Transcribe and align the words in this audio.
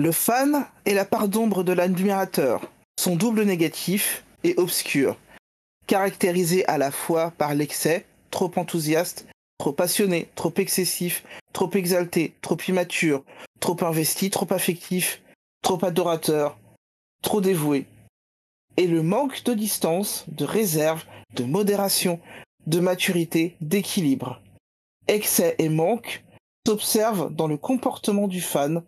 Le 0.00 0.12
fan 0.12 0.64
est 0.86 0.94
la 0.94 1.04
part 1.04 1.28
d'ombre 1.28 1.62
de 1.62 1.74
l'admirateur. 1.74 2.62
Son 2.98 3.16
double 3.16 3.42
négatif 3.42 4.24
est 4.44 4.58
obscur, 4.58 5.18
caractérisé 5.86 6.66
à 6.68 6.78
la 6.78 6.90
fois 6.90 7.32
par 7.32 7.54
l'excès, 7.54 8.06
trop 8.30 8.50
enthousiaste, 8.56 9.26
trop 9.58 9.74
passionné, 9.74 10.30
trop 10.36 10.54
excessif, 10.56 11.22
trop 11.52 11.70
exalté, 11.74 12.32
trop 12.40 12.56
immature, 12.66 13.22
trop 13.60 13.76
investi, 13.82 14.30
trop 14.30 14.50
affectif, 14.54 15.20
trop 15.62 15.84
adorateur, 15.84 16.56
trop 17.22 17.42
dévoué, 17.42 17.84
et 18.78 18.86
le 18.86 19.02
manque 19.02 19.44
de 19.44 19.52
distance, 19.52 20.24
de 20.28 20.46
réserve, 20.46 21.04
de 21.34 21.44
modération, 21.44 22.20
de 22.66 22.80
maturité, 22.80 23.54
d'équilibre. 23.60 24.40
Excès 25.08 25.56
et 25.58 25.68
manque 25.68 26.24
s'observent 26.66 27.30
dans 27.34 27.48
le 27.48 27.58
comportement 27.58 28.28
du 28.28 28.40
fan, 28.40 28.82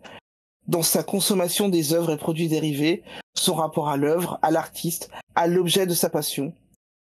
dans 0.67 0.83
sa 0.83 1.03
consommation 1.03 1.69
des 1.69 1.93
œuvres 1.93 2.11
et 2.11 2.17
produits 2.17 2.47
dérivés, 2.47 3.03
son 3.33 3.55
rapport 3.55 3.89
à 3.89 3.97
l'œuvre, 3.97 4.39
à 4.41 4.51
l'artiste, 4.51 5.09
à 5.35 5.47
l'objet 5.47 5.85
de 5.85 5.93
sa 5.93 6.09
passion, 6.09 6.53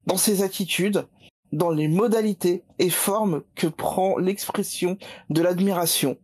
dans 0.06 0.18
ses 0.18 0.44
attitudes, 0.44 1.08
dans 1.52 1.72
les 1.72 1.88
modalités 1.88 2.64
et 2.78 2.90
formes 2.90 3.44
que 3.56 3.68
prend 3.68 4.18
l'expression 4.18 4.98
de 5.30 5.42
l'admiration, 5.42 6.18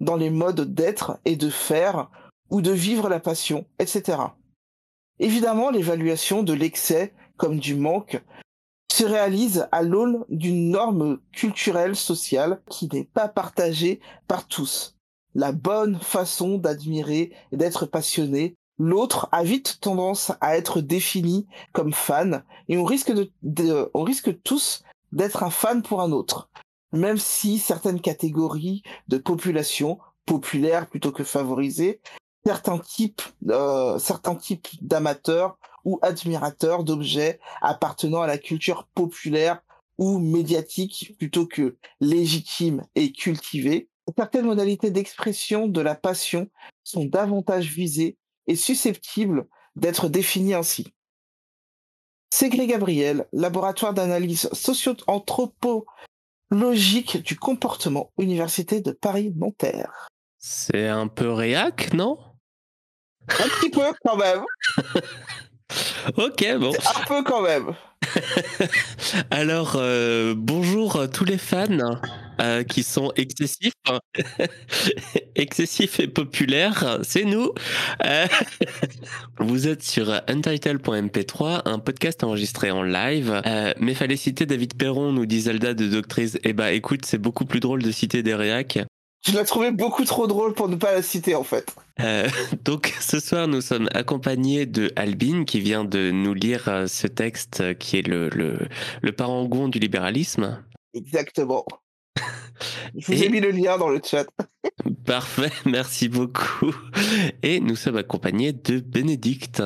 dans 0.00 0.16
les 0.16 0.30
modes 0.30 0.74
d'être 0.74 1.18
et 1.24 1.36
de 1.36 1.48
faire 1.48 2.10
ou 2.50 2.60
de 2.60 2.72
vivre 2.72 3.08
la 3.08 3.20
passion, 3.20 3.64
etc. 3.78 4.18
Évidemment, 5.18 5.70
l'évaluation 5.70 6.42
de 6.42 6.52
l'excès 6.52 7.14
comme 7.36 7.58
du 7.58 7.74
manque 7.74 8.22
se 8.92 9.04
réalise 9.04 9.68
à 9.72 9.82
l'aune 9.82 10.24
d'une 10.28 10.70
norme 10.70 11.20
culturelle 11.32 11.96
sociale 11.96 12.60
qui 12.68 12.88
n'est 12.92 13.04
pas 13.04 13.28
partagée 13.28 14.00
par 14.26 14.46
tous. 14.46 14.96
La 15.34 15.52
bonne 15.52 15.98
façon 16.00 16.58
d'admirer 16.58 17.32
et 17.52 17.56
d'être 17.56 17.86
passionné, 17.86 18.56
l'autre 18.78 19.28
a 19.32 19.42
vite 19.44 19.78
tendance 19.80 20.32
à 20.40 20.56
être 20.56 20.80
défini 20.80 21.46
comme 21.72 21.92
fan 21.92 22.44
et 22.68 22.78
on 22.78 22.84
risque 22.84 23.12
de, 23.42 23.90
on 23.94 24.02
risque 24.02 24.42
tous 24.42 24.82
d'être 25.12 25.42
un 25.42 25.50
fan 25.50 25.82
pour 25.82 26.00
un 26.00 26.12
autre. 26.12 26.48
Même 26.92 27.18
si 27.18 27.58
certaines 27.58 28.00
catégories 28.00 28.82
de 29.08 29.18
population 29.18 29.98
populaires 30.26 30.88
plutôt 30.88 31.12
que 31.12 31.24
favorisées 31.24 32.00
certains 32.44 32.78
types, 32.78 33.22
euh, 33.48 33.98
certains 33.98 34.34
types 34.34 34.68
d'amateurs 34.80 35.58
ou 35.84 35.98
admirateurs 36.02 36.84
d'objets 36.84 37.38
appartenant 37.60 38.22
à 38.22 38.26
la 38.26 38.38
culture 38.38 38.88
populaire 38.94 39.62
ou 39.98 40.18
médiatique 40.18 41.14
plutôt 41.18 41.46
que 41.46 41.76
légitime 42.00 42.86
et 42.94 43.12
cultivée. 43.12 43.89
Certaines 44.16 44.46
modalités 44.46 44.90
d'expression 44.90 45.68
de 45.68 45.80
la 45.80 45.94
passion 45.94 46.48
sont 46.84 47.04
davantage 47.04 47.66
visées 47.66 48.16
et 48.46 48.56
susceptibles 48.56 49.46
d'être 49.76 50.08
définies 50.08 50.54
ainsi. 50.54 50.92
Ségré 52.32 52.66
Gabriel, 52.66 53.26
laboratoire 53.32 53.94
d'analyse 53.94 54.48
socio-anthropologique 54.52 57.22
du 57.22 57.36
comportement, 57.36 58.10
Université 58.18 58.80
de 58.80 58.90
Paris-Nanterre. 58.92 60.08
C'est 60.38 60.88
un 60.88 61.08
peu 61.08 61.32
réac, 61.32 61.92
non? 61.92 62.18
Un 63.28 63.48
petit 63.48 63.70
peu 63.70 63.92
quand 64.04 64.16
même. 64.16 64.44
ok, 66.16 66.58
bon. 66.58 66.72
Un 66.72 67.04
peu 67.06 67.22
quand 67.22 67.42
même. 67.42 67.74
Alors, 69.30 69.74
euh, 69.76 70.34
bonjour 70.36 71.08
tous 71.10 71.24
les 71.24 71.38
fans 71.38 72.00
euh, 72.40 72.64
qui 72.64 72.82
sont 72.82 73.12
excessifs, 73.16 73.72
excessifs 75.34 76.00
et 76.00 76.08
populaires, 76.08 76.98
c'est 77.02 77.24
nous. 77.24 77.50
Euh, 78.04 78.26
vous 79.38 79.68
êtes 79.68 79.82
sur 79.82 80.10
untitled.mp3, 80.28 81.62
un 81.64 81.78
podcast 81.78 82.24
enregistré 82.24 82.70
en 82.70 82.82
live. 82.82 83.42
mais 83.78 83.94
fallait 83.94 84.16
citer 84.16 84.46
David 84.46 84.74
Perron, 84.76 85.12
nous 85.12 85.26
dit 85.26 85.42
Zelda 85.42 85.74
de 85.74 85.86
Doctrice. 85.86 86.38
Eh 86.44 86.52
bah 86.52 86.72
écoute, 86.72 87.04
c'est 87.04 87.18
beaucoup 87.18 87.44
plus 87.44 87.60
drôle 87.60 87.82
de 87.82 87.90
citer 87.90 88.22
des 88.22 88.34
réacs. 88.34 88.78
Je 89.26 89.36
l'ai 89.36 89.44
trouvé 89.44 89.70
beaucoup 89.70 90.04
trop 90.04 90.26
drôle 90.26 90.54
pour 90.54 90.68
ne 90.68 90.76
pas 90.76 90.94
la 90.94 91.02
citer 91.02 91.34
en 91.34 91.44
fait. 91.44 91.74
Euh, 92.00 92.28
donc 92.64 92.94
ce 93.00 93.20
soir 93.20 93.48
nous 93.48 93.60
sommes 93.60 93.88
accompagnés 93.92 94.64
de 94.64 94.90
Albin 94.96 95.44
qui 95.44 95.60
vient 95.60 95.84
de 95.84 96.10
nous 96.10 96.32
lire 96.32 96.68
euh, 96.68 96.86
ce 96.86 97.06
texte 97.06 97.76
qui 97.78 97.98
est 97.98 98.06
le, 98.06 98.30
le, 98.30 98.58
le 99.02 99.12
parangon 99.12 99.68
du 99.68 99.78
libéralisme. 99.78 100.64
Exactement. 100.94 101.66
Je 102.96 103.06
vous 103.06 103.22
ai 103.22 103.28
mis 103.28 103.40
le 103.40 103.50
lien 103.50 103.78
dans 103.78 103.88
le 103.88 104.00
chat. 104.04 104.26
Parfait, 105.06 105.52
merci 105.64 106.08
beaucoup. 106.08 106.74
Et 107.42 107.60
nous 107.60 107.76
sommes 107.76 107.96
accompagnés 107.96 108.52
de 108.52 108.80
Bénédicte. 108.80 109.62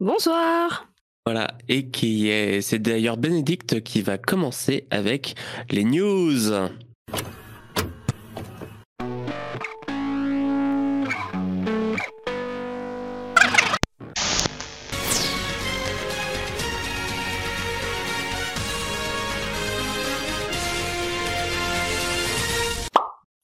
Bonsoir. 0.00 0.88
Voilà, 1.24 1.56
et 1.68 1.88
qui 1.88 2.28
est, 2.28 2.62
c'est 2.62 2.80
d'ailleurs 2.80 3.16
Bénédicte 3.16 3.82
qui 3.82 4.02
va 4.02 4.18
commencer 4.18 4.86
avec 4.90 5.36
les 5.70 5.84
news. 5.84 6.52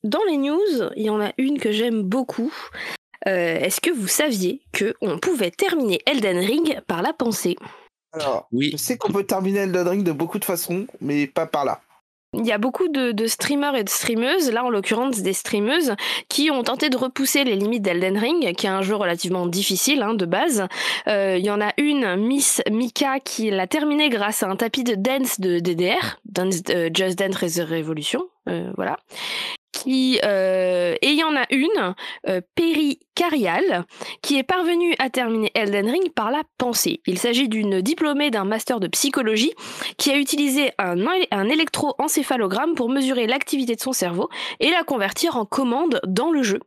Dans 0.08 0.24
les 0.26 0.38
news, 0.38 0.90
il 0.96 1.02
y 1.02 1.10
en 1.10 1.20
a 1.20 1.32
une 1.36 1.58
que 1.58 1.70
j'aime 1.70 2.02
beaucoup. 2.02 2.50
Euh, 3.26 3.58
est-ce 3.58 3.78
que 3.78 3.90
vous 3.90 4.08
saviez 4.08 4.62
qu'on 4.72 5.18
pouvait 5.18 5.50
terminer 5.50 6.00
Elden 6.06 6.38
Ring 6.38 6.80
par 6.86 7.02
la 7.02 7.12
pensée? 7.12 7.56
Alors, 8.14 8.48
oui. 8.50 8.70
je 8.72 8.78
sais 8.78 8.96
qu'on 8.96 9.12
peut 9.12 9.24
terminer 9.24 9.58
Elden 9.58 9.86
Ring 9.86 10.04
de 10.04 10.12
beaucoup 10.12 10.38
de 10.38 10.46
façons, 10.46 10.86
mais 11.02 11.26
pas 11.26 11.46
par 11.46 11.66
là. 11.66 11.82
Il 12.34 12.46
y 12.46 12.52
a 12.52 12.58
beaucoup 12.58 12.88
de, 12.88 13.26
streamers 13.26 13.74
et 13.74 13.84
de 13.84 13.88
streameuses, 13.88 14.50
là 14.50 14.62
en 14.62 14.68
l'occurrence 14.68 15.22
des 15.22 15.32
streameuses, 15.32 15.94
qui 16.28 16.50
ont 16.50 16.62
tenté 16.62 16.90
de 16.90 16.96
repousser 16.98 17.44
les 17.44 17.56
limites 17.56 17.82
d'Elden 17.82 18.18
Ring, 18.18 18.54
qui 18.54 18.66
est 18.66 18.70
un 18.70 18.82
jeu 18.82 18.94
relativement 18.94 19.46
difficile 19.46 20.02
hein, 20.02 20.12
de 20.12 20.26
base. 20.26 20.66
Euh, 21.06 21.36
il 21.38 21.44
y 21.44 21.50
en 21.50 21.60
a 21.62 21.72
une, 21.78 22.16
Miss 22.16 22.60
Mika, 22.70 23.20
qui 23.20 23.50
l'a 23.50 23.66
terminé 23.66 24.10
grâce 24.10 24.42
à 24.42 24.48
un 24.48 24.56
tapis 24.56 24.84
de 24.84 24.94
dance 24.94 25.40
de 25.40 25.58
DDR, 25.58 26.18
Dance, 26.26 26.56
euh, 26.68 26.90
Just 26.92 27.18
Dance 27.18 27.36
Revolution, 27.36 28.22
voilà 28.76 28.98
qui 29.72 30.18
euh, 30.24 30.94
et 31.00 31.08
il 31.08 31.18
y 31.18 31.24
en 31.24 31.36
a 31.36 31.44
une, 31.50 31.94
euh, 32.28 32.40
qui 34.22 34.38
est 34.38 34.42
parvenue 34.42 34.94
à 34.98 35.10
terminer 35.10 35.50
Elden 35.54 35.90
Ring 35.90 36.12
par 36.12 36.30
la 36.30 36.42
pensée. 36.56 37.00
Il 37.06 37.18
s'agit 37.18 37.48
d'une 37.48 37.80
diplômée 37.80 38.30
d'un 38.30 38.44
master 38.44 38.80
de 38.80 38.86
psychologie 38.86 39.52
qui 39.96 40.10
a 40.10 40.16
utilisé 40.16 40.70
un, 40.78 41.48
électroencéphalogramme 41.48 42.74
pour 42.74 42.88
mesurer 42.90 43.26
l'activité 43.26 43.74
de 43.74 43.80
son 43.80 43.92
cerveau 43.92 44.28
et 44.60 44.70
la 44.70 44.84
convertir 44.84 45.36
en 45.36 45.44
commande 45.44 46.00
dans 46.06 46.30
le 46.30 46.42
jeu, 46.42 46.60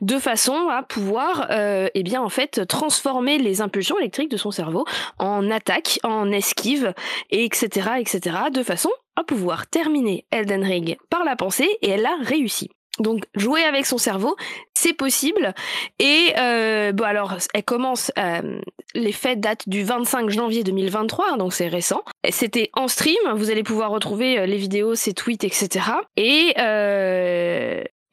de 0.00 0.18
façon 0.18 0.68
à 0.70 0.82
pouvoir, 0.82 1.48
euh, 1.50 1.88
eh 1.94 2.02
bien 2.02 2.22
en 2.22 2.30
fait, 2.30 2.66
transformer 2.66 3.38
les 3.38 3.60
impulsions 3.60 3.98
électriques 3.98 4.30
de 4.30 4.36
son 4.36 4.50
cerveau 4.50 4.84
en 5.18 5.50
attaque, 5.50 5.98
en 6.02 6.30
esquive, 6.30 6.94
et 7.30 7.44
etc., 7.44 7.90
etc., 7.98 8.36
de 8.50 8.62
façon 8.62 8.90
à 9.18 9.24
pouvoir 9.24 9.66
terminer 9.66 10.24
Elden 10.30 10.62
Ring 10.62 10.96
par 11.10 11.24
la 11.24 11.36
pensée 11.36 11.68
et 11.82 11.90
elle 11.90 12.06
a 12.06 12.16
réussi. 12.22 12.70
Donc 12.98 13.24
jouer 13.34 13.62
avec 13.62 13.86
son 13.86 13.98
cerveau, 13.98 14.36
c'est 14.74 14.92
possible. 14.92 15.54
Et 15.98 16.32
euh, 16.38 16.92
bon 16.92 17.04
alors, 17.04 17.36
elle 17.54 17.64
commence. 17.64 18.12
Euh, 18.18 18.60
les 18.94 19.12
fêtes 19.12 19.40
datent 19.40 19.68
du 19.68 19.84
25 19.84 20.30
janvier 20.30 20.64
2023, 20.64 21.36
donc 21.36 21.52
c'est 21.52 21.68
récent. 21.68 22.02
C'était 22.30 22.70
en 22.74 22.88
stream. 22.88 23.16
Vous 23.34 23.50
allez 23.50 23.62
pouvoir 23.62 23.90
retrouver 23.90 24.38
euh, 24.38 24.46
les 24.46 24.56
vidéos, 24.56 24.94
ses 24.94 25.14
tweets, 25.14 25.44
etc. 25.44 25.86
Et 26.16 26.54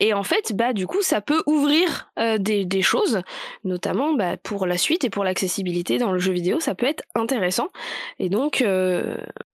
et 0.02 0.14
en 0.14 0.24
fait, 0.24 0.52
bah 0.54 0.74
du 0.74 0.88
coup, 0.88 1.02
ça 1.02 1.22
peut 1.22 1.42
ouvrir 1.46 2.12
des, 2.38 2.66
des, 2.66 2.82
choses, 2.82 3.22
notamment 3.64 4.14
bah, 4.14 4.36
pour 4.36 4.66
la 4.68 4.78
suite 4.78 5.06
et 5.06 5.10
pour 5.10 5.24
l'accessibilité 5.24 5.98
dans 5.98 6.12
le 6.12 6.20
jeu 6.20 6.34
vidéo, 6.34 6.60
ça 6.60 6.76
peut 6.76 6.86
être 6.86 7.06
intéressant. 7.16 7.70
Et 8.20 8.28
donc, 8.28 8.62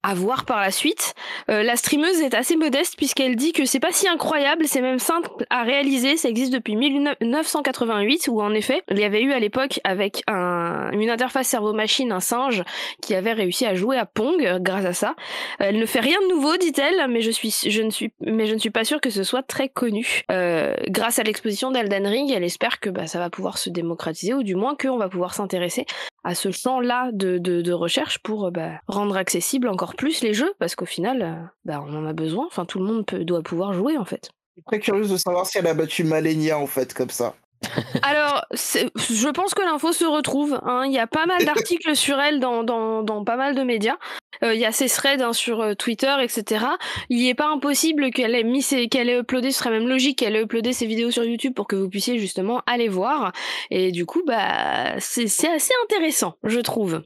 à 0.03 0.13
voir 0.13 0.45
par 0.45 0.59
la 0.59 0.71
suite. 0.71 1.13
Euh, 1.50 1.63
la 1.63 1.75
streameuse 1.75 2.21
est 2.21 2.33
assez 2.33 2.56
modeste 2.56 2.95
puisqu'elle 2.98 3.36
dit 3.36 3.53
que 3.53 3.65
c'est 3.65 3.80
pas 3.80 3.92
si 3.92 4.07
incroyable, 4.07 4.65
c'est 4.68 4.81
même 4.81 5.00
simple 5.00 5.30
à 5.50 5.63
réaliser. 5.63 6.18
Ça 6.18 6.30
existe 6.30 6.53
depuis 6.53 6.75
1988 6.75 8.27
où 8.30 8.42
en 8.42 8.53
effet, 8.53 8.81
il 8.89 9.00
y 9.00 9.03
avait 9.03 9.21
eu 9.21 9.31
à 9.31 9.39
l'époque 9.39 9.80
avec 9.83 10.24
un, 10.27 10.92
une 10.92 11.09
interface 11.09 11.48
cerveau-machine 11.48 12.12
un 12.12 12.19
singe 12.19 12.63
qui 13.01 13.15
avait 13.15 13.33
réussi 13.33 13.65
à 13.65 13.75
jouer 13.75 13.98
à 13.98 14.06
Pong 14.06 14.57
grâce 14.59 14.86
à 14.86 14.94
ça. 14.94 15.15
Elle 15.59 15.77
ne 15.77 15.86
fait 15.86 16.00
rien 16.00 16.18
de 16.21 16.33
nouveau, 16.33 16.57
dit-elle, 16.57 17.07
mais 17.09 17.21
je 17.21 17.31
suis, 17.31 17.56
je 17.68 17.81
ne 17.81 17.89
suis, 17.89 18.12
mais 18.21 18.48
je 18.48 18.53
ne 18.53 18.59
suis 18.59 18.69
pas 18.69 18.83
sûre 18.83 19.01
que 19.01 19.09
ce 19.09 19.24
soit 19.24 19.44
très 19.44 19.69
connu. 19.69 20.24
Euh, 20.31 20.75
grâce 20.88 21.19
à 21.19 21.24
l'exposition 21.24 21.71
d'Elden 21.71 22.07
Ring, 22.07 22.31
elle 22.31 22.44
espère 22.44 22.80
que 22.80 22.89
bah, 22.89 23.07
ça 23.07 23.19
va 23.19 23.30
pouvoir 23.30 23.57
se 23.57 23.69
démocratiser 23.69 24.33
ou 24.33 24.44
du 24.44 24.56
moins 24.56 24.75
qu'on 24.75 24.98
va 24.98 25.09
pouvoir 25.09 25.33
s'intéresser 25.33 25.86
à 26.24 26.36
ce 26.36 26.51
champ-là 26.51 27.09
de, 27.13 27.38
de, 27.38 27.71
recherche 27.71 28.19
pour 28.19 28.51
bah, 28.51 28.74
rendre 28.88 29.18
accessible 29.18 29.68
encore 29.68 29.91
plus 29.96 30.22
les 30.22 30.34
jeux 30.34 30.54
parce 30.60 30.76
qu'au 30.76 30.86
final, 30.86 31.22
euh, 31.22 31.36
bah, 31.66 31.84
on 31.86 31.96
en 31.96 32.06
a 32.06 32.14
besoin. 32.14 32.46
Enfin, 32.48 32.66
tout 32.66 32.80
le 32.80 32.86
monde 32.86 33.06
peut, 33.06 33.24
doit 33.24 33.42
pouvoir 33.42 33.74
jouer 33.74 33.98
en 33.98 34.06
fait. 34.06 34.30
Je 34.56 34.62
suis 34.62 34.64
très 34.66 34.80
curieuse 34.80 35.10
de 35.10 35.18
savoir 35.18 35.46
si 35.46 35.58
elle 35.58 35.68
a 35.68 35.74
battu 35.74 36.04
Malenia 36.04 36.58
en 36.58 36.68
fait 36.68 36.94
comme 36.94 37.10
ça. 37.10 37.36
Alors, 38.02 38.44
je 38.52 39.30
pense 39.30 39.54
que 39.54 39.62
l'info 39.62 39.92
se 39.92 40.06
retrouve. 40.06 40.60
Hein. 40.64 40.84
Il 40.86 40.92
y 40.92 41.00
a 41.00 41.08
pas 41.08 41.26
mal 41.26 41.46
d'articles 41.46 41.96
sur 41.96 42.20
elle 42.20 42.40
dans, 42.40 42.64
dans, 42.64 43.04
dans, 43.04 43.24
pas 43.24 43.36
mal 43.36 43.56
de 43.56 43.64
médias. 43.64 43.98
Euh, 44.44 44.56
il 44.56 44.60
y 44.60 44.66
a 44.66 44.72
ses 44.72 44.88
threads 44.88 45.22
hein, 45.22 45.34
sur 45.34 45.62
euh, 45.62 45.74
Twitter, 45.76 46.16
etc. 46.22 46.66
Il 47.10 47.24
n'est 47.24 47.36
pas 47.36 47.48
impossible 47.48 48.10
qu'elle 48.12 48.34
ait 48.34 48.44
mis 48.44 48.64
qu'elle 48.90 49.10
ait 49.10 49.20
uploadé, 49.20 49.52
ce 49.52 49.60
serait 49.60 49.70
même 49.70 49.88
logique 49.88 50.20
qu'elle 50.20 50.36
ait 50.36 50.42
uploadé 50.42 50.74
ses 50.74 50.88
vidéos 50.88 51.12
sur 51.12 51.24
YouTube 51.24 51.54
pour 51.54 51.68
que 51.68 51.76
vous 51.76 51.90
puissiez 51.90 52.18
justement 52.18 52.62
aller 52.66 52.88
voir. 52.88 53.32
Et 53.70 53.92
du 53.92 54.06
coup, 54.06 54.24
bah, 54.26 55.00
c'est 55.00 55.26
assez 55.26 55.74
intéressant, 55.84 56.36
je 56.44 56.60
trouve. 56.60 57.04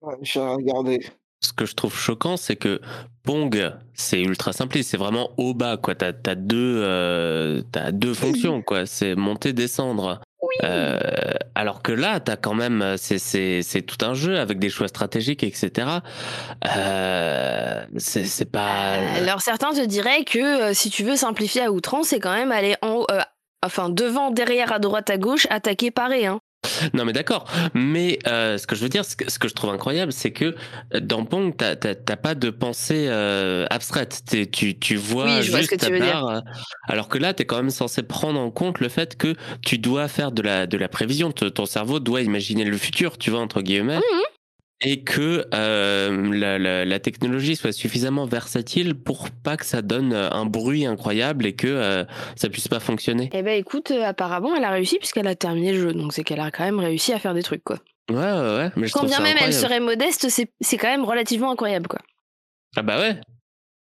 Ouais, 0.00 0.14
je 0.22 0.38
vais 0.38 0.46
regarder 0.46 1.00
ce 1.40 1.52
que 1.52 1.66
je 1.66 1.74
trouve 1.74 1.96
choquant, 1.96 2.36
c'est 2.36 2.56
que 2.56 2.80
Pong, 3.22 3.72
c'est 3.94 4.20
ultra 4.20 4.52
simpliste, 4.52 4.90
c'est 4.90 4.96
vraiment 4.96 5.30
au 5.36 5.54
bas, 5.54 5.76
quoi. 5.76 5.94
T'as 5.94 6.12
as 6.26 6.34
deux, 6.34 6.80
euh, 6.82 7.62
as 7.74 7.92
deux 7.92 8.14
fonctions, 8.14 8.62
quoi. 8.62 8.86
C'est 8.86 9.14
monter, 9.14 9.52
descendre. 9.52 10.20
Euh, 10.64 10.98
alors 11.54 11.82
que 11.82 11.92
là, 11.92 12.20
t'as 12.20 12.36
quand 12.36 12.54
même, 12.54 12.96
c'est 12.96 13.82
tout 13.86 14.04
un 14.04 14.14
jeu 14.14 14.38
avec 14.38 14.58
des 14.58 14.70
choix 14.70 14.88
stratégiques, 14.88 15.44
etc. 15.44 15.88
Euh, 16.66 17.84
c'est 17.98 18.50
pas. 18.50 18.94
Alors 19.16 19.42
certains 19.42 19.72
te 19.72 19.84
diraient 19.84 20.24
que 20.24 20.72
si 20.72 20.90
tu 20.90 21.04
veux 21.04 21.16
simplifier 21.16 21.62
à 21.62 21.70
outrance, 21.70 22.08
c'est 22.08 22.20
quand 22.20 22.34
même 22.34 22.52
aller 22.52 22.76
en 22.82 23.04
enfin 23.64 23.88
devant, 23.88 24.30
derrière, 24.30 24.72
à 24.72 24.78
droite, 24.78 25.10
à 25.10 25.18
gauche, 25.18 25.46
attaquer, 25.50 25.90
parer. 25.90 26.26
Hein. 26.26 26.40
Non, 26.94 27.04
mais 27.04 27.12
d'accord. 27.12 27.44
Mais 27.74 28.18
euh, 28.26 28.58
ce 28.58 28.66
que 28.66 28.74
je 28.74 28.82
veux 28.82 28.88
dire, 28.88 29.04
ce 29.04 29.16
que, 29.16 29.30
ce 29.30 29.38
que 29.38 29.48
je 29.48 29.54
trouve 29.54 29.70
incroyable, 29.70 30.12
c'est 30.12 30.32
que 30.32 30.56
euh, 30.94 31.00
dans 31.00 31.24
Pong, 31.24 31.54
t'as 31.56 32.16
pas 32.16 32.34
de 32.34 32.50
pensée 32.50 33.06
euh, 33.08 33.66
abstraite. 33.70 34.22
Tu, 34.52 34.78
tu 34.78 34.96
vois 34.96 35.40
juste 35.40 35.78
ta 35.78 35.90
barre. 35.90 36.42
Alors 36.88 37.08
que 37.08 37.18
là, 37.18 37.34
tu 37.34 37.42
es 37.42 37.46
quand 37.46 37.56
même 37.56 37.70
censé 37.70 38.02
prendre 38.02 38.40
en 38.40 38.50
compte 38.50 38.80
le 38.80 38.88
fait 38.88 39.16
que 39.16 39.34
tu 39.62 39.78
dois 39.78 40.08
faire 40.08 40.32
de 40.32 40.42
la, 40.42 40.66
de 40.66 40.76
la 40.76 40.88
prévision. 40.88 41.32
Ton 41.32 41.66
cerveau 41.66 42.00
doit 42.00 42.22
imaginer 42.22 42.64
le 42.64 42.76
futur, 42.76 43.18
tu 43.18 43.30
vois, 43.30 43.40
entre 43.40 43.62
guillemets. 43.62 43.98
Mmh 43.98 44.37
et 44.80 45.02
que 45.02 45.44
euh, 45.52 46.32
la, 46.32 46.84
la, 46.84 46.98
technologie 47.00 47.56
soit 47.56 47.72
suffisamment 47.72 48.26
versatile 48.26 48.94
pour 48.94 49.30
pas 49.30 49.56
que 49.56 49.66
ça 49.66 49.82
donne 49.82 50.12
un 50.12 50.46
bruit 50.46 50.86
incroyable 50.86 51.46
et 51.46 51.54
que 51.54 51.66
euh, 51.66 52.04
ça 52.36 52.48
puisse 52.48 52.68
pas 52.68 52.78
fonctionner. 52.78 53.28
Eh 53.32 53.42
ben 53.42 53.58
écoute, 53.58 53.90
euh, 53.90 54.04
apparemment 54.04 54.54
elle 54.54 54.64
a 54.64 54.70
réussi 54.70 54.98
puisqu'elle 54.98 55.26
a 55.26 55.34
terminé 55.34 55.72
le 55.72 55.80
jeu, 55.80 55.92
donc 55.92 56.12
c'est 56.12 56.22
qu'elle 56.22 56.40
a 56.40 56.50
quand 56.50 56.64
même 56.64 56.78
réussi 56.78 57.12
à 57.12 57.18
faire 57.18 57.34
des 57.34 57.42
trucs 57.42 57.64
quoi. 57.64 57.78
Ouais 58.08 58.16
ouais 58.16 58.56
ouais. 58.56 58.70
Mais 58.76 58.86
je 58.86 58.92
Quand 58.92 59.04
bien 59.04 59.20
même 59.20 59.36
elle 59.40 59.52
serait 59.52 59.80
modeste, 59.80 60.28
c'est 60.28 60.76
quand 60.76 60.88
même 60.88 61.04
relativement 61.04 61.50
incroyable 61.50 61.88
quoi. 61.88 62.00
Ah 62.76 62.82
bah 62.82 63.00
ouais. 63.00 63.20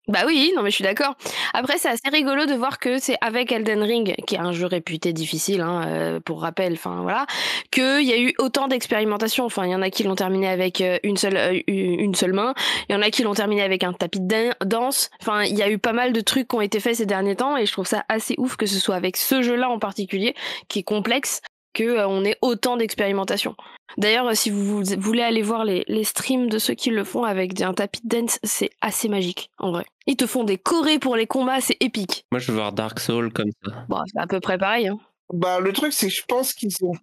Bah 0.07 0.23
oui, 0.27 0.53
non 0.55 0.61
mais 0.61 0.69
je 0.69 0.75
suis 0.75 0.83
d'accord. 0.83 1.15
Après, 1.55 1.79
c'est 1.79 1.89
assez 1.89 2.09
rigolo 2.11 2.45
de 2.45 2.53
voir 2.53 2.77
que 2.77 2.99
c'est 2.99 3.17
avec 3.21 3.51
Elden 3.51 3.81
Ring, 3.81 4.15
qui 4.27 4.35
est 4.35 4.39
un 4.39 4.51
jeu 4.51 4.67
réputé 4.67 5.13
difficile, 5.13 5.61
hein, 5.61 5.83
euh, 5.87 6.19
pour 6.19 6.41
rappel, 6.41 6.73
enfin 6.73 7.01
voilà, 7.01 7.25
qu'il 7.71 8.03
y 8.03 8.13
a 8.13 8.19
eu 8.19 8.35
autant 8.37 8.67
d'expérimentation. 8.67 9.45
Enfin, 9.45 9.65
il 9.65 9.71
y 9.71 9.75
en 9.75 9.81
a 9.81 9.89
qui 9.89 10.03
l'ont 10.03 10.15
terminé 10.15 10.47
avec 10.47 10.79
euh, 10.81 10.99
une 11.01 11.17
seule, 11.17 11.37
euh, 11.37 11.59
une 11.67 12.13
seule 12.13 12.33
main, 12.33 12.53
il 12.87 12.93
y 12.93 12.95
en 12.95 13.01
a 13.01 13.09
qui 13.09 13.23
l'ont 13.23 13.33
terminé 13.33 13.63
avec 13.63 13.83
un 13.83 13.93
tapis 13.93 14.19
de 14.21 14.51
danse. 14.63 15.09
Enfin, 15.21 15.43
il 15.43 15.55
y 15.57 15.63
a 15.63 15.71
eu 15.71 15.79
pas 15.79 15.93
mal 15.93 16.13
de 16.13 16.21
trucs 16.21 16.49
qui 16.49 16.55
ont 16.55 16.61
été 16.61 16.79
faits 16.79 16.97
ces 16.97 17.07
derniers 17.07 17.35
temps, 17.35 17.57
et 17.57 17.65
je 17.65 17.71
trouve 17.71 17.87
ça 17.87 18.05
assez 18.07 18.35
ouf 18.37 18.57
que 18.57 18.67
ce 18.67 18.79
soit 18.79 18.95
avec 18.95 19.17
ce 19.17 19.41
jeu-là 19.41 19.69
en 19.69 19.79
particulier, 19.79 20.35
qui 20.67 20.79
est 20.79 20.83
complexe, 20.83 21.41
qu'on 21.75 22.25
ait 22.25 22.37
autant 22.41 22.77
d'expérimentation. 22.77 23.55
D'ailleurs, 23.97 24.35
si 24.35 24.49
vous 24.49 24.83
voulez 24.97 25.21
aller 25.21 25.41
voir 25.41 25.63
les, 25.65 26.03
streams 26.03 26.49
de 26.49 26.59
ceux 26.59 26.73
qui 26.73 26.89
le 26.89 27.03
font 27.03 27.23
avec 27.23 27.59
un 27.61 27.73
tapis 27.73 28.01
de 28.03 28.19
dance, 28.19 28.39
c'est 28.43 28.71
assez 28.81 29.09
magique, 29.09 29.49
en 29.57 29.71
vrai. 29.71 29.85
Ils 30.07 30.17
te 30.17 30.27
font 30.27 30.43
des 30.43 30.57
chorés 30.57 30.99
pour 30.99 31.15
les 31.15 31.27
combats, 31.27 31.61
c'est 31.61 31.77
épique. 31.79 32.25
Moi, 32.31 32.39
je 32.39 32.51
veux 32.51 32.57
voir 32.57 32.71
Dark 32.71 32.99
Souls 32.99 33.31
comme 33.31 33.49
ça. 33.63 33.85
Bon, 33.87 33.99
c'est 34.05 34.19
à 34.19 34.27
peu 34.27 34.39
près 34.39 34.57
pareil. 34.57 34.87
Hein. 34.87 34.99
Bah, 35.33 35.59
le 35.59 35.71
truc, 35.73 35.93
c'est 35.93 36.07
que 36.07 36.13
je 36.13 36.23
pense 36.27 36.53
qu'ils 36.53 36.75
ont... 36.81 36.93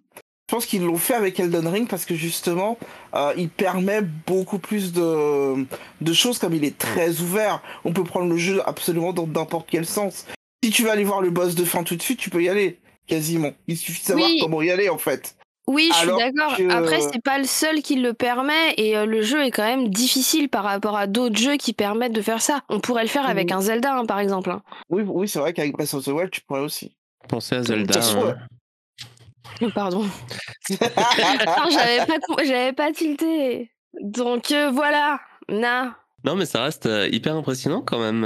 Je 0.49 0.55
pense 0.55 0.65
qu'ils 0.65 0.83
l'ont 0.83 0.97
fait 0.97 1.13
avec 1.13 1.39
Elden 1.39 1.67
Ring 1.67 1.87
parce 1.87 2.05
que 2.05 2.15
justement, 2.15 2.77
euh, 3.15 3.33
il 3.37 3.49
permet 3.49 4.01
beaucoup 4.01 4.59
plus 4.59 4.91
de, 4.91 5.65
de 6.01 6.13
choses 6.13 6.37
comme 6.37 6.53
il 6.53 6.65
est 6.65 6.77
très 6.77 7.21
ouvert. 7.21 7.61
On 7.85 7.93
peut 7.93 8.03
prendre 8.03 8.29
le 8.29 8.37
jeu 8.37 8.61
absolument 8.67 9.13
dans 9.13 9.25
n'importe 9.25 9.67
quel 9.71 9.85
sens. 9.85 10.27
Si 10.61 10.69
tu 10.69 10.83
veux 10.83 10.91
aller 10.91 11.05
voir 11.05 11.21
le 11.21 11.29
boss 11.29 11.55
de 11.55 11.63
fin 11.63 11.83
tout 11.83 11.95
de 11.95 12.01
suite, 12.01 12.19
tu 12.19 12.29
peux 12.29 12.43
y 12.43 12.49
aller, 12.49 12.77
quasiment. 13.07 13.51
Il 13.67 13.77
suffit 13.77 14.01
de 14.01 14.05
savoir 14.05 14.29
comment 14.41 14.61
y 14.61 14.71
aller 14.71 14.89
en 14.89 14.97
fait. 14.97 15.35
Oui, 15.67 15.89
je 15.93 15.97
suis 15.99 16.07
d'accord. 16.07 16.57
Après, 16.71 16.99
c'est 16.99 17.23
pas 17.23 17.37
le 17.37 17.45
seul 17.45 17.81
qui 17.81 17.95
le 17.95 18.13
permet 18.13 18.73
et 18.75 18.97
euh, 18.97 19.05
le 19.05 19.21
jeu 19.21 19.43
est 19.45 19.51
quand 19.51 19.63
même 19.63 19.87
difficile 19.87 20.49
par 20.49 20.63
rapport 20.63 20.97
à 20.97 21.07
d'autres 21.07 21.37
jeux 21.37 21.55
qui 21.55 21.71
permettent 21.71 22.13
de 22.13 22.21
faire 22.21 22.41
ça. 22.41 22.61
On 22.67 22.81
pourrait 22.81 23.03
le 23.03 23.09
faire 23.09 23.25
avec 23.25 23.49
mmh. 23.49 23.55
un 23.55 23.61
Zelda, 23.61 23.95
hein, 23.95 24.05
par 24.05 24.19
exemple. 24.19 24.51
Hein. 24.51 24.61
Oui, 24.89 25.03
oui 25.07 25.29
c'est 25.29 25.39
vrai 25.39 25.53
qu'avec 25.53 25.71
Breath 25.71 25.93
of 25.93 26.03
the 26.03 26.09
Wild, 26.09 26.31
tu 26.31 26.41
pourrais 26.41 26.59
aussi. 26.59 26.97
Penser 27.29 27.55
à 27.55 27.63
Zelda. 27.63 27.97
Hein. 27.97 28.35
Oh, 29.61 29.69
pardon. 29.73 30.05
j'avais 30.69 32.05
pas, 32.05 32.19
j'avais 32.43 32.73
pas 32.73 32.91
tilté. 32.91 33.71
Donc 34.01 34.51
euh, 34.51 34.69
voilà, 34.69 35.21
na. 35.47 35.95
Non, 36.25 36.35
mais 36.35 36.45
ça 36.45 36.63
reste 36.63 36.87
euh, 36.87 37.07
hyper 37.09 37.35
impressionnant 37.35 37.81
quand 37.81 37.99
même. 37.99 38.25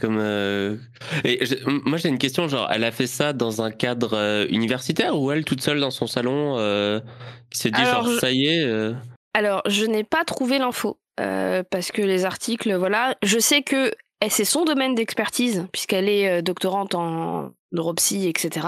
Comme 0.00 0.18
euh, 0.18 0.76
et 1.24 1.38
moi 1.84 1.96
j'ai 1.96 2.08
une 2.08 2.18
question 2.18 2.48
genre 2.48 2.68
elle 2.70 2.84
a 2.84 2.90
fait 2.90 3.06
ça 3.06 3.32
dans 3.32 3.62
un 3.62 3.70
cadre 3.70 4.14
euh, 4.14 4.46
universitaire 4.50 5.18
ou 5.18 5.30
elle 5.30 5.44
toute 5.44 5.62
seule 5.62 5.80
dans 5.80 5.92
son 5.92 6.06
salon 6.06 6.56
euh, 6.58 7.00
qui 7.50 7.58
s'est 7.60 7.70
dit 7.70 7.82
genre 7.82 8.08
ça 8.20 8.30
y 8.32 8.46
est 8.46 8.68
Alors 9.32 9.62
je 9.66 9.84
n'ai 9.86 10.04
pas 10.04 10.24
trouvé 10.24 10.58
l'info 10.58 10.98
parce 11.16 11.92
que 11.92 12.02
les 12.02 12.24
articles 12.24 12.74
voilà. 12.74 13.16
Je 13.22 13.38
sais 13.38 13.62
que 13.62 13.92
c'est 14.28 14.44
son 14.44 14.64
domaine 14.64 14.94
d'expertise 14.94 15.66
puisqu'elle 15.72 16.08
est 16.08 16.42
doctorante 16.42 16.94
en 16.94 17.50
neuropsy, 17.72 18.28
etc. 18.28 18.66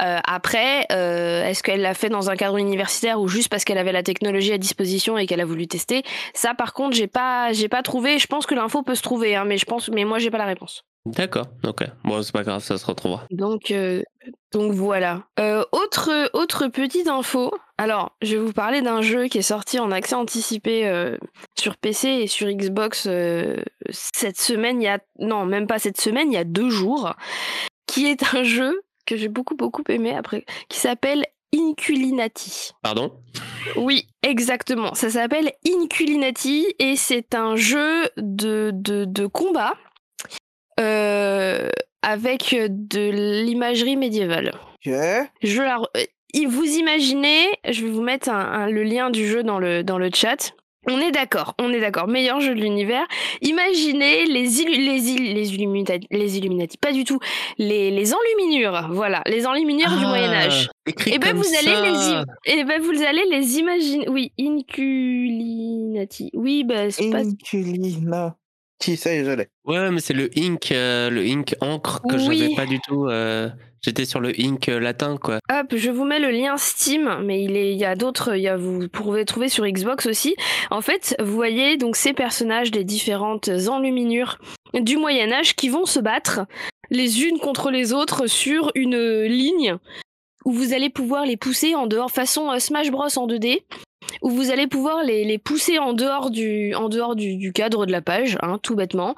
Euh, 0.00 0.18
après, 0.24 0.86
euh, 0.92 1.44
est-ce 1.44 1.62
qu'elle 1.62 1.80
l'a 1.80 1.94
fait 1.94 2.08
dans 2.08 2.30
un 2.30 2.36
cadre 2.36 2.58
universitaire 2.58 3.20
ou 3.20 3.28
juste 3.28 3.48
parce 3.48 3.64
qu'elle 3.64 3.78
avait 3.78 3.92
la 3.92 4.02
technologie 4.02 4.52
à 4.52 4.58
disposition 4.58 5.18
et 5.18 5.26
qu'elle 5.26 5.40
a 5.40 5.44
voulu 5.44 5.66
tester? 5.66 6.02
Ça, 6.34 6.54
par 6.54 6.72
contre, 6.72 6.96
j'ai 6.96 7.06
pas, 7.08 7.50
pas 7.70 7.82
trouvé. 7.82 8.18
Je 8.18 8.26
pense 8.26 8.46
que 8.46 8.54
l'info 8.54 8.82
peut 8.82 8.94
se 8.94 9.02
trouver, 9.02 9.34
hein, 9.34 9.44
mais 9.44 9.58
je 9.58 9.64
pense, 9.64 9.88
mais 9.88 10.04
moi, 10.04 10.18
j'ai 10.18 10.30
pas 10.30 10.38
la 10.38 10.46
réponse. 10.46 10.84
D'accord, 11.06 11.46
ok. 11.64 11.84
Bon, 12.04 12.22
c'est 12.22 12.32
pas 12.32 12.42
grave, 12.42 12.62
ça 12.62 12.78
se 12.78 12.86
retrouvera. 12.86 13.24
Donc, 13.30 13.70
euh, 13.70 14.02
donc 14.52 14.72
voilà. 14.72 15.22
autre, 15.72 16.30
autre 16.34 16.68
petite 16.68 17.08
info. 17.08 17.52
Alors, 17.78 18.16
je 18.22 18.36
vais 18.36 18.42
vous 18.42 18.52
parler 18.52 18.82
d'un 18.82 19.02
jeu 19.02 19.28
qui 19.28 19.38
est 19.38 19.42
sorti 19.42 19.78
en 19.78 19.90
accès 19.90 20.14
anticipé 20.14 20.90
sur 21.58 21.76
PC 21.76 22.08
et 22.08 22.26
sur 22.26 22.48
Xbox 22.48 23.08
cette 23.90 24.40
semaine. 24.40 24.82
Il 24.82 24.84
y 24.84 24.88
a 24.88 24.98
non, 25.18 25.46
même 25.46 25.66
pas 25.66 25.78
cette 25.78 26.00
semaine, 26.00 26.32
il 26.32 26.34
y 26.34 26.38
a 26.38 26.44
deux 26.44 26.70
jours 26.70 27.14
qui 27.86 28.06
est 28.06 28.34
un 28.34 28.42
jeu 28.42 28.82
que 29.06 29.16
j'ai 29.16 29.28
beaucoup 29.28 29.54
beaucoup 29.54 29.84
aimé 29.88 30.14
après, 30.14 30.44
qui 30.68 30.78
s'appelle 30.78 31.24
Inculinati. 31.54 32.72
Pardon? 32.82 33.12
Oui, 33.76 34.08
exactement. 34.22 34.94
Ça 34.94 35.10
s'appelle 35.10 35.52
Inculinati 35.66 36.66
et 36.78 36.96
c'est 36.96 37.34
un 37.34 37.56
jeu 37.56 38.08
de, 38.16 38.70
de, 38.74 39.26
combat 39.26 39.72
euh, 39.72 39.85
avec 40.78 42.54
de 42.54 43.42
l'imagerie 43.42 43.96
médiévale. 43.96 44.52
Je 44.84 45.62
la, 45.62 45.80
euh, 45.96 46.46
vous 46.46 46.64
imaginez, 46.64 47.46
je 47.68 47.84
vais 47.84 47.90
vous 47.90 48.02
mettre 48.02 48.30
le 48.30 48.82
lien 48.82 49.10
du 49.10 49.26
jeu 49.26 49.42
dans 49.42 49.58
le, 49.58 49.82
dans 49.82 49.98
le 49.98 50.10
chat. 50.14 50.52
On 50.88 51.00
est 51.00 51.10
d'accord, 51.10 51.54
on 51.58 51.72
est 51.72 51.80
d'accord. 51.80 52.06
Meilleur 52.06 52.40
jeu 52.40 52.54
de 52.54 52.60
l'univers. 52.60 53.04
Imaginez 53.42 54.24
les, 54.26 54.44
les, 54.44 55.34
les, 55.34 55.54
Illuminati, 55.54 56.06
les 56.12 56.38
Illuminati, 56.38 56.78
pas 56.78 56.92
du 56.92 57.02
tout. 57.02 57.18
Les, 57.58 57.90
les 57.90 58.14
enluminures, 58.14 58.88
voilà, 58.92 59.22
les 59.26 59.46
enluminures 59.48 59.90
du 59.90 60.04
ah, 60.04 60.08
Moyen 60.08 60.32
Âge. 60.32 60.70
Et 60.86 61.14
eh 61.14 61.18
ben 61.18 61.34
vous 61.34 61.48
allez 61.58 61.90
les, 61.90 62.52
et 62.52 62.58
eh 62.60 62.64
ben 62.64 62.80
vous 62.80 63.02
allez 63.02 63.24
les 63.28 63.58
imaginer. 63.58 64.08
Oui, 64.08 64.32
Inculinati. 64.38 66.30
Oui, 66.34 66.62
bah 66.62 66.88
c'est 66.92 67.10
pas. 67.10 67.22
Inculinati, 68.80 68.96
ça 68.96 69.14
y 69.14 69.18
est, 69.18 69.24
je 69.24 69.30
l'ai. 69.30 69.48
Ouais, 69.64 69.90
mais 69.90 70.00
c'est 70.00 70.14
le 70.14 70.30
ink, 70.36 70.72
euh, 70.72 71.10
le 71.10 71.24
ink 71.26 71.54
encre 71.60 72.02
que 72.08 72.18
je 72.18 72.24
j'avais 72.32 72.54
pas 72.54 72.66
du 72.66 72.80
tout. 72.80 73.06
Euh, 73.06 73.48
J'étais 73.86 74.04
sur 74.04 74.18
le 74.18 74.32
Ink 74.36 74.68
euh, 74.68 74.80
latin, 74.80 75.16
quoi. 75.16 75.38
Hop, 75.48 75.76
je 75.76 75.90
vous 75.90 76.04
mets 76.04 76.18
le 76.18 76.32
lien 76.32 76.56
Steam, 76.56 77.20
mais 77.22 77.44
il, 77.44 77.56
est, 77.56 77.72
il 77.72 77.78
y 77.78 77.84
a 77.84 77.94
d'autres, 77.94 78.34
il 78.36 78.42
y 78.42 78.48
a, 78.48 78.56
vous 78.56 78.88
pouvez 78.88 79.24
trouver 79.24 79.48
sur 79.48 79.64
Xbox 79.64 80.06
aussi. 80.06 80.34
En 80.70 80.80
fait, 80.80 81.14
vous 81.20 81.34
voyez 81.34 81.76
donc 81.76 81.94
ces 81.94 82.12
personnages 82.12 82.72
des 82.72 82.82
différentes 82.82 83.48
enluminures 83.68 84.38
du 84.74 84.96
Moyen 84.96 85.30
Âge 85.30 85.54
qui 85.54 85.68
vont 85.68 85.86
se 85.86 86.00
battre 86.00 86.40
les 86.90 87.22
unes 87.22 87.38
contre 87.38 87.70
les 87.70 87.92
autres 87.92 88.26
sur 88.26 88.72
une 88.74 89.22
ligne 89.22 89.76
où 90.44 90.50
vous 90.52 90.72
allez 90.72 90.90
pouvoir 90.90 91.24
les 91.24 91.36
pousser 91.36 91.76
en 91.76 91.86
dehors, 91.86 92.10
façon 92.10 92.58
Smash 92.58 92.90
Bros 92.90 93.06
en 93.16 93.28
2D 93.28 93.60
où 94.22 94.30
vous 94.30 94.50
allez 94.50 94.66
pouvoir 94.66 95.02
les, 95.02 95.24
les 95.24 95.38
pousser 95.38 95.78
en 95.78 95.92
dehors 95.92 96.30
du, 96.30 96.74
en 96.74 96.88
dehors 96.88 97.16
du, 97.16 97.36
du 97.36 97.52
cadre 97.52 97.86
de 97.86 97.92
la 97.92 98.02
page, 98.02 98.38
hein, 98.42 98.58
tout 98.62 98.74
bêtement. 98.74 99.14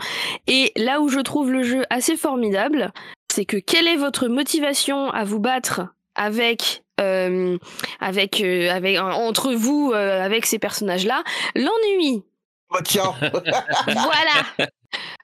Et 0.46 0.72
là 0.76 1.00
où 1.00 1.08
je 1.08 1.20
trouve 1.20 1.50
le 1.50 1.62
jeu 1.62 1.84
assez 1.90 2.16
formidable, 2.16 2.92
c'est 3.32 3.44
que 3.44 3.56
quelle 3.56 3.86
est 3.86 3.96
votre 3.96 4.28
motivation 4.28 5.10
à 5.10 5.24
vous 5.24 5.40
battre 5.40 5.82
avec 6.14 6.82
euh, 7.00 7.56
avec 8.00 8.40
euh, 8.40 8.70
avec 8.70 8.98
entre 8.98 9.52
vous 9.52 9.92
euh, 9.94 10.20
avec 10.22 10.46
ces 10.46 10.58
personnages 10.58 11.06
là 11.06 11.22
l'ennui. 11.54 12.24
Oh, 12.70 12.78
tiens. 12.84 13.14
Voilà 13.86 14.66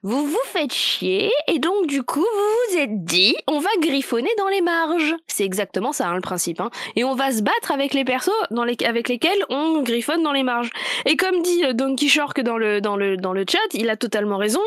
vous 0.05 0.27
vous 0.27 0.37
faites 0.45 0.75
chier 0.75 1.31
et 1.49 1.59
donc 1.59 1.87
du 1.87 2.03
coup 2.03 2.21
vous 2.21 2.75
vous 2.75 2.77
êtes 2.77 3.05
dit 3.05 3.35
on 3.47 3.59
va 3.59 3.71
griffonner 3.81 4.29
dans 4.37 4.49
les 4.49 4.61
marges. 4.61 5.15
C'est 5.29 5.45
exactement 5.45 5.93
ça 5.93 6.09
hein, 6.09 6.15
le 6.15 6.21
principe. 6.21 6.61
Hein. 6.61 6.71
Et 6.95 7.05
on 7.05 7.15
va 7.15 7.33
se 7.33 7.41
battre 7.41 7.73
avec 7.73 7.95
les 7.95 8.05
persos 8.05 8.31
dans 8.51 8.65
les, 8.65 8.77
avec 8.85 9.09
lesquels 9.09 9.43
on 9.49 9.83
griffonne 9.83 10.23
dans 10.23 10.33
les 10.33 10.43
marges. 10.43 10.71
Et 11.07 11.17
comme 11.17 11.41
dit 11.41 11.65
euh, 11.65 11.73
Donkey 11.73 12.09
Shark 12.09 12.39
dans 12.43 12.59
le, 12.59 12.83
dans, 12.83 12.97
le, 12.97 13.17
dans 13.17 13.33
le 13.33 13.47
chat, 13.49 13.59
il 13.73 13.89
a 13.89 13.97
totalement 13.97 14.37
raison. 14.37 14.61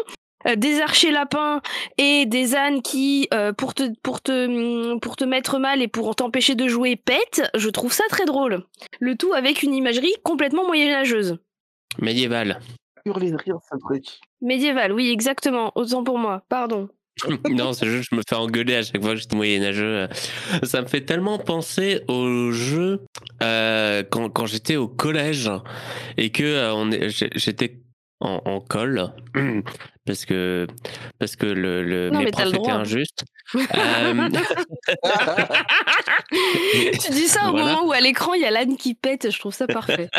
Euh, 0.48 0.56
des 0.56 0.82
archers 0.82 1.12
lapins 1.12 1.62
et 2.00 2.26
des 2.26 2.56
ânes 2.56 2.82
qui, 2.82 3.28
euh, 3.32 3.54
pour, 3.54 3.76
te, 3.76 3.94
pour, 4.02 4.22
te, 4.22 4.98
pour 4.98 5.18
te 5.18 5.24
mettre 5.24 5.60
mal 5.60 5.84
et 5.84 5.88
pour 5.88 6.16
t'empêcher 6.16 6.56
de 6.56 6.68
jouer, 6.68 6.96
pètent, 6.96 7.48
je 7.56 7.70
trouve 7.70 7.94
ça 7.94 8.06
très 8.10 8.26
drôle. 8.26 8.66
Le 9.00 9.16
tout 9.16 9.34
avec 9.34 9.62
une 9.62 9.76
imagerie 9.76 10.16
complètement 10.24 10.66
moyenâgeuse. 10.66 11.38
Médiéval. 12.00 12.60
Hurler 13.06 13.30
de 13.30 13.38
rire, 13.38 13.58
ça 13.70 13.78
truc. 13.78 14.20
Médiéval, 14.42 14.92
oui, 14.92 15.10
exactement. 15.10 15.72
Autant 15.76 16.04
pour 16.04 16.18
moi, 16.18 16.44
pardon. 16.50 16.90
non, 17.50 17.74
c'est 17.74 17.88
juste 17.88 18.10
je 18.12 18.16
me 18.16 18.22
fais 18.28 18.36
engueuler 18.36 18.76
à 18.76 18.84
chaque 18.84 19.02
fois 19.02 19.14
que 19.14 19.22
je 19.22 19.28
dis 19.28 19.36
moyenâgeux. 19.36 20.08
Ça 20.64 20.82
me 20.82 20.88
fait 20.88 21.02
tellement 21.02 21.40
penser 21.40 22.02
au 22.08 22.52
jeu 22.52 23.02
euh, 23.42 24.04
quand, 24.04 24.46
j'étais 24.46 24.76
au 24.76 24.88
collège 24.88 25.50
et 26.18 26.30
que 26.30 26.44
euh, 26.44 27.10
j'étais 27.36 27.82
en, 28.20 28.42
en 28.46 28.60
colle 28.62 29.12
parce 30.06 30.26
que 30.26 30.66
parce 31.20 31.36
que 31.36 31.46
le, 31.46 31.84
le- 31.84 32.10
Non, 32.10 32.20
mes 32.20 32.26
mais 32.26 32.32
t'as 32.32 32.42
profs 32.44 32.54
le 32.54 32.60
étaient 32.60 32.70
droit. 32.70 32.74
injustes. 32.82 33.26
Euh, 33.56 34.30
tu 36.32 37.12
dis 37.12 37.28
ça 37.28 37.48
au 37.48 37.52
Voilà. 37.52 37.66
moment 37.76 37.86
où 37.88 37.92
à 37.94 38.02
l'écran 38.02 38.34
il 38.34 38.42
y 38.42 38.46
a 38.46 38.52
l'âne 38.52 38.78
qui 38.78 38.94
pète, 38.94 39.32
je 39.32 39.40
trouve 39.40 39.54
ça 39.54 39.68
parfait. 39.68 40.10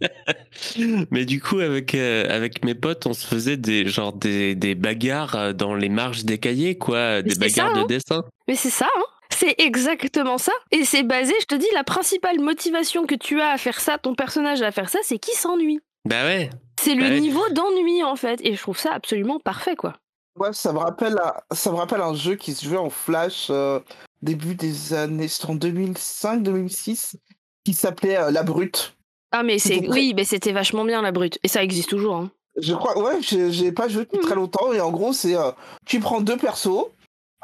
Mais 1.10 1.24
du 1.24 1.40
coup, 1.40 1.58
avec, 1.60 1.94
euh, 1.94 2.24
avec 2.34 2.64
mes 2.64 2.74
potes, 2.74 3.06
on 3.06 3.12
se 3.12 3.26
faisait 3.26 3.56
des, 3.56 3.86
genre 3.88 4.12
des, 4.12 4.54
des 4.54 4.74
bagarres 4.74 5.34
euh, 5.34 5.52
dans 5.52 5.74
les 5.74 5.88
marges 5.88 6.24
des 6.24 6.38
cahiers, 6.38 6.78
quoi, 6.78 7.22
des 7.22 7.30
ça, 7.34 7.40
bagarres 7.40 7.76
hein. 7.76 7.82
de 7.82 7.86
dessin. 7.88 8.22
Mais 8.46 8.54
c'est 8.54 8.70
ça, 8.70 8.88
hein 8.96 9.02
c'est 9.30 9.54
exactement 9.58 10.38
ça. 10.38 10.52
Et 10.72 10.84
c'est 10.84 11.02
basé, 11.04 11.32
je 11.40 11.46
te 11.46 11.54
dis, 11.54 11.66
la 11.74 11.84
principale 11.84 12.40
motivation 12.40 13.06
que 13.06 13.14
tu 13.14 13.40
as 13.40 13.50
à 13.50 13.58
faire 13.58 13.78
ça, 13.80 13.98
ton 13.98 14.14
personnage 14.14 14.62
à 14.62 14.72
faire 14.72 14.88
ça, 14.88 14.98
c'est 15.02 15.18
qu'il 15.18 15.34
s'ennuie. 15.34 15.80
Bah 16.06 16.24
ouais. 16.24 16.50
C'est 16.80 16.94
le 16.94 17.02
Ouais. 17.04 17.20
niveau 17.20 17.46
d'ennui 17.50 18.02
en 18.04 18.16
fait. 18.16 18.40
Et 18.42 18.54
je 18.54 18.60
trouve 18.60 18.78
ça 18.78 18.92
absolument 18.92 19.38
parfait 19.40 19.76
quoi. 19.76 19.94
Ouais, 20.36 20.52
ça 20.52 20.72
me 20.72 20.78
rappelle, 20.78 21.16
un- 21.18 21.54
ça 21.54 21.70
me 21.72 21.76
rappelle 21.76 22.00
un 22.00 22.14
jeu 22.14 22.36
qui 22.36 22.54
se 22.54 22.64
jouait 22.64 22.76
en 22.76 22.90
Flash 22.90 23.48
euh, 23.50 23.80
début 24.22 24.54
des 24.54 24.94
années, 24.94 25.26
c'était 25.28 25.50
en 25.50 25.56
2005-2006, 25.56 27.16
qui 27.64 27.74
s'appelait 27.74 28.16
euh, 28.18 28.30
La 28.30 28.42
Brute. 28.42 28.94
Ah 29.32 29.42
mais 29.42 29.58
c'est 29.58 29.88
oui, 29.88 30.14
mais 30.16 30.24
c'était 30.24 30.52
vachement 30.52 30.84
bien 30.84 31.02
la 31.02 31.12
brute. 31.12 31.38
Et 31.42 31.48
ça 31.48 31.62
existe 31.62 31.90
toujours. 31.90 32.16
Hein. 32.16 32.30
Je 32.56 32.72
crois, 32.74 32.98
ouais, 32.98 33.18
j'ai 33.20 33.72
pas 33.72 33.88
joué 33.88 34.04
depuis 34.04 34.18
Mhm. 34.18 34.24
très 34.24 34.34
longtemps, 34.36 34.72
et 34.72 34.80
en 34.80 34.90
gros, 34.90 35.12
c'est 35.12 35.36
euh, 35.36 35.50
tu 35.84 36.00
prends 36.00 36.20
deux 36.20 36.36
persos, 36.38 36.86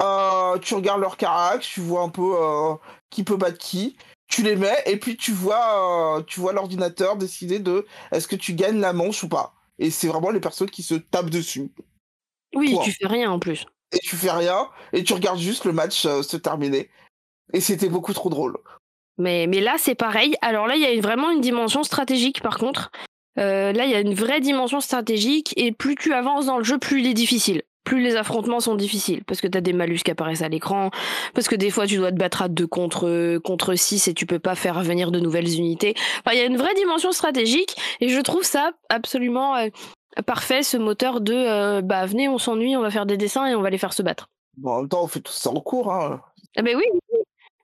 euh, 0.01 0.59
tu 0.61 0.75
regardes 0.75 1.01
leur 1.01 1.17
caractère, 1.17 1.61
tu 1.61 1.81
vois 1.81 2.03
un 2.03 2.09
peu 2.09 2.23
euh, 2.41 2.75
qui 3.11 3.23
peut 3.23 3.37
battre 3.37 3.59
qui, 3.59 3.97
tu 4.35 4.43
les 4.43 4.57
mets, 4.57 4.83
et 4.87 4.97
puis 4.97 5.17
tu 5.17 5.31
vois, 5.31 6.19
euh, 6.19 6.23
tu 6.23 6.41
vois 6.41 6.53
l'ordinateur 6.53 7.17
décider 7.17 7.61
de 7.61 7.87
est-ce 8.11 8.27
que 8.27 8.35
tu 8.35 8.55
gagnes 8.55 8.81
la 8.81 8.93
manche 8.93 9.23
ou 9.23 9.29
pas. 9.29 9.55
Et 9.79 9.91
c'est 9.91 10.09
vraiment 10.09 10.31
les 10.31 10.41
persos 10.41 10.67
qui 10.67 10.83
se 10.83 10.95
tapent 10.95 11.31
dessus. 11.31 11.71
Oui, 12.53 12.77
tu 12.83 12.91
fais 12.91 13.07
rien 13.07 13.31
en 13.31 13.39
plus. 13.39 13.65
Et 13.93 14.01
tu 14.01 14.17
fais 14.17 14.33
rien, 14.33 14.69
et 14.93 15.05
tu 15.05 15.13
regardes 15.13 15.39
juste 15.39 15.65
le 15.67 15.73
match 15.73 16.05
euh, 16.05 16.23
se 16.23 16.37
terminer. 16.37 16.91
Et 17.53 17.61
c'était 17.61 17.89
beaucoup 17.89 18.13
trop 18.13 18.29
drôle. 18.29 18.57
Mais, 19.19 19.47
mais 19.47 19.61
là, 19.61 19.77
c'est 19.79 19.95
pareil. 19.95 20.35
Alors 20.43 20.67
là, 20.67 20.75
il 20.75 20.83
y 20.83 20.87
a 20.87 21.01
vraiment 21.01 21.31
une 21.31 21.41
dimension 21.41 21.85
stratégique, 21.85 22.43
par 22.43 22.59
contre. 22.59 22.91
Euh, 23.39 23.73
là, 23.73 23.85
il 23.85 23.91
y 23.93 23.95
a 23.95 24.01
une 24.01 24.15
vraie 24.15 24.41
dimension 24.41 24.81
stratégique, 24.81 25.55
et 25.57 25.71
plus 25.71 25.95
tu 25.95 26.13
avances 26.13 26.47
dans 26.47 26.59
le 26.59 26.65
jeu, 26.65 26.79
plus 26.79 27.01
il 27.01 27.07
est 27.07 27.15
difficile. 27.15 27.63
Plus 27.85 28.03
les 28.03 28.17
affrontements 28.17 28.61
sont 28.61 28.75
difficiles, 28.75 29.23
parce 29.25 29.41
que 29.41 29.47
t'as 29.47 29.61
des 29.61 29.73
malus 29.73 29.99
qui 30.05 30.11
apparaissent 30.11 30.43
à 30.43 30.49
l'écran, 30.49 30.91
parce 31.35 31.49
que 31.49 31.55
des 31.55 31.71
fois 31.71 31.87
tu 31.87 31.97
dois 31.97 32.11
te 32.11 32.17
battre 32.17 32.43
à 32.43 32.49
2 32.49 32.67
contre, 32.67 33.39
contre 33.39 33.75
6 33.75 34.09
et 34.09 34.15
tu 34.15 34.27
peux 34.27 34.39
pas 34.39 34.55
faire 34.55 34.83
venir 34.83 35.11
de 35.11 35.21
nouvelles 35.21 35.55
unités. 35.59 35.95
Enfin, 36.21 36.35
il 36.35 36.39
y 36.39 36.43
a 36.43 36.47
une 36.47 36.57
vraie 36.57 36.75
dimension 36.75 37.13
stratégique, 37.13 37.77
et 38.01 38.09
je 38.09 38.21
trouve 38.21 38.43
ça 38.43 38.73
absolument 38.89 39.57
euh, 39.57 39.69
parfait, 40.27 40.63
ce 40.63 40.77
moteur 40.77 41.21
de 41.21 41.35
euh, 41.35 41.83
bah 41.83 42.07
venez, 42.07 42.29
on 42.29 42.39
s'ennuie, 42.39 42.77
on 42.77 42.83
va 42.83 42.91
faire 42.91 43.07
des 43.07 43.17
dessins 43.17 43.47
et 43.47 43.55
on 43.55 43.63
va 43.63 43.71
les 43.71 43.79
faire 43.79 43.93
se 43.93 44.03
battre. 44.03 44.29
Bon, 44.57 44.71
en 44.71 44.81
même 44.81 44.89
temps, 44.89 45.03
on 45.03 45.09
fait 45.09 45.21
tout 45.21 45.33
ça 45.33 45.51
en 45.51 45.61
cours. 45.61 45.93
Hein. 45.93 46.21
Ah 46.57 46.63
ben 46.63 46.77
oui, 46.77 46.85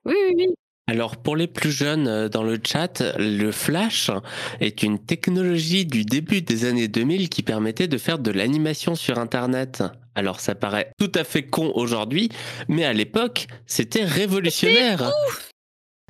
oui, 0.05 0.15
oui. 0.35 0.47
Alors 0.87 1.15
pour 1.15 1.37
les 1.37 1.47
plus 1.47 1.71
jeunes 1.71 2.07
euh, 2.07 2.27
dans 2.27 2.43
le 2.43 2.59
chat, 2.61 3.01
le 3.17 3.51
Flash 3.51 4.11
est 4.59 4.83
une 4.83 4.99
technologie 4.99 5.85
du 5.85 6.03
début 6.03 6.41
des 6.41 6.65
années 6.65 6.89
2000 6.89 7.29
qui 7.29 7.43
permettait 7.43 7.87
de 7.87 7.97
faire 7.97 8.19
de 8.19 8.31
l'animation 8.31 8.95
sur 8.95 9.17
Internet. 9.17 9.83
Alors 10.15 10.39
ça 10.39 10.55
paraît 10.55 10.91
tout 10.99 11.11
à 11.15 11.23
fait 11.23 11.43
con 11.43 11.71
aujourd'hui, 11.75 12.29
mais 12.67 12.85
à 12.85 12.93
l'époque, 12.93 13.47
c'était 13.65 14.03
révolutionnaire. 14.03 15.11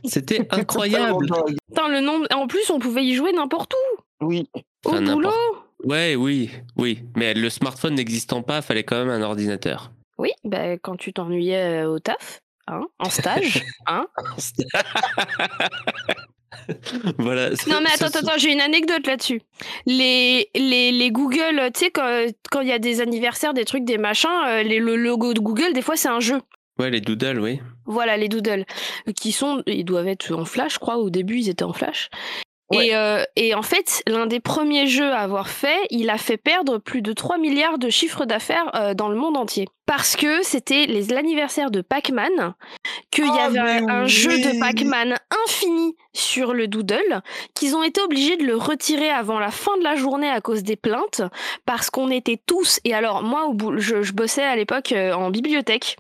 C'était 0.04 0.48
incroyable. 0.52 1.28
Putain, 1.70 1.90
le 1.90 2.02
nombre... 2.02 2.26
En 2.34 2.48
plus, 2.48 2.70
on 2.72 2.80
pouvait 2.80 3.06
y 3.06 3.14
jouer 3.14 3.32
n'importe 3.34 3.74
où. 3.74 4.02
Oui. 4.26 4.50
Au 4.86 4.90
Enfin, 4.90 5.02
boulot. 5.02 5.32
Ouais, 5.84 6.16
oui, 6.16 6.50
oui. 6.78 7.04
Mais 7.16 7.34
le 7.34 7.50
smartphone 7.50 7.96
n'existant 7.96 8.42
pas, 8.42 8.62
fallait 8.62 8.84
quand 8.84 8.98
même 8.98 9.10
un 9.10 9.22
ordinateur. 9.22 9.92
Oui, 10.18 10.32
bah, 10.44 10.78
quand 10.78 10.98
tu 10.98 11.14
t'ennuyais 11.14 11.84
euh, 11.84 11.90
au 11.90 12.00
taf, 12.00 12.40
hein, 12.68 12.82
en 13.00 13.10
stage. 13.10 13.64
hein. 13.88 14.08
voilà. 17.18 17.50
Non 17.68 17.80
mais 17.82 17.90
attends, 17.94 18.08
attends, 18.08 18.38
j'ai 18.38 18.52
une 18.52 18.62
anecdote 18.62 19.08
là-dessus. 19.08 19.42
Les, 19.86 20.50
les, 20.56 20.92
les 20.92 21.12
Google, 21.12 21.72
tu 21.74 21.86
sais, 21.86 21.92
quand 21.92 22.26
quand 22.52 22.62
il 22.62 22.68
y 22.68 22.74
a 22.74 22.80
des 22.80 23.02
anniversaires, 23.02 23.54
des 23.54 23.66
trucs, 23.66 23.86
des 23.86 23.98
machins, 23.98 24.30
euh, 24.48 24.64
les, 24.64 24.80
le 24.80 24.96
logo 24.96 25.34
de 25.34 25.40
Google, 25.40 25.74
des 25.74 25.82
fois 25.82 25.96
c'est 25.96 26.10
un 26.10 26.20
jeu. 26.20 26.42
Ouais, 26.80 26.90
les 26.90 27.02
doodles, 27.02 27.40
oui. 27.40 27.60
Voilà, 27.86 28.18
les 28.18 28.28
doodles, 28.28 28.66
qui 29.16 29.32
sont, 29.32 29.62
ils 29.68 29.86
doivent 29.86 30.08
être 30.08 30.34
en 30.34 30.46
flash, 30.46 30.76
je 30.76 30.80
crois. 30.80 30.98
Au 30.98 31.10
début, 31.10 31.38
ils 31.38 31.50
étaient 31.50 31.64
en 31.64 31.74
flash. 31.74 32.10
Ouais. 32.72 32.88
Et, 32.88 32.96
euh, 32.96 33.24
et 33.36 33.54
en 33.56 33.62
fait, 33.62 34.02
l'un 34.08 34.26
des 34.28 34.40
premiers 34.40 34.88
jeux 34.88 35.12
à 35.12 35.20
avoir 35.20 35.50
fait, 35.50 35.80
il 35.90 36.10
a 36.10 36.18
fait 36.18 36.38
perdre 36.38 36.78
plus 36.78 37.02
de 37.02 37.14
3 37.14 37.38
milliards 37.38 37.78
de 37.78 37.90
chiffres 37.90 38.26
d'affaires 38.26 38.70
euh, 38.76 38.94
dans 38.94 39.10
le 39.10 39.16
monde 39.16 39.38
entier. 39.38 39.68
Parce 39.86 40.16
que 40.16 40.42
c'était 40.44 40.86
les- 40.86 41.04
l'anniversaire 41.08 41.70
de 41.70 41.82
Pac-Man, 41.82 42.54
qu'il 43.12 43.26
y 43.26 43.30
Ah, 43.40 43.46
avait 43.46 43.60
un, 43.60 44.06
jeu 44.06 44.38
de. 44.38 44.60
Pac-Man 44.60 45.18
infini 45.46 45.96
sur 46.14 46.54
le 46.54 46.68
Doodle, 46.68 47.22
qu'ils 47.56 47.76
ont 47.76 47.84
été 47.84 48.00
obligés 48.02 48.38
de 48.38 48.44
le 48.46 48.56
retirer 48.56 49.10
avant 49.10 49.40
la 49.40 49.52
fin 49.52 49.78
de 49.78 49.84
la 49.84 49.96
journée 49.96 50.30
à 50.30 50.40
cause 50.40 50.64
des 50.64 50.78
plaintes, 50.78 51.22
parce 51.66 51.90
qu'on 51.90 52.10
était 52.10 52.40
tous, 52.46 52.80
et 52.86 52.94
alors 52.94 53.22
moi, 53.24 53.46
au 53.48 53.54
bout, 53.54 53.78
je, 53.80 54.02
je 54.02 54.14
bossais 54.14 54.44
à 54.44 54.56
l'époque 54.56 54.92
euh, 54.94 55.14
en 55.14 55.30
bibliothèque, 55.30 55.98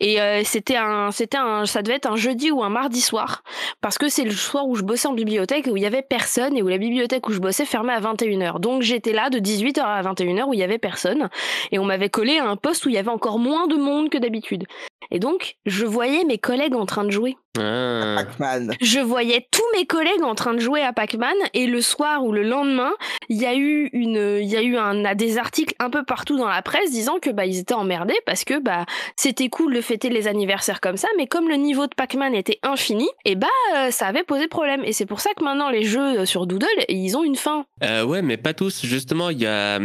et 0.00 0.20
euh, 0.20 0.42
c'était 0.44 0.76
un, 0.76 1.10
c'était 1.10 1.38
un, 1.38 1.66
ça 1.66 1.82
devait 1.82 1.96
être 1.96 2.10
un 2.10 2.16
jeudi 2.16 2.50
ou 2.50 2.62
un 2.62 2.68
mardi 2.68 3.00
soir, 3.00 3.42
parce 3.80 3.98
que 3.98 4.08
c'est 4.08 4.24
le 4.24 4.32
soir 4.32 4.66
où 4.66 4.74
je 4.74 4.82
bossais 4.82 5.08
en 5.08 5.14
bibliothèque 5.14 5.66
où 5.66 5.76
il 5.76 5.82
y 5.82 5.86
avait 5.86 6.02
personne 6.02 6.56
et 6.56 6.62
où 6.62 6.68
la 6.68 6.78
bibliothèque 6.78 7.28
où 7.28 7.32
je 7.32 7.40
bossais 7.40 7.64
fermait 7.64 7.92
à 7.92 8.00
21h. 8.00 8.60
Donc 8.60 8.82
j'étais 8.82 9.12
là 9.12 9.30
de 9.30 9.38
18h 9.38 9.80
à 9.80 10.02
21h 10.02 10.44
où 10.44 10.54
il 10.54 10.60
y 10.60 10.62
avait 10.62 10.78
personne 10.78 11.28
et 11.70 11.78
on 11.78 11.84
m'avait 11.84 12.10
collé 12.10 12.38
à 12.38 12.46
un 12.46 12.56
poste 12.56 12.86
où 12.86 12.88
il 12.88 12.94
y 12.94 12.98
avait 12.98 13.08
encore 13.08 13.38
moins 13.38 13.66
de 13.66 13.76
monde 13.76 14.10
que 14.10 14.18
d'habitude. 14.18 14.66
Et 15.10 15.18
donc 15.18 15.56
je 15.66 15.84
voyais 15.84 16.24
mes 16.24 16.38
collègues 16.38 16.74
en 16.74 16.86
train 16.86 17.04
de 17.04 17.10
jouer. 17.10 17.36
Ah. 17.58 18.14
Pac-Man. 18.16 18.72
Je 18.80 19.00
voyais 19.00 19.46
tous 19.50 19.62
mes 19.76 19.84
collègues 19.84 20.22
en 20.22 20.34
train 20.34 20.54
de 20.54 20.58
jouer 20.58 20.80
à 20.80 20.94
Pac-Man 20.94 21.34
et 21.52 21.66
le 21.66 21.82
soir 21.82 22.24
ou 22.24 22.32
le 22.32 22.42
lendemain, 22.42 22.92
il 23.28 23.36
y 23.36 23.44
a 23.44 23.54
eu 23.54 23.90
une, 23.92 24.38
il 24.40 24.48
y 24.48 24.56
a 24.56 24.62
eu 24.62 24.76
un, 24.76 25.14
des 25.14 25.36
articles 25.36 25.74
un 25.78 25.90
peu 25.90 26.02
partout 26.02 26.38
dans 26.38 26.48
la 26.48 26.62
presse 26.62 26.90
disant 26.90 27.18
que 27.20 27.28
bah 27.28 27.44
ils 27.44 27.58
étaient 27.58 27.74
emmerdés 27.74 28.18
parce 28.24 28.44
que 28.44 28.58
bah 28.58 28.86
c'était 29.16 29.48
cool 29.48 29.74
de 29.74 29.80
fêter 29.82 30.08
les 30.08 30.28
anniversaires 30.28 30.80
comme 30.80 30.96
ça, 30.96 31.08
mais 31.18 31.26
comme 31.26 31.48
le 31.48 31.56
niveau 31.56 31.86
de 31.86 31.94
Pac-Man 31.94 32.34
était 32.34 32.58
infini, 32.62 33.08
et 33.26 33.34
bah 33.34 33.46
euh, 33.76 33.90
ça 33.90 34.06
avait 34.06 34.24
posé 34.24 34.48
problème. 34.48 34.82
Et 34.84 34.92
c'est 34.92 35.06
pour 35.06 35.20
ça 35.20 35.30
que 35.36 35.44
maintenant 35.44 35.68
les 35.68 35.84
jeux 35.84 36.20
euh, 36.20 36.26
sur 36.26 36.46
Doodle, 36.46 36.66
ils 36.88 37.16
ont 37.16 37.24
une 37.24 37.36
fin. 37.36 37.66
Euh, 37.82 38.04
ouais, 38.04 38.22
mais 38.22 38.38
pas 38.38 38.54
tous. 38.54 38.84
Justement, 38.84 39.30
il 39.30 39.40
y 39.40 39.46
a, 39.46 39.78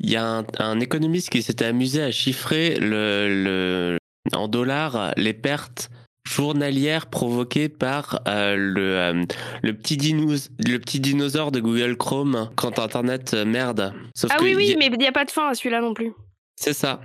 il 0.00 0.10
y 0.10 0.16
a 0.16 0.24
un, 0.24 0.44
un 0.58 0.80
économiste 0.80 1.30
qui 1.30 1.42
s'était 1.42 1.64
amusé 1.64 2.02
à 2.02 2.10
chiffrer 2.10 2.76
le, 2.76 3.28
le, 3.28 3.98
en 4.34 4.48
dollars 4.48 5.12
les 5.16 5.34
pertes 5.34 5.90
journalières 6.28 7.06
provoquées 7.06 7.68
par 7.68 8.20
euh, 8.28 8.54
le, 8.56 8.96
euh, 8.98 9.24
le, 9.62 9.72
petit 9.74 9.96
dinos, 9.96 10.50
le 10.58 10.78
petit 10.78 11.00
dinosaure 11.00 11.50
de 11.50 11.60
Google 11.60 11.96
Chrome 11.96 12.50
quand 12.54 12.78
Internet 12.78 13.32
euh, 13.34 13.44
merde. 13.44 13.94
Sauf 14.14 14.30
ah 14.32 14.38
que 14.38 14.44
oui 14.44 14.54
oui, 14.54 14.72
a- 14.74 14.76
mais 14.76 14.86
il 14.86 14.98
n'y 14.98 15.06
a 15.06 15.12
pas 15.12 15.24
de 15.24 15.30
fin 15.30 15.48
à 15.48 15.54
celui-là 15.54 15.80
non 15.80 15.94
plus. 15.94 16.12
C'est 16.56 16.74
ça. 16.74 17.00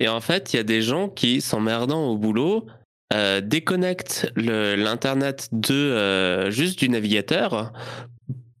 Et 0.00 0.08
en 0.08 0.20
fait, 0.20 0.52
il 0.52 0.56
y 0.56 0.60
a 0.60 0.64
des 0.64 0.82
gens 0.82 1.08
qui, 1.08 1.40
s'emmerdant 1.40 2.06
au 2.06 2.16
boulot, 2.16 2.66
euh, 3.12 3.40
déconnectent 3.40 4.32
l'internet 4.36 5.48
de 5.52 6.48
juste 6.50 6.78
du 6.78 6.88
navigateur 6.88 7.72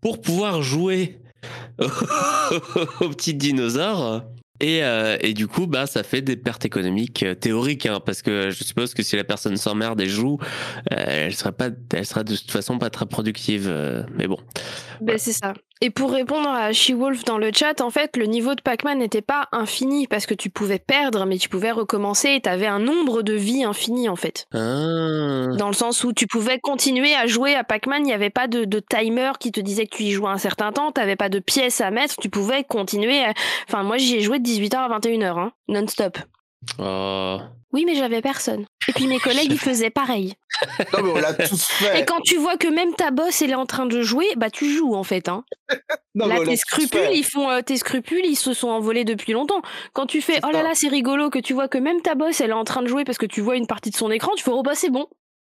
pour 0.00 0.20
pouvoir 0.20 0.60
jouer 0.62 1.20
au 1.78 3.08
petit 3.10 3.34
dinosaure. 3.34 4.22
Et, 4.60 4.84
euh, 4.84 5.16
et 5.20 5.34
du 5.34 5.48
coup, 5.48 5.66
bah, 5.66 5.86
ça 5.86 6.04
fait 6.04 6.22
des 6.22 6.36
pertes 6.36 6.64
économiques 6.64 7.24
euh, 7.24 7.34
théoriques, 7.34 7.86
hein, 7.86 8.00
parce 8.04 8.22
que 8.22 8.50
je 8.50 8.62
suppose 8.62 8.94
que 8.94 9.02
si 9.02 9.16
la 9.16 9.24
personne 9.24 9.56
s'emmerde 9.56 10.00
et 10.00 10.06
joue, 10.06 10.38
euh, 10.92 11.26
elle 11.26 11.34
serait 11.34 11.52
pas, 11.52 11.70
elle 11.92 12.06
serait 12.06 12.22
de 12.22 12.36
toute 12.36 12.52
façon 12.52 12.78
pas 12.78 12.88
très 12.88 13.06
productive. 13.06 13.66
euh, 13.68 14.04
mais 14.16 14.28
bon, 14.28 14.38
Ben, 15.00 15.18
c'est 15.18 15.32
ça. 15.32 15.54
Et 15.86 15.90
pour 15.90 16.12
répondre 16.12 16.48
à 16.48 16.72
She-Wolf 16.72 17.24
dans 17.24 17.36
le 17.36 17.50
chat, 17.54 17.82
en 17.82 17.90
fait, 17.90 18.16
le 18.16 18.24
niveau 18.24 18.54
de 18.54 18.62
Pac-Man 18.62 19.00
n'était 19.00 19.20
pas 19.20 19.48
infini 19.52 20.06
parce 20.06 20.24
que 20.24 20.32
tu 20.32 20.48
pouvais 20.48 20.78
perdre, 20.78 21.26
mais 21.26 21.36
tu 21.36 21.50
pouvais 21.50 21.72
recommencer 21.72 22.30
et 22.30 22.40
tu 22.40 22.48
avais 22.48 22.66
un 22.66 22.78
nombre 22.78 23.20
de 23.20 23.34
vies 23.34 23.64
infini 23.64 24.08
en 24.08 24.16
fait. 24.16 24.46
Ah. 24.54 25.48
Dans 25.58 25.66
le 25.66 25.74
sens 25.74 26.02
où 26.02 26.14
tu 26.14 26.26
pouvais 26.26 26.58
continuer 26.58 27.14
à 27.14 27.26
jouer 27.26 27.54
à 27.54 27.64
Pac-Man, 27.64 28.00
il 28.00 28.06
n'y 28.06 28.14
avait 28.14 28.30
pas 28.30 28.48
de, 28.48 28.64
de 28.64 28.80
timer 28.80 29.32
qui 29.38 29.52
te 29.52 29.60
disait 29.60 29.86
que 29.86 29.94
tu 29.98 30.04
y 30.04 30.12
jouais 30.12 30.30
un 30.30 30.38
certain 30.38 30.72
temps, 30.72 30.90
tu 30.90 31.02
n'avais 31.02 31.16
pas 31.16 31.28
de 31.28 31.38
pièces 31.38 31.82
à 31.82 31.90
mettre, 31.90 32.16
tu 32.16 32.30
pouvais 32.30 32.64
continuer. 32.64 33.22
à- 33.22 33.34
Enfin, 33.68 33.82
moi 33.82 33.98
j'y 33.98 34.16
ai 34.16 34.20
joué 34.22 34.38
de 34.38 34.44
18h 34.44 34.76
à 34.76 34.88
21h, 34.88 35.38
hein, 35.38 35.52
non-stop. 35.68 36.16
Oh. 36.78 37.36
Oui, 37.74 37.84
mais 37.84 37.96
j'avais 37.96 38.22
personne. 38.22 38.64
Et 38.88 38.92
puis 38.92 39.06
mes 39.08 39.18
collègues, 39.20 39.50
ils 39.50 39.58
faisaient 39.58 39.90
pareil. 39.90 40.34
Non, 40.92 41.02
mais 41.02 41.10
on 41.10 41.16
l'a 41.16 41.34
tous 41.34 41.68
Et 41.82 41.84
fait. 41.84 42.04
quand 42.06 42.20
tu 42.20 42.36
vois 42.36 42.56
que 42.56 42.68
même 42.68 42.94
ta 42.94 43.10
boss, 43.10 43.42
elle 43.42 43.50
est 43.50 43.54
en 43.54 43.66
train 43.66 43.84
de 43.86 44.00
jouer, 44.00 44.26
bah 44.36 44.48
tu 44.48 44.72
joues 44.72 44.94
en 44.94 45.02
fait. 45.04 45.28
Hein. 45.28 45.44
Non, 46.16 46.26
mais 46.28 46.34
Là, 46.34 46.40
on 46.40 46.44
l'a 46.44 46.46
tes 46.46 46.52
tous 46.54 46.60
scrupules, 46.60 47.00
fait. 47.00 47.16
ils 47.16 47.24
font 47.24 47.50
euh, 47.50 47.60
tes 47.60 47.76
scrupules, 47.76 48.24
ils 48.24 48.36
se 48.36 48.54
sont 48.54 48.68
envolés 48.68 49.04
depuis 49.04 49.32
longtemps. 49.32 49.60
Quand 49.94 50.06
tu 50.06 50.22
fais 50.22 50.38
oh 50.46 50.50
là 50.52 50.62
là, 50.62 50.70
c'est 50.74 50.86
rigolo, 50.86 51.28
que 51.28 51.40
tu 51.40 51.52
vois 51.54 51.66
que 51.66 51.76
même 51.78 52.00
ta 52.02 52.14
boss, 52.14 52.40
elle 52.40 52.50
est 52.50 52.52
en 52.52 52.62
train 52.62 52.82
de 52.82 52.86
jouer 52.86 53.02
parce 53.02 53.18
que 53.18 53.26
tu 53.26 53.40
vois 53.40 53.56
une 53.56 53.66
partie 53.66 53.90
de 53.90 53.96
son 53.96 54.12
écran, 54.12 54.30
tu 54.36 54.44
fais 54.44 54.52
oh 54.52 54.62
bah 54.62 54.76
c'est 54.76 54.90
bon. 54.90 55.08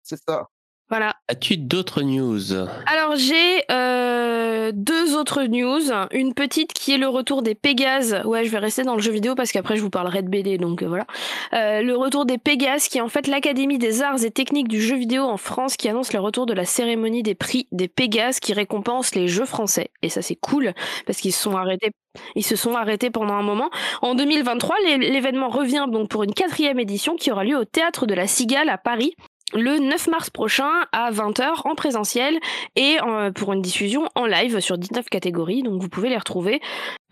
C'est 0.02 0.18
ça. 0.20 0.48
Voilà. 0.90 1.16
As-tu 1.28 1.58
d'autres 1.58 2.02
news? 2.02 2.54
Alors 2.86 3.18
j'ai 3.18 3.64
euh, 3.70 4.72
deux 4.74 5.18
autres 5.18 5.44
news. 5.44 5.82
Une 6.12 6.34
petite 6.34 6.72
qui 6.72 6.94
est 6.94 6.98
le 6.98 7.10
retour 7.10 7.42
des 7.42 7.56
Pégases. 7.56 8.22
Ouais, 8.24 8.46
je 8.46 8.50
vais 8.52 8.58
rester 8.58 8.84
dans 8.84 8.96
le 8.96 9.02
jeu 9.02 9.12
vidéo 9.12 9.36
parce 9.36 9.52
qu'après 9.52 9.76
je 9.76 9.82
vous 9.82 9.90
parlerai 9.90 10.22
de 10.22 10.30
BD, 10.30 10.58
donc 10.58 10.84
euh, 10.84 10.88
voilà. 10.88 11.06
Euh, 11.54 11.82
le 11.82 11.96
retour 11.98 12.26
des 12.26 12.38
Pégases, 12.38 12.88
qui 12.88 13.00
est 13.00 13.02
en 13.02 13.10
fait 13.10 13.28
l'Académie 13.28 13.78
des 13.80 14.02
arts 14.02 14.24
et 14.24 14.32
techniques 14.32 14.70
du 14.70 14.82
jeu 14.82 14.96
vidéo 14.96 15.24
en 15.24 15.36
France, 15.36 15.76
qui 15.76 15.90
annonce 15.90 16.14
le 16.14 16.22
retour 16.22 16.46
de 16.46 16.54
la 16.54 16.64
cérémonie 16.64 17.22
des 17.22 17.36
prix 17.36 17.68
des 17.74 17.90
Pégases, 17.90 18.40
qui 18.40 18.54
récompense 18.54 19.14
les 19.14 19.28
jeux 19.28 19.46
français. 19.46 19.90
Et 20.04 20.10
ça 20.10 20.22
c'est 20.22 20.38
cool 20.38 20.74
parce 21.06 21.20
qu'ils 21.20 21.34
se 21.34 21.42
sont 21.44 21.58
arrêtés. 21.58 21.92
Ils 22.36 22.46
se 22.46 22.56
sont 22.56 22.76
arrêtés 22.76 23.10
pendant 23.10 23.34
un 23.34 23.44
moment. 23.44 23.70
En 24.02 24.16
2023, 24.16 24.76
l'é- 24.86 24.98
l'événement 25.12 25.50
revient 25.50 25.86
donc 25.92 26.10
pour 26.10 26.24
une 26.24 26.34
quatrième 26.34 26.80
édition 26.80 27.18
qui 27.18 27.30
aura 27.32 27.44
lieu 27.44 27.58
au 27.58 27.66
théâtre 27.66 28.06
de 28.06 28.14
la 28.14 28.26
Cigale 28.26 28.70
à 28.70 28.78
Paris 28.78 29.14
le 29.54 29.80
9 29.80 30.08
mars 30.08 30.30
prochain 30.30 30.70
à 30.92 31.12
20h 31.12 31.62
en 31.66 31.76
présentiel 31.76 32.38
et 32.76 32.98
euh, 33.06 33.32
pour 33.32 33.54
une 33.54 33.62
diffusion 33.62 34.10
en 34.16 34.26
live 34.26 34.60
sur 34.60 34.78
19 34.78 35.06
catégories. 35.10 35.64
Donc 35.64 35.82
vous 35.82 35.90
pouvez 35.90 36.10
les 36.10 36.18
retrouver 36.18 36.62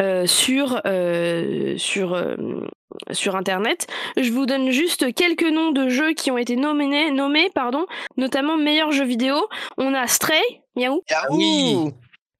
euh, 0.01 0.27
sur, 0.27 0.82
euh, 0.86 1.77
sur, 1.77 2.13
euh, 2.13 2.36
sur 3.12 3.36
Internet. 3.36 3.88
Je 4.18 4.32
vous 4.32 4.46
donne 4.46 4.70
juste 4.72 5.13
quelques 5.13 5.50
noms 5.50 5.72
de 5.72 5.88
jeux 5.88 6.13
qui 6.13 6.32
ont 6.32 6.38
été 6.38 6.58
nominés, 6.58 7.12
nommés, 7.12 7.50
pardon, 7.54 7.86
notamment 8.18 8.58
meilleur 8.58 8.92
jeu 8.92 9.06
vidéo. 9.06 9.36
On 9.77 9.94
a 9.94 10.08
Stray, 10.08 10.42
miaou, 10.75 11.01
Yahoo 11.10 11.94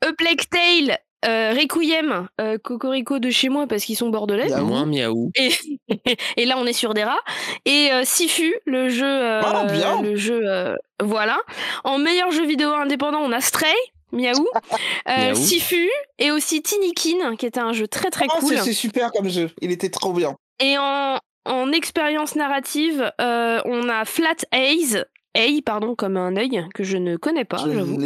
A 0.06 0.12
Plague 0.14 0.42
Tale, 0.50 1.00
euh, 1.26 1.54
Requiem, 1.54 2.28
euh, 2.40 2.58
Cocorico 2.64 3.20
de 3.20 3.30
chez 3.30 3.50
moi 3.50 3.68
parce 3.68 3.84
qu'ils 3.86 3.96
sont 3.98 4.10
bordelais. 4.10 4.48
Miaou. 4.50 4.66
Moins 4.66 4.86
miaou. 4.86 5.32
Et, 5.36 5.50
et 6.38 6.46
là, 6.46 6.56
on 6.58 6.66
est 6.66 6.74
sur 6.74 6.94
des 6.94 7.04
rats. 7.04 7.20
Et 7.66 7.90
euh, 7.92 8.02
Sifu, 8.04 8.56
le 8.66 8.90
jeu. 8.90 9.06
euh, 9.06 9.42
Ah, 9.44 9.66
bien. 9.72 10.02
Le 10.02 10.16
jeu. 10.16 10.42
euh, 10.46 10.76
voilà. 11.02 11.38
En 11.84 11.98
meilleur 11.98 12.32
jeu 12.32 12.46
vidéo 12.46 12.70
indépendant, 12.72 13.20
on 13.20 13.32
a 13.32 13.42
Stray. 13.42 13.74
Miaou, 14.12 14.48
euh, 15.10 15.32
Miaou. 15.32 15.36
Sifu 15.36 15.90
et 16.20 16.32
aussi 16.32 16.62
Tinikin 16.62 17.36
qui 17.38 17.46
était 17.46 17.60
un 17.60 17.74
jeu 17.74 17.88
très 17.88 18.10
très 18.12 18.26
Oh, 18.30 18.38
cool. 18.40 18.50
c'est- 18.58 18.64
c'est 18.64 18.74
super 18.74 19.12
comme 19.12 19.28
jeu. 19.30 19.50
Il 19.62 19.72
était 19.72 19.90
trop 19.90 20.14
bien. 20.14 20.36
Et 20.62 20.78
en, 20.78 21.18
en 21.46 21.72
expérience 21.74 22.36
narrative, 22.36 23.12
euh, 23.20 23.60
on 23.66 23.90
a 23.90 24.06
Flat 24.06 24.36
Haze, 24.54 25.06
A, 25.36 25.62
pardon, 25.66 25.96
comme 25.96 26.18
un 26.18 26.36
œil 26.38 26.66
que 26.74 26.84
je 26.84 26.98
ne 26.98 27.18
connais 27.18 27.46
pas, 27.46 27.58
je 27.58 27.72
j'avoue. 27.72 27.98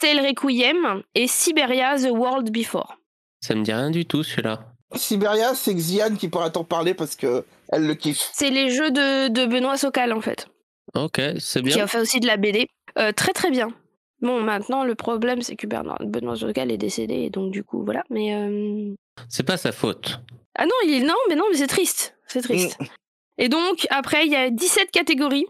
Tale 0.00 0.26
Requiem 0.26 1.02
et 1.14 1.26
Siberia 1.26 1.96
The 1.96 2.10
World 2.10 2.50
Before. 2.50 2.96
Ça 3.40 3.54
me 3.54 3.62
dit 3.62 3.72
rien 3.72 3.90
du 3.90 4.06
tout 4.06 4.22
celui-là. 4.22 4.60
Siberia, 4.94 5.54
c'est 5.54 5.74
Xian 5.74 6.14
qui 6.16 6.28
pourra 6.28 6.50
t'en 6.50 6.64
parler 6.64 6.94
parce 6.94 7.16
que 7.16 7.44
elle 7.70 7.86
le 7.86 7.94
kiffe. 7.94 8.30
C'est 8.32 8.50
les 8.50 8.70
jeux 8.70 8.90
de, 8.90 9.28
de 9.28 9.46
Benoît 9.46 9.76
Socal 9.76 10.12
en 10.12 10.20
fait. 10.20 10.46
Ok, 10.94 11.20
c'est 11.38 11.60
qui 11.60 11.66
bien. 11.66 11.84
a 11.84 11.86
fait 11.86 12.00
aussi 12.00 12.20
de 12.20 12.26
la 12.26 12.36
BD. 12.36 12.68
Euh, 12.98 13.12
très 13.12 13.32
très 13.32 13.50
bien. 13.50 13.68
Bon, 14.22 14.40
maintenant, 14.40 14.84
le 14.84 14.94
problème, 14.94 15.42
c'est 15.42 15.56
que 15.56 15.66
Bernard, 15.66 15.98
Benoît 16.00 16.36
Socal 16.36 16.70
est 16.70 16.78
décédé, 16.78 17.14
et 17.14 17.30
donc 17.30 17.50
du 17.50 17.62
coup, 17.64 17.84
voilà. 17.84 18.02
Mais. 18.08 18.34
euh, 18.34 18.94
C'est 19.28 19.42
pas 19.42 19.56
sa 19.58 19.72
faute. 19.72 20.20
Ah 20.56 20.64
non, 20.64 20.72
il... 20.84 21.04
non, 21.04 21.14
mais 21.28 21.34
non, 21.34 21.44
mais 21.50 21.56
c'est 21.58 21.66
triste. 21.66 22.16
C'est 22.26 22.40
triste. 22.40 22.78
Et 23.36 23.50
donc, 23.50 23.86
après, 23.90 24.24
il 24.24 24.32
y 24.32 24.36
a 24.36 24.48
17 24.48 24.90
catégories. 24.90 25.44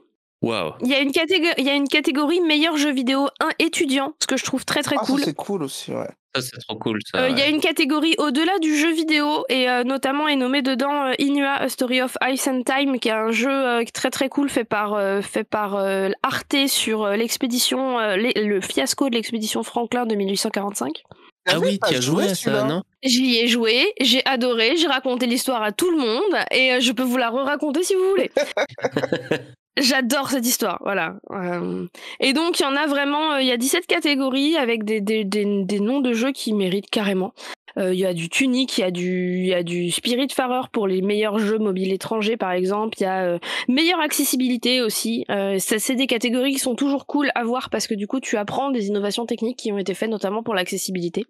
Il 0.83 0.89
y, 0.89 0.95
a 0.95 1.01
une 1.01 1.11
catég- 1.11 1.55
il 1.59 1.65
y 1.65 1.71
a 1.71 1.75
une 1.75 1.89
catégorie 1.89 2.41
meilleur 2.41 2.77
jeu 2.77 2.93
vidéo 2.93 3.29
1 3.41 3.49
étudiant, 3.59 4.15
ce 4.21 4.27
que 4.27 4.37
je 4.37 4.45
trouve 4.45 4.65
très 4.65 4.83
très 4.83 4.97
Ah, 4.99 5.05
ça, 5.05 5.13
cool. 5.13 5.21
c'est 5.25 5.35
cool 5.35 5.63
aussi, 5.63 5.93
ouais. 5.93 6.09
Ça, 6.35 6.43
c'est 6.43 6.59
trop 6.69 6.77
cool. 6.79 6.99
Euh, 7.15 7.29
Il 7.31 7.39
y 7.39 7.41
a 7.41 7.49
une 7.49 7.61
catégorie 7.61 8.15
au-delà 8.19 8.59
du 8.59 8.77
jeu 8.77 8.93
vidéo 8.93 9.45
et 9.49 9.71
euh, 9.71 9.85
notamment 9.85 10.29
est 10.29 10.37
nommé 10.37 10.61
dedans 10.61 11.07
euh, 11.07 11.13
Inua 11.19 11.55
A 11.55 11.69
Story 11.71 12.03
of 12.03 12.17
Ice 12.31 12.47
and 12.47 12.63
Time 12.65 12.99
qui 13.01 13.09
est 13.09 13.13
un 13.13 13.31
jeu 13.31 13.49
euh, 13.51 13.85
très 13.95 14.11
très 14.11 14.29
cool 14.29 14.51
fait 14.51 14.65
par 14.65 14.93
euh, 14.93 15.23
fait 15.23 15.45
par 15.45 15.77
euh, 15.77 16.11
Arte 16.23 16.67
sur 16.69 17.05
euh, 17.05 17.17
l'expédition 17.17 17.99
euh, 17.99 18.17
le 18.19 18.61
fiasco 18.61 19.09
de 19.09 19.15
l'expédition 19.15 19.63
Franklin 19.63 20.05
de 20.05 20.15
1845. 20.15 21.03
Ah 21.49 21.53
T'avais 21.53 21.67
oui, 21.69 21.79
tu 21.89 21.95
as 21.95 22.01
joué 22.03 22.25
à 22.25 22.35
ça, 22.35 22.65
non? 22.65 22.83
J'y 23.03 23.39
ai 23.39 23.47
joué, 23.47 23.93
j'ai 24.01 24.21
adoré, 24.27 24.77
j'ai 24.77 24.89
raconté 24.89 25.25
l'histoire 25.27 25.63
à 25.63 25.73
tout 25.73 25.91
le 25.91 25.97
monde 25.99 26.45
et 26.51 26.73
euh, 26.73 26.81
je 26.81 26.93
peux 26.93 27.05
vous 27.05 27.17
la 27.17 27.31
re-raconter 27.31 27.83
si 27.83 27.95
vous 27.95 28.11
voulez. 28.11 28.31
J'adore 29.79 30.31
cette 30.31 30.47
histoire, 30.47 30.79
voilà. 30.83 31.17
Euh, 31.31 31.87
et 32.21 32.33
donc 32.33 32.59
il 32.61 32.63
y 32.63 32.67
en 32.67 32.77
a 32.77 32.87
vraiment, 32.87 33.33
euh, 33.35 33.41
il 33.43 33.47
y 33.47 33.53
a 33.53 33.57
17 33.59 33.87
catégories 33.87 34.57
avec 34.57 34.85
des, 34.85 35.01
des, 35.03 35.25
des, 35.25 35.45
des 35.65 35.81
noms 35.81 36.01
de 36.01 36.13
jeux 36.15 36.33
qui 36.33 36.53
méritent 36.55 36.89
carrément. 36.91 37.35
Euh, 37.79 37.93
Il 37.93 38.01
y 38.01 38.07
a 38.07 38.15
du 38.15 38.31
Tunic, 38.31 38.79
il 38.79 38.81
y 38.81 38.85
a 38.85 38.91
du, 38.91 39.37
il 39.41 39.47
y 39.49 39.53
a 39.55 39.63
du 39.63 39.91
Spiritfarer 39.91 40.63
pour 40.73 40.87
les 40.87 41.03
meilleurs 41.03 41.39
jeux 41.39 41.59
mobiles 41.59 41.93
étrangers 41.93 42.39
par 42.39 42.53
exemple. 42.53 42.97
Il 42.99 43.03
y 43.03 43.07
a 43.07 43.25
euh, 43.25 43.39
meilleure 43.69 44.01
accessibilité 44.01 44.81
aussi. 44.81 45.27
Euh, 45.31 45.59
ça, 45.59 45.79
c'est 45.79 45.95
des 45.95 46.07
catégories 46.07 46.53
qui 46.55 46.59
sont 46.59 46.75
toujours 46.75 47.05
cool 47.07 47.31
à 47.35 47.45
voir 47.45 47.69
parce 47.69 47.87
que 47.87 47.95
du 47.95 48.07
coup 48.07 48.19
tu 48.21 48.39
apprends 48.39 48.71
des 48.71 48.87
innovations 48.87 49.27
techniques 49.27 49.59
qui 49.59 49.73
ont 49.73 49.79
été 49.79 49.93
faites 49.93 50.09
notamment 50.09 50.43
pour 50.43 50.55
l'accessibilité. 50.55 51.27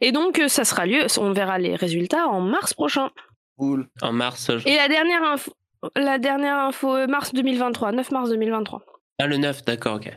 Et 0.00 0.10
donc 0.10 0.42
ça 0.48 0.64
sera 0.64 0.84
lieu, 0.84 1.06
on 1.20 1.30
verra 1.32 1.60
les 1.60 1.76
résultats 1.76 2.26
en 2.26 2.40
mars 2.40 2.74
prochain. 2.74 3.10
Cool. 3.56 3.88
En 4.02 4.12
mars. 4.12 4.50
je- 4.56 4.68
Et 4.68 4.76
la 4.76 4.86
dernière 4.88 5.22
info, 5.24 5.52
la 5.96 6.18
dernière 6.18 6.58
info 6.58 6.94
euh, 6.94 7.06
mars 7.06 7.32
2023, 7.34 7.92
9 7.92 8.10
mars 8.10 8.30
2023. 8.30 8.82
Ah, 9.20 9.26
le 9.26 9.36
9, 9.36 9.64
d'accord, 9.64 9.96
ok. 9.96 10.10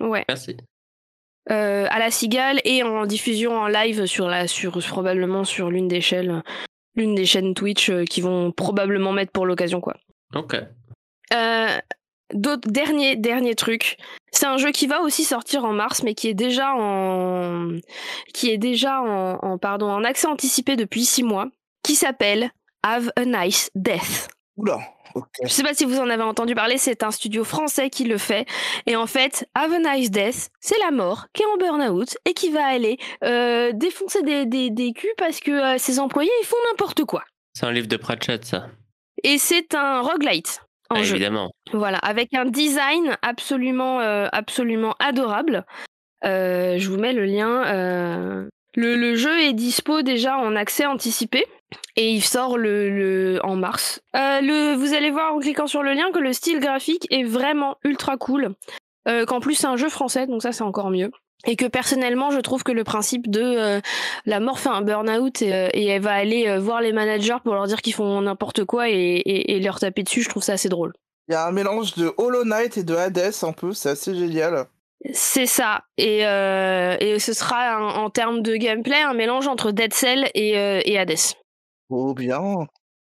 Ouais. 0.00 0.24
Merci. 0.28 0.56
Euh, 1.50 1.86
à 1.90 1.98
la 1.98 2.10
Cigale 2.10 2.60
et 2.64 2.82
en 2.82 3.06
diffusion 3.06 3.56
en 3.56 3.66
live 3.66 4.06
sur 4.06 4.28
la 4.28 4.46
sur 4.46 4.78
probablement 4.86 5.44
sur 5.44 5.70
l'une 5.70 5.88
des 5.88 6.00
chaînes 6.00 6.42
l'une 6.94 7.14
des 7.14 7.24
chaînes 7.24 7.54
Twitch 7.54 7.88
euh, 7.88 8.04
qui 8.04 8.20
vont 8.20 8.52
probablement 8.52 9.12
mettre 9.12 9.32
pour 9.32 9.46
l'occasion 9.46 9.80
quoi. 9.80 9.96
Ok. 10.34 10.56
Euh, 11.32 11.78
dernier 12.34 13.16
dernier 13.16 13.54
truc, 13.54 13.96
c'est 14.30 14.46
un 14.46 14.58
jeu 14.58 14.70
qui 14.70 14.86
va 14.86 15.00
aussi 15.00 15.24
sortir 15.24 15.64
en 15.64 15.72
mars 15.72 16.02
mais 16.02 16.14
qui 16.14 16.28
est 16.28 16.34
déjà 16.34 16.74
en 16.74 17.78
qui 18.34 18.50
est 18.50 18.58
déjà 18.58 19.00
en, 19.00 19.38
en 19.42 19.58
pardon 19.58 19.90
en 19.90 20.04
accès 20.04 20.28
anticipé 20.28 20.76
depuis 20.76 21.04
six 21.04 21.22
mois, 21.22 21.48
qui 21.82 21.94
s'appelle 21.94 22.50
Have 22.82 23.10
a 23.16 23.24
Nice 23.24 23.70
Death. 23.74 24.28
Oula. 24.60 24.78
Ok. 25.14 25.26
Je 25.42 25.48
sais 25.48 25.62
pas 25.64 25.74
si 25.74 25.84
vous 25.84 25.98
en 25.98 26.08
avez 26.08 26.22
entendu 26.22 26.54
parler, 26.54 26.78
c'est 26.78 27.02
un 27.02 27.10
studio 27.10 27.42
français 27.42 27.90
qui 27.90 28.04
le 28.04 28.16
fait. 28.16 28.46
Et 28.86 28.94
en 28.94 29.06
fait, 29.08 29.48
Have 29.54 29.72
a 29.72 29.78
Nice 29.96 30.10
Death, 30.10 30.50
c'est 30.60 30.78
la 30.78 30.90
mort 30.92 31.26
qui 31.32 31.42
est 31.42 31.46
en 31.46 31.56
burn-out 31.56 32.16
et 32.26 32.32
qui 32.34 32.50
va 32.50 32.64
aller 32.64 32.96
euh, 33.24 33.72
défoncer 33.72 34.22
des, 34.22 34.46
des, 34.46 34.70
des 34.70 34.92
culs 34.92 35.10
parce 35.18 35.40
que 35.40 35.50
euh, 35.50 35.78
ses 35.78 35.98
employés 35.98 36.30
ils 36.42 36.46
font 36.46 36.56
n'importe 36.70 37.04
quoi. 37.04 37.24
C'est 37.54 37.66
un 37.66 37.72
livre 37.72 37.88
de 37.88 37.96
Pratchett, 37.96 38.44
ça. 38.44 38.66
Et 39.24 39.38
c'est 39.38 39.74
un 39.74 40.00
roguelite 40.00 40.60
en 40.90 40.96
Ah, 40.96 41.02
jeu. 41.02 41.16
évidemment. 41.16 41.50
Voilà, 41.72 41.98
avec 41.98 42.32
un 42.34 42.44
design 42.44 43.16
absolument, 43.22 44.00
euh, 44.00 44.28
absolument 44.32 44.94
adorable. 45.00 45.64
Euh, 46.24 46.76
je 46.78 46.88
vous 46.88 46.98
mets 46.98 47.12
le 47.12 47.24
lien. 47.24 47.64
euh, 47.66 48.46
Le, 48.76 48.94
le 48.94 49.16
jeu 49.16 49.40
est 49.40 49.52
dispo 49.54 50.02
déjà 50.02 50.36
en 50.38 50.54
accès 50.54 50.86
anticipé 50.86 51.44
et 51.96 52.10
il 52.10 52.22
sort 52.22 52.58
le, 52.58 52.88
le- 52.90 53.40
en 53.44 53.56
mars. 53.56 54.00
Euh, 54.16 54.40
le, 54.40 54.74
vous 54.74 54.94
allez 54.94 55.10
voir 55.10 55.34
en 55.34 55.38
cliquant 55.38 55.66
sur 55.66 55.82
le 55.82 55.92
lien 55.92 56.10
que 56.12 56.18
le 56.18 56.32
style 56.32 56.60
graphique 56.60 57.06
est 57.10 57.24
vraiment 57.24 57.76
ultra 57.84 58.16
cool. 58.16 58.54
Euh, 59.08 59.24
Qu'en 59.24 59.40
plus 59.40 59.54
c'est 59.54 59.66
un 59.66 59.76
jeu 59.76 59.88
français, 59.88 60.26
donc 60.26 60.42
ça 60.42 60.52
c'est 60.52 60.62
encore 60.64 60.90
mieux. 60.90 61.10
Et 61.46 61.56
que 61.56 61.64
personnellement, 61.64 62.30
je 62.30 62.38
trouve 62.40 62.62
que 62.64 62.72
le 62.72 62.84
principe 62.84 63.30
de 63.30 63.40
euh, 63.42 63.80
la 64.26 64.40
mort 64.40 64.58
fait 64.60 64.68
un 64.68 64.82
burn-out 64.82 65.40
et, 65.40 65.70
et 65.72 65.86
elle 65.86 66.02
va 66.02 66.12
aller 66.12 66.58
voir 66.58 66.82
les 66.82 66.92
managers 66.92 67.38
pour 67.42 67.54
leur 67.54 67.66
dire 67.66 67.80
qu'ils 67.80 67.94
font 67.94 68.20
n'importe 68.20 68.64
quoi 68.66 68.90
et, 68.90 68.94
et- 68.94 69.52
et 69.56 69.60
leur 69.60 69.80
taper 69.80 70.02
dessus, 70.02 70.20
je 70.22 70.28
trouve 70.28 70.42
ça 70.42 70.52
assez 70.52 70.68
drôle. 70.68 70.92
Il 71.28 71.32
y 71.32 71.34
a 71.36 71.46
un 71.46 71.52
mélange 71.52 71.94
de 71.94 72.12
Hollow 72.18 72.44
Knight 72.44 72.76
et 72.76 72.82
de 72.82 72.94
Hades 72.94 73.32
un 73.42 73.52
peu, 73.52 73.72
c'est 73.72 73.88
assez 73.90 74.14
génial. 74.14 74.66
C'est 75.14 75.46
ça. 75.46 75.80
Et, 75.96 76.26
euh, 76.26 76.94
et 77.00 77.18
ce 77.20 77.32
sera 77.32 77.74
un- 77.76 77.94
en 77.94 78.10
termes 78.10 78.42
de 78.42 78.56
gameplay 78.56 79.00
un 79.00 79.14
mélange 79.14 79.48
entre 79.48 79.70
Dead 79.70 79.94
Cell 79.94 80.28
et, 80.34 80.58
euh, 80.58 80.82
et 80.84 80.98
Hades. 80.98 81.14
Oh 81.90 82.14
bien. 82.14 82.66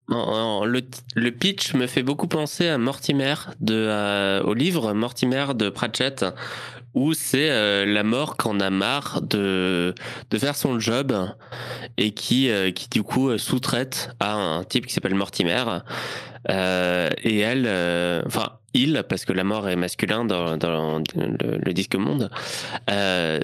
En- 0.08 0.16
en- 0.16 0.64
le, 0.64 0.82
le 1.14 1.30
pitch 1.30 1.74
me 1.74 1.86
fait 1.86 2.02
beaucoup 2.02 2.26
penser 2.26 2.66
à 2.68 2.78
Mortimer, 2.78 3.34
de, 3.60 3.74
euh, 3.74 4.42
au 4.42 4.54
livre 4.54 4.92
Mortimer 4.92 5.46
de 5.54 5.68
Pratchett, 5.70 6.24
où 6.94 7.14
c'est 7.14 7.50
euh, 7.50 7.86
la 7.86 8.02
mort 8.02 8.36
qu'on 8.36 8.60
a 8.60 8.70
marre 8.70 9.20
de, 9.22 9.94
de 10.30 10.38
faire 10.38 10.56
son 10.56 10.78
job 10.78 11.12
et 11.96 12.12
qui, 12.12 12.50
euh, 12.50 12.70
qui 12.70 12.88
du 12.88 13.02
coup 13.02 13.36
sous-traite 13.38 14.10
à 14.20 14.34
un 14.34 14.64
type 14.64 14.86
qui 14.86 14.94
s'appelle 14.94 15.14
Mortimer. 15.14 15.64
et 16.48 17.38
elle, 17.38 18.22
enfin, 18.26 18.58
il, 18.74 19.04
parce 19.08 19.24
que 19.24 19.32
la 19.32 19.44
mort 19.44 19.68
est 19.68 19.76
masculin 19.76 20.24
dans, 20.24 20.56
dans 20.56 21.02
le, 21.14 21.72
disque 21.72 21.96
monde, 21.96 22.30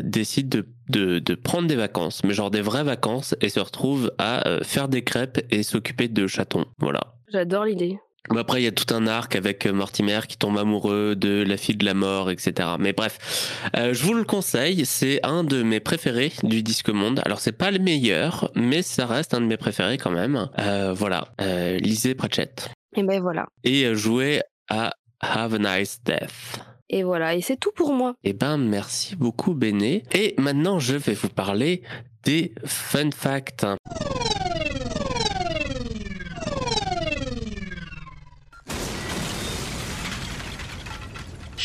décide 0.03 0.49
de, 0.49 0.67
de, 0.89 1.19
de, 1.19 1.35
prendre 1.35 1.69
des 1.69 1.77
vacances, 1.77 2.23
mais 2.25 2.35
genre 2.35 2.51
des 2.51 2.63
vraies 2.63 2.85
vacances, 2.85 3.35
et 3.41 3.49
se 3.49 3.61
retrouve 3.61 4.13
à 4.19 4.45
faire 4.63 4.89
des 4.89 5.03
crêpes 5.03 5.45
et 5.51 5.63
s'occuper 5.63 6.09
de 6.09 6.27
chatons. 6.27 6.67
Voilà. 6.79 7.01
J'adore 7.33 7.65
l'idée. 7.65 7.99
Après, 8.35 8.61
il 8.61 8.65
y 8.65 8.69
a 8.69 8.73
tout 8.73 8.93
un 8.95 9.07
arc 9.07 9.37
avec 9.37 9.67
Mortimer 9.67 10.21
qui 10.29 10.37
tombe 10.37 10.59
amoureux 10.59 11.15
de 11.17 11.45
la 11.47 11.57
fille 11.57 11.77
de 11.77 11.85
la 11.85 11.95
mort, 11.95 12.31
etc. 12.31 12.69
Mais 12.79 12.93
bref, 12.93 13.69
euh, 13.77 13.95
je 13.95 14.03
vous 14.03 14.15
le 14.15 14.25
conseille. 14.25 14.85
C'est 14.87 15.21
un 15.25 15.45
de 15.45 15.63
mes 15.63 15.81
préférés 15.81 16.33
du 16.43 16.63
Disque 16.63 16.91
Monde. 16.91 17.21
Alors, 17.25 17.41
c'est 17.41 17.53
pas 17.53 17.71
le 17.71 17.79
meilleur, 17.79 18.51
mais 18.55 18.83
ça 18.83 19.07
reste 19.07 19.35
un 19.35 19.41
de 19.41 19.47
mes 19.47 19.57
préférés 19.57 19.99
quand 19.99 20.11
même. 20.11 20.49
Euh, 20.59 20.93
voilà, 20.93 21.29
euh, 21.41 21.79
lisez 21.79 22.15
Pratchett. 22.15 22.69
Et 22.97 23.03
ben 23.03 23.21
voilà. 23.21 23.47
Et 23.63 23.95
jouez 23.95 24.43
à 24.69 24.93
Have 25.21 25.55
a 25.55 25.79
Nice 25.79 26.01
Death. 26.05 26.61
Et 26.89 27.03
voilà, 27.03 27.35
et 27.35 27.41
c'est 27.41 27.57
tout 27.57 27.73
pour 27.75 27.93
moi. 27.93 28.15
Eh 28.23 28.33
ben, 28.33 28.59
merci 28.59 29.17
beaucoup, 29.17 29.55
Béné. 29.55 30.05
Et 30.13 30.35
maintenant, 30.39 30.79
je 30.79 30.95
vais 30.95 31.15
vous 31.15 31.29
parler 31.29 31.83
des 32.25 32.53
fun 32.65 33.11
facts. 33.11 33.67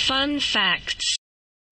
Fun 0.07 0.39
facts. 0.39 1.17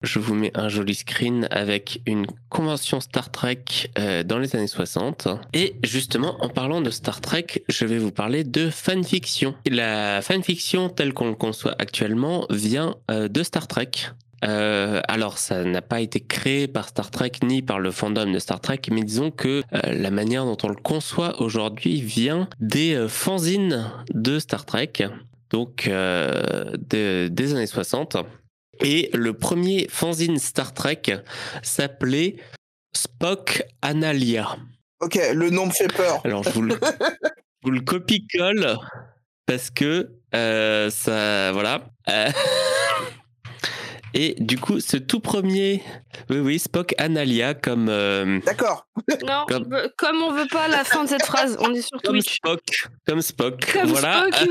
Je 0.02 0.20
vous 0.20 0.34
mets 0.34 0.52
un 0.54 0.68
joli 0.68 0.94
screen 0.94 1.48
avec 1.50 2.00
une 2.06 2.26
convention 2.48 3.00
Star 3.00 3.32
Trek 3.32 3.64
euh, 3.98 4.22
dans 4.22 4.38
les 4.38 4.54
années 4.54 4.68
60. 4.68 5.26
Et 5.52 5.74
justement, 5.82 6.36
en 6.40 6.48
parlant 6.48 6.80
de 6.80 6.90
Star 6.90 7.20
Trek, 7.20 7.64
je 7.68 7.84
vais 7.86 7.98
vous 7.98 8.12
parler 8.12 8.44
de 8.44 8.70
fanfiction. 8.70 9.56
La 9.68 10.22
fanfiction 10.22 10.90
telle 10.90 11.12
qu'on 11.12 11.30
le 11.30 11.34
conçoit 11.34 11.74
actuellement 11.80 12.46
vient 12.50 12.94
euh, 13.10 13.26
de 13.26 13.42
Star 13.42 13.66
Trek. 13.66 13.90
Euh, 14.44 15.00
alors, 15.08 15.36
ça 15.38 15.64
n'a 15.64 15.82
pas 15.82 16.00
été 16.00 16.20
créé 16.20 16.68
par 16.68 16.88
Star 16.88 17.10
Trek 17.10 17.32
ni 17.42 17.62
par 17.62 17.80
le 17.80 17.90
fandom 17.90 18.30
de 18.30 18.38
Star 18.38 18.60
Trek, 18.60 18.82
mais 18.92 19.02
disons 19.02 19.32
que 19.32 19.64
la 19.72 20.10
manière 20.12 20.44
dont 20.44 20.56
on 20.62 20.68
le 20.68 20.76
conçoit 20.76 21.42
aujourd'hui 21.42 22.00
vient 22.00 22.48
des 22.60 23.06
fanzines 23.08 23.90
de 24.14 24.38
Star 24.38 24.64
Trek 24.64 24.92
donc 25.50 25.86
euh, 25.86 26.76
des 26.76 27.54
années 27.54 27.66
60. 27.66 28.16
Et 28.82 29.10
le 29.12 29.34
premier 29.34 29.88
fanzine 29.90 30.38
Star 30.38 30.72
Trek 30.72 31.02
s'appelait 31.62 32.36
Spock 32.96 33.62
Analia. 33.82 34.56
Ok, 35.00 35.18
le 35.34 35.50
nom 35.50 35.66
me 35.66 35.72
fait 35.72 35.92
peur. 35.92 36.20
Alors 36.24 36.42
je 36.44 36.50
vous 36.50 36.62
le, 36.62 36.78
vous 37.62 37.70
le 37.70 37.80
copie-colle 37.80 38.78
parce 39.46 39.70
que 39.70 40.10
euh, 40.34 40.90
ça, 40.90 41.52
voilà. 41.52 41.82
Euh, 42.08 42.28
et 44.14 44.36
du 44.38 44.58
coup, 44.58 44.80
ce 44.80 44.96
tout 44.96 45.20
premier, 45.20 45.82
oui, 46.28 46.38
oui, 46.38 46.58
Spock 46.58 46.94
Analia 46.98 47.54
comme. 47.54 47.88
Euh, 47.88 48.40
D'accord. 48.46 48.86
Non, 49.26 49.46
comme... 49.96 50.22
on 50.22 50.32
veut 50.32 50.48
pas 50.50 50.68
la 50.68 50.84
fin 50.84 51.04
de 51.04 51.08
cette 51.08 51.24
phrase, 51.24 51.56
on 51.60 51.74
est 51.74 51.82
sur 51.82 52.00
comme 52.02 52.20
Spock, 52.20 52.60
comme 53.06 53.22
Spock. 53.22 53.72
Comme 53.72 53.88
voilà. 53.88 54.26
Spock, 54.30 54.48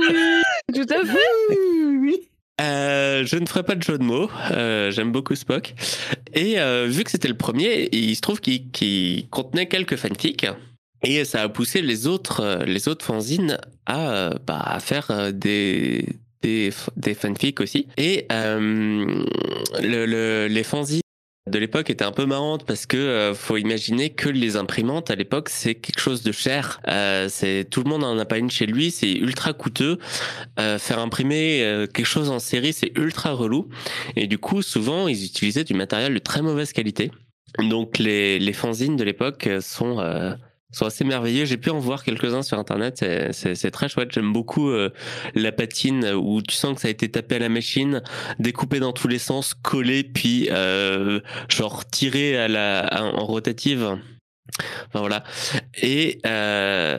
tout 0.74 0.88
à 0.90 1.06
fait. 1.06 1.56
Oui. 2.02 2.30
Euh, 2.62 3.26
je 3.26 3.36
ne 3.38 3.46
ferai 3.46 3.64
pas 3.64 3.76
de 3.76 3.84
jeu 3.84 3.98
de 3.98 4.04
mots. 4.04 4.30
Euh, 4.52 4.90
j'aime 4.92 5.12
beaucoup 5.12 5.36
Spock. 5.36 5.74
Et 6.34 6.56
vu 6.88 7.04
que 7.04 7.12
c'était 7.12 7.28
le 7.28 7.38
premier, 7.38 7.90
il 7.92 8.16
se 8.16 8.22
trouve 8.22 8.40
qu'il 8.42 9.28
contenait 9.30 9.68
quelques 9.68 9.96
fanfics. 9.96 10.46
Et 11.04 11.24
ça 11.26 11.44
a 11.44 11.50
poussé 11.50 11.82
les 11.82 12.08
autres, 12.08 12.64
les 12.66 12.88
autres 12.88 13.06
fanzines 13.06 13.58
à, 13.86 14.32
bah, 14.46 14.62
à 14.62 14.80
faire 14.80 15.32
des, 15.34 16.06
des, 16.42 16.72
des 16.96 17.14
fanfics 17.14 17.60
aussi. 17.60 17.88
Et 17.98 18.26
euh, 18.32 19.24
le, 19.82 20.48
les 20.48 20.64
fanzines 20.64 21.02
de 21.48 21.60
l'époque 21.60 21.90
étaient 21.90 22.06
un 22.06 22.12
peu 22.12 22.26
marrantes 22.26 22.66
parce 22.66 22.86
que 22.86 22.98
euh, 22.98 23.34
faut 23.34 23.58
imaginer 23.58 24.12
que 24.12 24.30
les 24.30 24.56
imprimantes 24.56 25.10
à 25.10 25.16
l'époque 25.16 25.50
c'est 25.50 25.76
quelque 25.76 26.00
chose 26.00 26.24
de 26.24 26.32
cher. 26.32 26.80
Euh, 26.88 27.28
c'est 27.30 27.66
tout 27.70 27.84
le 27.84 27.90
monde 27.90 28.04
en 28.04 28.18
a 28.18 28.26
pas 28.26 28.38
une 28.38 28.52
chez 28.52 28.66
lui, 28.66 28.92
c'est 28.92 29.14
ultra 29.14 29.54
coûteux. 29.54 29.98
Euh, 30.60 30.78
faire 30.78 31.00
imprimer 31.00 31.64
euh, 31.64 31.88
quelque 31.88 32.06
chose 32.06 32.30
en 32.30 32.40
série 32.40 32.74
c'est 32.74 32.92
ultra 32.98 33.32
relou 33.32 33.70
et 34.16 34.28
du 34.28 34.38
coup 34.38 34.62
souvent 34.62 35.08
ils 35.08 35.26
utilisaient 35.26 35.64
du 35.64 35.74
matériel 35.74 36.14
de 36.14 36.20
très 36.20 36.42
mauvaise 36.42 36.74
qualité. 36.74 37.12
Donc 37.58 37.98
les, 37.98 38.38
les 38.38 38.54
fanzines 38.54 38.96
de 38.96 39.04
l'époque 39.04 39.50
sont 39.60 39.98
sont 40.72 40.86
assez 40.86 41.04
merveilleux. 41.04 41.46
J'ai 41.46 41.58
pu 41.58 41.70
en 41.70 41.80
voir 41.80 42.04
quelques-uns 42.04 42.44
sur 42.44 42.60
internet. 42.60 43.04
C'est 43.32 43.72
très 43.72 43.90
chouette. 43.90 44.12
J'aime 44.12 44.32
beaucoup 44.32 44.70
euh, 44.70 44.92
la 45.36 45.52
patine 45.52 46.14
où 46.14 46.42
tu 46.42 46.56
sens 46.56 46.76
que 46.76 46.82
ça 46.82 46.88
a 46.88 46.92
été 46.92 47.10
tapé 47.10 47.36
à 47.36 47.40
la 47.40 47.50
machine, 47.50 48.02
découpé 48.40 48.80
dans 48.80 48.94
tous 48.94 49.08
les 49.08 49.20
sens, 49.20 49.54
collé, 49.54 50.04
puis 50.04 50.48
euh, 50.52 51.20
genre 51.50 51.86
tiré 51.90 52.38
à 52.38 52.48
la 52.48 52.88
en 53.16 53.26
rotative. 53.26 53.98
Enfin 54.88 55.00
voilà. 55.00 55.24
Et 55.82 56.20
euh, 56.26 56.98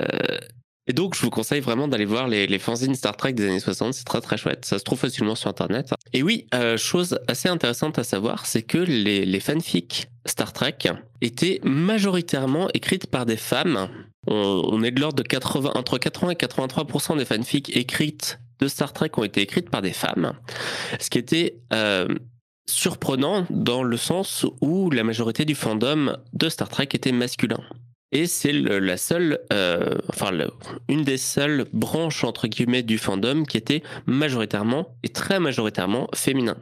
et 0.91 0.93
donc, 0.93 1.15
je 1.15 1.21
vous 1.21 1.31
conseille 1.31 1.61
vraiment 1.61 1.87
d'aller 1.87 2.05
voir 2.05 2.27
les, 2.27 2.59
fanzines 2.59 2.97
Star 2.97 3.17
Trek 3.17 3.33
des 3.33 3.47
années 3.47 3.61
60. 3.61 3.95
C'est 3.95 4.03
très 4.03 4.21
très 4.21 4.37
chouette. 4.37 4.65
Ça 4.65 4.77
se 4.77 4.83
trouve 4.83 4.99
facilement 4.99 5.37
sur 5.37 5.49
Internet. 5.49 5.95
Et 6.13 6.25
oui, 6.25 6.49
euh, 6.53 6.77
chose 6.77 7.21
assez 7.29 7.49
intéressante 7.49 8.01
à 8.01 8.03
savoir, 8.03 8.45
c'est 8.45 8.63
que 8.63 8.79
les, 8.79 9.25
les 9.25 9.39
fanfics 9.39 10.09
Star 10.27 10.53
Trek 10.53 10.79
étaient 11.21 11.61
majoritairement 11.63 12.69
écrites 12.75 13.07
par 13.07 13.25
des 13.25 13.37
femmes. 13.37 13.89
On, 14.27 14.83
est 14.83 14.91
de 14.91 15.01
l'ordre 15.01 15.23
de 15.23 15.29
80, 15.29 15.75
entre 15.77 15.97
80 15.97 16.31
et 16.33 16.35
83% 16.35 17.19
des 17.19 17.25
fanfics 17.25 17.77
écrites 17.77 18.41
de 18.59 18.67
Star 18.67 18.93
Trek 18.93 19.11
ont 19.17 19.23
été 19.23 19.43
écrites 19.43 19.71
par 19.71 19.83
des 19.83 19.93
femmes. 19.93 20.33
Ce 20.99 21.09
qui 21.09 21.19
était 21.19 21.61
euh, 21.73 22.09
surprenant 22.69 23.47
dans 23.49 23.85
le 23.85 23.97
sens 23.97 24.45
où 24.61 24.91
la 24.91 25.05
majorité 25.05 25.45
du 25.45 25.55
fandom 25.55 26.17
de 26.33 26.49
Star 26.49 26.69
Trek 26.69 26.89
était 26.95 27.13
masculin. 27.13 27.61
Et 28.13 28.27
c'est 28.27 28.53
la 28.53 28.97
seule, 28.97 29.39
euh, 29.53 29.95
enfin 30.09 30.33
une 30.89 31.05
des 31.05 31.17
seules 31.17 31.67
branches 31.73 32.25
entre 32.25 32.49
guillemets 32.49 32.83
du 32.83 32.99
fandom 32.99 33.45
qui 33.45 33.57
était 33.57 33.83
majoritairement 34.07 34.97
et 35.05 35.11
très 35.11 35.39
majoritairement 35.39 36.09
féminin. 36.15 36.57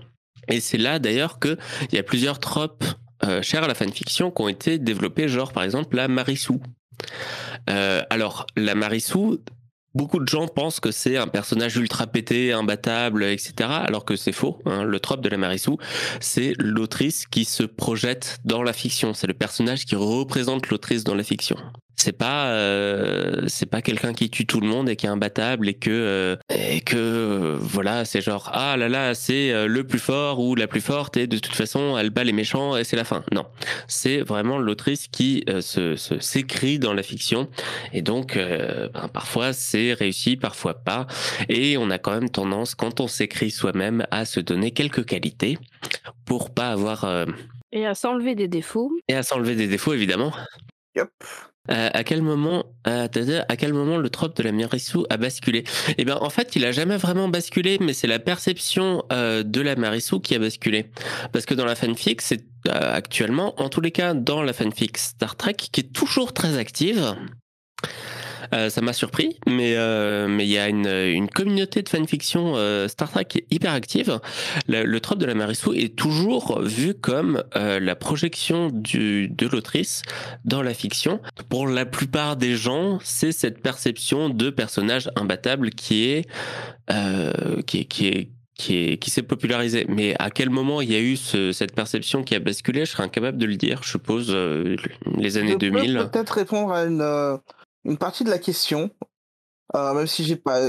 Et 0.48 0.60
c'est 0.60 0.78
là 0.78 0.98
d'ailleurs 0.98 1.38
que 1.38 1.56
il 1.90 1.94
y 1.94 1.98
a 1.98 2.02
plusieurs 2.02 2.38
tropes 2.38 2.84
euh, 3.24 3.42
chers 3.42 3.64
à 3.64 3.66
la 3.66 3.74
fanfiction 3.74 4.30
qui 4.30 4.42
ont 4.42 4.48
été 4.48 4.78
développés, 4.78 5.28
genre 5.28 5.52
par 5.52 5.62
exemple 5.62 5.96
la 5.96 6.08
Marissou. 6.08 6.60
Euh, 7.70 8.02
alors 8.10 8.46
la 8.56 8.74
Marissou, 8.74 9.38
Beaucoup 9.98 10.20
de 10.20 10.28
gens 10.28 10.46
pensent 10.46 10.78
que 10.78 10.92
c'est 10.92 11.16
un 11.16 11.26
personnage 11.26 11.76
ultra 11.76 12.06
pété, 12.06 12.52
imbattable, 12.52 13.24
etc. 13.24 13.68
Alors 13.68 14.04
que 14.04 14.14
c'est 14.14 14.30
faux. 14.30 14.62
Hein. 14.64 14.84
Le 14.84 15.00
trope 15.00 15.22
de 15.22 15.28
la 15.28 15.36
Marissou, 15.36 15.76
c'est 16.20 16.52
l'autrice 16.56 17.26
qui 17.26 17.44
se 17.44 17.64
projette 17.64 18.38
dans 18.44 18.62
la 18.62 18.72
fiction. 18.72 19.12
C'est 19.12 19.26
le 19.26 19.34
personnage 19.34 19.86
qui 19.86 19.96
représente 19.96 20.68
l'autrice 20.68 21.02
dans 21.02 21.16
la 21.16 21.24
fiction 21.24 21.56
c'est 21.98 22.12
pas 22.12 22.52
euh, 22.52 23.42
c'est 23.48 23.66
pas 23.66 23.82
quelqu'un 23.82 24.12
qui 24.12 24.30
tue 24.30 24.46
tout 24.46 24.60
le 24.60 24.68
monde 24.68 24.88
et 24.88 24.94
qui 24.94 25.06
est 25.06 25.08
imbattable 25.08 25.68
et 25.68 25.74
que 25.74 25.90
euh, 25.90 26.36
et 26.48 26.80
que 26.80 27.56
voilà 27.60 28.04
c'est 28.04 28.20
genre 28.20 28.50
ah 28.54 28.76
là 28.76 28.88
là 28.88 29.14
c'est 29.14 29.52
euh, 29.52 29.66
le 29.66 29.84
plus 29.84 29.98
fort 29.98 30.38
ou 30.38 30.54
la 30.54 30.68
plus 30.68 30.80
forte 30.80 31.16
et 31.16 31.26
de 31.26 31.38
toute 31.38 31.54
façon 31.54 31.98
elle 31.98 32.10
bat 32.10 32.22
les 32.22 32.32
méchants 32.32 32.76
et 32.76 32.84
c'est 32.84 32.96
la 32.96 33.04
fin 33.04 33.24
non. 33.32 33.46
C'est 33.88 34.20
vraiment 34.20 34.58
l'autrice 34.58 35.08
qui 35.08 35.44
se 35.60 35.96
s'écrit 35.96 36.78
dans 36.78 36.94
la 36.94 37.02
fiction 37.02 37.48
et 37.92 38.02
donc 38.02 38.36
ben, 38.36 39.08
parfois 39.12 39.52
c'est 39.52 39.92
réussi 39.92 40.36
parfois 40.36 40.74
pas. 40.74 41.06
Et 41.48 41.76
on 41.76 41.90
a 41.90 41.98
quand 41.98 42.12
même 42.12 42.30
tendance 42.30 42.74
quand 42.74 43.00
on 43.00 43.08
s'écrit 43.08 43.50
soi-même 43.50 44.06
à 44.10 44.24
se 44.24 44.40
donner 44.40 44.70
quelques 44.70 45.04
qualités 45.04 45.58
pour 46.24 46.54
pas 46.54 46.70
avoir 46.70 47.26
et 47.72 47.86
à 47.86 47.94
s'enlever 47.94 48.34
des 48.34 48.48
défauts. 48.48 48.90
et 49.08 49.14
à 49.14 49.22
s'enlever 49.22 49.54
des 49.54 49.66
défauts 49.66 49.92
évidemment. 49.92 50.32
Yep. 50.96 51.10
Euh, 51.70 51.90
à 51.92 52.04
quel 52.04 52.22
moment, 52.22 52.64
euh, 52.86 53.08
à 53.48 53.56
quel 53.56 53.72
moment 53.72 53.98
le 53.98 54.10
trope 54.10 54.36
de 54.36 54.42
la 54.42 54.52
Marissou 54.52 55.04
a 55.10 55.16
basculé? 55.16 55.64
Eh 55.98 56.04
bien, 56.04 56.16
en 56.16 56.30
fait, 56.30 56.56
il 56.56 56.64
a 56.64 56.72
jamais 56.72 56.96
vraiment 56.96 57.28
basculé, 57.28 57.78
mais 57.80 57.92
c'est 57.92 58.06
la 58.06 58.18
perception 58.18 59.04
euh, 59.12 59.42
de 59.42 59.60
la 59.60 59.76
Marissou 59.76 60.20
qui 60.20 60.34
a 60.34 60.38
basculé. 60.38 60.90
Parce 61.32 61.46
que 61.46 61.54
dans 61.54 61.64
la 61.64 61.74
fanfic, 61.74 62.22
c'est 62.22 62.44
actuellement, 62.68 63.60
en 63.60 63.68
tous 63.68 63.80
les 63.80 63.92
cas, 63.92 64.14
dans 64.14 64.42
la 64.42 64.52
fanfic 64.52 64.98
Star 64.98 65.36
Trek, 65.36 65.54
qui 65.54 65.80
est 65.80 65.92
toujours 65.92 66.32
très 66.32 66.58
active. 66.58 67.14
Euh, 68.54 68.70
ça 68.70 68.80
m'a 68.80 68.92
surpris, 68.92 69.38
mais 69.46 69.74
euh, 69.76 70.26
mais 70.28 70.46
il 70.46 70.50
y 70.50 70.58
a 70.58 70.68
une, 70.68 70.86
une 70.86 71.28
communauté 71.28 71.82
de 71.82 71.88
fanfiction 71.88 72.54
euh, 72.56 72.88
Star 72.88 73.10
Trek 73.10 73.26
qui 73.26 73.38
est 73.38 73.46
hyper 73.50 73.72
active. 73.72 74.20
Le, 74.66 74.84
le 74.84 75.00
trope 75.00 75.18
de 75.18 75.26
la 75.26 75.34
Marissou 75.34 75.72
est 75.74 75.94
toujours 75.94 76.60
vu 76.62 76.94
comme 76.94 77.42
la 77.54 77.96
projection 77.96 78.70
du, 78.70 79.28
de 79.28 79.46
l'autrice 79.46 80.02
dans 80.44 80.62
la 80.62 80.74
fiction. 80.74 81.20
Pour 81.48 81.68
la 81.68 81.86
plupart 81.86 82.36
des 82.36 82.54
gens, 82.56 82.98
c'est 83.02 83.32
cette 83.32 83.60
perception 83.62 84.30
de 84.30 84.50
personnage 84.50 85.10
imbattable 85.16 85.70
qui 85.70 86.04
est 86.08 86.26
qui 87.66 87.80
est, 87.80 87.84
qui 87.84 88.06
est 88.08 88.96
qui 88.98 89.10
s'est 89.10 89.22
popularisé. 89.22 89.86
Mais 89.88 90.14
à 90.18 90.30
quel 90.30 90.50
moment 90.50 90.80
il 90.80 90.90
y 90.90 90.96
a 90.96 91.00
eu 91.00 91.16
cette 91.16 91.74
perception 91.74 92.22
qui 92.22 92.34
a 92.34 92.40
basculé? 92.40 92.84
Je 92.84 92.92
serais 92.92 93.04
incapable 93.04 93.38
de 93.38 93.46
le 93.46 93.56
dire. 93.56 93.82
Je 93.82 93.90
suppose 93.90 94.34
les 95.16 95.36
années 95.36 95.56
2000. 95.56 95.92
Je 95.92 95.98
peux 95.98 96.08
peut-être 96.10 96.30
répondre 96.30 96.72
à 96.72 96.84
une, 96.84 97.02
une 97.88 97.98
partie 97.98 98.24
de 98.24 98.30
la 98.30 98.38
question, 98.38 98.90
même 99.74 100.06
si 100.06 100.24
j'ai 100.24 100.36
pas 100.36 100.60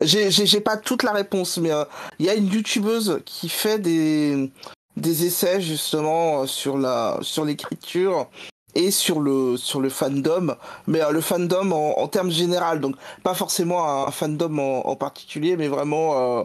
j'ai 0.00 0.60
pas 0.60 0.76
toute 0.76 1.02
la 1.02 1.12
réponse, 1.12 1.58
mais 1.58 1.70
il 2.18 2.26
y 2.26 2.28
a 2.28 2.34
une 2.34 2.48
youtubeuse 2.48 3.20
qui 3.24 3.48
fait 3.48 3.78
des 3.78 4.52
des 4.96 5.24
essais 5.24 5.60
justement 5.60 6.46
sur 6.46 6.76
la 6.76 7.18
sur 7.22 7.44
l'écriture 7.44 8.28
et 8.74 8.90
sur 8.90 9.20
le 9.20 9.56
sur 9.56 9.80
le 9.80 9.88
fandom, 9.88 10.54
mais 10.86 11.02
euh, 11.02 11.10
le 11.10 11.20
fandom 11.20 11.72
en, 11.72 12.08
termes 12.08 12.30
général, 12.30 12.80
donc 12.80 12.96
pas 13.22 13.34
forcément 13.34 14.06
un, 14.06 14.10
fandom 14.10 14.58
en, 14.58 14.96
particulier, 14.96 15.56
mais 15.56 15.68
vraiment 15.68 16.40
euh, 16.40 16.44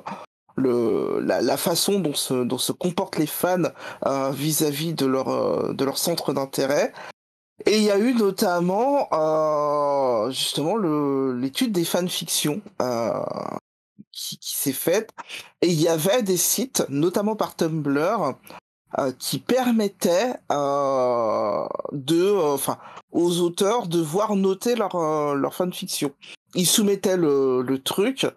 le 0.56 1.20
la, 1.22 1.58
façon 1.58 2.00
dont 2.00 2.14
se 2.14 2.44
dont 2.44 2.58
se 2.58 2.72
comportent 2.72 3.18
les 3.18 3.28
fans 3.28 3.70
euh, 4.06 4.32
vis-à-vis 4.32 4.94
de 4.94 5.06
leur 5.06 5.74
de 5.74 5.86
leur 5.86 5.98
centre 5.98 6.34
d'intérêt. 6.34 6.94
Et 7.66 7.78
il 7.78 7.84
y 7.84 7.92
a 7.92 7.98
eu 7.98 8.14
notamment 8.14 9.08
justement 10.32 10.76
le 10.76 11.34
l'étude 11.40 11.72
des 11.72 11.86
fanfictions 11.86 12.62
qui, 14.12 14.38
qui 14.38 14.56
s'est 14.56 14.74
faite, 14.74 15.10
et 15.62 15.68
il 15.68 15.82
y 15.82 15.88
avait 15.88 16.24
des 16.24 16.38
sites, 16.38 16.86
notamment 16.90 17.36
par 17.36 17.56
Tumblr, 17.56 18.36
euh, 19.00 19.12
qui 19.18 19.40
permettait 19.40 20.36
euh, 20.52 21.66
de, 21.94 22.22
euh, 22.22 22.58
aux 23.12 23.40
auteurs 23.40 23.88
de 23.88 24.00
voir 24.00 24.36
noter 24.36 24.76
leur 24.76 24.96
leur 25.36 25.56
fanfiction. 25.56 26.12
Ils 26.54 26.68
soumettaient 26.68 27.18
le, 27.18 27.64
le 27.64 27.82
truc 27.82 28.28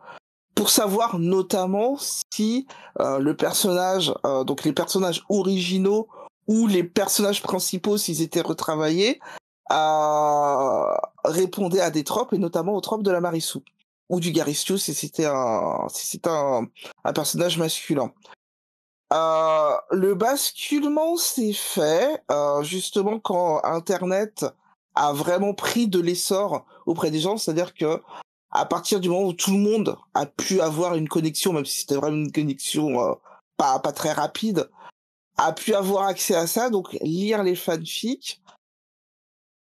pour 0.54 0.70
savoir 0.70 1.18
notamment 1.18 1.98
si 2.32 2.66
le 2.98 3.32
personnage, 3.34 4.14
donc 4.46 4.64
les 4.64 4.72
personnages 4.72 5.22
originaux 5.28 6.08
ou 6.46 6.66
les 6.66 6.84
personnages 6.84 7.42
principaux, 7.42 7.98
s'ils 7.98 8.22
étaient 8.22 8.40
retravaillés, 8.40 9.20
répondaient 11.24 11.80
à 11.80 11.90
des 11.90 12.04
tropes 12.04 12.32
et 12.32 12.38
notamment 12.38 12.74
aux 12.74 12.80
tropes 12.80 13.02
de 13.02 13.10
la 13.10 13.20
Marissou 13.20 13.62
ou 14.08 14.20
du 14.20 14.30
Garistio 14.32 14.76
si 14.76 14.94
c'était 14.94 15.26
un 15.26 15.86
si 15.88 16.06
c'était 16.06 16.30
un, 16.30 16.66
un 17.04 17.12
personnage 17.12 17.58
masculin. 17.58 18.12
Euh, 19.12 19.76
le 19.92 20.14
basculement 20.14 21.16
s'est 21.16 21.52
fait 21.52 22.22
euh, 22.30 22.62
justement 22.62 23.20
quand 23.20 23.60
Internet 23.64 24.44
a 24.94 25.12
vraiment 25.12 25.54
pris 25.54 25.86
de 25.86 26.00
l'essor 26.00 26.66
auprès 26.86 27.10
des 27.10 27.20
gens, 27.20 27.36
c'est-à-dire 27.36 27.74
que 27.74 28.02
à 28.50 28.64
partir 28.64 29.00
du 29.00 29.08
moment 29.08 29.26
où 29.26 29.32
tout 29.32 29.52
le 29.52 29.58
monde 29.58 29.96
a 30.14 30.26
pu 30.26 30.60
avoir 30.60 30.94
une 30.94 31.08
connexion, 31.08 31.52
même 31.52 31.66
si 31.66 31.80
c'était 31.80 31.96
vraiment 31.96 32.16
une 32.16 32.32
connexion 32.32 33.00
euh, 33.00 33.14
pas 33.56 33.78
pas 33.78 33.92
très 33.92 34.12
rapide, 34.12 34.70
a 35.36 35.52
pu 35.52 35.74
avoir 35.74 36.06
accès 36.06 36.34
à 36.34 36.46
ça, 36.46 36.70
donc 36.70 36.92
lire 37.02 37.42
les 37.42 37.56
fanfics 37.56 38.40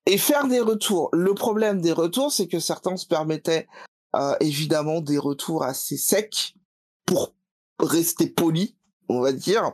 et 0.07 0.19
faire 0.19 0.47
des 0.47 0.61
retours. 0.61 1.09
Le 1.13 1.35
problème 1.35 1.81
des 1.81 1.93
retours, 1.93 2.33
c'est 2.33 2.47
que 2.47 2.61
certains 2.61 2.97
se 2.97 3.07
permettaient 3.07 3.67
euh, 4.15 4.37
évidemment 4.41 5.01
des 5.01 5.19
retours 5.19 5.65
assez 5.65 5.97
secs 5.97 6.55
pour 7.07 7.35
rester 7.81 8.29
poli 8.29 8.77
on 9.09 9.21
va 9.21 9.33
dire. 9.33 9.73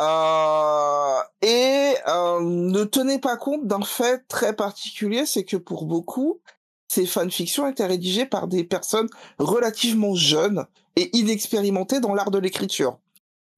Euh, 0.00 1.20
et 1.42 1.94
euh, 2.08 2.40
ne 2.40 2.84
tenez 2.84 3.18
pas 3.18 3.36
compte 3.36 3.66
d'un 3.66 3.82
fait 3.82 4.26
très 4.28 4.54
particulier, 4.54 5.24
c'est 5.26 5.44
que 5.44 5.56
pour 5.56 5.84
beaucoup, 5.84 6.40
ces 6.88 7.06
fanfictions 7.06 7.68
étaient 7.68 7.86
rédigées 7.86 8.26
par 8.26 8.48
des 8.48 8.64
personnes 8.64 9.08
relativement 9.38 10.14
jeunes 10.14 10.66
et 10.96 11.16
inexpérimentées 11.16 12.00
dans 12.00 12.14
l'art 12.14 12.30
de 12.30 12.38
l'écriture. 12.38 12.98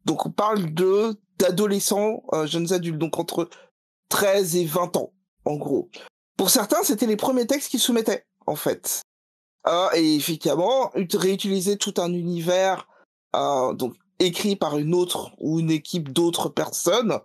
Donc 0.05 0.27
on 0.27 0.31
parle 0.31 0.73
de 0.75 1.16
d'adolescents, 1.38 2.22
euh, 2.33 2.46
jeunes 2.46 2.72
adultes, 2.72 2.99
donc 2.99 3.18
entre 3.18 3.49
13 4.09 4.57
et 4.57 4.64
20 4.64 4.96
ans, 4.96 5.12
en 5.44 5.57
gros. 5.57 5.90
Pour 6.37 6.51
certains, 6.51 6.83
c'était 6.83 7.07
les 7.07 7.16
premiers 7.16 7.46
textes 7.46 7.70
qu'ils 7.70 7.81
soumettaient, 7.81 8.25
en 8.46 8.57
fait. 8.57 9.03
Euh, 9.66 9.88
et 9.94 10.14
effectivement, 10.14 10.92
réutiliser 11.14 11.77
tout 11.77 11.94
un 11.99 12.12
univers, 12.12 12.87
euh, 13.35 13.72
donc 13.75 13.94
écrit 14.18 14.57
par 14.57 14.79
une 14.79 14.94
autre 14.94 15.33
ou 15.38 15.61
une 15.61 15.70
équipe 15.70 16.12
d'autres 16.12 16.49
personnes 16.49 17.18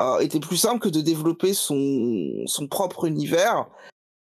euh, 0.00 0.18
était 0.18 0.40
plus 0.40 0.58
simple 0.58 0.80
que 0.80 0.88
de 0.88 1.00
développer 1.00 1.54
son, 1.54 2.44
son 2.46 2.68
propre 2.68 3.06
univers 3.06 3.66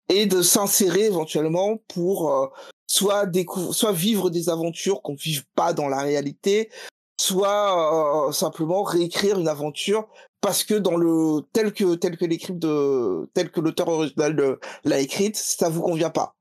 et 0.10 0.26
de 0.26 0.42
s'insérer 0.42 1.06
éventuellement 1.06 1.78
pour 1.88 2.32
euh, 2.32 2.48
soit 2.88 3.30
soit 3.72 3.92
vivre 3.92 4.30
des 4.30 4.50
aventures 4.50 5.02
qu'on 5.02 5.14
vive 5.14 5.46
pas 5.56 5.74
dans 5.74 5.88
la 5.88 6.02
réalité, 6.02 6.72
soit 7.20 8.28
euh, 8.28 8.32
simplement 8.32 8.82
réécrire 8.84 9.40
une 9.40 9.50
aventure 9.50 10.08
parce 10.40 10.64
que 10.64 10.74
dans 10.74 10.96
le 10.96 11.42
tel 11.52 11.74
que 11.74 11.96
tel 11.96 12.18
que 12.18 12.24
l'écrit 12.24 12.54
de 12.54 13.30
tel 13.34 13.52
que 13.52 13.60
l'auteur 13.60 13.90
original 13.90 14.58
l'a 14.86 15.00
écrite, 15.00 15.36
ça 15.36 15.68
vous 15.68 15.82
convient 15.82 16.10
pas. 16.10 16.36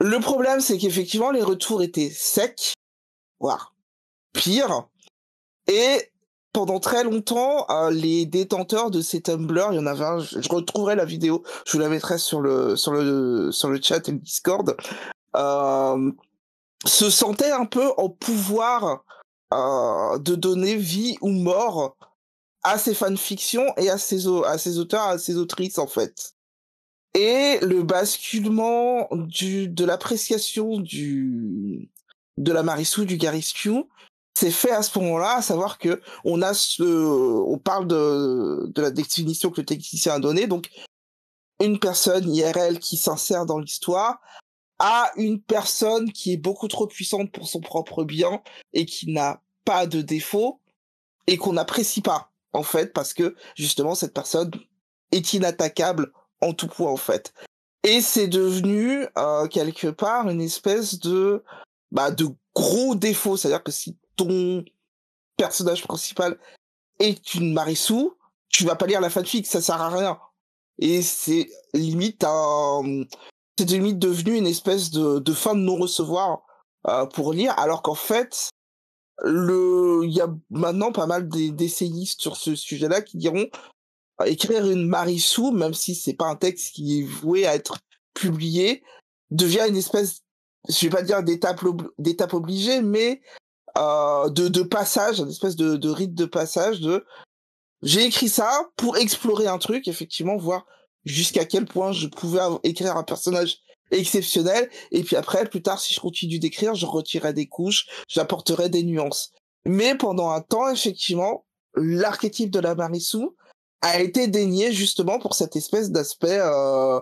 Le 0.00 0.20
problème, 0.20 0.60
c'est 0.60 0.78
qu'effectivement 0.78 1.32
les 1.32 1.42
retours 1.42 1.82
étaient 1.82 2.10
secs, 2.10 2.74
voire 3.40 3.74
pire. 4.32 4.88
Et 5.66 6.12
pendant 6.52 6.78
très 6.78 7.02
longtemps, 7.02 7.66
euh, 7.70 7.90
les 7.90 8.26
détenteurs 8.26 8.92
de 8.92 9.00
ces 9.00 9.20
Tumblr, 9.20 9.70
il 9.72 9.76
y 9.76 9.78
en 9.80 9.86
avait 9.86 10.04
un, 10.04 10.20
je, 10.20 10.48
retrouverai 10.48 10.94
la 10.94 11.04
vidéo, 11.04 11.42
je 11.66 11.72
vous 11.72 11.80
la 11.80 11.88
mettrai 11.88 12.18
sur 12.18 12.40
le 12.40 12.76
sur 12.76 12.92
le 12.92 13.50
sur 13.50 13.68
le 13.68 13.80
chat 13.82 14.08
et 14.08 14.12
le 14.12 14.18
Discord, 14.18 14.76
euh, 15.34 16.12
se 16.86 17.10
sentaient 17.10 17.50
un 17.50 17.66
peu 17.66 17.90
en 17.96 18.08
pouvoir 18.08 19.04
euh, 19.52 20.18
de 20.18 20.34
donner 20.34 20.76
vie 20.76 21.16
ou 21.20 21.30
mort 21.30 21.96
à 22.62 22.78
ces 22.78 22.94
fanfictions 22.94 23.66
et 23.76 23.88
à 23.90 23.98
ces 23.98 24.26
à 24.44 24.58
ces 24.58 24.78
auteurs, 24.78 25.02
à 25.02 25.18
ces 25.18 25.36
autrices 25.36 25.78
en 25.78 25.86
fait. 25.86 26.34
Et 27.14 27.58
le 27.62 27.82
basculement 27.82 29.08
du 29.12 29.68
de 29.68 29.84
l'appréciation 29.84 30.78
du 30.78 31.90
de 32.38 32.52
la 32.52 32.62
Marissou 32.62 33.04
du 33.04 33.16
Gariscu 33.16 33.84
c'est 34.40 34.50
fait 34.50 34.70
à 34.70 34.82
ce 34.82 34.98
moment-là, 34.98 35.36
à 35.36 35.42
savoir 35.42 35.78
que 35.78 36.00
on 36.24 36.40
a 36.40 36.54
ce, 36.54 36.82
on 36.82 37.58
parle 37.58 37.86
de, 37.86 38.70
de 38.74 38.80
la 38.80 38.90
définition 38.90 39.50
que 39.50 39.60
le 39.60 39.66
technicien 39.66 40.14
a 40.14 40.18
donnée, 40.18 40.46
donc 40.46 40.70
une 41.62 41.78
personne 41.78 42.34
IRL 42.34 42.78
qui 42.78 42.96
s'insère 42.96 43.44
dans 43.44 43.58
l'histoire 43.58 44.20
à 44.80 45.12
une 45.16 45.40
personne 45.40 46.10
qui 46.10 46.32
est 46.32 46.38
beaucoup 46.38 46.66
trop 46.66 46.86
puissante 46.86 47.30
pour 47.30 47.46
son 47.46 47.60
propre 47.60 48.02
bien 48.02 48.42
et 48.72 48.86
qui 48.86 49.12
n'a 49.12 49.42
pas 49.64 49.86
de 49.86 50.00
défaut 50.00 50.60
et 51.26 51.36
qu'on 51.36 51.52
n'apprécie 51.52 52.00
pas 52.00 52.32
en 52.54 52.62
fait 52.62 52.92
parce 52.92 53.14
que 53.14 53.36
justement 53.54 53.94
cette 53.94 54.14
personne 54.14 54.50
est 55.12 55.34
inattaquable 55.34 56.12
en 56.40 56.54
tout 56.54 56.66
point 56.66 56.90
en 56.90 56.96
fait. 56.96 57.34
Et 57.84 58.00
c'est 58.00 58.26
devenu 58.26 59.06
euh, 59.18 59.46
quelque 59.48 59.88
part 59.88 60.28
une 60.28 60.40
espèce 60.40 60.98
de 60.98 61.44
bah 61.92 62.10
de 62.10 62.26
gros 62.54 62.94
défaut, 62.94 63.36
c'est-à-dire 63.36 63.62
que 63.62 63.72
si 63.72 63.96
ton 64.16 64.64
personnage 65.36 65.82
principal 65.84 66.38
est 66.98 67.34
une 67.34 67.52
Marissou, 67.52 68.14
tu 68.48 68.64
vas 68.64 68.76
pas 68.76 68.86
lire 68.86 69.00
la 69.00 69.10
fanfic, 69.10 69.46
ça 69.46 69.60
sert 69.60 69.80
à 69.80 69.88
rien. 69.88 70.18
Et 70.78 71.02
c'est 71.02 71.50
limite 71.74 72.24
un, 72.24 73.04
c'est 73.60 73.70
limite 73.70 73.98
devenu 73.98 74.36
une 74.36 74.46
espèce 74.46 74.90
de, 74.90 75.32
fin 75.34 75.54
de 75.54 75.60
non-recevoir 75.60 76.42
euh, 76.88 77.04
pour 77.04 77.34
lire, 77.34 77.52
alors 77.58 77.82
qu'en 77.82 77.94
fait, 77.94 78.48
il 79.22 80.08
y 80.08 80.20
a 80.22 80.34
maintenant 80.48 80.92
pas 80.92 81.06
mal 81.06 81.28
d'essayistes 81.28 82.22
sur 82.22 82.36
ce 82.36 82.54
sujet-là 82.54 83.02
qui 83.02 83.18
diront 83.18 83.46
euh, 84.22 84.24
écrire 84.24 84.66
une 84.66 84.86
Marissou, 84.86 85.50
même 85.50 85.74
si 85.74 85.94
c'est 85.94 86.14
pas 86.14 86.24
un 86.24 86.36
texte 86.36 86.74
qui 86.74 87.00
est 87.00 87.04
voué 87.04 87.46
à 87.46 87.54
être 87.54 87.76
publié, 88.14 88.82
devient 89.30 89.66
une 89.68 89.76
espèce, 89.76 90.22
je 90.66 90.86
vais 90.86 90.90
pas 90.90 91.02
dire 91.02 91.22
d'étape 91.22 92.32
obligée, 92.32 92.80
mais 92.80 93.20
euh, 93.76 94.30
de, 94.30 94.62
passage, 94.62 95.20
une 95.20 95.28
espèce 95.28 95.56
de 95.56 95.90
rite 95.90 96.14
de 96.14 96.24
passage 96.24 96.80
de 96.80 97.04
j'ai 97.82 98.04
écrit 98.04 98.28
ça 98.30 98.70
pour 98.76 98.96
explorer 98.96 99.48
un 99.48 99.58
truc, 99.58 99.86
effectivement, 99.86 100.36
voir 100.36 100.66
jusqu'à 101.04 101.44
quel 101.44 101.64
point 101.64 101.92
je 101.92 102.06
pouvais 102.06 102.40
écrire 102.62 102.96
un 102.96 103.02
personnage 103.02 103.58
exceptionnel. 103.90 104.70
Et 104.92 105.02
puis 105.02 105.16
après, 105.16 105.48
plus 105.48 105.62
tard, 105.62 105.80
si 105.80 105.94
je 105.94 106.00
continue 106.00 106.38
d'écrire, 106.38 106.74
je 106.74 106.86
retirerai 106.86 107.32
des 107.32 107.46
couches, 107.46 107.86
j'apporterai 108.08 108.68
des 108.68 108.82
nuances. 108.82 109.32
Mais 109.64 109.94
pendant 109.94 110.30
un 110.30 110.40
temps, 110.40 110.68
effectivement, 110.70 111.44
l'archétype 111.74 112.50
de 112.50 112.60
la 112.60 112.74
Marissou 112.74 113.36
a 113.82 114.00
été 114.00 114.28
dénié 114.28 114.72
justement 114.72 115.18
pour 115.18 115.34
cette 115.34 115.56
espèce 115.56 115.90
d'aspect 115.90 116.38
euh, 116.40 117.00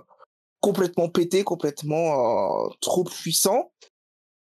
complètement 0.61 1.09
pété, 1.09 1.45
complètement 1.45 2.67
euh, 2.67 2.69
trop 2.81 3.05
puissant 3.05 3.71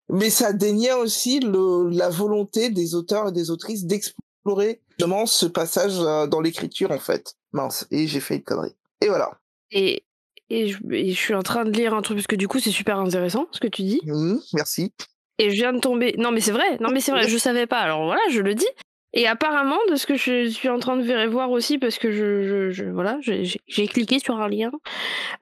mais 0.08 0.30
ça 0.30 0.52
déniait 0.52 0.92
aussi 0.92 1.40
le, 1.40 1.88
la 1.88 2.08
volonté 2.10 2.70
des 2.70 2.94
auteurs 2.94 3.28
et 3.28 3.32
des 3.32 3.50
autrices 3.50 3.84
d'explorer 3.84 4.82
justement 4.90 5.26
ce 5.26 5.46
passage 5.46 5.98
euh, 5.98 6.26
dans 6.26 6.40
l'écriture 6.40 6.90
en 6.90 6.98
fait. 6.98 7.34
Mince, 7.52 7.86
et 7.90 8.06
j'ai 8.06 8.20
fait 8.20 8.36
une 8.36 8.42
connerie. 8.42 8.74
Et 9.00 9.08
voilà. 9.08 9.38
Et, 9.70 10.04
et, 10.50 10.68
je, 10.68 11.12
suis 11.12 11.34
en 11.34 11.42
train 11.42 11.64
de 11.64 11.70
lire 11.70 11.94
un 11.94 12.02
truc 12.02 12.18
parce 12.18 12.26
que 12.26 12.36
du 12.36 12.48
coup 12.48 12.60
c'est 12.60 12.70
super 12.70 12.98
intéressant 12.98 13.46
ce 13.50 13.60
que 13.60 13.68
tu 13.68 13.82
dis. 13.82 14.00
Mmh, 14.04 14.36
merci. 14.54 14.92
Et 15.38 15.50
je 15.50 15.54
viens 15.54 15.72
de 15.72 15.80
tomber. 15.80 16.14
Non, 16.16 16.30
mais 16.30 16.40
c'est 16.40 16.52
vrai. 16.52 16.78
Non, 16.80 16.90
mais 16.90 17.00
c'est 17.00 17.10
vrai. 17.10 17.28
Je 17.28 17.36
savais 17.38 17.66
pas. 17.66 17.78
Alors 17.78 18.04
voilà, 18.04 18.20
je 18.30 18.40
le 18.40 18.54
dis. 18.54 18.68
Et 19.16 19.28
apparemment, 19.28 19.78
de 19.90 19.94
ce 19.94 20.06
que 20.06 20.16
je 20.16 20.48
suis 20.48 20.68
en 20.68 20.80
train 20.80 20.96
de 20.96 21.26
voir 21.26 21.52
aussi, 21.52 21.78
parce 21.78 21.98
que 21.98 22.10
je, 22.10 22.70
je, 22.72 22.84
voilà, 22.84 23.18
j'ai 23.20 23.86
cliqué 23.86 24.18
sur 24.18 24.40
un 24.40 24.48
lien, 24.48 24.72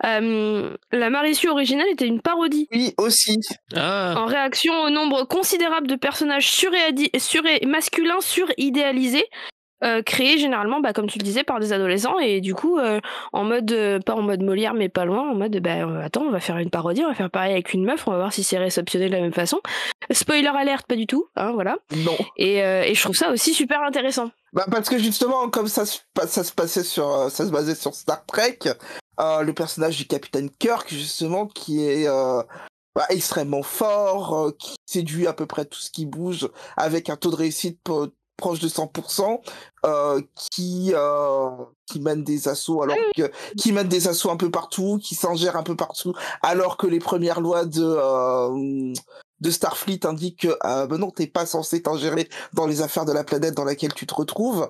euh, 0.04 0.76
la 0.92 1.08
Marissu 1.08 1.48
originale 1.48 1.88
était 1.88 2.06
une 2.06 2.20
parodie. 2.20 2.68
Oui, 2.70 2.92
aussi. 2.98 3.38
Ah. 3.74 4.14
En 4.18 4.26
réaction 4.26 4.74
au 4.82 4.90
nombre 4.90 5.24
considérable 5.24 5.86
de 5.86 5.96
personnages 5.96 6.50
suré 6.50 6.78
masculins 7.64 8.20
suridéalisés 8.20 9.24
euh, 9.84 10.00
créé 10.02 10.38
généralement, 10.38 10.80
bah, 10.80 10.92
comme 10.92 11.08
tu 11.08 11.18
le 11.18 11.24
disais, 11.24 11.42
par 11.42 11.58
des 11.58 11.72
adolescents 11.72 12.18
et 12.20 12.40
du 12.40 12.54
coup, 12.54 12.78
euh, 12.78 13.00
en 13.32 13.44
mode, 13.44 13.72
euh, 13.72 13.98
pas 13.98 14.14
en 14.14 14.22
mode 14.22 14.42
Molière, 14.42 14.74
mais 14.74 14.88
pas 14.88 15.04
loin, 15.04 15.30
en 15.30 15.34
mode, 15.34 15.56
bah, 15.58 16.04
attends, 16.04 16.22
on 16.22 16.30
va 16.30 16.38
faire 16.38 16.58
une 16.58 16.70
parodie, 16.70 17.02
on 17.04 17.08
va 17.08 17.14
faire 17.14 17.30
pareil 17.30 17.52
avec 17.52 17.74
une 17.74 17.84
meuf, 17.84 18.06
on 18.06 18.12
va 18.12 18.18
voir 18.18 18.32
si 18.32 18.44
c'est 18.44 18.58
réceptionné 18.58 19.06
de 19.08 19.12
la 19.12 19.20
même 19.20 19.32
façon. 19.32 19.60
Spoiler 20.12 20.46
alerte, 20.46 20.86
pas 20.86 20.94
du 20.94 21.06
tout, 21.06 21.26
hein, 21.34 21.50
voilà. 21.52 21.78
Non. 21.96 22.16
Et, 22.36 22.58
et, 22.58 22.94
je 22.94 23.02
trouve 23.02 23.16
ça 23.16 23.30
aussi 23.30 23.54
super 23.54 23.82
intéressant. 23.82 24.30
Bah, 24.52 24.66
parce 24.70 24.88
que 24.88 24.98
justement, 24.98 25.48
comme 25.48 25.68
ça, 25.68 25.84
ça 25.84 26.44
se 26.44 26.52
passait 26.52 26.84
sur, 26.84 27.30
ça 27.30 27.44
se 27.44 27.50
basait 27.50 27.74
sur 27.74 27.94
Star 27.94 28.24
Trek, 28.26 28.58
le 29.18 29.50
personnage 29.52 29.96
du 29.96 30.06
capitaine 30.06 30.48
Kirk, 30.60 30.88
justement, 30.90 31.46
qui 31.46 31.84
est 31.84 32.06
bah, 32.94 33.06
extrêmement 33.08 33.62
fort, 33.62 34.52
qui 34.58 34.76
séduit 34.86 35.26
à 35.26 35.32
peu 35.32 35.46
près 35.46 35.64
tout 35.64 35.80
ce 35.80 35.90
qui 35.90 36.06
bouge, 36.06 36.48
avec 36.76 37.10
un 37.10 37.16
taux 37.16 37.30
de 37.30 37.36
réussite 37.36 37.80
proche 38.42 38.58
de 38.58 38.68
100%, 38.68 39.40
euh, 39.86 40.20
qui 40.34 40.90
euh, 40.94 41.50
qui 41.86 42.00
mène 42.00 42.24
des 42.24 42.48
assauts 42.48 42.82
alors 42.82 42.96
que 43.16 43.30
qui 43.56 43.70
mène 43.70 43.86
des 43.86 44.08
assauts 44.08 44.30
un 44.30 44.36
peu 44.36 44.50
partout, 44.50 44.98
qui 45.00 45.14
s'ingère 45.14 45.56
un 45.56 45.62
peu 45.62 45.76
partout, 45.76 46.12
alors 46.42 46.76
que 46.76 46.88
les 46.88 46.98
premières 46.98 47.40
lois 47.40 47.64
de 47.66 47.84
euh, 47.84 48.92
de 49.40 49.50
Starfleet 49.50 50.04
indiquent 50.06 50.40
que 50.40 50.86
ben 50.86 50.98
non, 50.98 51.10
t'es 51.12 51.28
pas 51.28 51.46
censé 51.46 51.82
t'ingérer 51.82 52.28
dans 52.52 52.66
les 52.66 52.82
affaires 52.82 53.04
de 53.04 53.12
la 53.12 53.22
planète 53.22 53.54
dans 53.54 53.64
laquelle 53.64 53.94
tu 53.94 54.06
te 54.06 54.14
retrouves, 54.14 54.68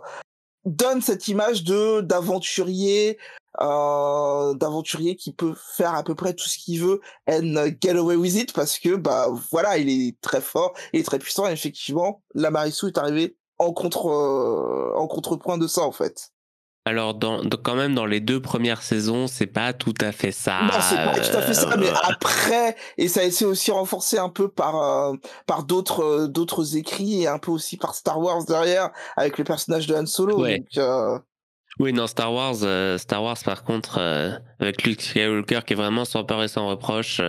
donne 0.67 1.01
cette 1.01 1.29
image 1.29 1.65
de 1.65 2.03
d'aventurier 2.03 3.19
euh, 3.61 4.55
d'aventurier 4.55 5.15
qui 5.15 5.33
peut 5.33 5.55
faire 5.77 5.95
à 5.95 6.03
peu 6.03 6.15
près 6.15 6.33
tout 6.33 6.49
ce 6.49 6.57
qu'il 6.57 6.81
veut 6.81 7.01
and 7.29 7.55
get 7.83 7.91
away 7.91 8.17
with 8.17 8.35
it 8.35 8.53
parce 8.55 8.79
que 8.79 8.97
bah 8.97 9.29
voilà 9.51 9.77
il 9.77 9.91
est 9.91 10.19
très 10.23 10.41
fort 10.41 10.73
et 10.95 11.03
très 11.03 11.19
puissant 11.19 11.47
et 11.47 11.53
effectivement 11.53 12.23
la 12.35 12.51
Marissou 12.51 12.87
est 12.87 12.97
arrivée 12.97 13.37
en 13.63 13.73
contre 13.73 14.09
euh, 14.09 14.93
en 14.97 15.07
contrepoint 15.07 15.59
de 15.59 15.67
ça 15.67 15.83
en 15.83 15.93
fait. 15.93 16.33
Alors, 16.85 17.15
dans, 17.15 17.43
quand 17.63 17.77
même, 17.77 17.95
dans 17.95 18.07
les 18.07 18.19
deux 18.19 18.43
premières 18.43 18.83
saisons, 18.83 19.29
c'est 19.29 19.47
pas 19.47 19.73
tout 19.73 19.95
à 20.01 20.11
fait 20.11 20.33
ça. 20.33 20.63
Non, 20.65 20.81
c'est 20.81 20.97
pas 20.97 21.13
tout 21.13 21.37
à 21.37 21.43
fait 21.43 21.55
ça, 21.55 21.77
mais 21.77 21.89
euh. 21.89 21.95
après, 22.03 22.75
et 22.99 23.07
ça 23.07 23.21
a 23.21 23.23
été 23.23 23.45
aussi 23.45 23.71
renforcé 23.71 24.19
un 24.19 24.29
peu 24.29 24.49
par 24.49 24.83
euh, 24.83 25.15
par 25.47 25.63
d'autres 25.63 26.27
d'autres 26.27 26.77
écrits 26.77 27.23
et 27.23 27.29
un 27.29 27.39
peu 27.39 27.53
aussi 27.53 27.77
par 27.77 27.95
Star 27.95 28.19
Wars 28.19 28.45
derrière 28.47 28.91
avec 29.17 29.39
le 29.39 29.45
personnage 29.45 29.87
de 29.87 29.95
Han 29.95 30.07
Solo. 30.07 30.45
Oui, 31.79 31.93
non, 31.93 32.07
Star 32.07 32.35
Wars, 32.35 32.57
Star 32.99 33.23
Wars, 33.23 33.39
par 33.45 33.63
contre, 33.63 33.99
avec 34.59 34.83
Luke 34.83 35.01
Skywalker 35.01 35.61
qui 35.65 35.73
est 35.73 35.77
vraiment 35.77 36.05
sans 36.05 36.25
peur 36.25 36.43
et 36.43 36.49
sans 36.49 36.67
reproche, 36.67 37.23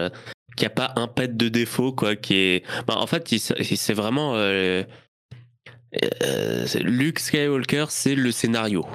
qui 0.58 0.66
a 0.66 0.70
pas 0.70 0.94
un 0.96 1.08
pet 1.08 1.38
de 1.38 1.48
défaut, 1.48 1.94
quoi, 1.94 2.16
qui 2.16 2.36
est. 2.36 2.66
Bah, 2.88 2.96
en 2.98 3.08
fait, 3.08 3.28
c'est 3.30 3.94
vraiment 3.94 4.34
euh, 6.24 6.66
Luke 6.82 7.20
Skywalker, 7.20 7.86
c'est 7.90 8.16
le 8.16 8.32
scénario. 8.32 8.86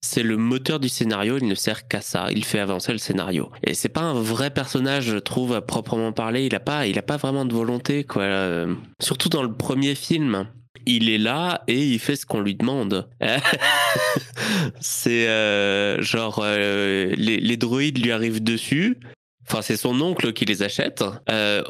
C'est 0.00 0.22
le 0.22 0.36
moteur 0.36 0.80
du 0.80 0.90
scénario, 0.90 1.38
il 1.38 1.48
ne 1.48 1.54
sert 1.54 1.88
qu'à 1.88 2.02
ça, 2.02 2.28
il 2.30 2.44
fait 2.44 2.58
avancer 2.58 2.92
le 2.92 2.98
scénario. 2.98 3.50
Et 3.62 3.72
c'est 3.72 3.88
pas 3.88 4.02
un 4.02 4.20
vrai 4.20 4.50
personnage, 4.50 5.04
je 5.04 5.16
trouve, 5.16 5.54
à 5.54 5.62
proprement 5.62 6.12
parler, 6.12 6.44
il 6.44 6.54
a 6.54 6.60
pas, 6.60 6.86
il 6.86 6.98
a 6.98 7.02
pas 7.02 7.16
vraiment 7.16 7.46
de 7.46 7.54
volonté, 7.54 8.04
quoi. 8.04 8.22
Euh, 8.22 8.74
surtout 9.00 9.28
dans 9.30 9.42
le 9.42 9.52
premier 9.52 9.94
film. 9.94 10.46
Il 10.86 11.08
est 11.08 11.18
là 11.18 11.62
et 11.66 11.82
il 11.82 11.98
fait 11.98 12.16
ce 12.16 12.26
qu'on 12.26 12.40
lui 12.40 12.54
demande. 12.54 13.08
c'est 14.80 15.28
euh, 15.28 16.02
genre 16.02 16.44
les, 16.44 17.14
les 17.16 17.56
droïdes 17.56 18.04
lui 18.04 18.12
arrivent 18.12 18.42
dessus, 18.42 18.98
Enfin, 19.46 19.60
c'est 19.62 19.76
son 19.76 20.00
oncle 20.00 20.32
qui 20.32 20.44
les 20.44 20.62
achète. 20.62 21.04
Euh, 21.30 21.62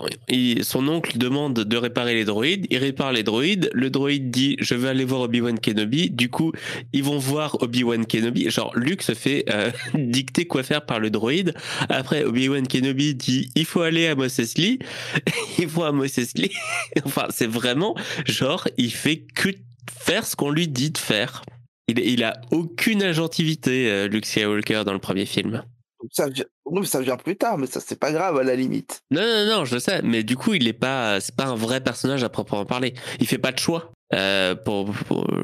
son 0.62 0.86
oncle 0.88 1.18
demande 1.18 1.54
de 1.54 1.76
réparer 1.76 2.14
les 2.14 2.24
droïdes. 2.24 2.66
Il 2.70 2.78
répare 2.78 3.12
les 3.12 3.22
droïdes. 3.22 3.68
Le 3.72 3.90
droïde 3.90 4.30
dit 4.30 4.56
Je 4.60 4.74
vais 4.74 4.88
aller 4.88 5.04
voir 5.04 5.22
Obi-Wan 5.22 5.58
Kenobi. 5.58 6.10
Du 6.10 6.30
coup, 6.30 6.52
ils 6.92 7.02
vont 7.02 7.18
voir 7.18 7.60
Obi-Wan 7.62 8.06
Kenobi. 8.06 8.48
Genre, 8.50 8.72
Luke 8.76 9.02
se 9.02 9.14
fait 9.14 9.44
euh, 9.50 9.70
dicter 9.94 10.46
quoi 10.46 10.62
faire 10.62 10.86
par 10.86 11.00
le 11.00 11.10
droïde. 11.10 11.54
Après, 11.88 12.24
Obi-Wan 12.24 12.66
Kenobi 12.66 13.14
dit 13.14 13.50
Il 13.56 13.64
faut 13.64 13.82
aller 13.82 14.06
à 14.06 14.14
Mos 14.14 14.38
Eisley. 14.38 14.78
il 15.58 15.68
faut 15.68 15.82
à 15.82 15.92
Mos 15.92 16.04
Eisley. 16.04 16.50
enfin, 17.04 17.26
c'est 17.30 17.50
vraiment 17.50 17.96
genre, 18.24 18.68
il 18.78 18.92
fait 18.92 19.24
que 19.34 19.48
faire 20.00 20.26
ce 20.26 20.36
qu'on 20.36 20.50
lui 20.50 20.68
dit 20.68 20.90
de 20.90 20.98
faire. 20.98 21.42
Il, 21.88 21.98
il 21.98 22.22
a 22.22 22.40
aucune 22.50 23.02
agentivité, 23.02 23.90
euh, 23.90 24.08
Luke 24.08 24.26
Skywalker, 24.26 24.84
dans 24.86 24.92
le 24.92 24.98
premier 25.00 25.26
film. 25.26 25.64
Ça 26.10 26.28
vient... 26.28 26.44
ça 26.84 27.00
vient 27.00 27.16
plus 27.16 27.36
tard, 27.36 27.58
mais 27.58 27.66
ça 27.66 27.80
c'est 27.80 27.98
pas 27.98 28.12
grave 28.12 28.38
à 28.38 28.42
la 28.42 28.56
limite. 28.56 29.02
Non, 29.10 29.22
non, 29.22 29.46
non, 29.46 29.64
je 29.64 29.78
sais, 29.78 30.02
mais 30.02 30.22
du 30.22 30.36
coup, 30.36 30.54
il 30.54 30.66
est 30.68 30.72
pas, 30.72 31.20
c'est 31.20 31.34
pas 31.34 31.46
un 31.46 31.56
vrai 31.56 31.80
personnage 31.80 32.24
à 32.24 32.28
proprement 32.28 32.64
parler. 32.64 32.94
Il 33.20 33.26
fait 33.26 33.38
pas 33.38 33.52
de 33.52 33.58
choix. 33.58 33.90
Euh, 34.12 34.54
pour, 34.54 34.94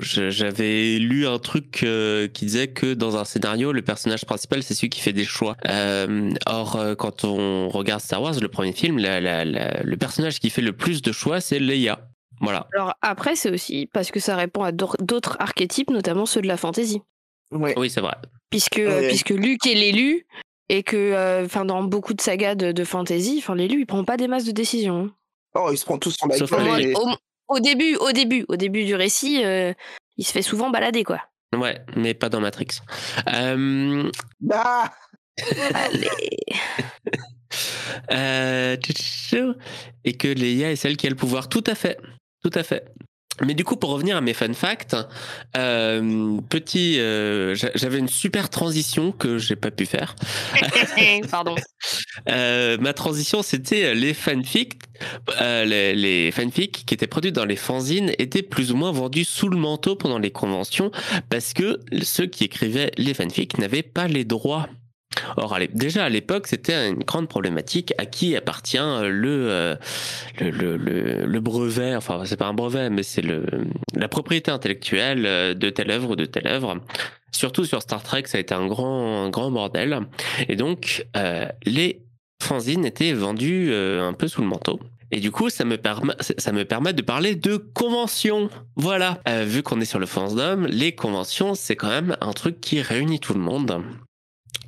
j'avais 0.00 0.98
lu 0.98 1.26
un 1.26 1.38
truc 1.38 1.82
euh, 1.82 2.28
qui 2.28 2.44
disait 2.44 2.68
que 2.68 2.94
dans 2.94 3.16
un 3.16 3.24
scénario, 3.24 3.72
le 3.72 3.82
personnage 3.82 4.24
principal 4.24 4.62
c'est 4.62 4.74
celui 4.74 4.90
qui 4.90 5.00
fait 5.00 5.14
des 5.14 5.24
choix. 5.24 5.56
Euh, 5.66 6.30
or, 6.46 6.78
quand 6.98 7.24
on 7.24 7.68
regarde 7.68 8.00
Star 8.00 8.22
Wars, 8.22 8.38
le 8.38 8.48
premier 8.48 8.72
film, 8.72 8.98
le 8.98 9.94
personnage 9.96 10.38
qui 10.38 10.50
fait 10.50 10.62
le 10.62 10.72
plus 10.72 11.02
de 11.02 11.10
choix, 11.10 11.40
c'est 11.40 11.58
Leia. 11.58 12.06
Voilà. 12.40 12.68
Alors 12.74 12.94
après, 13.02 13.34
c'est 13.34 13.50
aussi 13.50 13.88
parce 13.92 14.10
que 14.10 14.20
ça 14.20 14.36
répond 14.36 14.62
à 14.62 14.72
d'autres 14.72 15.36
archétypes, 15.40 15.90
notamment 15.90 16.26
ceux 16.26 16.42
de 16.42 16.46
la 16.46 16.56
fantasy. 16.56 17.02
Oui, 17.50 17.90
c'est 17.90 18.00
vrai. 18.00 18.14
Puisque, 18.50 18.80
puisque 19.08 19.30
Luke 19.30 19.66
est 19.66 19.74
l'élu, 19.74 20.26
et 20.70 20.84
que 20.84 20.96
euh, 20.96 21.44
enfin 21.44 21.64
dans 21.64 21.82
beaucoup 21.82 22.14
de 22.14 22.20
sagas 22.20 22.54
de, 22.54 22.84
fantasy 22.84 23.36
enfin 23.38 23.56
l'élu 23.56 23.80
il 23.80 23.86
prend 23.86 24.04
pas 24.04 24.16
des 24.16 24.28
masses 24.28 24.44
de 24.44 24.52
décisions 24.52 25.06
hein. 25.06 25.14
oh 25.56 25.70
il 25.72 25.76
se 25.76 25.84
prend 25.84 25.98
tout 25.98 26.12
sur 26.12 26.28
la 26.28 26.38
gueule 26.38 26.94
au, 27.48 27.58
début 27.58 27.96
au 27.96 28.12
début 28.12 28.44
au 28.48 28.54
début 28.54 28.84
du 28.84 28.94
récit 28.94 29.44
euh, 29.44 29.74
il 30.16 30.24
se 30.24 30.32
fait 30.32 30.42
souvent 30.42 30.70
balader 30.70 31.02
quoi. 31.02 31.20
Ouais 31.56 31.80
mais 31.96 32.14
pas 32.14 32.28
dans 32.28 32.40
Matrix. 32.40 32.68
Euh... 33.32 34.08
Ah! 34.52 34.92
Allez. 35.74 36.08
Euh, 38.12 38.76
et 40.04 40.16
que 40.16 40.28
Leia 40.28 40.70
est 40.70 40.76
celle 40.76 40.96
qui 40.96 41.06
a 41.08 41.10
le 41.10 41.16
pouvoir. 41.16 41.48
Tout 41.48 41.64
à 41.66 41.74
fait. 41.74 41.98
Tout 42.42 42.50
à 42.54 42.62
fait 42.62 42.84
mais 43.44 43.54
du 43.54 43.64
coup, 43.64 43.76
pour 43.76 43.90
revenir 43.90 44.16
à 44.16 44.20
mes 44.20 44.34
fun 44.34 44.52
facts, 44.52 44.96
euh, 45.56 46.38
petit, 46.48 46.98
euh, 46.98 47.54
j'avais 47.74 47.98
une 47.98 48.08
super 48.08 48.50
transition 48.50 49.12
que 49.12 49.38
j'ai 49.38 49.56
pas 49.56 49.70
pu 49.70 49.86
faire. 49.86 50.14
Pardon. 51.30 51.54
Euh, 52.28 52.76
ma 52.78 52.92
transition, 52.92 53.42
c'était 53.42 53.94
les 53.94 54.12
fanfics. 54.12 54.74
les, 55.40 55.94
les 55.94 56.30
fanfics 56.30 56.84
qui 56.84 56.94
étaient 56.94 57.06
produits 57.06 57.32
dans 57.32 57.46
les 57.46 57.56
fanzines 57.56 58.12
étaient 58.18 58.42
plus 58.42 58.70
ou 58.72 58.76
moins 58.76 58.92
vendus 58.92 59.24
sous 59.24 59.48
le 59.48 59.56
manteau 59.56 59.96
pendant 59.96 60.18
les 60.18 60.30
conventions 60.30 60.90
parce 61.30 61.54
que 61.54 61.80
ceux 62.02 62.26
qui 62.26 62.44
écrivaient 62.44 62.92
les 62.98 63.14
fanfics 63.14 63.56
n'avaient 63.58 63.82
pas 63.82 64.06
les 64.06 64.24
droits 64.24 64.68
Or, 65.36 65.58
déjà 65.72 66.04
à 66.04 66.08
l'époque, 66.08 66.46
c'était 66.46 66.88
une 66.88 67.02
grande 67.04 67.28
problématique 67.28 67.92
à 67.98 68.06
qui 68.06 68.36
appartient 68.36 68.78
euh, 68.78 69.08
le, 69.08 70.50
le, 70.50 70.76
le, 70.76 71.26
le, 71.26 71.40
brevet, 71.40 71.94
enfin, 71.96 72.22
c'est 72.24 72.36
pas 72.36 72.46
un 72.46 72.54
brevet, 72.54 72.90
mais 72.90 73.02
c'est 73.02 73.22
le, 73.22 73.44
la 73.94 74.08
propriété 74.08 74.50
intellectuelle 74.50 75.26
euh, 75.26 75.54
de 75.54 75.70
telle 75.70 75.90
œuvre 75.90 76.10
ou 76.10 76.16
de 76.16 76.24
telle 76.24 76.46
œuvre. 76.46 76.80
Surtout 77.32 77.64
sur 77.64 77.82
Star 77.82 78.02
Trek, 78.02 78.24
ça 78.26 78.38
a 78.38 78.40
été 78.40 78.54
un 78.54 78.66
grand, 78.66 79.24
un 79.24 79.30
grand 79.30 79.50
bordel. 79.50 80.00
Et 80.48 80.56
donc, 80.56 81.06
euh, 81.16 81.46
les 81.64 82.02
fanzines 82.42 82.84
étaient 82.84 83.12
vendus 83.12 83.72
un 83.72 84.12
peu 84.12 84.26
sous 84.26 84.40
le 84.40 84.48
manteau. 84.48 84.80
Et 85.12 85.20
du 85.20 85.30
coup, 85.30 85.50
ça 85.50 85.64
me, 85.64 85.76
permet, 85.76 86.14
ça 86.20 86.52
me 86.52 86.64
permet 86.64 86.92
de 86.92 87.02
parler 87.02 87.34
de 87.34 87.56
conventions. 87.56 88.48
Voilà. 88.76 89.20
vu 89.44 89.62
qu'on 89.62 89.80
est 89.80 89.84
sur 89.84 89.98
le 89.98 90.06
fandom, 90.06 90.66
les 90.68 90.92
conventions, 90.92 91.54
c'est 91.54 91.76
quand 91.76 91.88
même 91.88 92.16
un 92.20 92.32
truc 92.32 92.60
qui 92.60 92.80
réunit 92.80 93.20
tout 93.20 93.34
le 93.34 93.40
monde. 93.40 93.82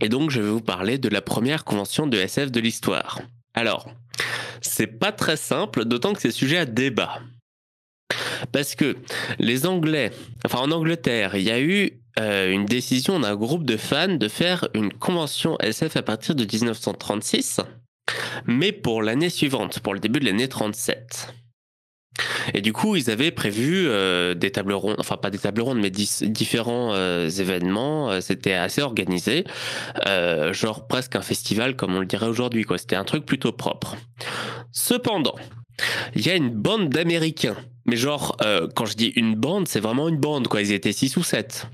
Et 0.03 0.09
donc, 0.09 0.31
je 0.31 0.41
vais 0.41 0.51
vous 0.51 0.61
parler 0.61 0.99
de 0.99 1.09
la 1.09 1.23
première 1.23 1.65
convention 1.65 2.09
de 2.09 2.19
SF 2.19 2.51
de 2.51 2.59
l'histoire. 2.59 3.21
Alors, 3.55 3.89
c'est 4.61 4.89
pas 4.89 5.13
très 5.13 5.37
simple, 5.37 5.85
d'autant 5.85 6.13
que 6.13 6.21
c'est 6.21 6.33
sujet 6.33 6.59
à 6.59 6.67
débat. 6.67 7.21
Parce 8.51 8.75
que 8.75 8.97
les 9.39 9.65
Anglais, 9.65 10.11
enfin 10.45 10.59
en 10.59 10.73
Angleterre, 10.73 11.37
il 11.37 11.45
y 11.45 11.53
a 11.53 11.61
eu 11.61 12.03
euh, 12.19 12.51
une 12.51 12.67
décision 12.67 13.21
d'un 13.21 13.37
groupe 13.37 13.65
de 13.65 13.77
fans 13.77 14.09
de 14.09 14.27
faire 14.27 14.69
une 14.75 14.93
convention 14.93 15.57
SF 15.61 15.97
à 15.97 16.03
partir 16.03 16.35
de 16.35 16.45
1936, 16.45 17.61
mais 18.47 18.73
pour 18.73 19.03
l'année 19.03 19.31
suivante, 19.31 19.79
pour 19.79 19.95
le 19.95 20.01
début 20.01 20.19
de 20.19 20.25
l'année 20.25 20.49
37. 20.49 21.33
Et 22.55 22.61
du 22.61 22.73
coup, 22.73 22.97
ils 22.97 23.11
avaient 23.11 23.31
prévu 23.31 23.87
euh, 23.87 24.35
des 24.35 24.51
tables 24.51 24.75
rondes, 24.75 24.97
enfin 24.99 25.17
pas 25.17 25.31
des 25.31 25.39
tables 25.39 25.63
rondes, 25.63 25.79
mais 25.81 25.91
différents 25.91 26.93
euh, 26.93 27.29
événements. 27.29 28.11
Euh, 28.11 28.21
c'était 28.21 28.53
assez 28.53 28.83
organisé, 28.83 29.45
genre 30.53 30.87
presque 30.87 31.17
un 31.17 31.23
festival 31.23 31.77
comme 31.77 31.95
on 31.95 32.01
le 32.01 32.07
dirait 32.07 32.27
aujourd'hui. 32.27 32.67
C'était 32.77 32.97
un 32.97 33.05
truc 33.05 33.25
plutôt 33.25 33.53
propre. 33.53 33.97
Cependant, 34.73 35.37
il 36.15 36.27
y 36.27 36.31
a 36.31 36.35
une 36.35 36.51
bande 36.51 36.89
d'Américains. 36.89 37.57
Mais 37.85 37.97
genre, 37.97 38.37
quand 38.77 38.87
je 38.87 38.97
dis 38.97 39.13
une 39.17 39.35
bande, 39.35 39.67
c'est 39.67 39.81
vraiment 39.81 40.09
une 40.09 40.19
bande. 40.19 40.47
Ils 40.59 40.73
étaient 40.73 40.93
six 40.93 41.17
ou 41.17 41.23
sept. 41.23 41.69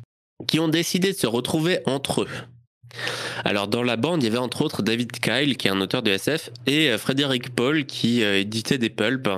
Qui 0.46 0.60
ont 0.60 0.68
décidé 0.68 1.12
de 1.12 1.16
se 1.16 1.26
retrouver 1.26 1.80
entre 1.84 2.22
eux. 2.22 2.28
Alors 3.44 3.68
dans 3.68 3.82
la 3.82 3.96
bande, 3.96 4.22
il 4.22 4.26
y 4.26 4.28
avait 4.28 4.38
entre 4.38 4.62
autres 4.62 4.82
David 4.82 5.12
Kyle, 5.12 5.56
qui 5.56 5.68
est 5.68 5.70
un 5.70 5.80
auteur 5.80 6.02
de 6.02 6.10
SF, 6.10 6.50
et 6.66 6.90
euh, 6.90 6.98
Frédéric 6.98 7.54
Paul, 7.54 7.84
qui 7.86 8.22
euh, 8.22 8.40
éditait 8.40 8.78
des 8.78 8.90
pulps, 8.90 9.28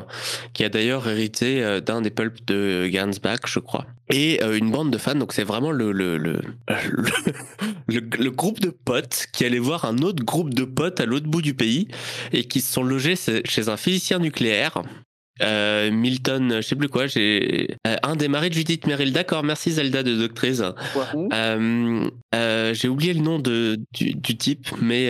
qui 0.53 0.65
a 0.65 0.69
d'ailleurs 0.69 1.09
hérité 1.09 1.63
euh, 1.63 1.81
d'un 1.81 2.01
des 2.01 2.11
pulps 2.11 2.45
de 2.47 2.89
Gansbach, 2.93 3.41
je 3.47 3.59
crois. 3.59 3.87
Et 4.13 4.43
une 4.43 4.73
bande 4.73 4.91
de 4.91 4.99
fans, 4.99 5.15
donc 5.15 5.33
c'est 5.33 5.45
vraiment 5.45 5.71
le, 5.71 5.93
le, 5.93 6.41
groupe 8.31 8.59
de 8.59 8.71
potes 8.71 9.27
qui 9.33 9.45
allait 9.45 9.61
voir 9.61 9.85
un 9.85 9.99
autre 9.99 10.25
groupe 10.25 10.53
de 10.53 10.65
potes 10.65 10.99
à 10.99 11.07
l'autre 11.07 11.29
bout 11.29 11.43
du 11.43 11.55
pays 11.55 11.87
et 12.33 12.43
qui 12.43 12.61
se 12.61 12.73
sont 12.73 12.83
logés 12.83 13.15
chez 13.45 13.69
un 13.69 13.77
physicien 13.77 14.19
nucléaire 14.19 14.83
euh, 15.43 15.91
Milton, 15.91 16.57
je 16.57 16.61
sais 16.61 16.77
plus 16.77 16.89
quoi, 16.89 17.07
j'ai 17.07 17.77
euh, 17.87 17.97
un 18.03 18.17
des 18.17 18.29
maris 18.29 18.51
de 18.51 18.55
Judith 18.55 18.87
Merrill. 18.87 19.13
D'accord, 19.13 19.43
merci 19.43 19.73
Zelda 19.73 20.03
de 20.03 20.17
Doctrice. 20.17 20.63
Euh, 21.33 22.75
j'ai 22.75 22.89
oublié 22.89 23.15
le 23.15 23.21
nom 23.21 23.39
de, 23.39 23.79
du, 23.93 24.37
type, 24.37 24.69
mais 24.81 25.07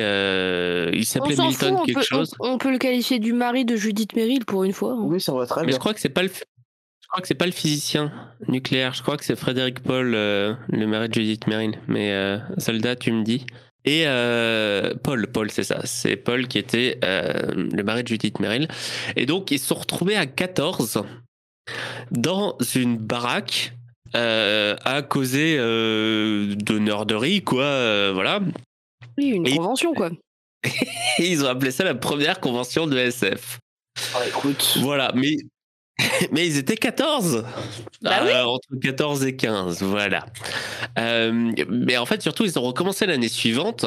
il 0.94 1.04
s'appelait 1.04 1.36
Milton 1.36 1.78
quelque 1.84 2.02
chose. 2.02 2.34
On, 2.40 2.58
peut 2.58 2.70
le 2.70 2.78
qualifier 2.78 3.18
du 3.18 3.32
mari 3.32 3.64
de 3.64 3.76
Judith 3.76 4.14
Merrill 4.14 4.44
pour 4.44 4.64
une 4.64 4.72
fois. 4.72 4.92
Hein. 4.92 5.04
Oui, 5.04 5.20
ça 5.20 5.32
va 5.32 5.46
très 5.46 5.62
bien. 5.62 5.66
Mais 5.66 5.72
je 5.72 5.78
crois 5.78 5.94
que 5.94 6.00
c'est 6.00 6.08
pas 6.08 6.22
le. 6.22 6.28
Je 6.28 7.12
crois 7.12 7.22
que 7.22 7.28
c'est 7.28 7.34
pas 7.34 7.46
le 7.46 7.52
physicien 7.52 8.12
nucléaire. 8.46 8.94
Je 8.94 9.02
crois 9.02 9.16
que 9.16 9.24
c'est 9.24 9.34
Frédéric 9.34 9.80
Paul, 9.80 10.12
le 10.12 10.86
mari 10.86 11.08
de 11.08 11.14
Judith 11.14 11.46
Merrill. 11.48 11.78
Mais 11.88 12.38
Zelda, 12.58 12.96
tu 12.96 13.12
me 13.12 13.24
dis. 13.24 13.46
Et 13.84 14.02
euh, 14.06 14.94
Paul, 15.02 15.26
Paul, 15.28 15.50
c'est 15.50 15.64
ça, 15.64 15.80
c'est 15.84 16.16
Paul 16.16 16.48
qui 16.48 16.58
était 16.58 16.98
euh, 17.04 17.52
le 17.54 17.82
mari 17.82 18.02
de 18.02 18.08
Judith 18.08 18.38
Merrill. 18.38 18.68
Et 19.16 19.26
donc, 19.26 19.50
ils 19.50 19.58
se 19.58 19.66
sont 19.66 19.76
retrouvés 19.76 20.16
à 20.16 20.26
14 20.26 21.02
dans 22.10 22.56
une 22.74 22.96
baraque 22.98 23.72
euh, 24.16 24.76
à 24.84 25.02
causer 25.02 25.56
de 25.56 26.78
nerderie, 26.78 27.42
quoi, 27.42 28.12
voilà. 28.12 28.40
Oui, 29.16 29.28
une 29.28 29.56
convention, 29.56 29.94
quoi. 29.94 30.10
ils 31.18 31.44
ont 31.44 31.48
appelé 31.48 31.70
ça 31.70 31.84
la 31.84 31.94
première 31.94 32.40
convention 32.40 32.86
de 32.86 32.98
SF. 32.98 33.58
Ah, 34.14 34.26
écoute. 34.26 34.78
Voilà, 34.80 35.12
mais 35.14 35.36
Mais 36.32 36.46
ils 36.46 36.58
étaient 36.58 36.76
14 36.76 37.44
bah 38.02 38.22
euh, 38.22 38.44
Entre 38.44 38.68
14 38.80 39.24
et 39.24 39.36
15, 39.36 39.82
voilà. 39.82 40.26
Euh, 40.98 41.52
mais 41.68 41.96
en 41.96 42.06
fait, 42.06 42.22
surtout, 42.22 42.44
ils 42.44 42.58
ont 42.58 42.62
recommencé 42.62 43.06
l'année 43.06 43.28
suivante 43.28 43.86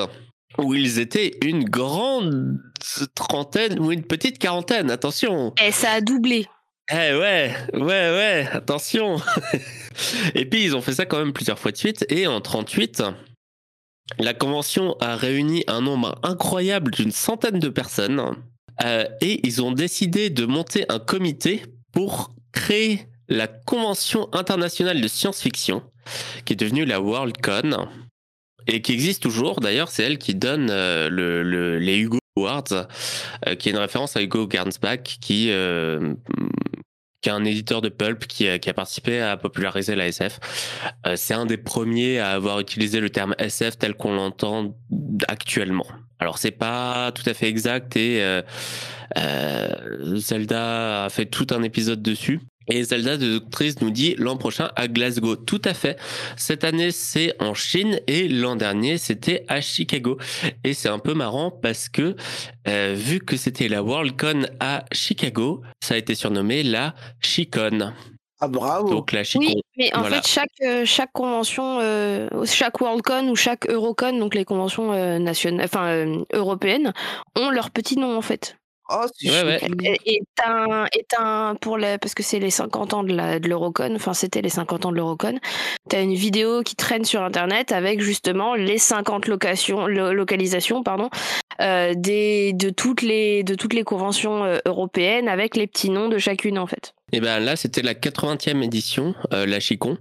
où 0.58 0.74
ils 0.76 1.00
étaient 1.00 1.32
une 1.44 1.64
grande 1.64 2.60
trentaine 3.16 3.80
ou 3.80 3.92
une 3.92 4.04
petite 4.04 4.38
quarantaine, 4.38 4.92
attention. 4.92 5.54
Et 5.64 5.72
ça 5.72 5.92
a 5.92 6.02
doublé. 6.02 6.48
Eh 6.92 7.16
ouais, 7.16 7.56
ouais, 7.74 7.82
ouais, 7.82 8.48
attention. 8.52 9.16
et 10.36 10.46
puis 10.46 10.64
ils 10.64 10.76
ont 10.76 10.82
fait 10.82 10.94
ça 10.94 11.06
quand 11.06 11.18
même 11.18 11.34
plusieurs 11.34 11.58
fois 11.58 11.72
de 11.72 11.78
suite. 11.78 12.06
Et 12.10 12.28
en 12.28 12.42
38, 12.42 13.04
la 14.20 14.34
convention 14.34 14.96
a 15.00 15.16
réuni 15.16 15.64
un 15.68 15.82
nombre 15.82 16.20
incroyable 16.24 16.92
d'une 16.92 17.12
centaine 17.12 17.60
de 17.60 17.70
personnes. 17.70 18.22
Euh, 18.84 19.06
et 19.22 19.46
ils 19.48 19.62
ont 19.62 19.72
décidé 19.72 20.30
de 20.30 20.46
monter 20.46 20.86
un 20.90 21.00
comité 21.00 21.64
pour 21.94 22.36
créer 22.52 23.08
la 23.30 23.48
Convention 23.48 24.28
internationale 24.34 25.00
de 25.00 25.08
science-fiction, 25.08 25.82
qui 26.44 26.54
est 26.54 26.58
devenue 26.58 26.86
la 26.86 27.00
WorldCon, 27.00 27.88
et 28.68 28.82
qui 28.82 28.94
existe 28.94 29.24
toujours. 29.24 29.60
D'ailleurs, 29.60 29.90
c'est 29.90 30.04
elle 30.04 30.18
qui 30.18 30.36
donne 30.36 30.70
euh, 30.70 31.10
le, 31.10 31.80
les 31.80 31.98
Hugo 31.98 32.20
Awards, 32.38 32.64
euh, 32.72 33.56
qui 33.56 33.70
est 33.70 33.72
une 33.72 33.78
référence 33.78 34.18
à 34.18 34.22
Hugo 34.22 34.48
Gernsback, 34.50 35.18
qui, 35.22 35.52
euh, 35.52 36.14
est 37.26 37.30
un 37.30 37.46
éditeur 37.46 37.82
de 37.82 37.88
pulp 37.88 38.28
qui 38.28 38.60
qui 38.60 38.70
a 38.70 38.74
participé 38.74 39.22
à 39.22 39.38
populariser 39.38 39.96
la 39.96 40.08
SF. 40.08 40.42
c'est 41.16 41.34
un 41.34 41.46
des 41.46 41.56
premiers 41.56 42.20
à 42.20 42.32
avoir 42.32 42.60
utilisé 42.60 43.00
le 43.00 43.10
terme 43.10 43.34
SF 43.38 43.78
tel 43.78 43.94
qu'on 43.94 44.14
l'entend 44.14 44.76
actuellement. 45.30 45.86
Alors 46.24 46.38
c'est 46.38 46.52
pas 46.52 47.12
tout 47.12 47.30
à 47.30 47.34
fait 47.34 47.50
exact 47.50 47.98
et 47.98 48.24
euh, 48.24 48.42
euh, 49.18 50.16
Zelda 50.16 51.04
a 51.04 51.10
fait 51.10 51.26
tout 51.26 51.48
un 51.52 51.64
épisode 51.64 52.02
dessus. 52.02 52.40
Et 52.70 52.82
Zelda 52.86 53.18
de 53.18 53.40
Doctrice 53.40 53.82
nous 53.82 53.92
dit 53.92 54.16
l'an 54.18 54.38
prochain 54.38 54.72
à 54.78 54.88
Glasgow. 54.88 55.36
Tout 55.36 55.62
à 55.66 55.74
fait. 55.74 56.00
Cette 56.38 56.64
année, 56.64 56.92
c'est 56.92 57.36
en 57.42 57.54
Chine 57.54 58.00
et 58.08 58.30
l'an 58.30 58.56
dernier, 58.56 58.98
c'était 58.98 59.44
à 59.50 59.60
Chicago. 59.60 60.18
Et 60.64 60.74
c'est 60.74 60.88
un 60.88 61.00
peu 61.00 61.14
marrant 61.14 61.52
parce 61.52 61.90
que, 61.90 62.16
euh, 62.70 62.96
vu 62.98 63.20
que 63.20 63.36
c'était 63.36 63.68
la 63.68 63.84
Worldcon 63.84 64.48
à 64.62 64.86
Chicago, 64.94 65.62
ça 65.84 65.96
a 65.96 65.98
été 65.98 66.16
surnommé 66.16 66.64
la 66.64 66.96
Chicon. 67.20 67.92
Ah, 68.44 68.48
bravo. 68.50 68.90
Donc 68.90 69.14
la 69.14 69.22
Oui, 69.36 69.64
mais 69.78 69.96
en 69.96 70.04
fait, 70.04 70.28
chaque, 70.28 70.50
euh, 70.64 70.84
chaque 70.86 71.14
convention, 71.14 71.80
euh, 71.80 72.28
chaque 72.44 72.82
Worldcon 72.82 73.30
ou 73.30 73.38
chaque 73.38 73.70
Eurocon, 73.70 74.20
donc 74.20 74.36
les 74.36 74.44
conventions 74.44 74.92
euh, 74.92 75.18
nationales, 75.18 75.64
enfin 75.64 76.06
européennes, 76.34 76.92
ont 77.38 77.50
leur 77.50 77.72
petit 77.72 77.98
nom 77.98 78.18
en 78.18 78.22
fait. 78.22 78.58
Oh, 78.90 79.06
c'est 79.18 79.30
ouais, 79.30 79.62
Et, 80.06 80.22
un, 80.46 80.86
est 80.92 81.14
un, 81.18 81.56
pour 81.62 81.78
les, 81.78 81.98
parce 81.98 82.14
que 82.14 82.22
c'est 82.22 82.40
les 82.40 82.50
50 82.50 82.94
ans 82.94 83.04
de 83.04 83.48
l'Eurocon, 83.48 83.96
enfin 83.96 84.14
c'était 84.14 84.42
les 84.42 84.50
50 84.50 84.86
ans 84.86 84.92
de 84.92 84.98
l'Eurocon, 84.98 85.40
tu 85.90 85.96
as 85.96 86.02
une 86.02 86.14
vidéo 86.14 86.64
qui 86.64 86.76
traîne 86.76 87.06
sur 87.06 87.24
internet 87.24 87.72
avec 87.72 88.02
justement 88.02 88.56
les 88.56 88.78
50 88.78 89.28
locations, 89.28 89.88
localisations 89.88 90.84
pardon, 90.84 91.10
des, 91.60 92.54
de, 92.54 92.70
toutes 92.70 93.02
les, 93.02 93.44
de 93.44 93.56
toutes 93.56 93.74
les 93.74 93.84
conventions 93.84 94.60
européennes 94.66 95.28
avec 95.28 95.56
les 95.56 95.68
petits 95.68 95.90
noms 95.90 96.10
de 96.10 96.18
chacune 96.18 96.58
en 96.58 96.68
fait. 96.68 96.94
Et 97.14 97.22
ben 97.22 97.40
là, 97.40 97.56
c'était 97.56 97.84
la 97.84 97.94
80e 97.94 98.64
édition, 98.64 99.14
euh, 99.34 99.46
la 99.46 99.60
Chicon. 99.60 100.00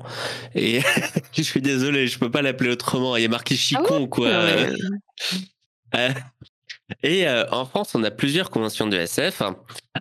Et 0.54 0.80
je 1.36 1.42
suis 1.42 1.60
désolé, 1.60 2.06
je 2.06 2.18
peux 2.18 2.30
pas 2.30 2.40
l'appeler 2.40 2.70
autrement. 2.70 3.16
Il 3.16 3.22
y 3.22 3.26
a 3.26 3.28
marqué 3.28 3.54
Chicon, 3.54 4.04
ah 4.04 4.08
quoi. 4.08 4.28
Euh, 5.94 6.08
et 7.02 7.28
euh, 7.28 7.44
en 7.50 7.66
France, 7.66 7.94
on 7.94 8.02
a 8.02 8.10
plusieurs 8.10 8.48
conventions 8.48 8.86
de 8.86 8.96
SF. 8.96 9.42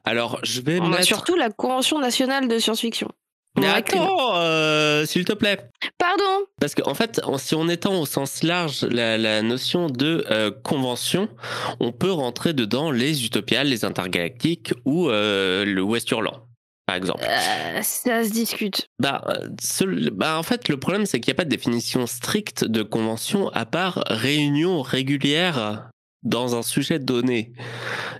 Alors, 0.05 0.39
je 0.43 0.61
vais 0.61 0.79
on 0.79 0.93
a 0.93 1.01
surtout 1.01 1.35
la 1.35 1.49
Convention 1.49 1.99
nationale 1.99 2.47
de 2.47 2.57
science-fiction. 2.59 3.09
Mais 3.57 3.67
attends, 3.67 5.05
s'il 5.05 5.25
te 5.25 5.33
plaît. 5.33 5.57
Pardon. 5.97 6.45
Parce 6.59 6.75
qu'en 6.75 6.91
en 6.91 6.93
fait, 6.95 7.21
si 7.37 7.55
on 7.55 7.67
étend 7.67 7.99
au 7.99 8.05
sens 8.05 8.43
large 8.43 8.83
la, 8.83 9.41
notion 9.41 9.87
de 9.87 10.25
convention, 10.63 11.27
on 11.79 11.91
peut 11.91 12.11
rentrer 12.11 12.53
dedans 12.53 12.91
les 12.91 13.25
utopiales, 13.25 13.67
les 13.67 13.83
intergalactiques 13.85 14.73
ou 14.85 15.09
le 15.09 15.81
West-Hurlant 15.81 16.45
par 16.91 16.97
exemple 16.97 17.23
euh, 17.23 17.81
Ça 17.83 18.23
se 18.23 18.31
discute. 18.31 18.87
Bah, 18.99 19.23
bah, 20.11 20.37
en 20.37 20.43
fait, 20.43 20.67
le 20.67 20.77
problème, 20.77 21.05
c'est 21.05 21.19
qu'il 21.21 21.31
n'y 21.31 21.35
a 21.35 21.39
pas 21.39 21.45
de 21.45 21.49
définition 21.49 22.05
stricte 22.05 22.65
de 22.65 22.83
convention 22.83 23.49
à 23.49 23.65
part 23.65 24.03
réunion 24.07 24.81
régulière 24.81 25.89
dans 26.23 26.55
un 26.55 26.61
sujet 26.61 26.99
donné. 26.99 27.53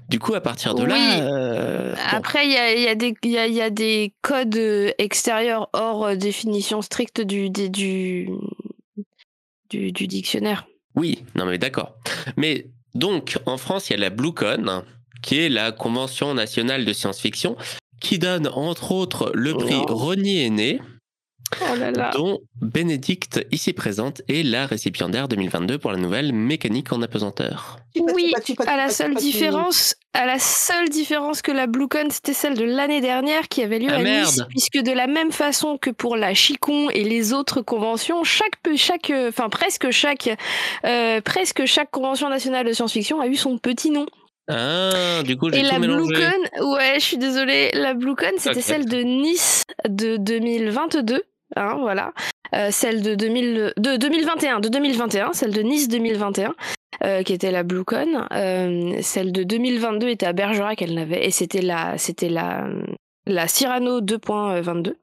Du 0.10 0.20
coup, 0.20 0.34
à 0.34 0.42
partir 0.42 0.76
de 0.76 0.84
là. 0.84 1.22
Euh, 1.22 1.96
Après, 2.10 2.46
il 2.46 2.52
y 2.52 2.58
a, 2.58 2.74
y, 2.74 2.88
a 2.88 2.94
y, 2.94 3.54
y 3.54 3.62
a, 3.62 3.70
des 3.70 4.14
codes 4.22 4.60
extérieurs 4.98 5.70
hors 5.74 6.16
définition 6.16 6.82
stricte 6.82 7.22
du, 7.22 7.50
du, 7.50 7.70
du, 9.70 9.92
du 9.92 10.08
dictionnaire. 10.08 10.68
Oui, 10.96 11.24
non, 11.36 11.46
mais 11.46 11.58
d'accord. 11.58 11.96
Mais 12.38 12.68
donc, 12.96 13.38
en 13.46 13.58
France, 13.58 13.90
il 13.90 13.94
y 13.94 13.96
a 13.96 14.00
la 14.00 14.10
BlueCon, 14.10 14.84
qui 15.22 15.40
est 15.40 15.50
la 15.50 15.72
Convention 15.72 16.34
nationale 16.34 16.86
de 16.86 16.94
science-fiction, 16.94 17.56
qui 18.02 18.20
donne 18.20 18.48
entre 18.48 18.92
autres 18.92 19.32
le 19.34 19.54
prix 19.54 19.76
oh. 19.88 19.96
Renier 19.96 20.46
Aîné, 20.46 20.82
oh 21.62 21.76
dont 22.14 22.40
Bénédicte, 22.62 23.46
ici 23.52 23.74
présente, 23.74 24.22
est 24.30 24.44
la 24.44 24.66
récipiendaire 24.66 25.28
2022 25.28 25.78
pour 25.78 25.92
la 25.92 25.98
nouvelle 25.98 26.32
mécanique 26.34 26.94
en 26.94 27.02
apesanteur. 27.02 27.78
Oui, 28.00 28.34
à 28.66 28.78
la 28.78 28.90
seule 28.90 29.16
différence, 29.16 29.96
à 30.14 30.26
la 30.26 30.40
seule 30.40 30.90
différence 30.90 31.42
que 31.42 31.52
la 31.52 31.68
BlueCon, 31.68 32.08
c'était 32.10 32.34
celle 32.34 32.56
de 32.56 32.64
l'année 32.64 33.02
dernière 33.02 33.48
qui 33.48 33.64
avait 33.64 33.80
lieu 33.80 33.90
ah, 33.92 33.98
à 33.98 34.04
Nice, 34.04 34.42
puisque 34.50 34.78
de 34.78 34.92
la 34.92 35.08
même 35.08 35.32
façon 35.32 35.78
que 35.78 35.90
pour 35.90 36.16
la 36.16 36.34
Chicon 36.34 36.90
et 36.90 37.04
les 37.04 37.34
autres 37.34 37.62
conventions, 37.62 38.24
chaque, 38.24 38.54
chaque, 38.76 39.12
enfin 39.28 39.50
presque 39.50 39.92
chaque, 39.92 40.30
euh, 40.86 41.22
presque 41.22 41.66
chaque 41.66 41.92
convention 41.92 42.30
nationale 42.30 42.66
de 42.66 42.74
science-fiction 42.74 43.20
a 43.20 43.28
eu 43.28 43.36
son 43.36 43.58
petit 43.58 43.90
nom. 43.90 44.06
Ah, 44.48 45.24
du 45.24 45.38
coup, 45.38 45.50
j'ai 45.52 45.60
Et 45.60 45.64
la 45.64 45.80
BlueCon, 45.80 46.74
ouais, 46.74 46.96
je 46.96 47.04
suis 47.04 47.18
désolée, 47.18 47.72
la 47.74 47.94
BlueCon, 47.94 48.34
c'était 48.38 48.62
celle 48.62 48.86
de 48.86 48.98
Nice 48.98 49.64
de 49.88 50.18
2022. 50.18 51.24
Hein, 51.56 51.78
voilà. 51.80 52.14
Euh, 52.54 52.68
celle 52.72 53.02
de, 53.02 53.16
2000, 53.16 53.74
de 53.78 53.96
2021, 53.96 54.60
de 54.60 54.68
2021, 54.68 55.34
celle 55.34 55.54
de 55.54 55.62
Nice 55.62 55.88
2021, 55.88 56.54
euh, 57.04 57.24
qui 57.24 57.34
était 57.34 57.52
la 57.52 57.64
BlueCon. 57.64 58.28
Euh, 58.34 58.98
celle 59.02 59.32
de 59.32 59.44
2022 59.44 60.10
était 60.10 60.26
à 60.26 60.34
Bergerac, 60.34 60.82
elle 60.82 60.94
n'avait, 60.94 61.26
et 61.26 61.32
c'était 61.32 61.62
la, 61.62 61.98
c'était 61.98 62.30
la, 62.30 62.68
la 63.26 63.48
Cyrano 63.48 64.02
2.22. 64.02 64.96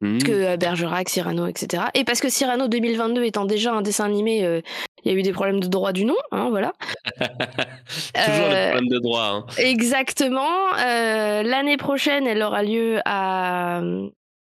Mmh. 0.00 0.18
Que 0.18 0.56
Bergerac, 0.56 1.08
Cyrano, 1.08 1.48
etc. 1.48 1.82
Et 1.94 2.04
parce 2.04 2.20
que 2.20 2.28
Cyrano 2.28 2.68
2022 2.68 3.24
étant 3.24 3.44
déjà 3.44 3.72
un 3.72 3.82
dessin 3.82 4.04
animé 4.04 4.62
Il 5.04 5.10
y 5.10 5.12
a 5.12 5.18
eu 5.18 5.22
des 5.22 5.32
problèmes 5.32 5.58
de 5.58 5.66
droit 5.66 5.92
du 5.92 6.04
nom, 6.04 6.14
hein, 6.30 6.50
voilà. 6.50 6.72
Toujours 7.16 8.48
les 8.48 8.68
problèmes 8.70 8.88
de 8.88 8.98
droit. 9.00 9.24
hein. 9.24 9.46
Exactement. 9.58 10.70
L'année 10.76 11.76
prochaine, 11.76 12.28
elle 12.28 12.42
aura 12.44 12.62
lieu 12.62 13.00
à 13.06 13.80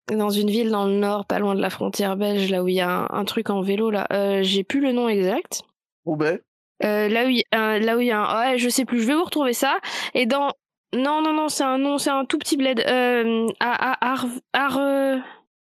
dans 0.08 0.30
une 0.30 0.50
ville 0.50 0.70
dans 0.70 0.86
le 0.86 0.94
nord, 0.94 1.24
pas 1.26 1.38
loin 1.38 1.54
de 1.54 1.60
la 1.60 1.70
frontière 1.70 2.16
belge, 2.16 2.50
là 2.50 2.62
où 2.62 2.68
il 2.68 2.74
y 2.74 2.80
a 2.80 2.90
un, 2.90 3.06
un 3.10 3.24
truc 3.24 3.50
en 3.50 3.60
vélo. 3.60 3.90
Là, 3.90 4.06
Euh, 4.12 4.40
j'ai 4.42 4.64
plus 4.64 4.80
le 4.80 4.92
nom 4.92 5.08
exact. 5.08 5.62
Roubaix. 6.04 6.40
Euh, 6.82 7.08
là 7.08 7.26
où 7.26 7.28
il 7.28 7.38
y 7.38 7.44
a 7.52 7.60
un- 7.60 7.78
là 7.78 7.96
où 7.96 8.00
il 8.00 8.06
y 8.06 8.10
a 8.10 8.18
un, 8.20 8.52
ouais, 8.52 8.58
je 8.58 8.68
sais 8.68 8.84
plus. 8.84 9.00
Je 9.02 9.06
vais 9.06 9.14
vous 9.14 9.24
retrouver 9.24 9.52
ça. 9.52 9.78
Et 10.14 10.26
dans 10.26 10.50
non 10.94 11.20
non 11.22 11.32
non, 11.32 11.48
c'est 11.48 11.62
un 11.64 11.78
nom, 11.78 11.98
c'est 11.98 12.10
un 12.10 12.24
tout 12.24 12.38
petit 12.38 12.56
bled. 12.56 12.80
Euh, 12.88 13.46
à, 13.60 14.12
à, 14.12 14.70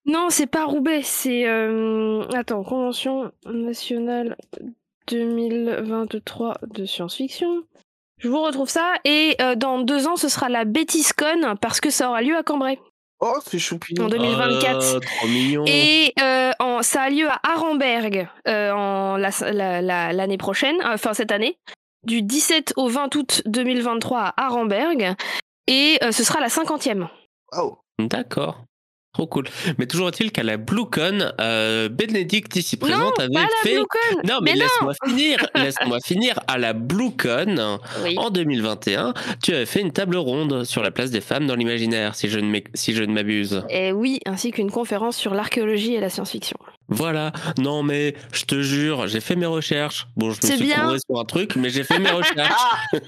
non, 0.06 0.26
c'est 0.30 0.46
pas 0.46 0.64
Roubaix. 0.66 1.02
C'est 1.02 1.46
euh, 1.48 2.22
attends, 2.34 2.62
convention 2.62 3.32
nationale 3.46 4.36
2023 5.08 6.58
de 6.68 6.84
science-fiction. 6.84 7.62
Je 8.18 8.28
vous 8.28 8.42
retrouve 8.42 8.68
ça 8.68 8.94
et 9.04 9.36
dans 9.56 9.80
deux 9.80 10.06
ans 10.06 10.16
ce 10.16 10.28
sera 10.28 10.48
la 10.50 10.64
BetisCon 10.66 11.56
parce 11.60 11.80
que 11.80 11.88
ça 11.90 12.08
aura 12.10 12.20
lieu 12.22 12.36
à 12.36 12.42
Cambrai 12.42 12.78
Oh, 13.20 13.38
c'est 13.46 13.58
choupi. 13.58 13.94
en 14.00 14.06
2024. 14.08 14.94
Oh, 14.96 15.00
trop 15.00 15.26
mignon. 15.28 15.64
Et 15.66 16.12
euh, 16.20 16.52
en- 16.58 16.82
ça 16.82 17.02
a 17.02 17.10
lieu 17.10 17.28
à 17.28 17.38
Arenberg 17.42 18.26
euh, 18.48 18.72
en 18.72 19.16
la- 19.16 19.30
la- 19.52 19.82
la- 19.82 20.12
l'année 20.12 20.38
prochaine, 20.38 20.76
euh, 20.82 20.94
enfin 20.94 21.12
cette 21.12 21.30
année, 21.32 21.58
du 22.04 22.22
17 22.22 22.72
au 22.76 22.88
20 22.88 23.14
août 23.16 23.42
2023 23.46 24.20
à 24.20 24.46
Arenberg. 24.46 25.14
Et 25.66 25.98
euh, 26.02 26.12
ce 26.12 26.24
sera 26.24 26.40
la 26.40 26.48
cinquantième. 26.48 27.08
Oh. 27.56 27.76
D'accord. 27.98 28.64
Trop 29.12 29.26
cool. 29.26 29.48
Mais 29.78 29.86
toujours 29.86 30.06
est-il 30.08 30.30
qu'à 30.30 30.44
la 30.44 30.56
BlueCon, 30.56 31.32
euh, 31.40 31.88
Bénédicte 31.88 32.54
ici 32.54 32.76
présente 32.76 33.18
avait 33.18 33.32
Pas 33.34 33.40
la 33.42 33.48
fait. 33.62 33.76
Non, 34.24 34.38
mais, 34.40 34.52
laisse-moi 34.54 34.92
finir. 35.04 35.38
Laisse-moi 35.56 35.98
finir. 36.04 36.38
À 36.46 36.58
la 36.58 36.72
BlueCon, 36.74 37.78
Oui. 38.04 38.14
en 38.16 38.30
2021, 38.30 39.12
tu 39.42 39.52
avais 39.52 39.66
fait 39.66 39.80
une 39.80 39.90
table 39.92 40.16
ronde 40.16 40.62
sur 40.62 40.82
la 40.84 40.92
place 40.92 41.10
des 41.10 41.20
femmes 41.20 41.48
dans 41.48 41.56
l'imaginaire, 41.56 42.14
si 42.14 42.28
je 42.28 42.38
ne 42.38 42.56
si 42.74 42.94
je 42.94 43.02
ne 43.02 43.12
m'abuse. 43.12 43.64
Et 43.68 43.90
oui, 43.90 44.20
ainsi 44.26 44.52
qu'une 44.52 44.70
conférence 44.70 45.16
sur 45.16 45.34
l'archéologie 45.34 45.94
et 45.94 46.00
la 46.00 46.08
science-fiction. 46.08 46.56
Voilà. 46.88 47.32
Non, 47.58 47.82
mais 47.82 48.14
je 48.32 48.44
te 48.44 48.62
jure, 48.62 49.08
j'ai 49.08 49.20
fait 49.20 49.34
mes 49.36 49.46
recherches. 49.46 50.06
Bon, 50.16 50.30
je 50.30 50.38
me 50.46 50.52
suis 50.56 50.64
bien. 50.66 50.96
sur 51.08 51.18
un 51.18 51.24
truc, 51.24 51.56
mais 51.56 51.70
j'ai 51.70 51.82
fait 51.82 51.98
mes 51.98 52.10
recherches. 52.10 52.62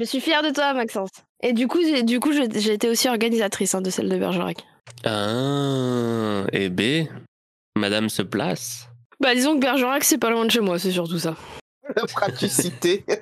Je 0.00 0.04
suis 0.04 0.20
fière 0.20 0.44
de 0.44 0.50
toi, 0.50 0.74
Maxence. 0.74 1.10
Et 1.42 1.52
du 1.52 1.66
coup, 1.66 1.80
j'ai- 1.82 2.04
du 2.04 2.20
coup, 2.20 2.30
été 2.32 2.88
aussi 2.88 3.08
organisatrice 3.08 3.74
hein, 3.74 3.80
de 3.80 3.90
celle 3.90 4.08
de 4.08 4.16
Bergerac. 4.16 4.58
Ah, 5.04 6.44
et 6.52 6.68
B, 6.68 7.06
Madame 7.76 8.08
se 8.08 8.22
place. 8.22 8.88
Bah, 9.20 9.34
disons 9.34 9.54
que 9.56 9.60
Bergerac, 9.60 10.04
c'est 10.04 10.18
pas 10.18 10.30
loin 10.30 10.44
de 10.44 10.50
chez 10.50 10.60
moi, 10.60 10.78
c'est 10.78 10.90
surtout 10.92 11.18
ça. 11.18 11.34
La 11.96 12.04
praticité. 12.06 13.04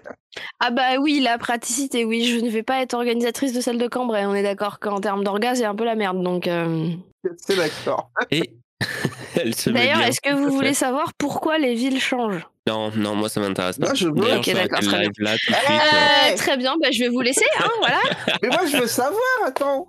Ah 0.60 0.70
bah 0.70 0.98
oui, 1.00 1.20
la 1.20 1.38
praticité, 1.38 2.04
oui, 2.04 2.26
je 2.26 2.36
ne 2.44 2.50
vais 2.50 2.62
pas 2.62 2.82
être 2.82 2.92
organisatrice 2.92 3.54
de 3.54 3.62
celle 3.62 3.78
de 3.78 3.88
Cambrai. 3.88 4.26
On 4.26 4.34
est 4.34 4.42
d'accord 4.42 4.80
qu'en 4.80 5.00
termes 5.00 5.24
d'orgas, 5.24 5.54
c'est 5.54 5.64
un 5.64 5.74
peu 5.74 5.84
la 5.84 5.94
merde, 5.94 6.22
donc. 6.22 6.46
euh, 6.46 6.90
c'est 7.38 7.56
d'accord. 7.56 8.10
Et 8.30 8.50
elle 9.40 9.54
se 9.54 9.70
met 9.70 9.78
D'ailleurs, 9.80 10.02
est-ce 10.02 10.20
que 10.20 10.34
vous 10.34 10.50
voulez 10.50 10.74
savoir 10.74 11.14
pourquoi 11.16 11.56
les 11.56 11.74
villes 11.74 12.00
changent? 12.02 12.46
Non, 12.66 12.90
non, 12.94 13.14
moi 13.14 13.30
ça 13.30 13.40
m'intéresse 13.40 13.78
pas. 13.78 13.86
Moi, 13.86 13.94
je 13.94 14.08
veux. 14.08 14.36
Ok, 14.36 14.52
d'accord, 14.52 14.80
très 14.80 14.98
live 15.04 15.10
là 15.20 15.36
tout 15.38 15.52
de 15.52 15.56
suite. 15.56 15.68
Ouais. 15.70 16.32
Euh, 16.32 16.36
Très 16.36 16.56
bien, 16.58 16.74
bah, 16.82 16.88
je 16.92 16.98
vais 16.98 17.08
vous 17.08 17.22
laisser, 17.22 17.46
hein, 17.58 17.70
voilà. 17.78 18.00
Mais 18.42 18.48
moi, 18.48 18.66
je 18.70 18.76
veux 18.76 18.86
savoir, 18.88 19.22
attends. 19.46 19.88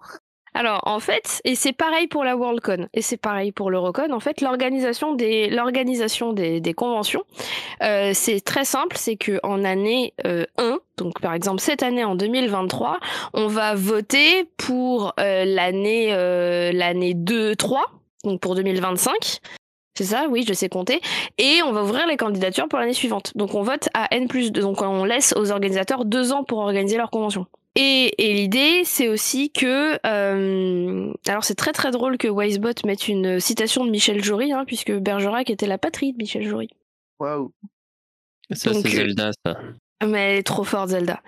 Alors, 0.57 0.81
en 0.87 0.99
fait, 0.99 1.39
et 1.43 1.53
c'est 1.53 1.71
pareil 1.71 2.07
pour 2.07 2.23
la 2.23 2.35
Worldcon, 2.35 2.87
et 2.95 3.03
c'est 3.03 3.17
pareil 3.17 3.51
pour 3.51 3.69
l'Eurocon, 3.69 4.11
en 4.11 4.19
fait, 4.19 4.41
l'organisation 4.41 5.13
des, 5.13 6.73
conventions, 6.75 7.21
euh, 7.83 8.09
c'est 8.15 8.41
très 8.41 8.65
simple, 8.65 8.97
c'est 8.97 9.17
que 9.17 9.39
en 9.43 9.63
année 9.63 10.15
euh, 10.25 10.45
1, 10.57 10.79
donc 10.97 11.21
par 11.21 11.35
exemple 11.35 11.61
cette 11.61 11.83
année 11.83 12.03
en 12.03 12.15
2023, 12.15 12.97
on 13.35 13.45
va 13.45 13.75
voter 13.75 14.45
pour 14.57 15.13
euh, 15.19 15.45
l'année 15.45 16.07
euh, 16.13 16.71
l'année 16.71 17.13
2, 17.13 17.55
3, 17.55 17.85
donc 18.23 18.41
pour 18.41 18.55
2025. 18.55 19.13
C'est 19.95 20.05
ça, 20.05 20.25
oui, 20.27 20.43
je 20.47 20.53
sais 20.53 20.69
compter. 20.69 21.01
Et 21.37 21.61
on 21.63 21.71
va 21.71 21.83
ouvrir 21.83 22.07
les 22.07 22.17
candidatures 22.17 22.67
pour 22.67 22.79
l'année 22.79 22.93
suivante. 22.93 23.31
Donc 23.35 23.53
on 23.53 23.61
vote 23.61 23.89
à 23.93 24.07
N 24.09 24.27
plus 24.27 24.51
2. 24.51 24.61
Donc 24.61 24.81
on 24.81 25.05
laisse 25.05 25.35
aux 25.37 25.51
organisateurs 25.51 26.03
deux 26.03 26.31
ans 26.31 26.43
pour 26.43 26.59
organiser 26.59 26.97
leur 26.97 27.11
convention. 27.11 27.45
Et, 27.79 28.11
et 28.17 28.33
l'idée, 28.33 28.81
c'est 28.85 29.07
aussi 29.07 29.51
que... 29.51 29.99
euh, 30.03 31.13
alors 31.27 31.43
c'est 31.43 31.53
très 31.53 31.73
très 31.73 31.91
drôle 31.91 32.17
que 32.17 32.27
Wisebot 32.27 32.73
mette 32.85 33.07
une 33.07 33.39
citation 33.39 33.85
de 33.85 33.91
Michel 33.91 34.23
Jory, 34.23 34.51
hein, 34.51 34.63
puisque 34.65 34.91
Bergerac 34.91 35.51
était 35.51 35.67
la 35.67 35.77
patrie 35.77 36.11
de 36.11 36.17
Michel 36.17 36.47
Jory. 36.47 36.69
Waouh. 37.19 37.51
Ça, 38.51 38.73
c'est 38.73 38.79
euh, 38.79 38.89
Zelda, 38.89 39.29
ça. 39.45 39.59
Mais 40.03 40.31
elle 40.31 40.39
est 40.39 40.43
trop 40.43 40.63
forte, 40.63 40.89
Zelda. 40.89 41.21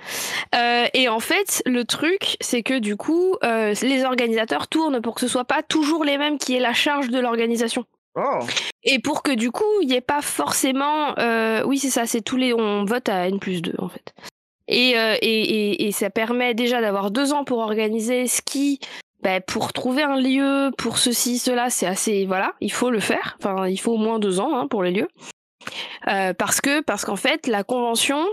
Euh, 0.55 0.87
et 0.95 1.07
en 1.07 1.19
fait, 1.19 1.61
le 1.67 1.85
truc, 1.85 2.35
c'est 2.41 2.63
que 2.63 2.79
du 2.79 2.97
coup, 2.97 3.35
euh, 3.43 3.75
les 3.83 4.03
organisateurs 4.03 4.67
tournent 4.67 5.01
pour 5.01 5.13
que 5.13 5.21
ce 5.21 5.27
soit 5.27 5.45
pas 5.45 5.61
toujours 5.61 6.03
les 6.03 6.17
mêmes 6.17 6.39
qui 6.39 6.55
aient 6.55 6.59
la 6.59 6.73
charge 6.73 7.09
de 7.09 7.19
l'organisation. 7.19 7.85
Oh. 8.15 8.39
Et 8.83 8.97
pour 8.97 9.21
que 9.21 9.31
du 9.31 9.51
coup, 9.51 9.81
il 9.83 9.87
n'y 9.87 9.95
ait 9.95 10.01
pas 10.01 10.23
forcément... 10.23 11.15
euh, 11.19 11.63
oui, 11.65 11.77
c'est 11.77 11.91
ça, 11.91 12.07
c'est 12.07 12.21
tous 12.21 12.37
les... 12.37 12.53
On 12.55 12.85
vote 12.85 13.07
à 13.07 13.27
N 13.27 13.39
plus 13.39 13.61
2, 13.61 13.75
en 13.77 13.89
fait. 13.89 14.15
Et, 14.69 14.97
euh, 14.97 15.15
et, 15.21 15.91
ça 15.91 16.09
permet 16.11 16.53
déjà 16.53 16.79
d'avoir 16.79 17.11
deux 17.11 17.33
ans 17.33 17.43
pour 17.43 17.57
organiser 17.57 18.27
ce 18.27 18.41
qui... 18.41 18.79
bah, 19.23 19.41
pour 19.41 19.73
trouver 19.73 20.03
un 20.03 20.15
lieu, 20.15 20.71
pour 20.77 20.99
ceci, 20.99 21.39
cela, 21.39 21.69
c'est 21.69 21.87
assez... 21.87 22.25
Voilà, 22.25 22.53
il 22.61 22.71
faut 22.71 22.91
le 22.91 22.99
faire. 22.99 23.35
Enfin, 23.39 23.67
il 23.67 23.79
faut 23.79 23.93
au 23.93 23.97
moins 23.97 24.19
deux 24.19 24.39
ans 24.39 24.55
hein, 24.55 24.67
pour 24.67 24.83
les 24.83 24.91
lieux. 24.91 25.07
Euh, 26.07 26.33
parce 26.33 26.61
que 26.61 26.81
parce 26.81 27.03
qu'en 27.03 27.17
fait, 27.17 27.47
la 27.47 27.63
convention... 27.63 28.23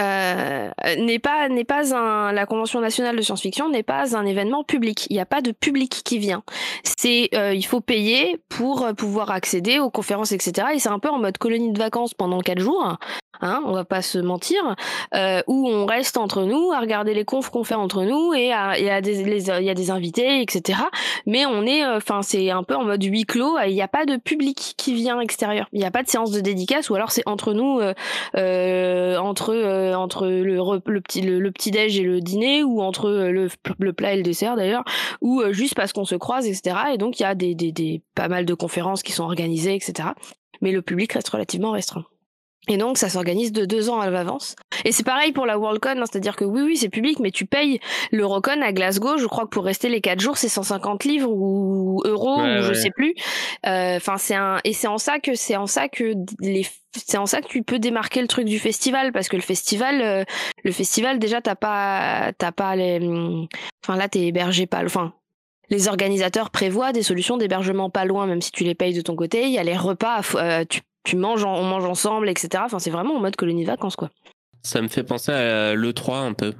euh, 0.00 0.70
n'est 0.98 1.18
pas 1.18 1.48
n'est 1.50 1.64
pas 1.64 1.94
un 1.94 2.32
la 2.32 2.46
convention 2.46 2.80
nationale 2.80 3.16
de 3.16 3.20
science-fiction 3.20 3.68
n'est 3.68 3.82
pas 3.82 4.16
un 4.16 4.24
événement 4.24 4.64
public 4.64 5.06
il 5.10 5.14
n'y 5.14 5.20
a 5.20 5.26
pas 5.26 5.42
de 5.42 5.52
public 5.52 6.00
qui 6.04 6.18
vient 6.18 6.42
c'est 6.84 7.28
il 7.32 7.66
faut 7.66 7.82
payer 7.82 8.40
pour 8.48 8.88
pouvoir 8.96 9.30
accéder 9.30 9.78
aux 9.78 9.90
conférences 9.90 10.32
etc 10.32 10.68
et 10.72 10.78
c'est 10.78 10.88
un 10.88 11.00
peu 11.00 11.10
en 11.10 11.18
mode 11.18 11.36
colonie 11.36 11.72
de 11.72 11.78
vacances 11.78 12.14
pendant 12.14 12.40
quatre 12.40 12.60
jours 12.60 12.96
hein, 13.40 13.62
on 13.66 13.72
va 13.72 13.84
pas 13.84 14.02
se 14.02 14.18
mentir 14.18 14.76
euh, 15.14 15.42
où 15.46 15.68
on 15.68 15.86
reste 15.86 16.16
entre 16.16 16.42
nous 16.42 16.72
à 16.72 16.80
regarder 16.80 17.14
les 17.14 17.24
confs 17.24 17.50
qu'on 17.50 17.64
fait 17.64 17.74
entre 17.74 18.04
nous 18.04 18.34
et 18.34 18.52
il 18.78 18.84
y 18.84 18.90
a 18.90 19.00
des 19.00 19.20
y 19.20 19.70
a 19.70 19.74
des 19.74 19.90
invités 19.90 20.42
etc 20.42 20.80
mais 21.26 21.46
on 21.46 21.64
est 21.64 21.86
enfin 21.86 22.22
c'est 22.22 22.50
un 22.50 22.62
peu 22.62 22.74
en 22.74 22.84
mode 22.84 23.02
huis 23.02 23.24
clos 23.24 23.56
il 23.66 23.74
n'y 23.74 23.82
a 23.82 23.88
pas 23.88 24.06
de 24.06 24.16
public 24.16 24.74
qui 24.76 24.94
vient 24.94 25.20
extérieur 25.20 25.68
il 25.72 25.78
n'y 25.78 25.86
a 25.86 25.90
pas 25.90 26.02
de 26.02 26.08
séance 26.08 26.30
de 26.30 26.40
dédicace 26.40 26.90
ou 26.90 26.94
alors 26.94 27.10
c'est 27.10 27.22
entre 27.26 27.52
nous 27.52 27.80
euh, 27.80 27.94
euh, 28.36 29.16
entre 29.18 29.54
euh, 29.54 29.94
entre 29.94 30.26
le, 30.26 30.56
le 30.86 31.00
petit 31.00 31.22
le, 31.22 31.38
le 31.38 31.50
petit 31.50 31.70
déj 31.70 31.98
et 31.98 32.02
le 32.02 32.20
dîner 32.20 32.62
ou 32.62 32.80
entre 32.80 33.08
euh, 33.08 33.30
le, 33.30 33.48
le 33.78 33.92
plat 33.92 34.14
et 34.14 34.16
le 34.16 34.22
dessert 34.22 34.56
d'ailleurs 34.56 34.84
ou 35.20 35.40
euh, 35.40 35.52
juste 35.52 35.74
parce 35.74 35.92
qu'on 35.92 36.04
se 36.04 36.14
croise 36.14 36.46
etc 36.46 36.76
et 36.94 36.98
donc 36.98 37.20
il 37.20 37.22
y 37.22 37.26
a 37.26 37.34
des, 37.34 37.54
des, 37.54 37.72
des 37.72 38.02
pas 38.14 38.28
mal 38.28 38.44
de 38.44 38.54
conférences 38.54 39.02
qui 39.02 39.12
sont 39.12 39.24
organisées 39.24 39.74
etc 39.74 40.10
mais 40.60 40.72
le 40.72 40.82
public 40.82 41.12
reste 41.12 41.28
relativement 41.28 41.72
restreint 41.72 42.04
et 42.68 42.76
donc 42.76 42.98
ça 42.98 43.08
s'organise 43.08 43.52
de 43.52 43.64
deux 43.64 43.88
ans 43.88 44.00
à 44.00 44.10
l'avance. 44.10 44.54
Et 44.84 44.92
c'est 44.92 45.02
pareil 45.02 45.32
pour 45.32 45.46
la 45.46 45.58
Worldcon 45.58 45.94
hein, 45.96 46.04
c'est-à-dire 46.10 46.36
que 46.36 46.44
oui 46.44 46.62
oui 46.62 46.76
c'est 46.76 46.88
public 46.88 47.18
mais 47.18 47.30
tu 47.30 47.46
payes 47.46 47.80
l'Eurocon 48.12 48.60
à 48.62 48.72
Glasgow. 48.72 49.18
Je 49.18 49.26
crois 49.26 49.44
que 49.44 49.50
pour 49.50 49.64
rester 49.64 49.88
les 49.88 50.00
quatre 50.00 50.20
jours 50.20 50.36
c'est 50.36 50.48
150 50.48 51.04
livres 51.04 51.30
ou 51.30 52.02
euros 52.04 52.40
Ouais, 52.40 52.60
ou 52.60 52.62
je 52.62 52.74
sais 52.74 52.90
plus. 52.90 53.14
Euh, 53.66 53.96
enfin 53.96 54.18
c'est 54.18 54.34
un 54.34 54.58
et 54.64 54.72
c'est 54.72 54.88
en 54.88 54.98
ça 54.98 55.18
que 55.20 55.34
c'est 55.34 55.56
en 55.56 55.66
ça 55.66 55.88
que 55.88 56.14
les 56.40 56.66
c'est 56.92 57.18
en 57.18 57.26
ça 57.26 57.40
que 57.40 57.48
tu 57.48 57.62
peux 57.62 57.78
démarquer 57.78 58.20
le 58.20 58.28
truc 58.28 58.46
du 58.46 58.58
festival 58.58 59.12
parce 59.12 59.28
que 59.28 59.36
le 59.36 59.42
festival 59.42 60.02
euh, 60.02 60.24
le 60.62 60.72
festival 60.72 61.18
déjà 61.18 61.40
t'as 61.40 61.54
pas 61.54 62.32
t'as 62.36 62.52
pas 62.52 62.76
les 62.76 62.98
hum, 62.98 63.46
enfin 63.84 63.96
là 63.96 64.08
t'es 64.08 64.26
hébergé 64.26 64.66
pas 64.66 64.84
enfin 64.84 65.14
les 65.70 65.88
organisateurs 65.88 66.50
prévoient 66.50 66.92
des 66.92 67.02
solutions 67.02 67.36
d'hébergement 67.36 67.90
pas 67.90 68.04
loin 68.04 68.26
même 68.26 68.42
si 68.42 68.50
tu 68.50 68.64
les 68.64 68.74
payes 68.74 68.92
de 68.92 69.02
ton 69.02 69.14
côté. 69.16 69.44
Il 69.44 69.50
y 69.52 69.58
a 69.58 69.62
les 69.62 69.76
repas 69.76 70.20
euh, 70.34 70.64
tu 70.68 70.82
tu 71.04 71.16
manges 71.16 71.44
on 71.44 71.62
mange 71.62 71.84
ensemble 71.84 72.28
etc 72.28 72.64
enfin 72.66 72.78
c'est 72.78 72.90
vraiment 72.90 73.14
en 73.14 73.20
mode 73.20 73.36
colonie 73.36 73.62
de 73.62 73.68
vacances 73.70 73.96
quoi. 73.96 74.10
Ça 74.62 74.82
me 74.82 74.88
fait 74.88 75.04
penser 75.04 75.32
à 75.32 75.74
l'E3 75.74 76.26
un 76.26 76.32
peu. 76.34 76.52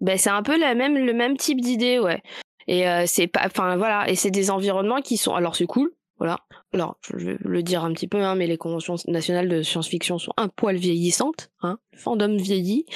ben 0.00 0.18
c'est 0.18 0.30
un 0.30 0.42
peu 0.42 0.58
la 0.58 0.74
même 0.74 0.96
le 0.96 1.12
même 1.12 1.36
type 1.36 1.60
d'idée 1.60 1.98
ouais. 1.98 2.22
Et 2.68 2.88
euh, 2.88 3.04
c'est 3.06 3.28
pas 3.28 3.42
enfin 3.46 3.76
voilà. 3.76 4.08
Et 4.10 4.16
c'est 4.16 4.30
des 4.30 4.50
environnements 4.50 5.00
qui 5.00 5.16
sont 5.16 5.34
alors 5.34 5.54
c'est 5.56 5.66
cool 5.66 5.92
voilà. 6.18 6.38
Alors 6.72 6.96
je 7.08 7.16
vais 7.16 7.36
le 7.40 7.62
dire 7.62 7.84
un 7.84 7.92
petit 7.92 8.08
peu 8.08 8.22
hein, 8.22 8.34
mais 8.34 8.46
les 8.46 8.56
conventions 8.56 8.96
nationales 9.06 9.48
de 9.48 9.62
science-fiction 9.62 10.18
sont 10.18 10.32
un 10.36 10.48
poil 10.48 10.76
vieillissantes 10.76 11.50
hein. 11.62 11.78
Le 11.92 11.98
fandom 11.98 12.36
vieillit 12.36 12.86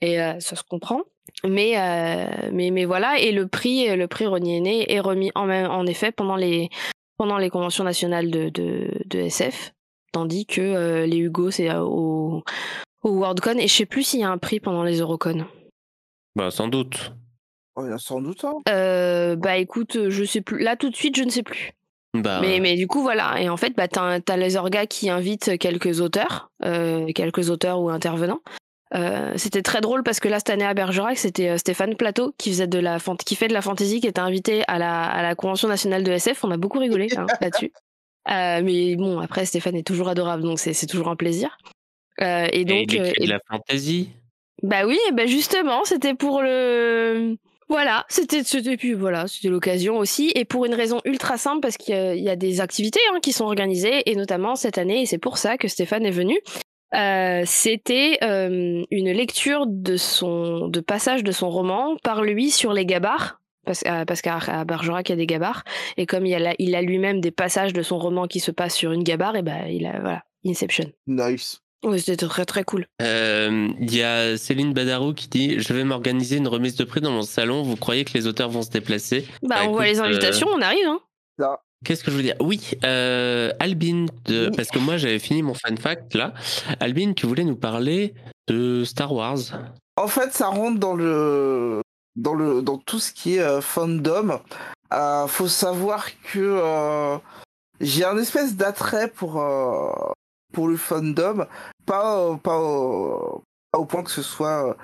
et 0.00 0.20
euh, 0.20 0.38
ça 0.40 0.56
se 0.56 0.62
comprend. 0.62 1.02
Mais 1.44 1.78
euh, 1.78 2.50
mais 2.52 2.70
mais 2.70 2.84
voilà. 2.84 3.18
Et 3.18 3.32
le 3.32 3.46
prix 3.46 3.94
le 3.94 4.06
prix 4.06 4.26
Renier 4.26 4.60
Né 4.60 4.92
est 4.92 5.00
remis 5.00 5.30
en 5.34 5.44
même 5.44 5.70
en 5.70 5.84
effet 5.86 6.12
pendant 6.12 6.36
les 6.36 6.70
pendant 7.18 7.36
les 7.36 7.50
conventions 7.50 7.84
nationales 7.84 8.30
de 8.30 8.48
de, 8.48 8.88
de 9.06 9.18
SF 9.18 9.74
tandis 10.12 10.46
que 10.46 10.60
euh, 10.60 11.06
les 11.06 11.18
Hugo 11.18 11.50
c'est 11.50 11.70
euh, 11.70 11.82
au 11.82 12.42
au 13.02 13.10
Worldcon 13.10 13.58
et 13.58 13.68
je 13.68 13.74
sais 13.74 13.86
plus 13.86 14.04
s'il 14.04 14.20
y 14.20 14.24
a 14.24 14.30
un 14.30 14.38
prix 14.38 14.60
pendant 14.60 14.84
les 14.84 15.00
Eurocon 15.00 15.46
Bah, 16.36 16.50
sans 16.50 16.68
doute. 16.68 17.12
Oh, 17.74 17.84
il 17.86 17.90
y 17.90 17.92
a 17.92 17.98
sans 17.98 18.20
doute 18.20 18.44
un. 18.44 18.54
Euh, 18.68 19.34
bah 19.34 19.56
écoute, 19.56 20.08
je 20.08 20.24
sais 20.24 20.42
plus. 20.42 20.62
Là 20.62 20.76
tout 20.76 20.90
de 20.90 20.96
suite, 20.96 21.16
je 21.16 21.24
ne 21.24 21.30
sais 21.30 21.42
plus. 21.42 21.72
Bah, 22.14 22.40
Mais, 22.42 22.60
mais 22.60 22.76
du 22.76 22.86
coup, 22.86 23.00
voilà. 23.00 23.40
Et 23.40 23.48
en 23.48 23.56
fait, 23.56 23.74
bah, 23.74 23.88
t'as, 23.88 24.20
t'as 24.20 24.36
les 24.36 24.56
orgas 24.56 24.86
qui 24.86 25.08
invitent 25.08 25.58
quelques 25.58 26.00
auteurs, 26.00 26.50
euh, 26.64 27.10
quelques 27.14 27.48
auteurs 27.48 27.80
ou 27.80 27.88
intervenants. 27.88 28.40
Euh, 28.94 29.32
c'était 29.36 29.62
très 29.62 29.80
drôle 29.80 30.02
parce 30.02 30.20
que 30.20 30.28
là, 30.28 30.38
cette 30.38 30.50
année 30.50 30.66
à 30.66 30.74
Bergerac, 30.74 31.16
c'était 31.16 31.56
Stéphane 31.56 31.96
Plateau 31.96 32.34
qui, 32.36 32.50
faisait 32.50 32.66
de 32.66 32.78
la, 32.78 32.98
qui 33.24 33.34
fait 33.34 33.48
de 33.48 33.54
la 33.54 33.62
fantaisie, 33.62 34.02
qui 34.02 34.06
était 34.06 34.20
invité 34.20 34.64
à 34.68 34.78
la, 34.78 35.04
à 35.04 35.22
la 35.22 35.34
Convention 35.34 35.68
nationale 35.68 36.04
de 36.04 36.12
SF. 36.12 36.44
On 36.44 36.50
a 36.50 36.58
beaucoup 36.58 36.78
rigolé 36.78 37.08
hein, 37.16 37.24
là-dessus. 37.40 37.72
Euh, 38.30 38.60
mais 38.62 38.96
bon, 38.96 39.18
après, 39.20 39.44
Stéphane 39.46 39.76
est 39.76 39.86
toujours 39.86 40.08
adorable, 40.08 40.42
donc 40.42 40.58
c'est, 40.58 40.86
toujours 40.86 41.08
un 41.08 41.16
plaisir. 41.16 41.56
Euh, 42.20 42.46
et 42.52 42.60
et 42.60 42.64
donc, 42.64 42.92
il 42.92 43.00
euh, 43.00 43.04
écrit 43.06 43.24
et- 43.24 43.26
de 43.26 43.30
la 43.32 43.40
fantasy. 43.50 44.10
bah 44.62 44.86
oui, 44.86 44.98
et 45.08 45.12
bah 45.12 45.26
justement, 45.26 45.84
c'était 45.84 46.14
pour 46.14 46.42
le. 46.42 47.36
Voilà, 47.68 48.04
c'était 48.10 48.42
puis 48.76 48.92
voilà, 48.92 49.26
c'était 49.26 49.48
l'occasion 49.48 49.96
aussi, 49.96 50.30
et 50.34 50.44
pour 50.44 50.66
une 50.66 50.74
raison 50.74 51.00
ultra 51.06 51.38
simple 51.38 51.60
parce 51.60 51.78
qu'il 51.78 51.94
y 51.94 51.96
a, 51.98 52.14
il 52.14 52.22
y 52.22 52.28
a 52.28 52.36
des 52.36 52.60
activités 52.60 53.00
hein, 53.12 53.18
qui 53.22 53.32
sont 53.32 53.46
organisées, 53.46 54.02
et 54.10 54.14
notamment 54.14 54.56
cette 54.56 54.76
année, 54.76 55.02
et 55.02 55.06
c'est 55.06 55.16
pour 55.18 55.38
ça 55.38 55.56
que 55.56 55.68
Stéphane 55.68 56.04
est 56.04 56.10
venu. 56.10 56.38
euh, 56.94 57.44
c'était 57.46 58.18
euh, 58.22 58.84
une 58.90 59.10
lecture 59.12 59.64
de 59.66 59.96
son 59.96 60.68
de 60.68 60.80
passage 60.80 61.24
de 61.24 61.32
son 61.32 61.48
roman 61.48 61.96
par 62.02 62.22
lui 62.22 62.50
sur 62.50 62.74
les 62.74 62.84
gabarres 62.84 63.40
parce, 63.64 63.82
euh, 63.86 64.04
parce 64.04 64.22
qu'à 64.22 64.64
Bergerac 64.64 65.08
il 65.08 65.12
y 65.12 65.14
a 65.14 65.16
des 65.16 65.26
gabarres 65.26 65.64
et 65.96 66.06
comme 66.06 66.26
il 66.26 66.34
a, 66.34 66.38
la- 66.38 66.54
il 66.58 66.74
a 66.74 66.82
lui-même 66.82 67.20
des 67.20 67.30
passages 67.30 67.72
de 67.72 67.82
son 67.82 67.98
roman 67.98 68.26
qui 68.26 68.40
se 68.40 68.50
passent 68.50 68.74
sur 68.76 68.92
une 68.92 69.02
gabarre 69.04 69.36
et 69.36 69.42
ben 69.42 69.66
il 69.68 69.86
a 69.86 70.00
voilà 70.00 70.22
Inception. 70.46 70.90
Nice. 71.06 71.60
Ouais, 71.84 71.98
c'était 71.98 72.26
très 72.28 72.44
très 72.44 72.62
cool. 72.64 72.86
Euh, 73.00 73.68
Il 73.80 73.94
y 73.94 74.02
a 74.02 74.36
Céline 74.36 74.72
Badarou 74.72 75.14
qui 75.14 75.28
dit 75.28 75.58
Je 75.60 75.72
vais 75.72 75.82
m'organiser 75.84 76.36
une 76.36 76.46
remise 76.48 76.76
de 76.76 76.84
prix 76.84 77.00
dans 77.00 77.10
mon 77.10 77.22
salon. 77.22 77.62
Vous 77.62 77.76
croyez 77.76 78.04
que 78.04 78.12
les 78.14 78.26
auteurs 78.28 78.48
vont 78.50 78.62
se 78.62 78.70
déplacer? 78.70 79.26
Bah, 79.42 79.56
Bah, 79.56 79.60
on 79.66 79.72
voit 79.72 79.84
les 79.86 79.98
invitations, 80.00 80.46
on 80.52 80.60
arrive 80.60 80.86
hein. 80.86 81.00
Qu'est-ce 81.84 82.04
que 82.04 82.12
je 82.12 82.16
veux 82.16 82.22
dire? 82.22 82.36
Oui, 82.40 82.60
euh, 82.84 83.50
Albin, 83.58 84.06
de... 84.26 84.46
Oui. 84.50 84.56
parce 84.56 84.68
que 84.68 84.78
moi 84.78 84.96
j'avais 84.96 85.18
fini 85.18 85.42
mon 85.42 85.54
fun 85.54 85.74
fact 85.76 86.14
là. 86.14 86.32
Albin, 86.78 87.12
tu 87.14 87.26
voulais 87.26 87.42
nous 87.42 87.56
parler 87.56 88.14
de 88.48 88.84
Star 88.84 89.12
Wars. 89.12 89.38
En 89.96 90.06
fait, 90.06 90.32
ça 90.32 90.46
rentre 90.48 90.78
dans 90.78 90.94
le 90.94 91.80
dans 92.16 92.34
le 92.34 92.62
dans 92.62 92.78
tout 92.78 92.98
ce 92.98 93.12
qui 93.12 93.36
est 93.36 93.42
euh, 93.42 93.60
fandom. 93.60 94.40
Euh, 94.92 95.26
faut 95.26 95.48
savoir 95.48 96.06
que 96.22 96.38
euh, 96.38 97.18
j'ai 97.80 98.04
un 98.04 98.18
espèce 98.18 98.56
d'attrait 98.56 99.08
pour 99.08 99.42
pour 100.52 100.68
le 100.68 100.76
fandom, 100.76 101.46
pas 101.86 102.36
pas, 102.42 102.58
au 102.58 103.86
point 103.88 104.02
que 104.02 104.10
ce 104.10 104.22
soit 104.22 104.76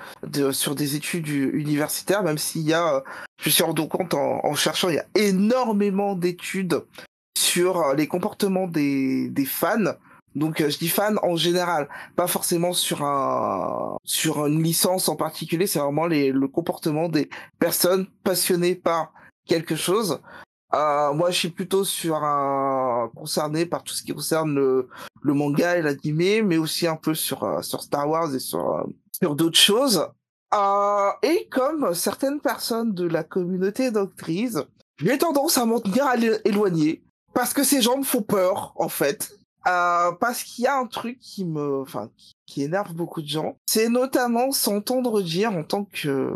sur 0.52 0.74
des 0.74 0.96
études 0.96 1.28
universitaires, 1.28 2.22
même 2.22 2.38
s'il 2.38 2.62
y 2.62 2.72
a, 2.72 3.04
je 3.38 3.50
me 3.50 3.52
suis 3.52 3.62
rendu 3.62 3.86
compte 3.86 4.14
en, 4.14 4.40
en 4.42 4.54
cherchant, 4.54 4.88
il 4.88 4.94
y 4.94 4.98
a 4.98 5.06
énormément 5.14 6.14
d'études 6.14 6.84
sur 7.36 7.94
les 7.94 8.06
comportements 8.06 8.66
des 8.66 9.28
des 9.28 9.44
fans. 9.44 9.94
Donc 10.38 10.60
euh, 10.60 10.70
je 10.70 10.78
dis 10.78 10.88
fans 10.88 11.16
en 11.22 11.36
général, 11.36 11.88
pas 12.16 12.26
forcément 12.26 12.72
sur 12.72 13.02
un 13.02 13.96
sur 14.04 14.46
une 14.46 14.62
licence 14.62 15.08
en 15.08 15.16
particulier, 15.16 15.66
c'est 15.66 15.78
vraiment 15.80 16.06
les, 16.06 16.30
le 16.32 16.48
comportement 16.48 17.08
des 17.08 17.28
personnes 17.58 18.06
passionnées 18.24 18.74
par 18.74 19.12
quelque 19.46 19.76
chose. 19.76 20.20
Euh, 20.74 21.12
moi, 21.14 21.30
je 21.30 21.38
suis 21.38 21.48
plutôt 21.48 21.82
sur 21.84 22.16
un 22.22 23.10
concerné 23.16 23.64
par 23.64 23.82
tout 23.82 23.94
ce 23.94 24.02
qui 24.02 24.12
concerne 24.12 24.54
le, 24.54 24.88
le 25.22 25.32
manga 25.34 25.76
et 25.78 25.82
l'animé, 25.82 26.42
mais 26.42 26.58
aussi 26.58 26.86
un 26.86 26.96
peu 26.96 27.14
sur 27.14 27.42
euh, 27.44 27.62
sur 27.62 27.82
Star 27.82 28.08
Wars 28.08 28.34
et 28.34 28.38
sur 28.38 28.74
euh, 28.76 28.82
sur 29.10 29.34
d'autres 29.34 29.58
choses. 29.58 30.06
Euh, 30.54 31.10
et 31.22 31.48
comme 31.50 31.94
certaines 31.94 32.40
personnes 32.40 32.92
de 32.92 33.06
la 33.06 33.22
communauté 33.24 33.90
doctrice, 33.90 34.58
j'ai 34.98 35.16
tendance 35.18 35.56
à 35.58 35.64
m'en 35.64 35.80
tenir 35.80 36.06
à 36.06 36.16
l'é- 36.16 36.40
éloigner 36.44 37.02
parce 37.34 37.52
que 37.54 37.64
ces 37.64 37.80
gens 37.82 37.96
me 37.98 38.02
font 38.04 38.22
peur 38.22 38.72
en 38.76 38.88
fait. 38.88 39.38
Euh, 39.66 40.12
parce 40.12 40.42
qu'il 40.44 40.64
y 40.64 40.66
a 40.66 40.78
un 40.78 40.86
truc 40.86 41.18
qui 41.20 41.44
me, 41.44 41.80
enfin, 41.80 42.10
qui, 42.46 42.62
énerve 42.62 42.94
beaucoup 42.94 43.20
de 43.20 43.28
gens, 43.28 43.56
c'est 43.66 43.88
notamment 43.88 44.50
s'entendre 44.52 45.20
dire 45.20 45.52
en 45.52 45.64
tant 45.64 45.84
que 45.84 46.32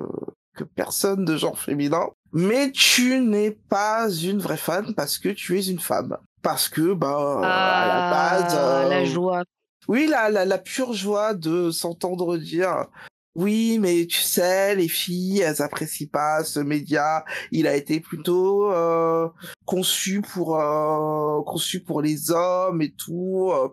que 0.54 0.64
personne 0.64 1.24
de 1.24 1.34
genre 1.36 1.58
féminin, 1.58 2.08
mais 2.32 2.70
tu 2.72 3.20
n'es 3.20 3.52
pas 3.52 4.10
une 4.10 4.38
vraie 4.38 4.58
fan 4.58 4.92
parce 4.94 5.16
que 5.16 5.30
tu 5.30 5.58
es 5.58 5.64
une 5.64 5.78
femme, 5.78 6.18
parce 6.42 6.68
que 6.68 6.92
bah 6.92 7.38
à 7.42 7.86
la 7.86 8.10
base, 8.10 8.54
Ah, 8.54 8.88
la 8.88 8.96
euh, 9.00 9.04
joie. 9.06 9.44
oui, 9.88 10.06
la, 10.08 10.28
la, 10.28 10.44
la 10.44 10.58
pure 10.58 10.92
joie 10.92 11.32
de 11.32 11.70
s'entendre 11.70 12.36
dire 12.36 12.86
oui, 13.34 13.78
mais 13.80 14.06
tu 14.06 14.20
sais, 14.20 14.74
les 14.74 14.88
filles, 14.88 15.40
elles 15.40 15.62
apprécient 15.62 16.08
pas 16.12 16.44
ce 16.44 16.60
média. 16.60 17.24
Il 17.50 17.66
a 17.66 17.74
été 17.74 18.00
plutôt 18.00 18.70
euh, 18.70 19.28
conçu 19.64 20.20
pour 20.20 20.60
euh, 20.60 21.42
conçu 21.44 21.80
pour 21.82 22.02
les 22.02 22.30
hommes 22.30 22.82
et 22.82 22.92
tout. 22.92 23.50
euh, 23.52 23.68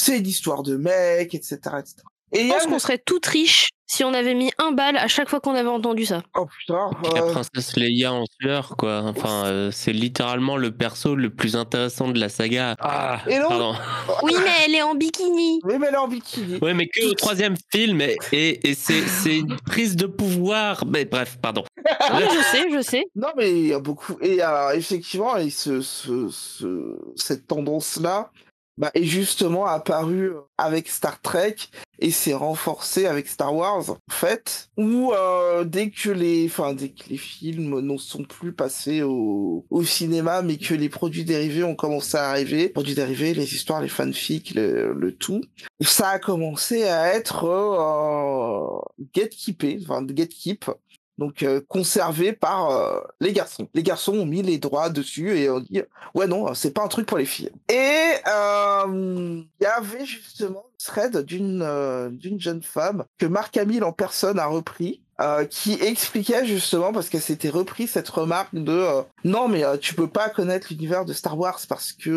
C'est 0.00 0.18
une 0.18 0.26
histoire 0.26 0.62
de 0.64 0.76
mec, 0.76 1.34
etc., 1.34 1.58
etc. 1.78 2.02
Et 2.34 2.48
Je 2.48 2.52
a 2.52 2.54
pense 2.54 2.66
qu'on 2.66 2.78
serait 2.78 2.98
tout 2.98 3.20
riche 3.26 3.68
si 3.86 4.02
on 4.02 4.12
avait 4.14 4.34
mis 4.34 4.50
un 4.58 4.72
bal 4.72 4.96
à 4.96 5.06
chaque 5.08 5.28
fois 5.28 5.40
qu'on 5.40 5.54
avait 5.54 5.68
entendu 5.68 6.04
ça. 6.06 6.22
oh 6.36 6.46
putain, 6.58 6.90
La 7.14 7.22
princesse 7.22 7.76
Leia 7.76 8.12
en 8.12 8.24
sueur, 8.40 8.74
quoi. 8.78 9.02
Enfin, 9.04 9.44
euh, 9.46 9.70
c'est 9.70 9.92
littéralement 9.92 10.56
le 10.56 10.72
perso 10.72 11.14
le 11.14 11.30
plus 11.30 11.54
intéressant 11.54 12.08
de 12.08 12.18
la 12.18 12.28
saga. 12.28 12.74
Ah, 12.80 13.20
Et 13.28 13.38
non. 13.38 13.48
pardon. 13.48 13.74
Oui, 14.22 14.32
mais 14.42 14.50
elle 14.66 14.74
est 14.74 14.82
en 14.82 14.94
bikini. 14.94 15.60
oui, 15.64 15.74
mais 15.78 15.86
elle 15.88 15.94
est 15.94 15.98
en 15.98 16.08
bikini. 16.08 16.58
Ouais, 16.60 16.74
mais 16.74 16.88
que 16.88 17.04
au 17.10 17.14
troisième 17.14 17.54
film, 17.72 18.00
et, 18.00 18.16
et, 18.32 18.68
et 18.70 18.74
c'est 18.74 19.02
c'est 19.06 19.36
une 19.38 19.56
prise 19.66 19.94
de 19.94 20.06
pouvoir. 20.06 20.84
Mais 20.86 21.04
bref, 21.04 21.36
pardon. 21.40 21.62
Oui, 21.78 22.22
je 22.34 22.42
sais, 22.50 22.64
je 22.72 22.80
sais. 22.80 23.04
Non, 23.14 23.28
mais 23.36 23.50
il 23.52 23.66
y 23.68 23.72
a 23.74 23.78
beaucoup. 23.80 24.16
Et 24.22 24.42
euh, 24.42 24.70
effectivement, 24.74 25.36
et 25.36 25.50
ce, 25.50 25.82
ce, 25.82 26.28
ce- 26.30 26.96
cette 27.16 27.46
tendance-là 27.46 28.30
bah, 28.76 28.90
est 28.94 29.04
justement 29.04 29.66
apparue 29.66 30.32
avec 30.58 30.88
Star 30.88 31.20
Trek 31.20 31.56
et 32.00 32.10
s'est 32.10 32.34
renforcée 32.34 33.06
avec 33.06 33.28
Star 33.28 33.54
Wars, 33.54 33.90
en 33.90 33.98
fait, 34.10 34.68
où 34.76 35.12
euh, 35.12 35.64
dès 35.64 35.90
que 35.90 36.10
les, 36.10 36.46
enfin, 36.46 36.74
dès 36.74 36.88
que 36.88 37.08
les 37.08 37.16
films 37.16 37.80
n'en 37.80 37.98
sont 37.98 38.24
plus 38.24 38.52
passés 38.52 39.02
au, 39.02 39.64
cinéma, 39.84 40.42
mais 40.42 40.56
que 40.56 40.74
les 40.74 40.88
produits 40.88 41.24
dérivés 41.24 41.62
ont 41.62 41.74
commencé 41.74 42.16
à 42.16 42.30
arriver, 42.30 42.68
produits 42.68 42.94
dérivés, 42.94 43.34
les 43.34 43.54
histoires, 43.54 43.82
les 43.82 43.88
fanfics, 43.88 44.54
le, 44.54 44.94
le 44.94 45.14
tout, 45.14 45.42
ça 45.80 46.08
a 46.08 46.18
commencé 46.18 46.84
à 46.84 47.14
être 47.14 47.44
euh, 47.44 48.80
gatekeepé, 49.14 49.78
enfin 49.82 50.02
gatekeep, 50.02 50.70
donc 51.18 51.42
euh, 51.42 51.60
conservé 51.68 52.32
par 52.32 52.70
euh, 52.70 53.00
les 53.20 53.32
garçons. 53.32 53.68
Les 53.74 53.82
garçons 53.82 54.14
ont 54.14 54.26
mis 54.26 54.42
les 54.42 54.58
droits 54.58 54.90
dessus 54.90 55.38
et 55.38 55.48
ont 55.50 55.60
dit 55.60 55.82
ouais 56.14 56.26
non 56.26 56.54
c'est 56.54 56.72
pas 56.72 56.82
un 56.82 56.88
truc 56.88 57.06
pour 57.06 57.18
les 57.18 57.26
filles. 57.26 57.50
Et 57.68 58.12
euh, 58.26 59.42
il 59.60 59.62
y 59.62 59.66
avait 59.66 60.04
justement 60.06 60.66
un 60.66 60.76
thread 60.78 61.18
d'une 61.18 62.10
d'une 62.12 62.40
jeune 62.40 62.62
femme 62.62 63.04
que 63.18 63.26
Marc 63.26 63.56
Hamill 63.56 63.84
en 63.84 63.92
personne 63.92 64.38
a 64.38 64.46
repris. 64.46 65.00
euh, 65.20 65.44
qui 65.44 65.74
expliquait 65.74 66.44
justement 66.44 66.92
parce 66.92 67.08
qu'elle 67.08 67.20
s'était 67.22 67.48
repris 67.48 67.86
cette 67.86 68.08
remarque 68.08 68.52
de 68.52 68.72
euh, 68.72 69.02
non 69.22 69.46
mais 69.46 69.62
euh, 69.64 69.76
tu 69.76 69.94
peux 69.94 70.08
pas 70.08 70.28
connaître 70.28 70.66
l'univers 70.70 71.04
de 71.04 71.12
Star 71.12 71.38
Wars 71.38 71.60
parce 71.68 71.92
que 71.92 72.10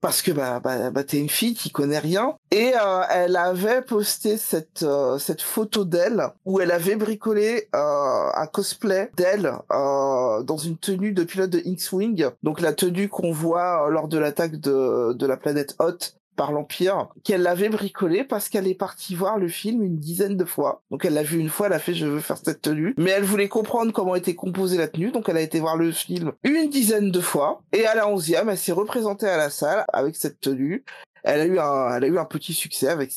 parce 0.00 0.22
que 0.22 0.30
bah, 0.32 0.60
bah, 0.60 0.90
bah 0.90 1.04
t'es 1.04 1.18
une 1.18 1.28
fille 1.28 1.54
qui 1.54 1.70
connaît 1.70 1.98
rien. 1.98 2.36
Et 2.50 2.72
euh, 2.74 3.02
elle 3.10 3.36
avait 3.36 3.82
posté 3.82 4.36
cette 4.36 4.82
euh, 4.82 5.18
cette 5.18 5.42
photo 5.42 5.84
d'elle 5.84 6.22
où 6.44 6.60
elle 6.60 6.70
avait 6.70 6.96
bricolé 6.96 7.68
euh, 7.74 8.30
un 8.34 8.46
cosplay 8.46 9.10
d'elle 9.16 9.52
euh, 9.72 10.42
dans 10.42 10.56
une 10.56 10.76
tenue 10.76 11.12
de 11.12 11.24
pilote 11.24 11.50
de 11.50 11.60
X-wing. 11.64 12.28
Donc 12.42 12.60
la 12.60 12.72
tenue 12.72 13.08
qu'on 13.08 13.32
voit 13.32 13.86
euh, 13.86 13.90
lors 13.90 14.08
de 14.08 14.18
l'attaque 14.18 14.56
de 14.56 15.12
de 15.12 15.26
la 15.26 15.36
planète 15.36 15.74
Hoth 15.78 16.16
par 16.36 16.52
l'Empire, 16.52 17.08
qu'elle 17.24 17.42
l'avait 17.42 17.68
bricolé 17.68 18.24
parce 18.24 18.48
qu'elle 18.48 18.68
est 18.68 18.74
partie 18.74 19.14
voir 19.14 19.38
le 19.38 19.48
film 19.48 19.82
une 19.82 19.96
dizaine 19.96 20.36
de 20.36 20.44
fois. 20.44 20.82
Donc 20.90 21.04
elle 21.04 21.14
l'a 21.14 21.22
vu 21.22 21.38
une 21.38 21.48
fois, 21.48 21.66
elle 21.66 21.72
a 21.72 21.78
fait 21.78 21.94
je 21.94 22.06
veux 22.06 22.20
faire 22.20 22.38
cette 22.42 22.62
tenue, 22.62 22.94
mais 22.98 23.10
elle 23.10 23.24
voulait 23.24 23.48
comprendre 23.48 23.92
comment 23.92 24.14
était 24.14 24.34
composée 24.34 24.76
la 24.76 24.88
tenue, 24.88 25.10
donc 25.10 25.28
elle 25.28 25.36
a 25.38 25.42
été 25.42 25.58
voir 25.60 25.76
le 25.76 25.90
film 25.92 26.32
une 26.44 26.68
dizaine 26.70 27.10
de 27.10 27.20
fois, 27.20 27.62
et 27.72 27.86
à 27.86 27.94
la 27.94 28.08
onzième, 28.08 28.48
elle 28.48 28.58
s'est 28.58 28.72
représentée 28.72 29.26
à 29.26 29.36
la 29.36 29.50
salle 29.50 29.84
avec 29.92 30.16
cette 30.16 30.40
tenue. 30.40 30.84
Elle 31.24 31.40
a 31.40 31.46
eu 31.46 31.58
un, 31.58 31.96
elle 31.96 32.04
a 32.04 32.06
eu 32.06 32.18
un 32.18 32.24
petit 32.24 32.54
succès 32.54 32.86
avec 32.86 33.12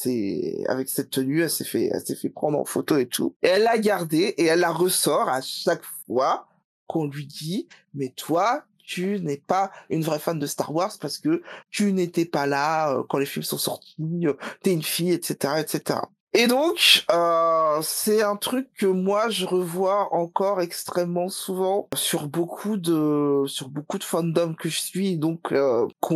avec 0.67 0.89
cette 0.89 1.11
tenue. 1.11 1.43
Elle 1.43 1.49
s'est 1.49 1.63
fait, 1.63 1.91
elle 1.93 2.01
s'est 2.01 2.15
fait 2.15 2.29
prendre 2.29 2.57
en 2.57 2.65
photo 2.65 2.97
et 2.97 3.05
tout. 3.05 3.35
Et 3.43 3.49
elle 3.49 3.63
l'a 3.63 3.77
gardée 3.77 4.33
et 4.37 4.45
elle 4.45 4.61
la 4.61 4.71
ressort 4.71 5.29
à 5.29 5.41
chaque 5.41 5.83
fois 6.07 6.47
qu'on 6.87 7.05
lui 7.05 7.27
dit, 7.27 7.67
mais 7.93 8.09
toi, 8.09 8.63
tu 8.89 9.19
n'es 9.21 9.37
pas 9.37 9.71
une 9.91 10.01
vraie 10.01 10.17
fan 10.17 10.39
de 10.39 10.47
Star 10.47 10.73
Wars 10.73 10.91
parce 10.99 11.19
que 11.19 11.43
tu 11.69 11.93
n'étais 11.93 12.25
pas 12.25 12.47
là 12.47 12.91
euh, 12.91 13.03
quand 13.07 13.19
les 13.19 13.27
films 13.27 13.43
sont 13.43 13.59
sortis, 13.59 14.25
euh, 14.25 14.33
t'es 14.63 14.73
une 14.73 14.81
fille, 14.81 15.11
etc., 15.11 15.59
etc. 15.59 15.99
Et 16.33 16.45
donc, 16.45 17.05
euh, 17.11 17.79
c'est 17.81 18.21
un 18.21 18.35
truc 18.35 18.67
que 18.77 18.85
moi 18.85 19.29
je 19.31 19.45
revois 19.45 20.13
encore 20.13 20.61
extrêmement 20.61 21.27
souvent 21.27 21.89
sur 21.95 22.27
beaucoup 22.27 22.77
de 22.77 23.45
sur 23.47 23.69
beaucoup 23.69 23.97
de 23.97 24.03
fandoms 24.03 24.53
que 24.53 24.69
je 24.69 24.79
suis, 24.79 25.17
donc 25.17 25.51
euh, 25.51 25.87
qu'on 25.99 26.15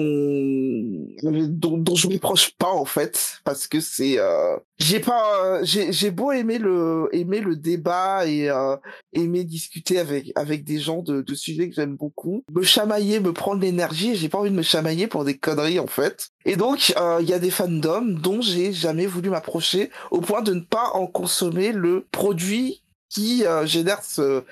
dont, 1.23 1.77
dont 1.79 1.95
je 1.95 2.07
m'approche 2.09 2.51
pas 2.57 2.69
en 2.71 2.85
fait, 2.85 3.39
parce 3.43 3.67
que 3.67 3.79
c'est 3.79 4.19
euh, 4.19 4.55
j'ai 4.77 4.99
pas 4.99 5.63
j'ai 5.63 5.91
j'ai 5.91 6.11
beau 6.11 6.31
aimer 6.31 6.59
le 6.59 7.09
aimer 7.11 7.39
le 7.39 7.55
débat 7.55 8.27
et 8.27 8.49
euh, 8.49 8.77
aimer 9.13 9.43
discuter 9.43 9.97
avec 9.99 10.31
avec 10.35 10.63
des 10.63 10.79
gens 10.79 11.01
de, 11.01 11.21
de 11.21 11.33
sujets 11.35 11.69
que 11.69 11.75
j'aime 11.75 11.95
beaucoup, 11.95 12.43
me 12.51 12.61
chamailler, 12.61 13.19
me 13.19 13.33
prendre 13.33 13.61
l'énergie, 13.61 14.15
j'ai 14.15 14.29
pas 14.29 14.37
envie 14.37 14.51
de 14.51 14.55
me 14.55 14.61
chamailler 14.61 15.07
pour 15.07 15.25
des 15.25 15.37
conneries 15.39 15.79
en 15.79 15.87
fait. 15.87 16.32
Et 16.45 16.55
donc 16.55 16.93
euh, 16.97 17.19
il 17.21 17.29
y 17.29 17.33
a 17.33 17.39
des 17.39 17.51
fandoms 17.51 18.19
dont 18.19 18.41
j'ai 18.41 18.73
jamais 18.73 19.05
voulu 19.05 19.29
m'approcher 19.29 19.89
au 20.11 20.21
point 20.21 20.41
de 20.41 20.53
ne 20.53 20.61
pas 20.61 20.89
en 20.93 21.07
consommer 21.07 21.71
le 21.71 22.05
produit 22.11 22.83
qui 23.09 23.45
euh, 23.45 23.65
génère 23.65 24.03
ce, 24.03 24.43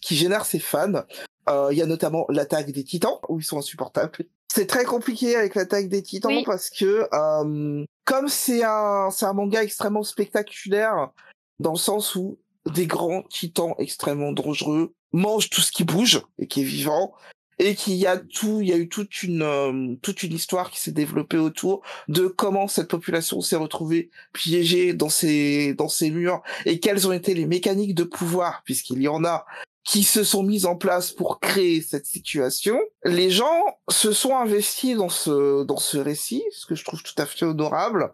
qui 0.00 0.14
génère 0.16 0.44
ses 0.44 0.58
fans. 0.58 1.02
Euh, 1.48 1.68
Il 1.72 1.78
y 1.78 1.82
a 1.82 1.86
notamment 1.86 2.26
l'attaque 2.28 2.70
des 2.70 2.84
Titans 2.84 3.18
où 3.28 3.40
ils 3.40 3.44
sont 3.44 3.58
insupportables. 3.58 4.12
C'est 4.52 4.66
très 4.66 4.84
compliqué 4.84 5.34
avec 5.34 5.54
l'attaque 5.54 5.88
des 5.88 6.02
Titans 6.02 6.30
Oui. 6.30 6.44
parce 6.44 6.70
que 6.70 7.08
euh, 7.12 7.84
comme 8.04 8.28
c'est 8.28 8.62
un 8.62 9.10
c'est 9.10 9.26
un 9.26 9.32
manga 9.32 9.62
extrêmement 9.62 10.04
spectaculaire 10.04 11.10
dans 11.58 11.72
le 11.72 11.78
sens 11.78 12.14
où 12.14 12.38
des 12.72 12.86
grands 12.86 13.22
titans 13.22 13.74
extrêmement 13.78 14.32
dangereux 14.32 14.94
mangent 15.12 15.50
tout 15.50 15.60
ce 15.60 15.72
qui 15.72 15.84
bouge 15.84 16.22
et 16.38 16.46
qui 16.46 16.60
est 16.60 16.64
vivant 16.64 17.14
et 17.58 17.74
qu'il 17.74 17.94
y 17.94 18.06
a 18.06 18.16
tout 18.16 18.60
il 18.60 18.68
y 18.68 18.72
a 18.72 18.76
eu 18.76 18.88
toute 18.88 19.22
une 19.22 19.42
euh, 19.42 19.94
toute 20.02 20.22
une 20.22 20.32
histoire 20.32 20.70
qui 20.70 20.80
s'est 20.80 20.92
développée 20.92 21.38
autour 21.38 21.82
de 22.08 22.26
comment 22.26 22.68
cette 22.68 22.88
population 22.88 23.40
s'est 23.40 23.56
retrouvée 23.56 24.10
piégée 24.32 24.92
dans 24.92 25.08
ces 25.08 25.74
dans 25.74 25.88
ces 25.88 26.10
murs 26.10 26.42
et 26.66 26.80
quelles 26.80 27.06
ont 27.06 27.12
été 27.12 27.34
les 27.34 27.46
mécaniques 27.46 27.94
de 27.94 28.04
pouvoir 28.04 28.62
puisqu'il 28.64 29.02
y 29.02 29.08
en 29.08 29.24
a 29.24 29.44
qui 29.84 30.02
se 30.02 30.24
sont 30.24 30.42
mises 30.42 30.64
en 30.64 30.76
place 30.76 31.12
pour 31.12 31.40
créer 31.40 31.82
cette 31.82 32.06
situation. 32.06 32.80
Les 33.04 33.30
gens 33.30 33.62
se 33.90 34.12
sont 34.12 34.34
investis 34.34 34.96
dans 34.96 35.10
ce 35.10 35.62
dans 35.64 35.76
ce 35.76 35.98
récit, 35.98 36.42
ce 36.52 36.66
que 36.66 36.74
je 36.74 36.84
trouve 36.84 37.02
tout 37.02 37.14
à 37.18 37.26
fait 37.26 37.44
honorable. 37.44 38.10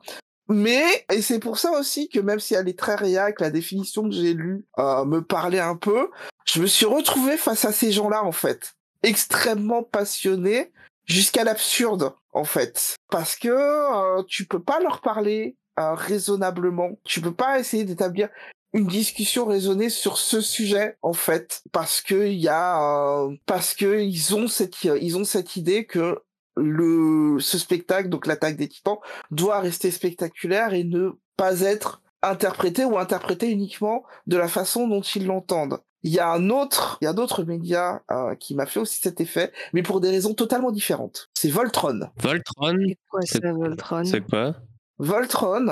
Mais, 0.50 1.06
et 1.12 1.22
c'est 1.22 1.38
pour 1.38 1.58
ça 1.58 1.70
aussi 1.78 2.08
que 2.08 2.18
même 2.18 2.40
si 2.40 2.54
elle 2.54 2.68
est 2.68 2.76
très 2.76 2.96
réac, 2.96 3.40
la 3.40 3.50
définition 3.50 4.02
que 4.02 4.10
j'ai 4.10 4.34
lue 4.34 4.66
euh, 4.80 5.04
me 5.04 5.22
parlait 5.22 5.60
un 5.60 5.76
peu, 5.76 6.10
je 6.44 6.60
me 6.60 6.66
suis 6.66 6.86
retrouvé 6.86 7.36
face 7.36 7.64
à 7.64 7.70
ces 7.70 7.92
gens-là, 7.92 8.24
en 8.24 8.32
fait. 8.32 8.74
Extrêmement 9.02 9.82
passionnés, 9.82 10.72
jusqu'à 11.06 11.44
l'absurde, 11.44 12.12
en 12.32 12.44
fait. 12.44 12.96
Parce 13.10 13.36
que 13.36 13.48
euh, 13.48 14.22
tu 14.28 14.46
peux 14.46 14.62
pas 14.62 14.80
leur 14.80 15.00
parler 15.00 15.56
euh, 15.78 15.94
raisonnablement. 15.94 16.98
Tu 17.04 17.20
peux 17.20 17.34
pas 17.34 17.58
essayer 17.58 17.84
d'établir 17.84 18.28
une 18.72 18.86
discussion 18.86 19.46
raisonnée 19.46 19.88
sur 19.88 20.16
ce 20.16 20.40
sujet 20.40 20.96
en 21.02 21.12
fait 21.12 21.62
parce 21.72 22.00
que 22.00 22.26
il 22.28 22.38
y 22.38 22.48
a 22.48 23.24
euh, 23.24 23.34
parce 23.46 23.74
que 23.74 24.00
ils 24.00 24.34
ont 24.34 24.46
cette 24.46 24.84
ils 24.84 25.16
ont 25.16 25.24
cette 25.24 25.56
idée 25.56 25.86
que 25.86 26.20
le 26.56 27.40
ce 27.40 27.58
spectacle 27.58 28.08
donc 28.08 28.26
l'attaque 28.26 28.56
des 28.56 28.68
titans 28.68 28.98
doit 29.30 29.60
rester 29.60 29.90
spectaculaire 29.90 30.72
et 30.72 30.84
ne 30.84 31.10
pas 31.36 31.60
être 31.62 32.02
interprété 32.22 32.84
ou 32.84 32.98
interprété 32.98 33.50
uniquement 33.50 34.04
de 34.26 34.36
la 34.36 34.48
façon 34.48 34.86
dont 34.86 35.00
ils 35.00 35.26
l'entendent. 35.26 35.80
Il 36.02 36.10
y 36.12 36.18
a 36.18 36.30
un 36.30 36.48
autre, 36.50 36.96
il 37.00 37.04
y 37.04 37.08
a 37.08 37.12
d'autres 37.12 37.44
médias 37.44 38.00
euh, 38.10 38.34
qui 38.34 38.54
m'a 38.54 38.66
fait 38.66 38.80
aussi 38.80 38.98
cet 39.00 39.20
effet, 39.20 39.52
mais 39.72 39.82
pour 39.82 40.00
des 40.00 40.08
raisons 40.10 40.32
totalement 40.34 40.70
différentes. 40.70 41.28
C'est 41.34 41.50
Voltron. 41.50 42.00
Voltron, 42.18 42.76
C'est 42.88 42.98
quoi 43.10 43.20
C'est- 43.22 43.42
ça, 43.42 43.52
Voltron? 43.52 44.04
c'est 44.04 44.20
quoi? 44.22 44.54
Voltron. 44.98 45.66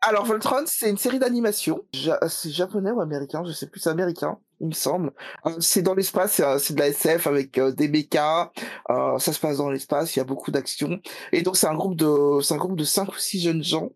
Alors 0.00 0.24
Voltron, 0.24 0.62
c'est 0.66 0.88
une 0.90 0.96
série 0.98 1.18
d'animation. 1.18 1.82
Ja- 1.92 2.18
C'est 2.28 2.50
japonais 2.50 2.90
ou 2.92 3.00
américain, 3.00 3.42
je 3.46 3.52
sais 3.52 3.66
plus. 3.66 3.80
C'est 3.80 3.90
américain, 3.90 4.38
il 4.60 4.68
me 4.68 4.72
semble. 4.72 5.12
Euh, 5.46 5.56
C'est 5.60 5.82
dans 5.82 5.94
l'espace, 5.94 6.32
c'est 6.34 6.44
euh, 6.44 6.58
c'est 6.58 6.74
de 6.74 6.78
la 6.80 6.88
SF 6.88 7.26
avec 7.26 7.58
euh, 7.58 7.72
des 7.72 7.88
mechas. 7.88 8.52
Euh, 8.90 9.18
ça 9.18 9.32
se 9.32 9.40
passe 9.40 9.56
dans 9.56 9.70
l'espace, 9.70 10.14
il 10.14 10.18
y 10.18 10.22
a 10.22 10.24
beaucoup 10.24 10.50
d'action. 10.50 11.00
Et 11.32 11.42
donc 11.42 11.56
c'est 11.56 11.66
un 11.66 11.74
groupe 11.74 11.96
de, 11.96 12.40
c'est 12.42 12.54
un 12.54 12.58
groupe 12.58 12.76
de 12.76 12.84
cinq 12.84 13.08
ou 13.12 13.18
six 13.18 13.40
jeunes 13.40 13.64
gens. 13.64 13.90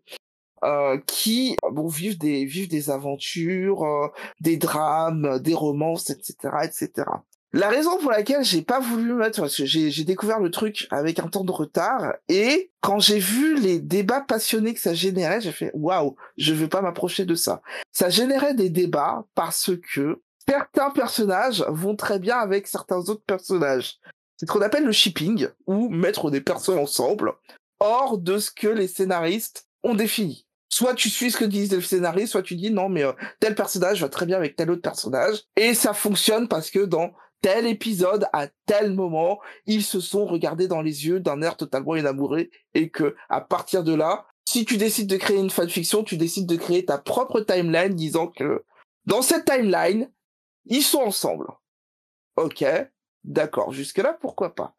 Euh, 0.63 0.97
qui 1.07 1.57
euh, 1.65 1.71
bon 1.71 1.87
vivent 1.87 2.17
des 2.17 2.45
vivent 2.45 2.69
des 2.69 2.89
aventures, 2.89 3.83
euh, 3.83 4.07
des 4.39 4.57
drames, 4.57 5.39
des 5.39 5.53
romances, 5.53 6.09
etc., 6.09 6.35
etc. 6.63 7.05
La 7.55 7.69
raison 7.69 7.97
pour 7.99 8.09
laquelle 8.09 8.43
j'ai 8.43 8.63
pas 8.63 8.79
voulu 8.79 9.11
me 9.11 9.17
mettre, 9.19 9.41
parce 9.41 9.55
que 9.55 9.65
j'ai 9.65 10.03
découvert 10.03 10.39
le 10.39 10.49
truc 10.49 10.87
avec 10.89 11.19
un 11.19 11.27
temps 11.27 11.43
de 11.43 11.51
retard, 11.51 12.13
et 12.27 12.71
quand 12.81 12.99
j'ai 12.99 13.19
vu 13.19 13.59
les 13.59 13.79
débats 13.79 14.21
passionnés 14.21 14.73
que 14.73 14.79
ça 14.79 14.95
générait, 14.95 15.39
j'ai 15.39 15.51
fait 15.51 15.69
waouh, 15.75 16.15
je 16.37 16.53
veux 16.53 16.67
pas 16.67 16.81
m'approcher 16.81 17.25
de 17.25 17.35
ça. 17.35 17.61
Ça 17.91 18.09
générait 18.09 18.55
des 18.55 18.69
débats 18.69 19.25
parce 19.35 19.69
que 19.93 20.21
certains 20.47 20.89
personnages 20.89 21.63
vont 21.67 21.95
très 21.95 22.17
bien 22.17 22.37
avec 22.37 22.67
certains 22.67 22.97
autres 22.97 23.23
personnages. 23.25 23.99
C'est 24.37 24.47
ce 24.47 24.51
qu'on 24.51 24.61
appelle 24.61 24.85
le 24.85 24.91
shipping, 24.91 25.47
ou 25.67 25.89
mettre 25.89 26.31
des 26.31 26.41
personnes 26.41 26.79
ensemble, 26.79 27.33
hors 27.79 28.17
de 28.17 28.39
ce 28.39 28.49
que 28.49 28.67
les 28.67 28.87
scénaristes 28.87 29.67
ont 29.83 29.93
défini. 29.93 30.47
Soit 30.73 30.95
tu 30.95 31.11
suis 31.11 31.29
ce 31.29 31.37
que 31.37 31.45
disent 31.45 31.71
les 31.71 31.81
scénaristes, 31.81 32.31
soit 32.31 32.41
tu 32.41 32.55
dis 32.55 32.71
non 32.71 32.89
mais 32.89 33.03
euh, 33.03 33.13
tel 33.39 33.53
personnage 33.53 34.01
va 34.01 34.09
très 34.09 34.25
bien 34.25 34.37
avec 34.37 34.55
tel 34.55 34.71
autre 34.71 34.81
personnage, 34.81 35.43
et 35.55 35.75
ça 35.75 35.93
fonctionne 35.93 36.47
parce 36.47 36.71
que 36.71 36.79
dans 36.79 37.13
tel 37.41 37.67
épisode, 37.67 38.25
à 38.33 38.47
tel 38.65 38.91
moment, 38.91 39.39
ils 39.67 39.83
se 39.83 39.99
sont 39.99 40.25
regardés 40.25 40.67
dans 40.67 40.81
les 40.81 41.05
yeux 41.05 41.19
d'un 41.19 41.43
air 41.43 41.57
totalement 41.57 41.95
énamouré 41.95 42.49
et 42.73 42.89
que, 42.89 43.15
à 43.29 43.39
partir 43.39 43.83
de 43.83 43.93
là, 43.93 44.25
si 44.49 44.65
tu 44.65 44.77
décides 44.77 45.05
de 45.05 45.17
créer 45.17 45.37
une 45.37 45.51
fanfiction, 45.51 46.03
tu 46.03 46.17
décides 46.17 46.47
de 46.47 46.55
créer 46.55 46.83
ta 46.83 46.97
propre 46.97 47.41
timeline 47.41 47.93
disant 47.93 48.25
que 48.25 48.65
dans 49.05 49.21
cette 49.21 49.45
timeline, 49.45 50.11
ils 50.65 50.81
sont 50.81 51.01
ensemble. 51.01 51.45
Ok, 52.35 52.65
d'accord, 53.23 53.73
jusque-là, 53.73 54.17
pourquoi 54.19 54.55
pas. 54.55 54.75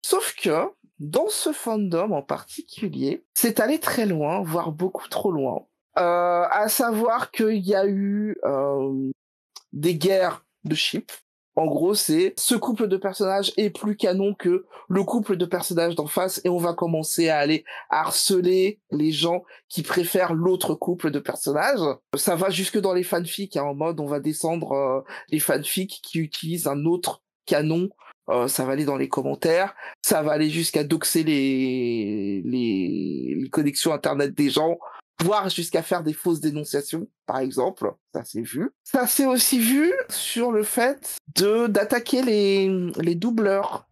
Sauf 0.00 0.34
que, 0.34 0.70
dans 0.98 1.28
ce 1.28 1.52
fandom 1.52 2.12
en 2.12 2.22
particulier, 2.22 3.24
c'est 3.34 3.60
allé 3.60 3.78
très 3.78 4.06
loin, 4.06 4.42
voire 4.42 4.72
beaucoup 4.72 5.08
trop 5.08 5.30
loin. 5.30 5.66
Euh, 5.98 6.44
à 6.50 6.68
savoir 6.68 7.30
qu'il 7.30 7.56
y 7.56 7.74
a 7.74 7.86
eu 7.86 8.36
euh, 8.44 9.10
des 9.72 9.96
guerres 9.96 10.44
de 10.64 10.74
ship. 10.74 11.10
En 11.54 11.64
gros, 11.64 11.94
c'est 11.94 12.34
ce 12.36 12.54
couple 12.54 12.86
de 12.86 12.98
personnages 12.98 13.50
est 13.56 13.70
plus 13.70 13.96
canon 13.96 14.34
que 14.34 14.66
le 14.90 15.04
couple 15.04 15.38
de 15.38 15.46
personnages 15.46 15.94
d'en 15.94 16.06
face 16.06 16.42
et 16.44 16.50
on 16.50 16.58
va 16.58 16.74
commencer 16.74 17.30
à 17.30 17.38
aller 17.38 17.64
harceler 17.88 18.78
les 18.90 19.10
gens 19.10 19.42
qui 19.70 19.82
préfèrent 19.82 20.34
l'autre 20.34 20.74
couple 20.74 21.10
de 21.10 21.18
personnages. 21.18 21.80
Ça 22.14 22.36
va 22.36 22.50
jusque 22.50 22.78
dans 22.78 22.92
les 22.92 23.04
fanfics, 23.04 23.56
hein, 23.56 23.62
en 23.62 23.74
mode 23.74 24.00
on 24.00 24.06
va 24.06 24.20
descendre 24.20 24.72
euh, 24.72 25.00
les 25.30 25.38
fanfics 25.38 26.02
qui 26.02 26.18
utilisent 26.18 26.66
un 26.66 26.84
autre 26.84 27.22
canon. 27.46 27.88
Euh, 28.28 28.48
ça 28.48 28.64
va 28.64 28.72
aller 28.72 28.84
dans 28.84 28.96
les 28.96 29.08
commentaires, 29.08 29.74
ça 30.02 30.22
va 30.22 30.32
aller 30.32 30.50
jusqu'à 30.50 30.82
doxer 30.84 31.22
les, 31.22 32.42
les, 32.44 33.36
les 33.40 33.50
connexions 33.50 33.92
internet 33.92 34.34
des 34.34 34.50
gens, 34.50 34.78
voire 35.22 35.48
jusqu'à 35.48 35.82
faire 35.82 36.02
des 36.02 36.12
fausses 36.12 36.40
dénonciations, 36.40 37.06
par 37.26 37.38
exemple. 37.38 37.92
Ça 38.14 38.24
s'est 38.24 38.42
vu. 38.42 38.70
Ça 38.84 39.06
s'est 39.06 39.26
aussi 39.26 39.58
vu 39.58 39.92
sur 40.08 40.50
le 40.50 40.62
fait 40.64 41.16
de 41.36 41.68
d'attaquer 41.68 42.22
les, 42.22 42.68
les 42.98 43.14
doubleurs 43.14 43.86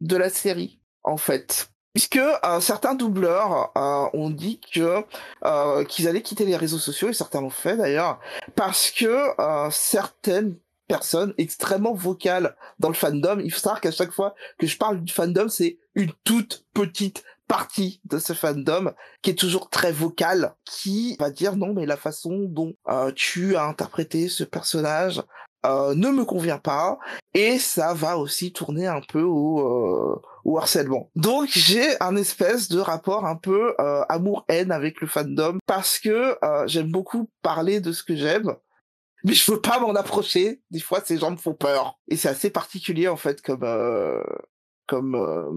de 0.00 0.16
la 0.16 0.28
série, 0.28 0.80
en 1.02 1.16
fait. 1.16 1.70
Puisque 1.94 2.16
euh, 2.18 2.60
certains 2.60 2.94
doubleurs 2.94 3.72
euh, 3.76 4.08
ont 4.12 4.30
dit 4.30 4.60
que 4.72 5.02
euh, 5.44 5.84
qu'ils 5.84 6.06
allaient 6.06 6.22
quitter 6.22 6.44
les 6.44 6.54
réseaux 6.56 6.78
sociaux, 6.78 7.08
et 7.08 7.12
certains 7.12 7.40
l'ont 7.40 7.50
fait 7.50 7.76
d'ailleurs, 7.76 8.20
parce 8.54 8.90
que 8.90 9.40
euh, 9.40 9.68
certaines 9.72 10.56
personnes 10.88 11.34
extrêmement 11.38 11.94
vocales 11.94 12.56
dans 12.78 12.88
le 12.88 12.94
fandom, 12.94 13.38
il 13.38 13.52
faut 13.52 13.60
savoir 13.60 13.80
qu'à 13.80 13.92
chaque 13.92 14.12
fois 14.12 14.34
que 14.58 14.66
je 14.66 14.76
parle 14.76 15.02
du 15.02 15.12
fandom, 15.12 15.48
c'est 15.48 15.78
une 15.94 16.12
toute 16.24 16.64
petite 16.74 17.22
partie 17.48 18.00
de 18.04 18.18
ce 18.18 18.34
fandom 18.34 18.92
qui 19.22 19.30
est 19.30 19.38
toujours 19.38 19.70
très 19.70 19.90
vocale, 19.90 20.54
qui 20.64 21.16
va 21.18 21.30
dire 21.30 21.56
non 21.56 21.72
mais 21.72 21.86
la 21.86 21.96
façon 21.96 22.46
dont 22.48 22.74
euh, 22.88 23.10
tu 23.14 23.56
as 23.56 23.64
interprété 23.64 24.28
ce 24.28 24.44
personnage 24.44 25.22
euh, 25.66 25.94
ne 25.94 26.10
me 26.10 26.24
convient 26.24 26.58
pas. 26.58 26.98
Et 27.34 27.58
ça 27.58 27.94
va 27.94 28.18
aussi 28.18 28.52
tourner 28.52 28.86
un 28.86 29.00
peu 29.00 29.22
au, 29.22 29.60
euh, 29.60 30.22
au 30.44 30.58
harcèlement. 30.58 31.10
Donc 31.16 31.48
j'ai 31.50 32.00
un 32.00 32.16
espèce 32.16 32.68
de 32.68 32.78
rapport 32.78 33.26
un 33.26 33.36
peu 33.36 33.74
amour-haine 34.08 34.70
avec 34.70 35.00
le 35.00 35.06
fandom 35.06 35.58
parce 35.66 35.98
que 35.98 36.36
j'aime 36.66 36.92
beaucoup 36.92 37.28
parler 37.42 37.80
de 37.80 37.92
ce 37.92 38.04
que 38.04 38.14
j'aime 38.14 38.54
mais 39.24 39.34
je 39.34 39.50
veux 39.50 39.60
pas 39.60 39.80
m'en 39.80 39.94
approcher. 39.94 40.62
Des 40.70 40.80
fois, 40.80 41.00
ces 41.04 41.18
gens 41.18 41.30
me 41.30 41.36
font 41.36 41.54
peur. 41.54 41.98
Et 42.08 42.16
c'est 42.16 42.28
assez 42.28 42.50
particulier, 42.50 43.08
en 43.08 43.16
fait, 43.16 43.42
comme, 43.42 43.64
euh, 43.64 44.22
comme, 44.86 45.14
euh, 45.16 45.50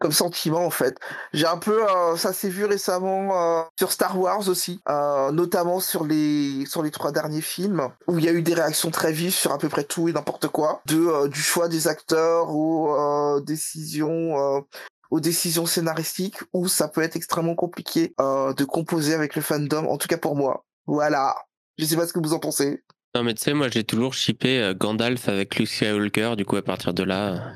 comme 0.00 0.12
sentiment, 0.12 0.64
en 0.64 0.70
fait. 0.70 0.96
J'ai 1.32 1.46
un 1.46 1.58
peu, 1.58 1.88
euh, 1.88 2.16
ça 2.16 2.32
s'est 2.32 2.48
vu 2.48 2.64
récemment 2.64 3.60
euh, 3.60 3.62
sur 3.78 3.92
Star 3.92 4.18
Wars 4.18 4.48
aussi, 4.48 4.80
euh, 4.88 5.30
notamment 5.30 5.78
sur 5.78 6.04
les, 6.04 6.66
sur 6.66 6.82
les 6.82 6.90
trois 6.90 7.12
derniers 7.12 7.42
films, 7.42 7.88
où 8.08 8.18
il 8.18 8.24
y 8.24 8.28
a 8.28 8.32
eu 8.32 8.42
des 8.42 8.54
réactions 8.54 8.90
très 8.90 9.12
vives 9.12 9.34
sur 9.34 9.52
à 9.52 9.58
peu 9.58 9.68
près 9.68 9.84
tout 9.84 10.08
et 10.08 10.12
n'importe 10.12 10.48
quoi, 10.48 10.82
de, 10.86 11.06
euh, 11.06 11.28
du 11.28 11.40
choix 11.40 11.68
des 11.68 11.86
acteurs 11.86 12.50
aux 12.50 13.40
décisions, 13.40 14.64
aux 15.10 15.20
décisions 15.20 15.66
scénaristiques, 15.66 16.38
où 16.52 16.66
ça 16.66 16.88
peut 16.88 17.02
être 17.02 17.14
extrêmement 17.16 17.54
compliqué 17.54 18.14
de 18.18 18.64
composer 18.64 19.14
avec 19.14 19.36
le 19.36 19.42
fandom, 19.42 19.86
en 19.86 19.98
tout 19.98 20.08
cas 20.08 20.18
pour 20.18 20.34
moi. 20.34 20.64
Voilà. 20.86 21.36
Je 21.78 21.84
sais 21.84 21.96
pas 21.96 22.06
ce 22.06 22.12
que 22.12 22.18
vous 22.18 22.32
en 22.34 22.38
pensez. 22.38 22.82
Non, 23.14 23.24
mais 23.24 23.34
tu 23.34 23.42
sais, 23.42 23.52
moi, 23.52 23.68
j'ai 23.68 23.84
toujours 23.84 24.14
shippé 24.14 24.58
euh, 24.58 24.72
Gandalf 24.72 25.28
avec 25.28 25.56
Luke 25.56 25.68
Skywalker, 25.68 26.34
du 26.34 26.46
coup, 26.46 26.56
à 26.56 26.62
partir 26.62 26.94
de 26.94 27.02
là. 27.02 27.52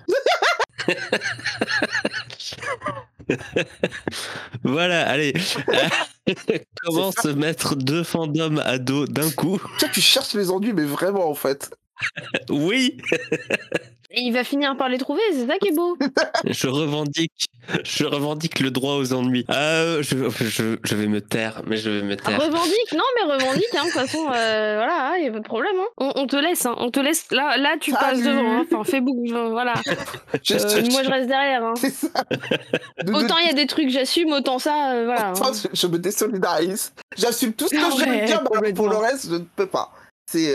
voilà, 4.64 5.08
allez. 5.08 5.32
Comment 6.84 7.10
se 7.10 7.28
mettre 7.28 7.74
deux 7.74 8.04
fandoms 8.04 8.58
à 8.58 8.76
dos 8.76 9.06
d'un 9.06 9.30
coup? 9.30 9.58
Toi, 9.78 9.88
tu 9.88 10.02
cherches 10.02 10.34
les 10.34 10.50
ennuis, 10.50 10.74
mais 10.74 10.84
vraiment, 10.84 11.26
en 11.26 11.34
fait. 11.34 11.70
Oui 12.50 12.98
Et 14.18 14.22
il 14.22 14.32
va 14.32 14.44
finir 14.44 14.76
par 14.78 14.88
les 14.88 14.96
trouver, 14.96 15.20
c'est 15.32 15.46
ça 15.46 15.58
qui 15.58 15.68
est 15.68 15.74
beau. 15.76 15.96
Je 16.46 16.68
revendique, 16.68 17.46
je 17.84 18.04
revendique 18.04 18.60
le 18.60 18.70
droit 18.70 18.94
aux 18.94 19.12
ennuis. 19.12 19.44
Ah, 19.48 20.00
je, 20.00 20.30
je, 20.40 20.78
je 20.82 20.94
vais 20.94 21.06
me 21.06 21.20
taire, 21.20 21.60
mais 21.66 21.76
je 21.76 21.90
vais 21.90 22.02
me 22.02 22.16
taire. 22.16 22.40
Revendique, 22.40 22.92
non 22.94 23.04
mais 23.16 23.34
revendique, 23.34 23.66
hein, 23.76 23.82
de 23.84 23.90
toute 23.90 24.00
façon, 24.00 24.26
euh, 24.34 24.76
voilà, 24.76 25.16
il 25.18 25.24
y 25.26 25.28
a 25.28 25.32
pas 25.32 25.40
de 25.40 25.44
problème. 25.44 25.74
Hein. 25.78 25.86
On, 25.98 26.12
on 26.16 26.26
te 26.26 26.36
laisse, 26.36 26.64
hein, 26.64 26.74
on 26.78 26.90
te 26.90 26.98
laisse. 27.00 27.26
Là, 27.30 27.58
là 27.58 27.74
tu 27.78 27.90
passes 27.92 28.20
Salut. 28.20 28.24
devant. 28.36 28.52
Hein. 28.60 28.64
Enfin, 28.72 28.84
fais 28.84 29.00
boucle, 29.02 29.36
voilà. 29.50 29.74
Je- 30.42 30.54
Euh, 30.54 30.58
je- 30.84 30.90
moi, 30.92 31.02
je 31.02 31.10
reste 31.10 31.28
derrière. 31.28 31.62
Hein. 31.64 31.74
C'est 31.76 31.90
ça. 31.92 32.08
De- 33.04 33.12
Autant 33.12 33.36
il 33.42 33.46
y 33.48 33.50
a 33.50 33.54
des 33.54 33.66
trucs 33.66 33.90
j'assume, 33.90 34.32
autant 34.32 34.58
ça, 34.58 34.92
euh, 34.92 35.04
voilà. 35.04 35.32
autant 35.32 35.52
je, 35.52 35.68
je 35.74 35.86
me 35.88 35.98
désolidarise. 35.98 36.92
J'assume 37.18 37.52
tout 37.52 37.66
ce 37.68 37.74
que 37.74 37.80
Ah 37.84 37.90
je 37.90 38.04
veux 38.20 38.26
dire, 38.26 38.42
mais 38.62 38.72
pour 38.72 38.88
le 38.88 38.96
reste, 38.96 39.26
je 39.28 39.34
ne 39.34 39.44
peux 39.56 39.66
pas. 39.66 39.90
C'est. 40.30 40.54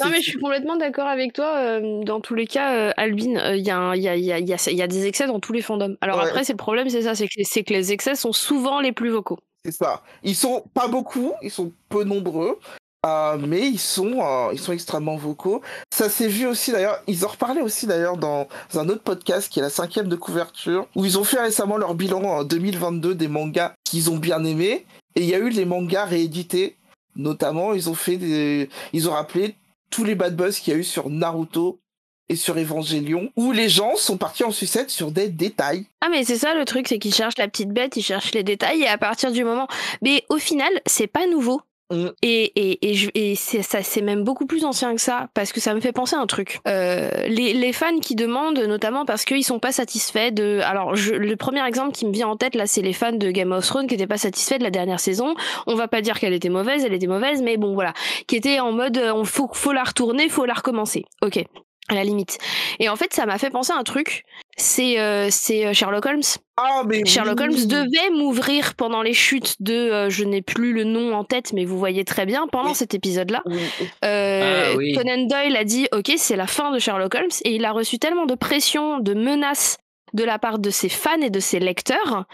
Non 0.00 0.10
mais 0.10 0.20
je 0.20 0.30
suis 0.30 0.38
complètement 0.38 0.76
d'accord 0.76 1.06
avec 1.06 1.32
toi. 1.32 1.56
euh, 1.56 2.02
dans 2.02 2.20
tous 2.20 2.34
les 2.34 2.46
cas, 2.46 2.74
euh, 2.74 2.92
Albin, 2.96 3.36
euh, 3.36 3.56
il 3.56 3.62
y, 3.64 3.70
a 3.70 4.86
des 4.86 5.06
excès 5.06 5.26
dans 5.26 5.40
tous 5.40 5.52
les 5.52 5.62
fandoms. 5.62 5.96
Alors 6.00 6.18
Ouais. 6.18 6.24
après, 6.24 6.44
c'est 6.44 6.52
le 6.52 6.58
problème, 6.58 6.88
c'est 6.88 7.02
ça, 7.02 7.14
c'est 7.14 7.28
que, 7.28 7.72
les 7.72 7.92
excès 7.92 8.14
sont 8.16 8.32
souvent 8.32 8.80
les 8.80 8.92
plus 8.92 9.10
vocaux. 9.10 9.38
C'est 9.64 9.72
ça. 9.72 10.02
Ils 10.22 10.34
sont 10.34 10.64
pas 10.74 10.88
beaucoup, 10.88 11.32
ils 11.42 11.50
sont 11.50 11.72
peu 11.88 12.04
nombreux, 12.04 12.58
euh, 13.06 13.36
mais 13.38 13.68
ils 13.68 13.78
sont, 13.78 14.20
euh, 14.20 14.50
ils 14.52 14.58
sont 14.58 14.72
extrêmement 14.72 15.16
vocaux. 15.16 15.62
Ça 15.92 16.08
s'est 16.08 16.28
vu 16.28 16.46
aussi 16.46 16.72
d'ailleurs, 16.72 17.00
ils 17.06 17.24
en 17.24 17.28
reparlaient 17.28 17.60
aussi 17.62 17.86
d'ailleurs 17.86 18.16
dans 18.16 18.48
un 18.74 18.88
autre 18.88 19.02
podcast 19.02 19.48
qui 19.48 19.60
est 19.60 19.62
la 19.62 19.70
cinquième 19.70 20.08
de 20.08 20.16
couverture, 20.16 20.88
où 20.96 21.04
ils 21.04 21.18
ont 21.18 21.24
fait 21.24 21.40
récemment 21.40 21.76
leur 21.76 21.94
bilan 21.94 22.22
en 22.24 22.44
2022 22.44 23.14
des 23.14 23.28
mangas 23.28 23.74
qu'ils 23.84 24.10
ont 24.10 24.16
bien 24.16 24.44
aimés, 24.44 24.86
et 25.14 25.22
il 25.22 25.26
y 25.26 25.34
a 25.34 25.38
eu 25.38 25.50
les 25.50 25.64
mangas 25.64 26.06
réédités, 26.06 26.76
notamment 27.14 27.74
ils 27.74 27.88
ont 27.88 27.94
fait 27.94 28.16
des, 28.16 28.68
ils 28.92 29.08
ont 29.08 29.12
rappelé 29.12 29.54
tous 29.90 30.04
les 30.04 30.14
bad 30.14 30.36
buzz 30.36 30.58
qu'il 30.58 30.72
y 30.72 30.76
a 30.76 30.80
eu 30.80 30.84
sur 30.84 31.10
Naruto 31.10 31.80
et 32.28 32.36
sur 32.36 32.58
Evangelion, 32.58 33.32
où 33.36 33.52
les 33.52 33.70
gens 33.70 33.96
sont 33.96 34.18
partis 34.18 34.44
en 34.44 34.50
sucette 34.50 34.90
sur 34.90 35.10
des 35.10 35.28
détails. 35.28 35.86
Ah 36.02 36.08
mais 36.10 36.24
c'est 36.24 36.36
ça 36.36 36.54
le 36.54 36.66
truc, 36.66 36.86
c'est 36.86 36.98
qu'ils 36.98 37.14
cherchent 37.14 37.38
la 37.38 37.48
petite 37.48 37.70
bête, 37.70 37.96
ils 37.96 38.02
cherchent 38.02 38.32
les 38.32 38.42
détails, 38.42 38.82
et 38.82 38.86
à 38.86 38.98
partir 38.98 39.32
du 39.32 39.44
moment... 39.44 39.66
Mais 40.02 40.24
au 40.28 40.36
final, 40.36 40.70
c'est 40.84 41.06
pas 41.06 41.26
nouveau. 41.26 41.62
Mm. 41.90 42.08
Et, 42.22 42.42
et, 42.54 42.90
et, 42.90 42.94
je- 42.94 43.10
et 43.14 43.34
c'est, 43.34 43.62
ça, 43.62 43.82
c'est 43.82 44.02
même 44.02 44.22
beaucoup 44.24 44.46
plus 44.46 44.64
ancien 44.64 44.94
que 44.94 45.00
ça, 45.00 45.28
parce 45.34 45.52
que 45.52 45.60
ça 45.60 45.74
me 45.74 45.80
fait 45.80 45.92
penser 45.92 46.16
à 46.16 46.18
un 46.18 46.26
truc. 46.26 46.60
Euh, 46.68 47.10
les, 47.28 47.54
les 47.54 47.72
fans 47.72 47.98
qui 47.98 48.14
demandent, 48.14 48.58
notamment 48.58 49.04
parce 49.06 49.24
qu'ils 49.24 49.44
sont 49.44 49.58
pas 49.58 49.72
satisfaits 49.72 50.30
de... 50.32 50.60
Alors, 50.64 50.96
je, 50.96 51.14
le 51.14 51.36
premier 51.36 51.66
exemple 51.66 51.92
qui 51.92 52.04
me 52.06 52.12
vient 52.12 52.28
en 52.28 52.36
tête, 52.36 52.54
là, 52.54 52.66
c'est 52.66 52.82
les 52.82 52.92
fans 52.92 53.12
de 53.12 53.30
Game 53.30 53.52
of 53.52 53.66
Thrones 53.66 53.86
qui 53.86 53.94
étaient 53.94 54.06
pas 54.06 54.18
satisfaits 54.18 54.58
de 54.58 54.64
la 54.64 54.70
dernière 54.70 55.00
saison. 55.00 55.34
On 55.66 55.74
va 55.74 55.88
pas 55.88 56.02
dire 56.02 56.18
qu'elle 56.18 56.34
était 56.34 56.50
mauvaise, 56.50 56.84
elle 56.84 56.92
était 56.94 57.06
mauvaise, 57.06 57.40
mais 57.42 57.56
bon, 57.56 57.72
voilà. 57.74 57.94
Qui 58.26 58.36
étaient 58.36 58.60
en 58.60 58.72
mode, 58.72 58.98
euh, 58.98 59.12
on 59.14 59.24
faut, 59.24 59.48
faut 59.52 59.72
la 59.72 59.84
retourner, 59.84 60.28
faut 60.28 60.44
la 60.44 60.54
recommencer. 60.54 61.04
Ok, 61.22 61.42
à 61.88 61.94
la 61.94 62.04
limite. 62.04 62.38
Et 62.80 62.88
en 62.90 62.96
fait, 62.96 63.14
ça 63.14 63.24
m'a 63.24 63.38
fait 63.38 63.50
penser 63.50 63.72
à 63.72 63.76
un 63.76 63.82
truc, 63.84 64.24
c'est 64.58 64.98
euh, 65.00 65.28
c'est 65.30 65.66
euh, 65.66 65.72
Sherlock 65.72 66.04
Holmes. 66.06 66.20
Ah 66.56 66.82
mais 66.86 67.04
Sherlock 67.06 67.38
oui. 67.38 67.44
Holmes 67.44 67.66
devait 67.66 68.10
m'ouvrir 68.10 68.74
pendant 68.74 69.00
les 69.02 69.12
chutes 69.14 69.54
de, 69.60 69.72
euh, 69.74 70.10
je 70.10 70.24
n'ai 70.24 70.42
plus 70.42 70.72
le 70.72 70.84
nom 70.84 71.14
en 71.14 71.24
tête, 71.24 71.52
mais 71.52 71.64
vous 71.64 71.78
voyez 71.78 72.04
très 72.04 72.26
bien 72.26 72.46
pendant 72.48 72.70
Oui. 72.70 72.74
cet 72.74 72.94
épisode-là. 72.94 73.42
Oui. 73.46 73.60
Euh, 74.04 74.72
Ah 74.72 74.76
oui. 74.76 74.92
Conan 74.94 75.26
Doyle 75.26 75.56
a 75.56 75.64
dit 75.64 75.86
ok 75.92 76.12
c'est 76.16 76.36
la 76.36 76.46
fin 76.46 76.72
de 76.72 76.78
Sherlock 76.78 77.14
Holmes 77.14 77.28
et 77.44 77.54
il 77.54 77.64
a 77.64 77.72
reçu 77.72 77.98
tellement 77.98 78.26
de 78.26 78.34
pression, 78.34 78.98
de 78.98 79.14
menaces 79.14 79.78
de 80.14 80.24
la 80.24 80.38
part 80.38 80.58
de 80.58 80.70
ses 80.70 80.88
fans 80.88 81.20
et 81.22 81.30
de 81.30 81.40
ses 81.40 81.58
lecteurs. 81.60 82.24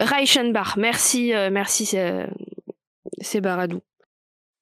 Reichenbach, 0.00 0.76
merci, 0.76 1.32
euh, 1.34 1.50
merci 1.52 1.94
c'est 3.20 3.40
Baradou. 3.40 3.80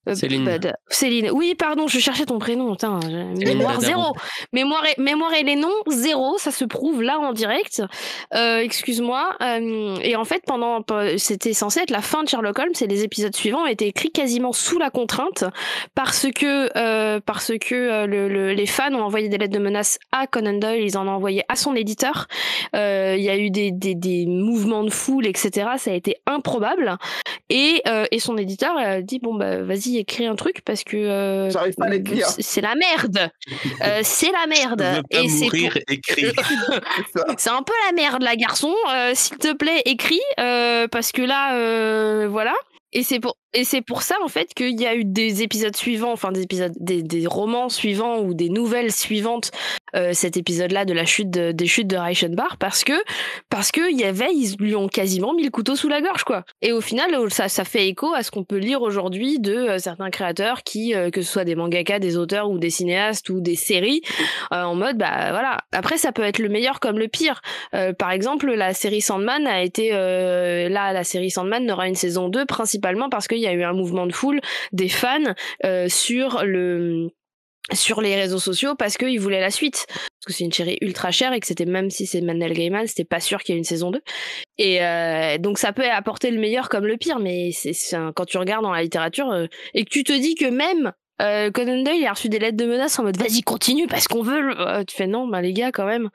Euh, 0.08 0.14
Céline. 0.14 0.44
bah, 0.44 0.72
Céline. 0.88 1.30
Oui, 1.32 1.54
pardon, 1.54 1.86
je 1.86 1.98
cherchais 1.98 2.26
ton 2.26 2.38
prénom. 2.38 2.76
Céline 2.78 3.38
mémoire 3.38 3.80
zéro. 3.80 4.14
Mémoire 4.52 4.84
et, 4.86 5.00
mémoire 5.00 5.32
et 5.34 5.42
les 5.44 5.54
noms, 5.56 5.70
zéro. 5.88 6.38
Ça 6.38 6.50
se 6.50 6.64
prouve 6.64 7.02
là 7.02 7.18
en 7.20 7.32
direct. 7.32 7.82
Euh, 8.34 8.58
Excuse-moi. 8.58 9.36
Euh, 9.42 9.96
et 10.02 10.16
en 10.16 10.24
fait, 10.24 10.42
pendant, 10.46 10.80
c'était 11.18 11.52
censé 11.52 11.80
être 11.80 11.90
la 11.90 12.02
fin 12.02 12.22
de 12.24 12.28
Sherlock 12.28 12.58
Holmes 12.58 12.72
et 12.80 12.86
les 12.86 13.04
épisodes 13.04 13.34
suivants 13.34 13.62
ont 13.62 13.66
été 13.66 13.86
écrits 13.86 14.10
quasiment 14.10 14.52
sous 14.52 14.78
la 14.78 14.90
contrainte 14.90 15.44
parce 15.94 16.26
que, 16.34 16.68
euh, 16.76 17.20
parce 17.24 17.52
que 17.60 17.74
euh, 17.74 18.06
le- 18.06 18.28
le- 18.28 18.52
les 18.52 18.66
fans 18.66 18.92
ont 18.94 19.02
envoyé 19.02 19.28
des 19.28 19.38
lettres 19.38 19.54
de 19.54 19.58
menace 19.60 19.98
à 20.10 20.26
Conan 20.26 20.54
Doyle, 20.58 20.82
ils 20.82 20.98
en 20.98 21.06
ont 21.06 21.12
envoyé 21.12 21.42
à 21.48 21.54
son 21.56 21.74
éditeur. 21.76 22.26
Euh, 22.74 23.14
Il 23.16 23.22
y 23.22 23.30
a 23.30 23.36
eu 23.36 23.50
des, 23.50 23.70
des, 23.70 23.94
des 23.94 24.26
mouvements 24.26 24.84
de 24.84 24.90
foule, 24.90 25.26
etc. 25.26 25.68
Ça 25.78 25.90
a 25.90 25.94
été 25.94 26.16
improbable. 26.26 26.96
Et, 27.50 27.82
euh, 27.86 28.06
et 28.10 28.18
son 28.18 28.36
éditeur 28.38 28.76
a 28.76 29.00
dit 29.02 29.18
bon 29.18 29.34
bah 29.34 29.62
vas-y 29.62 29.91
écris 29.98 30.26
un 30.26 30.34
truc 30.34 30.62
parce 30.64 30.84
que 30.84 30.96
euh, 30.96 31.50
c'est 32.38 32.60
la 32.60 32.74
merde. 32.74 33.30
Euh, 33.82 34.00
c'est 34.02 34.30
la 34.30 34.46
merde. 34.46 34.82
Je 34.82 34.96
veux 34.96 35.02
pas 35.02 35.20
Et 35.20 35.28
c'est 35.28 35.44
mourir 35.44 35.78
écrit. 35.88 36.26
C'est 37.38 37.50
un 37.50 37.62
peu 37.62 37.72
la 37.86 37.92
merde, 37.94 38.22
là, 38.22 38.36
garçon. 38.36 38.74
Euh, 38.92 39.12
S'il 39.14 39.38
te 39.38 39.52
plaît, 39.52 39.82
écris, 39.84 40.20
euh, 40.40 40.86
parce 40.88 41.12
que 41.12 41.22
là, 41.22 41.54
euh, 41.54 42.28
voilà. 42.30 42.54
Et 42.92 43.02
c'est 43.02 43.20
pour 43.20 43.36
et 43.54 43.64
c'est 43.64 43.82
pour 43.82 44.02
ça 44.02 44.16
en 44.24 44.28
fait 44.28 44.54
qu'il 44.54 44.80
y 44.80 44.86
a 44.86 44.94
eu 44.94 45.04
des 45.04 45.42
épisodes 45.42 45.76
suivants, 45.76 46.12
enfin 46.12 46.32
des 46.32 46.42
épisodes, 46.42 46.72
des, 46.78 47.26
romans 47.26 47.68
suivants 47.68 48.18
ou 48.20 48.34
des 48.34 48.48
nouvelles 48.48 48.92
suivantes. 48.92 49.50
euh, 49.94 50.12
cet 50.14 50.38
épisode-là 50.38 50.86
de 50.86 50.94
la 50.94 51.04
chute 51.04 51.28
de- 51.30 51.52
des 51.52 51.66
chutes 51.66 51.86
de 51.86 51.96
Reichenbach 51.98 52.56
parce 52.58 52.82
que 52.82 52.94
parce 53.50 53.70
que 53.70 53.92
y 53.92 54.04
avait 54.04 54.32
ils 54.32 54.56
lui 54.58 54.74
ont 54.74 54.88
quasiment 54.88 55.34
mis 55.34 55.44
le 55.44 55.50
couteau 55.50 55.76
sous 55.76 55.88
la 55.88 56.00
gorge 56.00 56.24
quoi. 56.24 56.44
Et 56.62 56.72
au 56.72 56.80
final 56.80 57.14
euh, 57.14 57.28
ça 57.28 57.48
ça 57.50 57.64
fait 57.64 57.88
écho 57.88 58.14
à 58.14 58.22
ce 58.22 58.30
qu'on 58.30 58.42
peut 58.42 58.56
lire 58.56 58.80
aujourd'hui 58.80 59.38
de 59.38 59.52
euh, 59.54 59.78
certains 59.78 60.08
créateurs 60.08 60.62
qui 60.62 60.94
euh, 60.94 61.10
que 61.10 61.20
ce 61.20 61.30
soit 61.30 61.44
des 61.44 61.54
mangaka, 61.54 61.98
des 61.98 62.16
auteurs 62.16 62.48
ou 62.50 62.58
des 62.58 62.70
cinéastes 62.70 63.28
ou 63.28 63.40
des 63.40 63.54
séries 63.54 64.00
en 64.50 64.74
mode 64.74 64.96
bah 64.96 65.30
voilà. 65.30 65.58
Après 65.72 65.98
ça 65.98 66.10
peut 66.12 66.22
être 66.22 66.38
le 66.38 66.48
meilleur 66.48 66.80
comme 66.80 66.98
le 66.98 67.08
pire. 67.08 67.42
Par 67.98 68.10
exemple, 68.10 68.52
la 68.52 68.74
série 68.74 69.00
Sandman 69.00 69.46
a 69.46 69.62
été 69.62 69.90
là, 69.90 70.92
la 70.92 71.04
série 71.04 71.30
Sandman 71.30 71.64
n'aura 71.64 71.88
une 71.88 71.94
saison 71.94 72.28
2 72.28 72.44
principalement 72.46 73.08
parce 73.08 73.28
qu'il 73.28 73.41
y 73.42 73.48
a 73.48 73.52
eu 73.52 73.62
un 73.62 73.72
mouvement 73.72 74.06
de 74.06 74.12
foule 74.12 74.40
des 74.72 74.88
fans 74.88 75.34
euh, 75.64 75.88
sur 75.88 76.44
le 76.44 77.08
sur 77.72 78.00
les 78.00 78.16
réseaux 78.16 78.40
sociaux 78.40 78.74
parce 78.74 78.96
qu'ils 78.96 79.20
voulaient 79.20 79.40
la 79.40 79.50
suite. 79.50 79.86
Parce 79.88 80.26
que 80.26 80.32
c'est 80.32 80.44
une 80.44 80.52
série 80.52 80.78
ultra 80.80 81.10
chère 81.10 81.32
et 81.32 81.40
que 81.40 81.46
c'était 81.46 81.64
même 81.64 81.90
si 81.90 82.06
c'est 82.06 82.20
Manel 82.20 82.52
Gaiman 82.52 82.86
c'était 82.86 83.04
pas 83.04 83.20
sûr 83.20 83.42
qu'il 83.42 83.54
y 83.54 83.56
ait 83.56 83.58
une 83.58 83.64
saison 83.64 83.90
2 83.90 84.00
et 84.58 84.84
euh, 84.84 85.38
donc 85.38 85.58
ça 85.58 85.72
peut 85.72 85.88
apporter 85.88 86.30
le 86.30 86.40
meilleur 86.40 86.68
comme 86.68 86.86
le 86.86 86.96
pire 86.96 87.18
mais 87.18 87.50
c'est 87.52 87.72
quand 88.14 88.24
tu 88.24 88.38
regardes 88.38 88.62
dans 88.62 88.72
la 88.72 88.82
littérature 88.82 89.30
euh, 89.30 89.46
et 89.74 89.84
que 89.84 89.90
tu 89.90 90.04
te 90.04 90.12
dis 90.12 90.34
que 90.34 90.46
même 90.46 90.92
Conan 91.18 91.82
Doyle 91.84 92.06
a 92.06 92.12
reçu 92.12 92.28
des 92.28 92.40
lettres 92.40 92.56
de 92.56 92.66
menaces 92.66 92.98
en 92.98 93.04
mode 93.04 93.16
vas-y 93.16 93.42
continue 93.42 93.86
parce 93.86 94.08
qu'on 94.08 94.22
veut 94.22 94.54
tu 94.86 94.96
fais 94.96 95.06
non 95.06 95.28
bah 95.28 95.40
les 95.40 95.52
gars 95.52 95.70
quand 95.70 95.86
même. 95.86 96.08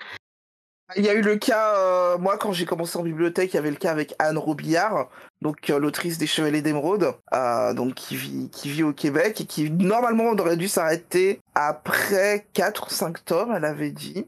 Il 0.95 1.05
y 1.05 1.09
a 1.09 1.13
eu 1.13 1.21
le 1.21 1.37
cas, 1.37 2.17
moi 2.17 2.37
quand 2.37 2.51
j'ai 2.51 2.65
commencé 2.65 2.97
en 2.97 3.03
bibliothèque, 3.03 3.53
il 3.53 3.55
y 3.55 3.59
avait 3.59 3.71
le 3.71 3.77
cas 3.77 3.91
avec 3.91 4.15
Anne 4.19 4.37
Robillard, 4.37 5.09
donc 5.41 5.69
euh, 5.69 5.79
l'autrice 5.79 6.17
des 6.17 6.27
Chevaliers 6.27 6.61
d'Émeraude, 6.61 7.13
euh, 7.33 7.73
donc 7.73 7.95
qui 7.95 8.15
vit, 8.15 8.49
qui 8.51 8.69
vit 8.69 8.83
au 8.83 8.93
Québec 8.93 9.41
et 9.41 9.45
qui 9.45 9.69
normalement 9.69 10.31
aurait 10.31 10.57
dû 10.57 10.67
s'arrêter 10.67 11.39
après 11.55 12.47
4 12.53 12.87
ou 12.87 12.89
5 12.89 13.25
tomes, 13.25 13.53
elle 13.55 13.65
avait 13.65 13.91
dit. 13.91 14.25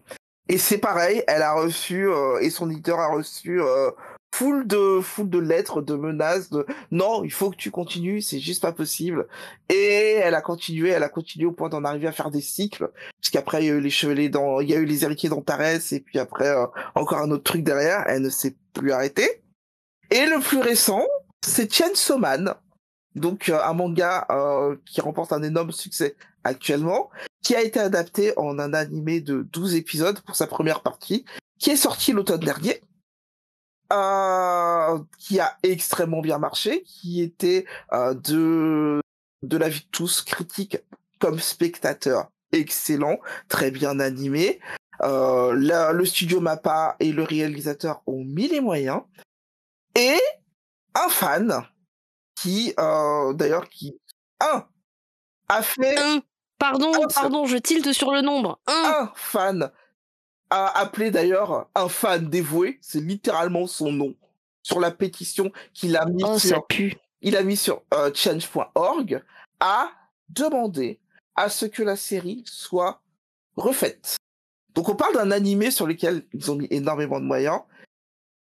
Et 0.49 0.57
c'est 0.57 0.79
pareil, 0.79 1.23
elle 1.27 1.43
a 1.43 1.53
reçu, 1.53 2.09
euh, 2.09 2.39
et 2.39 2.49
son 2.49 2.71
éditeur 2.71 2.99
a 2.99 3.07
reçu 3.07 3.61
euh, 3.61 3.91
full 4.33 4.65
de 4.65 4.99
full 4.99 5.29
de 5.29 5.37
lettres, 5.37 5.83
de 5.83 5.93
menaces, 5.93 6.49
de 6.49 6.65
non, 6.89 7.23
il 7.23 7.31
faut 7.31 7.51
que 7.51 7.55
tu 7.55 7.69
continues, 7.69 8.21
c'est 8.21 8.39
juste 8.39 8.63
pas 8.63 8.71
possible. 8.71 9.27
Et 9.69 10.15
elle 10.23 10.33
a 10.33 10.41
continué, 10.41 10.89
elle 10.89 11.03
a 11.03 11.09
continué 11.09 11.45
au 11.45 11.51
point 11.51 11.69
d'en 11.69 11.83
arriver 11.83 12.07
à 12.07 12.11
faire 12.11 12.31
des 12.31 12.41
cycles, 12.41 12.89
puisqu'après 13.21 13.63
il 13.63 13.67
y 13.67 13.69
a 13.69 13.75
eu 13.75 13.79
les 13.79 13.91
chevaliers 13.91 14.29
dans, 14.29 14.59
il 14.59 14.71
y 14.71 14.73
a 14.73 14.79
eu 14.79 14.85
les 14.85 15.03
héritiers 15.03 15.29
d'Antares, 15.29 15.91
et 15.91 15.99
puis 15.99 16.17
après 16.17 16.47
euh, 16.47 16.65
encore 16.95 17.19
un 17.19 17.29
autre 17.29 17.43
truc 17.43 17.63
derrière, 17.63 18.03
elle 18.07 18.23
ne 18.23 18.29
s'est 18.29 18.55
plus 18.73 18.91
arrêtée. 18.91 19.43
Et 20.11 20.25
le 20.25 20.39
plus 20.39 20.59
récent, 20.59 21.05
c'est 21.45 21.71
Chainsaw 21.71 22.17
Man, 22.17 22.55
donc 23.15 23.49
euh, 23.49 23.59
un 23.63 23.73
manga 23.73 24.25
euh, 24.31 24.75
qui 24.85 25.01
remporte 25.01 25.33
un 25.33 25.43
énorme 25.43 25.71
succès 25.71 26.15
actuellement, 26.43 27.09
qui 27.43 27.55
a 27.55 27.61
été 27.61 27.79
adapté 27.79 28.33
en 28.37 28.59
un 28.59 28.73
animé 28.73 29.21
de 29.21 29.43
12 29.51 29.75
épisodes 29.75 30.19
pour 30.21 30.35
sa 30.35 30.47
première 30.47 30.81
partie, 30.81 31.25
qui 31.59 31.69
est 31.69 31.75
sorti 31.75 32.11
l'automne 32.11 32.39
dernier, 32.39 32.81
euh, 33.91 34.99
qui 35.17 35.39
a 35.39 35.57
extrêmement 35.63 36.21
bien 36.21 36.37
marché, 36.37 36.83
qui 36.83 37.21
était 37.21 37.65
euh, 37.91 38.13
de 38.13 39.01
de 39.41 39.57
la 39.57 39.69
vie 39.69 39.79
de 39.79 39.89
tous 39.91 40.21
critique 40.21 40.77
comme 41.19 41.39
spectateur 41.39 42.29
excellent, 42.51 43.19
très 43.47 43.71
bien 43.71 43.99
animé. 43.99 44.59
Euh, 45.01 45.53
le 45.93 46.05
studio 46.05 46.41
Mappa 46.41 46.97
et 46.99 47.11
le 47.11 47.23
réalisateur 47.23 48.01
ont 48.05 48.23
mis 48.23 48.47
les 48.47 48.59
moyens. 48.59 49.01
Et 49.99 50.17
un 50.95 51.09
fan 51.09 51.67
qui, 52.35 52.73
euh, 52.79 53.33
d'ailleurs, 53.33 53.67
qui, 53.67 53.99
un, 54.39 54.65
a 55.49 55.61
fait 55.61 55.97
Un. 55.99 56.21
Pardon, 56.57 56.91
Un 57.03 57.07
pardon, 57.07 57.45
je 57.45 57.57
tilte 57.57 57.91
sur 57.91 58.11
le 58.11 58.21
nombre. 58.21 58.59
Un. 58.67 58.93
un 59.01 59.11
fan, 59.13 59.71
a 60.49 60.79
appelé 60.79 61.11
d'ailleurs 61.11 61.69
un 61.75 61.89
fan 61.89 62.29
dévoué, 62.29 62.79
c'est 62.81 63.01
littéralement 63.01 63.67
son 63.67 63.91
nom, 63.91 64.15
sur 64.63 64.79
la 64.79 64.91
pétition 64.91 65.51
qu'il 65.73 65.97
a 65.97 66.05
mis 66.05 66.23
Oh, 66.25 66.39
ça 66.39 66.47
sur, 66.47 66.67
pue. 66.67 66.95
il 67.21 67.35
a 67.35 67.43
mis 67.43 67.57
sur 67.57 67.83
euh, 67.93 68.11
change.org, 68.13 69.21
a 69.59 69.91
demandé 70.29 71.01
à 71.35 71.49
ce 71.49 71.65
que 71.65 71.83
la 71.83 71.97
série 71.97 72.43
soit 72.45 73.01
refaite. 73.57 74.15
Donc 74.75 74.87
on 74.87 74.95
parle 74.95 75.15
d'un 75.15 75.31
animé 75.31 75.71
sur 75.71 75.87
lequel 75.87 76.25
ils 76.33 76.49
ont 76.51 76.55
mis 76.55 76.67
énormément 76.71 77.19
de 77.19 77.25
moyens, 77.25 77.61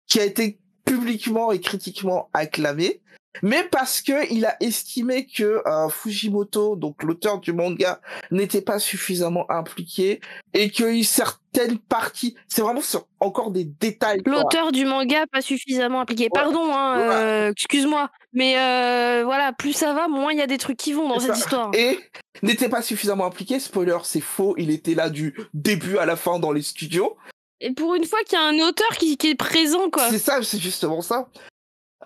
qui 0.07 0.19
a 0.19 0.25
été 0.25 0.59
publiquement 0.85 1.51
et 1.51 1.59
critiquement 1.59 2.29
acclamé, 2.33 3.01
mais 3.41 3.63
parce 3.69 4.01
que 4.01 4.31
il 4.31 4.45
a 4.45 4.55
estimé 4.61 5.25
que 5.25 5.61
euh, 5.67 5.89
Fujimoto, 5.89 6.75
donc 6.75 7.03
l'auteur 7.03 7.39
du 7.39 7.51
manga, 7.51 7.99
n'était 8.31 8.61
pas 8.61 8.79
suffisamment 8.79 9.49
impliqué 9.51 10.21
et 10.53 10.69
que 10.69 11.03
certaines 11.03 11.77
parties, 11.77 12.35
c'est 12.47 12.61
vraiment 12.61 12.81
sur 12.81 13.07
encore 13.19 13.51
des 13.51 13.65
détails. 13.65 14.21
L'auteur 14.25 14.71
du 14.71 14.85
manga 14.85 15.25
pas 15.31 15.41
suffisamment 15.41 16.01
impliqué. 16.01 16.29
Pardon, 16.33 16.71
hein, 16.73 16.97
Ouais. 16.97 17.15
euh, 17.15 17.51
excuse-moi, 17.51 18.09
mais 18.31 18.57
euh, 18.57 19.23
voilà, 19.25 19.51
plus 19.51 19.73
ça 19.73 19.93
va, 19.93 20.07
moins 20.07 20.31
il 20.31 20.37
y 20.39 20.41
a 20.41 20.47
des 20.47 20.57
trucs 20.57 20.77
qui 20.77 20.93
vont 20.93 21.09
dans 21.09 21.19
cette 21.19 21.37
histoire. 21.37 21.71
Et 21.73 21.99
n'était 22.41 22.69
pas 22.69 22.81
suffisamment 22.81 23.25
impliqué. 23.25 23.59
Spoiler, 23.59 23.97
c'est 24.03 24.21
faux. 24.21 24.55
Il 24.57 24.69
était 24.69 24.95
là 24.95 25.09
du 25.09 25.35
début 25.53 25.97
à 25.97 26.05
la 26.05 26.15
fin 26.15 26.39
dans 26.39 26.51
les 26.51 26.61
studios. 26.61 27.17
Et 27.61 27.71
pour 27.73 27.95
une 27.95 28.05
fois 28.05 28.19
qu'il 28.23 28.37
y 28.37 28.41
a 28.41 28.45
un 28.45 28.67
auteur 28.67 28.89
qui, 28.97 29.17
est 29.23 29.35
présent, 29.35 29.89
quoi. 29.89 30.09
C'est 30.09 30.19
ça, 30.19 30.41
c'est 30.43 30.59
justement 30.59 31.01
ça. 31.01 31.29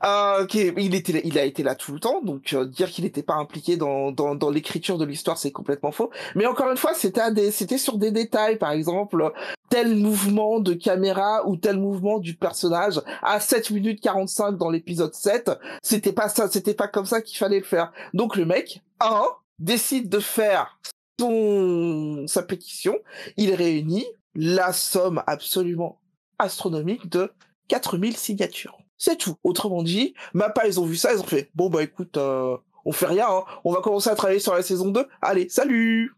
Euh, 0.06 0.46
il 0.54 0.96
était, 0.96 1.22
il 1.26 1.38
a 1.38 1.44
été 1.44 1.62
là 1.62 1.76
tout 1.76 1.92
le 1.92 2.00
temps, 2.00 2.22
donc 2.22 2.54
euh, 2.54 2.66
dire 2.66 2.90
qu'il 2.90 3.04
n'était 3.04 3.24
pas 3.24 3.34
impliqué 3.34 3.76
dans 3.76 4.12
dans, 4.14 4.34
dans 4.34 4.50
l'écriture 4.50 4.98
de 4.98 5.04
l'histoire, 5.04 5.38
c'est 5.38 5.52
complètement 5.52 5.92
faux. 5.92 6.10
Mais 6.36 6.46
encore 6.46 6.72
une 6.72 6.78
fois, 6.78 6.94
c'était 6.94 7.52
c'était 7.52 7.78
sur 7.78 7.98
des 7.98 8.12
détails, 8.12 8.58
par 8.58 8.72
exemple 8.72 9.34
tel 9.70 9.96
mouvement 9.96 10.60
de 10.60 10.74
caméra 10.74 11.48
ou 11.48 11.56
tel 11.56 11.78
mouvement 11.78 12.20
du 12.20 12.36
personnage 12.36 13.02
à 13.22 13.40
7 13.40 13.70
minutes 13.70 14.02
45 14.02 14.54
dans 14.54 14.70
l'épisode 14.70 15.14
7, 15.14 15.52
c'était 15.82 16.12
pas 16.12 16.28
ça, 16.28 16.50
c'était 16.50 16.74
pas 16.74 16.88
comme 16.88 17.06
ça 17.06 17.22
qu'il 17.22 17.38
fallait 17.38 17.60
le 17.60 17.66
faire. 17.66 17.92
Donc 18.14 18.36
le 18.36 18.46
mec, 18.46 18.82
un, 19.00 19.26
décide 19.60 20.10
de 20.10 20.20
faire 20.20 20.80
son 21.20 22.26
sa 22.28 22.44
pétition, 22.44 22.98
il 23.38 23.54
réunit 23.54 24.06
la 24.36 24.74
somme 24.74 25.24
absolument 25.28 26.00
astronomique 26.38 27.10
de 27.10 27.32
4000 27.68 28.16
signatures. 28.18 28.78
C'est 28.98 29.18
tout. 29.18 29.36
Autrement 29.44 29.84
dit, 29.84 30.14
Mappa, 30.34 30.68
ils 30.68 30.80
ont 30.80 30.86
vu 30.86 30.96
ça, 30.96 31.14
ils 31.14 31.20
ont 31.20 31.24
fait, 31.24 31.50
bon 31.56 31.70
bah 31.70 31.84
écoute, 31.84 32.18
euh, 32.18 32.58
on 32.86 32.92
fait 32.92 33.06
rien, 33.08 33.28
hein. 33.30 33.44
on 33.64 33.72
va 33.74 33.82
commencer 33.82 34.10
à 34.10 34.16
travailler 34.16 34.40
sur 34.40 34.54
la 34.54 34.62
saison 34.64 34.90
2. 34.90 35.06
Allez, 35.22 35.48
salut 35.50 36.14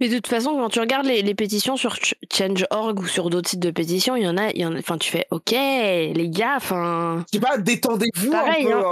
Mais 0.00 0.08
de 0.08 0.16
toute 0.16 0.26
façon, 0.28 0.52
quand 0.56 0.68
tu 0.70 0.80
regardes 0.80 1.06
les, 1.06 1.22
les 1.22 1.34
pétitions 1.34 1.76
sur 1.76 1.94
Ch- 1.96 2.14
Change.org 2.32 2.98
ou 3.00 3.06
sur 3.06 3.30
d'autres 3.30 3.48
sites 3.50 3.60
de 3.60 3.70
pétitions, 3.70 4.16
il 4.16 4.22
y 4.24 4.28
en 4.28 4.36
a, 4.38 4.50
il 4.50 4.58
y 4.60 4.66
en 4.66 4.74
a, 4.74 4.78
enfin, 4.78 4.96
tu 4.98 5.10
fais, 5.10 5.26
ok, 5.30 5.50
les 5.50 6.28
gars, 6.30 6.54
enfin, 6.56 7.24
Je 7.32 7.38
sais 7.38 7.44
pas, 7.44 7.58
détendez-vous 7.58 8.32
un 8.32 8.44
peu. 8.62 8.72
hein. 8.72 8.82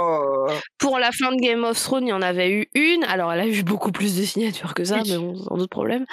euh. 0.49 0.53
pour 0.77 0.99
la 0.99 1.11
fin 1.11 1.31
de 1.35 1.41
Game 1.41 1.63
of 1.63 1.81
Thrones, 1.81 2.05
il 2.07 2.09
y 2.09 2.13
en 2.13 2.21
avait 2.21 2.51
eu 2.51 2.67
une. 2.75 3.03
Alors, 3.05 3.31
elle 3.33 3.39
a 3.41 3.47
eu 3.47 3.63
beaucoup 3.63 3.91
plus 3.91 4.15
de 4.17 4.23
signatures 4.23 4.73
que 4.75 4.83
ça, 4.83 4.99
Oui. 5.03 5.09
mais 5.11 5.17
bon, 5.17 5.33
un 5.49 5.55
autre 5.59 5.69
problème. 5.69 6.05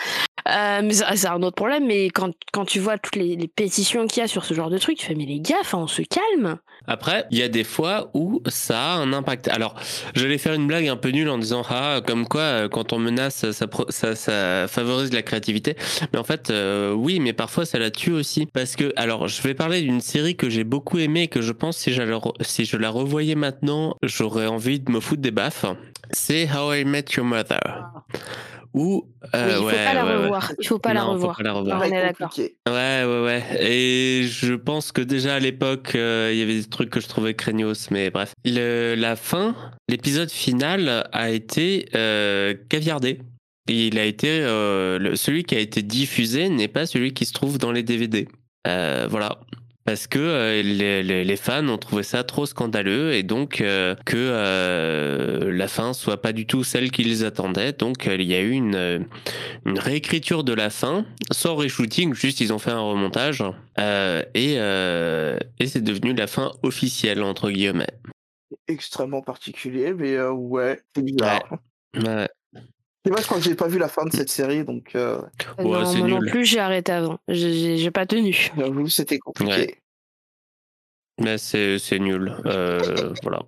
Euh, 0.49 0.81
mais 0.83 0.93
ça- 0.95 1.15
c'est 1.17 1.27
un 1.29 1.43
autre 1.43 1.57
problème. 1.57 1.87
Mais 1.87 2.07
quand, 2.11 2.31
quand 2.53 2.65
tu 2.65 2.79
vois 2.79 2.99
toutes 2.99 3.17
les, 3.17 3.37
les 3.37 3.49
pétitions 3.49 4.07
qu'il 4.07 4.21
y 4.21 4.25
a 4.25 4.29
sur 4.29 4.45
ce 4.45 4.55
genre 4.55 4.71
de 4.71 4.79
truc, 4.79 4.99
tu 4.99 5.07
fais, 5.07 5.15
mais 5.15 5.27
les 5.27 5.41
gars, 5.41 5.57
enfin, 5.61 5.79
on 5.79 5.87
se 5.87 6.03
calme. 6.03 6.59
Après, 6.87 7.27
il 7.31 7.39
y 7.39 7.43
a 7.43 7.49
des 7.49 7.63
fois 7.63 8.11
où 8.15 8.41
ça 8.47 8.81
a 8.81 8.97
un 8.97 9.13
impact. 9.13 9.49
Alors, 9.49 9.75
j'allais 10.15 10.39
faire 10.39 10.55
une 10.55 10.67
blague 10.67 10.89
un 10.89 10.97
peu 10.97 11.11
nulle 11.11 11.29
en 11.29 11.37
disant 11.39 11.63
ah 11.69 12.01
comme 12.07 12.27
quoi 12.27 12.41
euh, 12.41 12.69
quand 12.69 12.93
on 12.95 12.99
menace 12.99 13.51
ça, 13.53 13.67
ça, 13.91 14.17
ça 14.17 14.67
favorise 14.67 15.13
la 15.13 15.23
créativité. 15.23 15.77
Mais 16.13 16.19
en 16.19 16.25
fait, 16.25 16.51
euh, 16.51 16.93
oui, 16.93 17.21
mais 17.21 17.35
parfois 17.35 17.67
ça 17.67 17.79
la 17.79 17.91
tue 17.91 18.13
aussi 18.13 18.47
parce 18.47 18.77
que 18.77 18.93
alors 18.97 19.29
je 19.29 19.43
vais 19.43 19.53
parler 19.55 19.83
d'une 19.83 20.01
série 20.01 20.37
que 20.37 20.49
j'ai 20.49 20.65
beaucoup 20.65 20.99
aimée 20.99 21.25
et 21.25 21.29
que 21.29 21.43
je 21.43 21.53
pense 21.53 21.77
si, 21.77 21.91
re- 21.91 22.33
si 22.43 22.65
je 22.65 22.77
la 22.79 22.89
revoyais 22.89 23.35
maintenant, 23.35 23.95
j'aurais 24.03 24.47
envie 24.47 24.81
de 24.81 24.91
me 24.91 25.01
foutre 25.01 25.21
des 25.23 25.31
baffes. 25.31 25.67
C'est 26.13 26.49
How 26.51 26.73
I 26.73 26.85
Met 26.87 27.05
Your 27.17 27.27
Mother. 27.27 27.85
Ou 28.73 29.09
euh, 29.35 29.47
oui, 29.47 29.51
il 29.51 29.57
faut 29.57 29.65
ouais, 29.67 29.73
pas 29.85 29.95
la 29.95 30.05
ouais, 30.05 30.11
ouais. 30.11 30.17
revoir. 30.23 30.53
Il 30.61 30.67
faut 30.69 30.79
pas 30.79 30.95
la 30.95 31.01
Non, 31.03 31.13
revoir. 31.15 31.37
pas 31.37 31.43
la 31.43 31.53
revoir. 31.53 31.81
on 31.81 31.85
est 31.85 31.91
d'accord. 31.91 32.33
Ouais, 32.39 33.05
ouais, 33.05 33.23
ouais. 33.25 33.43
Et 33.61 34.23
je 34.29 34.55
pense 34.55 34.93
que 34.93 35.01
déjà 35.01 35.35
à 35.35 35.39
l'époque, 35.41 35.93
euh, 35.97 36.31
il 36.33 36.39
y 36.39 36.43
avait 36.43 36.55
des 36.61 36.65
trucs 36.69 36.91
que 36.91 37.01
je 37.01 37.09
trouvais 37.09 37.35
craignos, 37.35 37.91
mais 37.91 38.11
bref. 38.11 38.33
Le- 38.45 38.95
la 38.97 39.17
fin, 39.17 39.57
l'épisode 39.89 40.31
final 40.31 41.09
a 41.13 41.31
été 41.31 41.89
euh, 41.97 42.55
caviardé. 42.69 43.21
Il 43.69 43.99
a 43.99 44.05
été. 44.05 44.29
euh, 44.31 44.99
le- 45.01 45.17
celui 45.17 45.43
qui 45.45 45.55
a 45.57 45.59
été 45.61 45.83
diffusé 45.83 46.49
n'est 46.49 46.69
pas 46.69 46.87
celui 46.87 47.13
qui 47.13 47.25
se 47.25 47.33
trouve 47.33 47.59
dans 47.59 47.73
les 47.73 47.83
DVD. 47.83 48.29
Euh, 48.69 49.07
voilà. 49.11 49.41
Parce 49.91 50.07
que 50.07 50.21
euh, 50.21 50.63
les, 50.63 51.03
les- 51.03 51.25
les 51.25 51.37
fans 51.37 51.67
ont 51.69 51.77
trouvé 51.77 52.05
ça 52.05 52.23
trop 52.23 52.47
scandaleux 52.47 53.13
et 53.13 53.25
donc 53.25 53.61
euh, 53.61 53.97
que 54.07 54.17
euh, 54.17 55.51
la 55.53 55.67
fin 55.67 55.95
soit 55.95 56.23
pas 56.23 56.33
du 56.33 56.47
tout 56.47 56.63
celle 56.63 56.93
qu'ils 56.93 57.25
attendaient. 57.25 57.73
Donc 57.73 58.07
il 58.07 58.23
y 58.23 58.35
a 58.37 58.41
eu 58.41 58.53
une, 58.53 59.05
une 59.67 59.79
réécriture 59.81 60.45
de 60.45 60.53
la 60.53 60.71
fin, 60.71 61.05
sans 61.33 61.57
reshooting, 61.57 62.15
juste 62.15 62.41
ils 62.41 62.53
ont 62.53 62.61
fait 62.61 62.71
un 62.71 62.79
remontage 62.79 63.43
euh, 63.81 64.23
et, 64.35 64.55
euh, 64.59 65.37
et 65.59 65.67
c'est 65.67 65.83
devenu 65.83 66.15
la 66.15 66.29
fin 66.29 66.53
officielle 66.63 67.25
entre 67.25 67.51
guillemets. 67.51 67.91
Extrêmement 68.69 69.23
particulier, 69.23 69.93
mais 69.93 70.15
euh, 70.15 70.31
ouais, 70.31 70.81
c'est 70.95 71.03
bizarre. 71.05 71.43
Ouais. 71.97 72.29
Je 73.07 73.11
crois 73.23 73.39
que 73.39 73.43
j'ai 73.43 73.55
pas 73.57 73.67
vu 73.67 73.79
la 73.79 73.89
fin 73.89 74.05
de 74.05 74.13
cette 74.13 74.29
série, 74.29 74.63
donc 74.63 74.95
euh, 74.95 75.19
Ouais, 75.59 75.65
non, 75.65 75.95
moi 75.95 76.07
non 76.07 76.21
plus, 76.21 76.45
j'ai 76.45 76.61
arrêté 76.61 76.93
avant. 76.93 77.19
J'ai 77.27 77.91
pas 77.91 78.07
tenu. 78.07 78.53
j'avoue, 78.57 78.89
c'était 78.89 79.19
compliqué. 79.19 79.51
Ouais. 79.51 79.80
Mais 81.21 81.39
c'est 81.39 81.79
c'est 81.79 81.99
nul. 81.99 82.35
Euh, 82.47 82.81
voilà. 83.23 83.41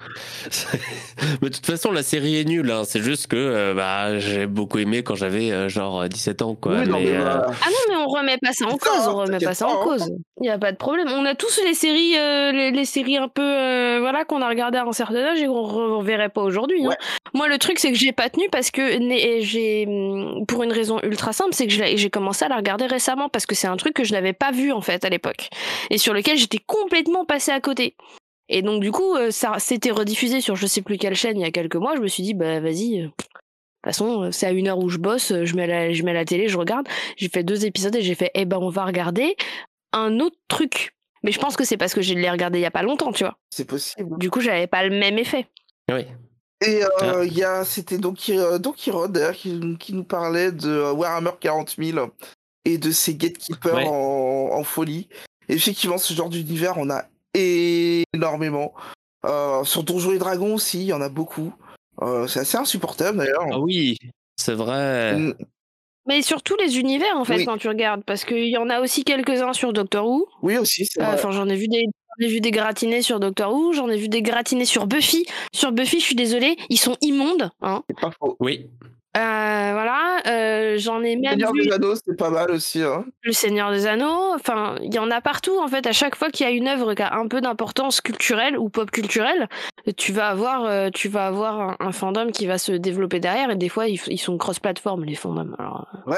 Mais 1.42 1.48
de 1.50 1.54
toute 1.54 1.66
façon, 1.66 1.90
la 1.92 2.02
série 2.02 2.36
est 2.38 2.44
nulle. 2.44 2.70
hein. 2.70 2.82
C'est 2.84 3.02
juste 3.02 3.26
que 3.26 3.36
euh, 3.36 3.74
bah, 3.74 4.18
j'ai 4.18 4.46
beaucoup 4.46 4.78
aimé 4.78 5.02
quand 5.02 5.14
j'avais 5.14 5.50
euh, 5.52 5.68
genre 5.68 6.08
17 6.08 6.42
ans. 6.42 6.54
Quoi. 6.54 6.80
Oui, 6.80 6.88
non, 6.88 6.98
Mais, 6.98 7.04
mais 7.04 7.16
euh, 7.16 7.20
voilà. 7.20 7.46
Ah 7.62 7.66
non, 7.68 7.76
mais 7.88 7.96
on 7.96 8.06
remet 8.06 8.38
pas 8.38 8.52
ça 8.52 8.66
en 8.66 8.76
cause. 8.78 8.92
ça, 9.02 9.10
On 9.12 9.16
remet 9.16 9.38
pas 9.38 9.54
ça 9.54 9.66
en 9.68 9.80
hein. 9.80 9.80
cause. 9.82 10.10
Il 10.42 10.46
y 10.46 10.50
a 10.50 10.58
pas 10.58 10.72
de 10.72 10.76
problème. 10.76 11.08
On 11.10 11.24
a 11.24 11.34
tous 11.34 11.60
les 11.64 11.74
séries, 11.74 12.16
euh, 12.16 12.52
les, 12.52 12.70
les 12.70 12.84
séries 12.84 13.16
un 13.16 13.28
peu, 13.28 13.42
euh, 13.42 13.89
voilà, 14.10 14.24
qu'on 14.24 14.42
a 14.42 14.48
regardées 14.48 14.78
à 14.78 14.84
un 14.84 14.92
certain 14.92 15.24
âge 15.24 15.40
et 15.40 15.46
qu'on 15.46 15.62
reverrait 15.98 16.28
pas 16.28 16.42
aujourd'hui. 16.42 16.84
hein. 16.84 16.90
Moi, 17.32 17.48
le 17.48 17.58
truc, 17.58 17.78
c'est 17.78 17.92
que 17.92 17.98
j'ai 17.98 18.12
pas 18.12 18.28
tenu 18.28 18.48
parce 18.50 18.70
que 18.70 18.98
j'ai, 19.40 19.86
hum, 19.86 20.44
pour 20.46 20.62
une 20.64 20.72
raison 20.72 20.98
ultra 21.02 21.32
simple, 21.32 21.54
c'est 21.54 21.66
que 21.66 21.72
j'ai 21.72 22.10
commencé 22.10 22.44
à 22.44 22.48
la 22.48 22.56
regarder 22.56 22.86
récemment 22.86 23.28
parce 23.28 23.46
que 23.46 23.54
c'est 23.54 23.68
un 23.68 23.76
truc 23.76 23.94
que 23.94 24.04
je 24.04 24.12
n'avais 24.12 24.32
pas 24.32 24.50
vu 24.50 24.72
en 24.72 24.80
fait 24.80 25.04
à 25.04 25.08
l'époque 25.08 25.48
et 25.90 25.98
sur 25.98 26.12
lequel 26.12 26.36
j'étais 26.36 26.58
complètement 26.66 27.24
passée 27.24 27.52
à 27.52 27.60
côté. 27.60 27.94
Et 28.48 28.62
donc 28.62 28.80
du 28.82 28.90
coup, 28.90 29.14
euh, 29.14 29.30
ça 29.30 29.54
c'était 29.58 29.92
rediffusé 29.92 30.40
sur 30.40 30.56
je 30.56 30.66
sais 30.66 30.82
plus 30.82 30.98
quelle 30.98 31.14
chaîne 31.14 31.38
il 31.38 31.42
y 31.42 31.46
a 31.46 31.52
quelques 31.52 31.76
mois. 31.76 31.94
Je 31.94 32.00
me 32.00 32.08
suis 32.08 32.24
dit 32.24 32.34
bah 32.34 32.58
vas-y. 32.58 33.02
euh, 33.02 33.04
De 33.04 33.08
toute 33.08 33.26
façon, 33.84 34.24
euh, 34.24 34.30
c'est 34.32 34.46
à 34.46 34.50
une 34.50 34.66
heure 34.66 34.78
où 34.78 34.88
je 34.88 34.98
bosse, 34.98 35.32
je 35.44 35.54
mets 35.54 35.68
la, 35.68 35.92
je 35.92 36.02
mets 36.02 36.12
la 36.12 36.24
télé, 36.24 36.48
je 36.48 36.58
regarde. 36.58 36.88
J'ai 37.16 37.28
fait 37.28 37.44
deux 37.44 37.64
épisodes 37.64 37.94
et 37.94 38.02
j'ai 38.02 38.16
fait 38.16 38.32
eh 38.34 38.44
ben 38.44 38.58
on 38.60 38.70
va 38.70 38.84
regarder 38.84 39.36
un 39.92 40.18
autre 40.18 40.36
truc. 40.48 40.92
Mais 41.22 41.32
je 41.32 41.38
pense 41.38 41.56
que 41.56 41.64
c'est 41.64 41.76
parce 41.76 41.92
que 41.94 42.00
je 42.02 42.14
l'ai 42.14 42.30
regardé 42.30 42.58
il 42.58 42.62
y 42.62 42.66
a 42.66 42.70
pas 42.70 42.82
longtemps, 42.82 43.12
tu 43.12 43.24
vois. 43.24 43.36
C'est 43.50 43.64
possible. 43.66 44.18
Du 44.18 44.30
coup, 44.30 44.40
j'avais 44.40 44.66
pas 44.66 44.84
le 44.84 44.90
même 44.98 45.18
effet. 45.18 45.46
Oui. 45.90 46.06
Et 46.64 46.82
Ah. 46.82 47.04
euh, 47.16 47.26
il 47.26 47.32
y 47.36 47.42
a, 47.44 47.64
c'était 47.64 47.98
donc 47.98 48.18
euh, 48.28 48.58
Donkey 48.58 48.90
Rod 48.90 49.12
d'ailleurs 49.12 49.32
qui, 49.34 49.76
qui 49.78 49.94
nous 49.94 50.04
parlait 50.04 50.52
de 50.52 50.68
euh, 50.68 50.92
Warhammer 50.92 51.30
40 51.40 51.76
000 51.78 52.06
et 52.64 52.78
de 52.78 52.90
ses 52.90 53.14
gatekeepers 53.14 53.74
Ouais. 53.74 53.86
en, 53.86 54.50
en 54.52 54.64
folie. 54.64 55.08
Et 55.48 55.54
effectivement, 55.54 55.98
ce 55.98 56.12
genre 56.14 56.28
d'univers, 56.28 56.74
on 56.76 56.90
a 56.90 57.04
énormément. 58.14 58.74
Euh, 59.26 59.64
sur 59.64 59.82
Donjons 59.82 60.12
et 60.12 60.18
Dragons 60.18 60.54
aussi, 60.54 60.80
il 60.80 60.86
y 60.86 60.92
en 60.92 61.00
a 61.00 61.08
beaucoup. 61.08 61.52
Euh, 62.02 62.26
c'est 62.26 62.40
assez 62.40 62.56
insupportable 62.56 63.18
d'ailleurs. 63.18 63.44
Ah 63.52 63.58
oui, 63.58 63.96
c'est 64.36 64.54
vrai. 64.54 65.34
Mais 66.06 66.22
sur 66.22 66.42
tous 66.42 66.56
les 66.56 66.78
univers, 66.78 67.16
en 67.16 67.24
fait, 67.24 67.36
Oui. 67.36 67.44
quand 67.44 67.58
tu 67.58 67.68
regardes. 67.68 68.02
Parce 68.04 68.24
qu'il 68.24 68.48
y 68.48 68.56
en 68.56 68.68
a 68.70 68.80
aussi 68.80 69.04
quelques-uns 69.04 69.52
sur 69.52 69.72
Doctor 69.72 70.06
Who. 70.08 70.26
Oui, 70.42 70.56
aussi, 70.58 70.86
c'est 70.86 71.00
Euh, 71.00 71.04
vrai. 71.04 71.14
Enfin, 71.14 71.30
j'en 71.30 71.48
ai 71.48 71.56
vu 71.56 71.68
des. 71.68 71.84
J'en 72.18 72.26
ai 72.26 72.28
vu 72.28 72.40
des 72.40 72.50
gratinés 72.50 73.02
sur 73.02 73.20
Doctor 73.20 73.52
Who, 73.54 73.72
j'en 73.72 73.88
ai 73.88 73.96
vu 73.96 74.08
des 74.08 74.20
gratinés 74.20 74.64
sur 74.64 74.86
Buffy. 74.86 75.24
Sur 75.52 75.72
Buffy, 75.72 76.00
je 76.00 76.04
suis 76.04 76.14
désolée, 76.16 76.56
ils 76.68 76.76
sont 76.78 76.96
immondes. 77.02 77.50
Hein. 77.62 77.82
C'est 77.88 77.98
pas 78.00 78.10
faux. 78.10 78.36
Oui. 78.40 78.66
Euh, 79.16 79.20
voilà, 79.72 80.20
euh, 80.28 80.78
j'en 80.78 81.02
ai 81.02 81.16
même 81.16 81.32
Seigneur 81.32 81.52
vu 81.52 81.62
des 81.66 81.72
Anneaux, 81.72 81.94
c'est 81.96 82.16
pas 82.16 82.30
mal 82.30 82.50
aussi. 82.52 82.80
Hein. 82.82 83.04
Le 83.24 83.32
Seigneur 83.32 83.72
des 83.72 83.86
Anneaux. 83.86 84.34
Enfin, 84.34 84.76
il 84.82 84.94
y 84.94 85.00
en 85.00 85.10
a 85.10 85.20
partout, 85.20 85.58
en 85.60 85.66
fait. 85.66 85.84
À 85.86 85.92
chaque 85.92 86.14
fois 86.14 86.30
qu'il 86.30 86.46
y 86.46 86.48
a 86.48 86.52
une 86.52 86.68
œuvre 86.68 86.94
qui 86.94 87.02
a 87.02 87.14
un 87.14 87.26
peu 87.26 87.40
d'importance 87.40 88.00
culturelle 88.00 88.56
ou 88.56 88.68
pop 88.68 88.88
culturelle, 88.90 89.48
tu 89.96 90.12
vas 90.12 90.28
avoir, 90.28 90.64
euh, 90.64 90.90
tu 90.94 91.08
vas 91.08 91.26
avoir 91.26 91.60
un, 91.60 91.76
un 91.80 91.92
fandom 91.92 92.30
qui 92.30 92.46
va 92.46 92.56
se 92.58 92.70
développer 92.70 93.18
derrière. 93.18 93.50
Et 93.50 93.56
des 93.56 93.68
fois, 93.68 93.88
ils, 93.88 94.00
ils 94.06 94.18
sont 94.18 94.38
cross-platform, 94.38 95.04
les 95.04 95.16
fandoms. 95.16 95.56
Alors, 95.58 95.88
Ouais. 96.06 96.16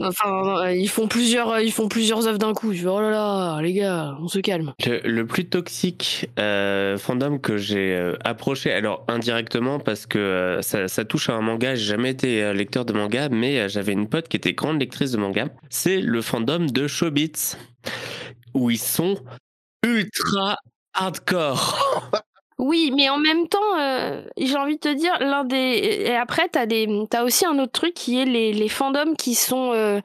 Enfin, 0.00 0.70
ils 0.70 0.88
font 0.88 1.06
plusieurs, 1.06 1.60
ils 1.60 1.70
font 1.70 1.88
plusieurs 1.88 2.26
œuvres 2.26 2.38
d'un 2.38 2.52
coup. 2.52 2.72
Je 2.72 2.86
oh 2.88 3.00
là 3.00 3.10
là, 3.10 3.60
les 3.62 3.72
gars, 3.72 4.16
on 4.20 4.28
se 4.28 4.40
calme. 4.40 4.72
Le, 4.84 5.22
plus 5.22 5.48
toxique 5.48 6.28
fandom 6.36 7.38
que 7.38 7.56
j'ai 7.56 8.12
approché, 8.24 8.72
alors 8.72 9.04
indirectement 9.08 9.78
parce 9.78 10.06
que 10.06 10.58
ça, 10.62 10.88
ça, 10.88 11.04
touche 11.04 11.28
à 11.28 11.34
un 11.34 11.40
manga. 11.40 11.74
J'ai 11.74 11.86
jamais 11.86 12.10
été 12.10 12.52
lecteur 12.52 12.84
de 12.84 12.92
manga, 12.92 13.28
mais 13.28 13.68
j'avais 13.68 13.92
une 13.92 14.08
pote 14.08 14.28
qui 14.28 14.36
était 14.36 14.54
grande 14.54 14.80
lectrice 14.80 15.12
de 15.12 15.18
manga. 15.18 15.48
C'est 15.70 16.00
le 16.00 16.20
fandom 16.22 16.66
de 16.66 16.86
Showbiz, 16.88 17.56
où 18.54 18.70
ils 18.70 18.78
sont 18.78 19.16
ultra 19.84 20.56
hardcore. 20.94 22.10
Oui, 22.58 22.92
mais 22.94 23.08
en 23.08 23.18
même 23.18 23.48
temps, 23.48 23.78
euh, 23.78 24.22
j'ai 24.36 24.56
envie 24.56 24.76
de 24.76 24.80
te 24.80 24.94
dire, 24.94 25.16
l'un 25.20 25.44
des. 25.44 25.56
Et 26.06 26.14
après, 26.14 26.48
t'as 26.48 26.66
des... 26.66 26.88
as 27.12 27.24
aussi 27.24 27.44
un 27.46 27.58
autre 27.58 27.72
truc 27.72 27.94
qui 27.94 28.20
est 28.20 28.24
les, 28.24 28.52
les 28.52 28.68
fandoms 28.68 29.14
qui 29.16 29.34
sont, 29.34 29.72
euh, 29.72 30.00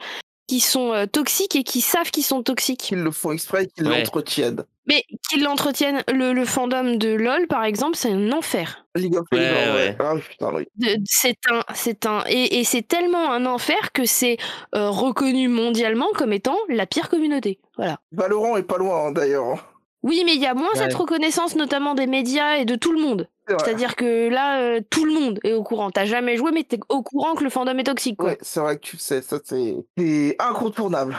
qui 0.47 0.59
sont 0.59 0.91
euh, 0.91 1.05
toxiques 1.05 1.55
et 1.55 1.63
qui 1.63 1.81
savent 1.81 2.09
qu'ils 2.09 2.23
sont 2.23 2.41
toxiques. 2.41 2.89
Ils 2.91 3.03
le 3.03 3.11
font 3.11 3.31
exprès 3.31 3.65
et 3.65 3.67
qu'ils 3.67 3.87
l'entretiennent. 3.87 4.63
Mais 4.87 5.03
qu'ils 5.29 5.43
l'entretiennent. 5.43 6.01
Le, 6.11 6.33
le, 6.33 6.43
fandom 6.43 6.95
de 6.95 7.09
LoL, 7.09 7.45
par 7.45 7.63
exemple, 7.63 7.95
c'est 7.95 8.11
un 8.11 8.31
enfer. 8.31 8.83
League 8.95 9.15
of 9.15 9.27
ouais, 9.31 9.95
ah, 9.99 10.15
putain, 10.15 10.51
oui. 10.51 10.67
C'est 11.05 11.37
un. 11.51 11.61
c'est 11.75 12.07
un 12.07 12.23
Et, 12.27 12.59
et 12.59 12.63
c'est 12.63 12.81
tellement 12.81 13.31
un 13.31 13.45
enfer 13.45 13.91
que 13.93 14.05
c'est 14.05 14.37
reconnu 14.73 15.49
mondialement 15.49 16.07
comme 16.15 16.33
étant 16.33 16.57
la 16.67 16.87
pire 16.87 17.09
communauté. 17.09 17.59
Voilà. 17.77 17.99
Valorant 18.11 18.57
est 18.57 18.63
pas 18.63 18.79
loin, 18.79 19.05
hein, 19.05 19.11
d'ailleurs. 19.11 19.63
Oui, 20.03 20.23
mais 20.25 20.35
il 20.35 20.41
y 20.41 20.45
a 20.45 20.53
moins 20.53 20.73
cette 20.75 20.93
reconnaissance, 20.93 21.55
notamment 21.55 21.93
des 21.93 22.07
médias 22.07 22.57
et 22.57 22.65
de 22.65 22.75
tout 22.75 22.91
le 22.91 23.01
monde. 23.01 23.27
C'est-à-dire 23.47 23.95
que 23.95 24.29
là, 24.29 24.61
euh, 24.61 24.81
tout 24.89 25.05
le 25.05 25.13
monde 25.13 25.39
est 25.43 25.53
au 25.53 25.63
courant. 25.63 25.91
T'as 25.91 26.05
jamais 26.05 26.37
joué, 26.37 26.51
mais 26.51 26.63
t'es 26.63 26.79
au 26.89 27.01
courant 27.01 27.35
que 27.35 27.43
le 27.43 27.49
fandom 27.49 27.77
est 27.77 27.83
toxique. 27.83 28.17
Quoi. 28.17 28.31
Ouais, 28.31 28.37
c'est 28.41 28.59
vrai 28.59 28.77
que 28.77 28.81
tu 28.81 28.97
sais, 28.97 29.21
ça 29.21 29.39
c'est 29.43 30.35
incontournable. 30.39 31.17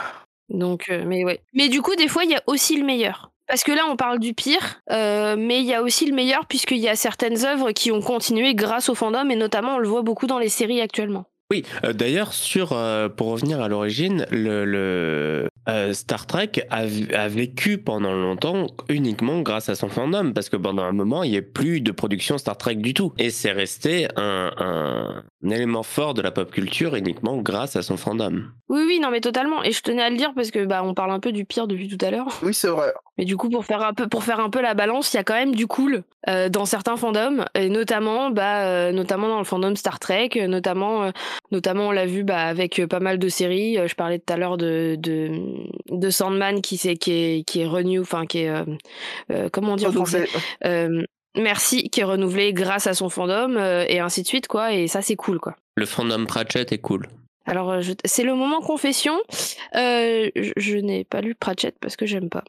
Donc, 0.49 0.85
euh, 0.89 1.03
mais 1.05 1.23
ouais. 1.23 1.41
Mais 1.53 1.69
du 1.69 1.81
coup, 1.81 1.95
des 1.95 2.07
fois, 2.07 2.23
il 2.23 2.31
y 2.31 2.35
a 2.35 2.43
aussi 2.47 2.77
le 2.77 2.85
meilleur. 2.85 3.31
Parce 3.47 3.63
que 3.63 3.71
là, 3.73 3.83
on 3.89 3.97
parle 3.97 4.19
du 4.19 4.33
pire, 4.33 4.81
euh, 4.91 5.35
mais 5.37 5.59
il 5.59 5.65
y 5.65 5.73
a 5.73 5.81
aussi 5.81 6.05
le 6.05 6.15
meilleur, 6.15 6.45
puisqu'il 6.45 6.77
y 6.77 6.87
a 6.87 6.95
certaines 6.95 7.43
œuvres 7.45 7.71
qui 7.73 7.91
ont 7.91 8.01
continué 8.01 8.55
grâce 8.55 8.87
au 8.87 8.95
fandom, 8.95 9.29
et 9.29 9.35
notamment, 9.35 9.75
on 9.75 9.79
le 9.79 9.89
voit 9.89 10.03
beaucoup 10.03 10.25
dans 10.25 10.39
les 10.39 10.47
séries 10.47 10.79
actuellement. 10.79 11.25
Oui, 11.51 11.65
d'ailleurs, 11.93 12.31
sur 12.31 12.69
pour 13.17 13.27
revenir 13.27 13.59
à 13.59 13.67
l'origine, 13.67 14.25
le, 14.31 15.49
euh, 15.69 15.93
Star 15.93 16.25
Trek 16.25 16.51
a, 16.69 16.85
vécu 17.27 17.77
pendant 17.77 18.13
longtemps 18.13 18.67
uniquement 18.89 19.41
grâce 19.41 19.69
à 19.69 19.75
son 19.75 19.89
fandom, 19.89 20.33
parce 20.33 20.49
que 20.49 20.57
pendant 20.57 20.83
un 20.83 20.91
moment, 20.91 21.23
il 21.23 21.31
n'y 21.31 21.37
a 21.37 21.41
plus 21.41 21.81
de 21.81 21.91
production 21.91 22.37
Star 22.37 22.57
Trek 22.57 22.75
du 22.75 22.93
tout. 22.93 23.13
Et 23.17 23.29
c'est 23.29 23.51
resté 23.51 24.07
un, 24.15 25.23
élément 25.43 25.83
fort 25.83 26.13
de 26.13 26.21
la 26.21 26.31
pop 26.31 26.51
culture 26.51 26.95
uniquement 26.95 27.37
grâce 27.37 27.75
à 27.75 27.81
son 27.81 27.97
fandom. 27.97 28.43
Oui, 28.69 28.83
oui, 28.87 28.99
non, 28.99 29.11
mais 29.11 29.21
totalement. 29.21 29.63
Et 29.63 29.71
je 29.71 29.81
tenais 29.81 30.01
à 30.01 30.09
le 30.09 30.17
dire 30.17 30.33
parce 30.35 30.49
que 30.49 30.65
bah, 30.65 30.81
on 30.83 30.93
parle 30.93 31.11
un 31.11 31.19
peu 31.19 31.31
du 31.31 31.45
pire 31.45 31.67
depuis 31.67 31.87
tout 31.87 32.03
à 32.03 32.09
l'heure. 32.09 32.27
Oui, 32.41 32.53
c'est 32.53 32.69
vrai. 32.69 32.93
Mais 33.17 33.25
du 33.25 33.37
coup, 33.37 33.49
pour 33.49 33.65
faire 33.65 33.83
un 33.83 33.93
peu, 33.93 34.07
pour 34.07 34.23
faire 34.23 34.39
un 34.39 34.49
peu 34.49 34.61
la 34.61 34.73
balance, 34.73 35.13
il 35.13 35.17
y 35.17 35.19
a 35.19 35.23
quand 35.23 35.33
même 35.33 35.53
du 35.53 35.67
cool 35.67 36.03
euh, 36.29 36.49
dans 36.49 36.65
certains 36.65 36.97
fandoms, 36.97 37.45
et 37.53 37.69
notamment, 37.69 38.31
bah, 38.31 38.65
euh, 38.65 38.91
notamment 38.91 39.27
dans 39.27 39.39
le 39.39 39.43
fandom 39.43 39.75
Star 39.75 39.99
Trek, 39.99 40.29
notamment, 40.47 41.11
notamment 41.51 41.89
on 41.89 41.91
l'a 41.91 42.05
vu 42.05 42.23
bah, 42.23 42.45
avec 42.45 42.85
pas 42.87 42.99
mal 42.99 43.19
de 43.19 43.29
séries. 43.29 43.77
Je 43.85 43.95
parlais 43.95 44.19
tout 44.19 44.33
à 44.33 44.37
l'heure 44.37 44.57
de 44.57 44.97
de 45.91 46.09
Sandman 46.09 46.61
qui, 46.61 46.75
est, 46.87 46.97
qui, 46.97 47.11
est, 47.11 47.43
qui 47.43 47.61
est 47.61 47.65
renew, 47.65 48.01
enfin 48.01 48.25
qui 48.25 48.39
est, 48.39 48.49
euh, 48.49 48.65
euh, 49.31 49.49
comment 49.51 49.73
on 49.73 49.75
dit 49.75 49.85
en 49.85 49.91
français 49.91 50.27
euh, 50.65 51.03
Merci, 51.37 51.89
qui 51.89 52.01
est 52.01 52.05
renouvelé 52.05 52.51
grâce 52.51 52.87
à 52.87 52.93
son 52.93 53.09
fandom 53.09 53.57
et 53.87 53.99
ainsi 53.99 54.21
de 54.21 54.27
suite, 54.27 54.47
quoi. 54.49 54.73
Et 54.73 54.87
ça, 54.87 55.01
c'est 55.01 55.15
cool, 55.15 55.39
quoi. 55.39 55.55
Le 55.75 55.85
fandom 55.85 56.25
Pratchett 56.25 56.73
est 56.73 56.79
cool. 56.79 57.07
Alors, 57.45 57.73
c'est 58.03 58.23
le 58.23 58.35
moment 58.35 58.59
confession. 58.59 59.17
je, 59.73 60.77
n'ai 60.79 61.05
pas 61.05 61.21
lu 61.21 61.33
Pratchett 61.33 61.73
parce 61.79 61.95
que 61.95 62.05
j'aime 62.05 62.29
pas. 62.29 62.43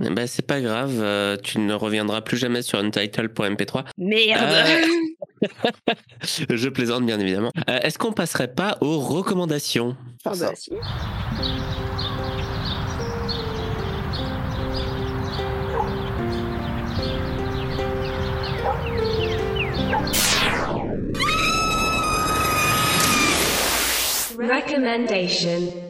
Bah, 0.00 0.26
c'est 0.26 0.46
pas 0.46 0.60
grave, 0.60 1.38
tu 1.42 1.58
ne 1.60 1.74
reviendras 1.74 2.20
plus 2.20 2.36
jamais 2.36 2.62
sur 2.62 2.78
untitle.mp3. 2.78 3.84
Merde 3.98 4.88
Je 6.50 6.68
plaisante 6.68 7.06
bien 7.06 7.18
évidemment. 7.20 7.50
Est-ce 7.66 7.98
qu'on 7.98 8.12
passerait 8.12 8.52
pas 8.52 8.78
aux 8.80 8.98
recommandations? 8.98 9.96
Ah 10.24 10.32
bah, 10.38 10.52
Recommendation. 24.36 25.83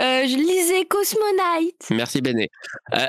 Euh, 0.00 0.26
je 0.26 0.36
lisais 0.36 0.84
Cosmonite. 0.84 1.88
Merci 1.90 2.20
Béné. 2.20 2.50
Euh, 2.94 3.06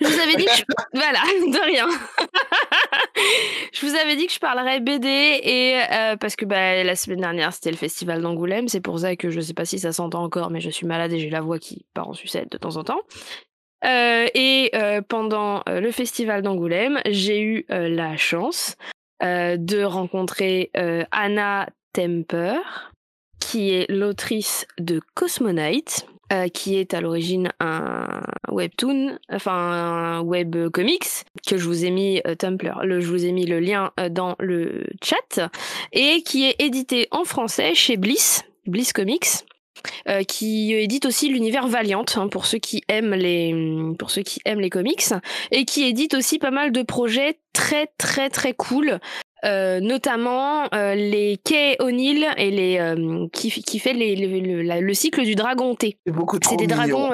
je 0.00 0.06
vous 0.06 0.20
avais 0.20 0.36
dit 0.36 0.44
que 0.44 0.56
je... 0.56 0.62
voilà, 0.94 1.18
de 1.58 1.64
rien. 1.64 1.88
je 3.72 3.84
vous 3.84 3.96
avais 3.96 4.14
dit 4.14 4.28
que 4.28 4.32
je 4.32 4.38
parlerais 4.38 4.78
BD 4.78 5.08
et 5.08 5.80
euh, 5.90 6.16
parce 6.16 6.36
que 6.36 6.44
bah, 6.44 6.84
la 6.84 6.94
semaine 6.94 7.20
dernière 7.20 7.52
c'était 7.52 7.72
le 7.72 7.76
festival 7.76 8.22
d'Angoulême, 8.22 8.68
c'est 8.68 8.80
pour 8.80 9.00
ça 9.00 9.16
que 9.16 9.30
je 9.30 9.40
sais 9.40 9.54
pas 9.54 9.64
si 9.64 9.80
ça 9.80 9.92
s'entend 9.92 10.22
encore, 10.22 10.50
mais 10.50 10.60
je 10.60 10.70
suis 10.70 10.86
malade 10.86 11.12
et 11.12 11.18
j'ai 11.18 11.30
la 11.30 11.40
voix 11.40 11.58
qui 11.58 11.84
part 11.94 12.08
en 12.08 12.14
sucette 12.14 12.52
de 12.52 12.58
temps 12.58 12.76
en 12.76 12.84
temps. 12.84 13.00
et 13.84 14.70
pendant 15.08 15.62
le 15.66 15.90
festival 15.90 16.42
d'Angoulême, 16.42 17.00
j'ai 17.06 17.40
eu 17.40 17.64
la 17.68 18.16
chance 18.16 18.76
de 19.20 19.82
rencontrer 19.82 20.70
Anna 21.10 21.68
Temper, 21.92 22.60
qui 23.40 23.70
est 23.70 23.90
l'autrice 23.90 24.66
de 24.78 25.00
Cosmonite, 25.14 26.06
euh, 26.30 26.48
qui 26.48 26.76
est 26.76 26.92
à 26.92 27.00
l'origine 27.00 27.52
un 27.58 28.20
webtoon, 28.50 29.18
enfin 29.32 29.52
un 29.52 30.20
web 30.20 30.68
comics 30.68 31.24
que 31.46 31.56
je 31.56 31.64
vous 31.64 31.86
ai 31.86 31.90
mis 31.90 32.20
euh, 32.26 32.34
Tumblr, 32.34 32.84
le, 32.84 33.00
je 33.00 33.08
vous 33.08 33.24
ai 33.24 33.32
mis 33.32 33.46
le 33.46 33.60
lien 33.60 33.92
euh, 33.98 34.10
dans 34.10 34.36
le 34.38 34.84
chat. 35.02 35.48
Et 35.92 36.22
qui 36.22 36.44
est 36.44 36.56
édité 36.58 37.08
en 37.12 37.24
français 37.24 37.74
chez 37.74 37.96
Bliss, 37.96 38.42
Bliss 38.66 38.92
Comics. 38.92 39.46
qui 40.26 40.74
édite 40.74 41.06
aussi 41.06 41.30
l'univers 41.30 41.66
Valiant 41.66 42.04
hein, 42.16 42.28
pour 42.28 42.44
ceux 42.44 42.58
qui 42.58 42.82
aiment 42.88 43.14
les 43.14 43.54
pour 43.98 44.10
ceux 44.10 44.22
qui 44.22 44.40
aiment 44.44 44.60
les 44.60 44.70
comics. 44.70 45.14
Et 45.50 45.64
qui 45.64 45.84
édite 45.84 46.12
aussi 46.12 46.38
pas 46.38 46.50
mal 46.50 46.72
de 46.72 46.82
projets 46.82 47.38
très 47.54 47.86
très 47.96 48.28
très 48.28 48.52
cool 48.52 49.00
euh, 49.44 49.78
notamment 49.80 50.64
euh, 50.74 50.94
les 50.94 51.38
Kay 51.44 51.76
O'Neill 51.78 52.26
et 52.36 52.50
les 52.50 52.78
euh, 52.78 53.26
qui, 53.32 53.50
qui 53.50 53.78
fait 53.78 53.92
les, 53.92 54.16
le 54.16 54.94
cycle 54.94 55.22
du 55.22 55.36
dragon 55.36 55.74
T. 55.74 55.98
C'est 56.04 56.12
beaucoup 56.12 56.38
trop 56.38 56.56
des 56.56 56.66
dragons. 56.66 57.10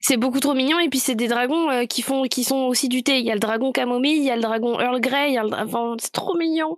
c'est 0.00 0.16
beaucoup 0.16 0.40
trop 0.40 0.54
mignon 0.54 0.78
et 0.78 0.88
puis 0.88 0.98
c'est 0.98 1.14
des 1.14 1.28
dragons 1.28 1.86
qui 1.86 2.02
font 2.02 2.24
qui 2.24 2.44
sont 2.44 2.66
aussi 2.66 2.88
du 2.88 3.02
thé. 3.02 3.18
Il 3.18 3.24
y 3.26 3.30
a 3.30 3.34
le 3.34 3.40
dragon 3.40 3.72
camomille, 3.72 4.16
il 4.16 4.24
y 4.24 4.30
a 4.30 4.36
le 4.36 4.42
dragon 4.42 4.78
Earl 4.80 5.00
Grey, 5.00 5.28
il 5.28 5.34
y 5.34 5.38
a 5.38 5.44
le, 5.44 5.52
enfin, 5.52 5.94
c'est 6.00 6.12
trop 6.12 6.36
mignon. 6.36 6.76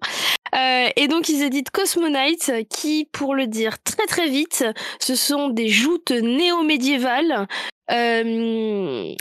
et 0.54 1.08
donc 1.08 1.28
ils 1.28 1.42
éditent 1.42 1.70
Cosmonite 1.70 2.52
qui, 2.68 3.08
pour 3.12 3.34
le 3.34 3.46
dire 3.46 3.82
très 3.82 4.06
très 4.06 4.28
vite, 4.28 4.64
ce 5.00 5.14
sont 5.14 5.48
des 5.48 5.68
joutes 5.68 6.10
néo-médiévales 6.10 7.46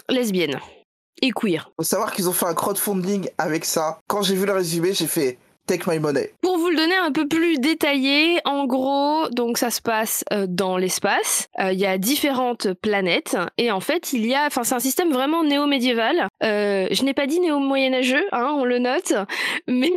lesbiennes 0.09 0.59
et 1.21 1.31
queer. 1.31 1.71
Faut 1.77 1.83
savoir 1.83 2.11
qu'ils 2.11 2.29
ont 2.29 2.33
fait 2.33 2.45
un 2.45 2.53
crowdfunding 2.53 3.29
avec 3.37 3.65
ça. 3.65 3.99
Quand 4.07 4.21
j'ai 4.21 4.35
vu 4.35 4.45
le 4.45 4.53
résumé, 4.53 4.93
j'ai 4.93 5.07
fait 5.07 5.37
Take 5.67 5.83
my 5.85 5.99
money. 5.99 6.31
Pour 6.41 6.57
vous 6.57 6.69
le 6.69 6.77
donner 6.77 6.95
un 6.95 7.11
peu 7.11 7.27
plus 7.27 7.59
détaillé, 7.59 8.39
en 8.45 8.65
gros, 8.65 9.27
donc 9.31 9.57
ça 9.57 9.69
se 9.69 9.81
passe 9.81 10.23
euh, 10.31 10.45
dans 10.47 10.77
l'espace. 10.77 11.49
Euh, 11.59 11.73
il 11.73 11.79
y 11.79 11.85
a 11.85 11.97
différentes 11.97 12.71
planètes 12.73 13.35
et 13.57 13.69
en 13.69 13.81
fait 13.81 14.13
il 14.13 14.25
y 14.25 14.33
a, 14.33 14.45
enfin 14.45 14.63
c'est 14.63 14.75
un 14.75 14.79
système 14.79 15.11
vraiment 15.11 15.43
néo-médiéval. 15.43 16.29
Euh, 16.41 16.87
je 16.89 17.03
n'ai 17.03 17.13
pas 17.13 17.27
dit 17.27 17.41
néo-moyenâgeux, 17.41 18.25
hein, 18.31 18.55
on 18.55 18.63
le 18.63 18.79
note, 18.79 19.13
mais 19.67 19.91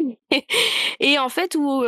et 0.98 1.20
en 1.20 1.28
fait 1.28 1.54
où 1.54 1.84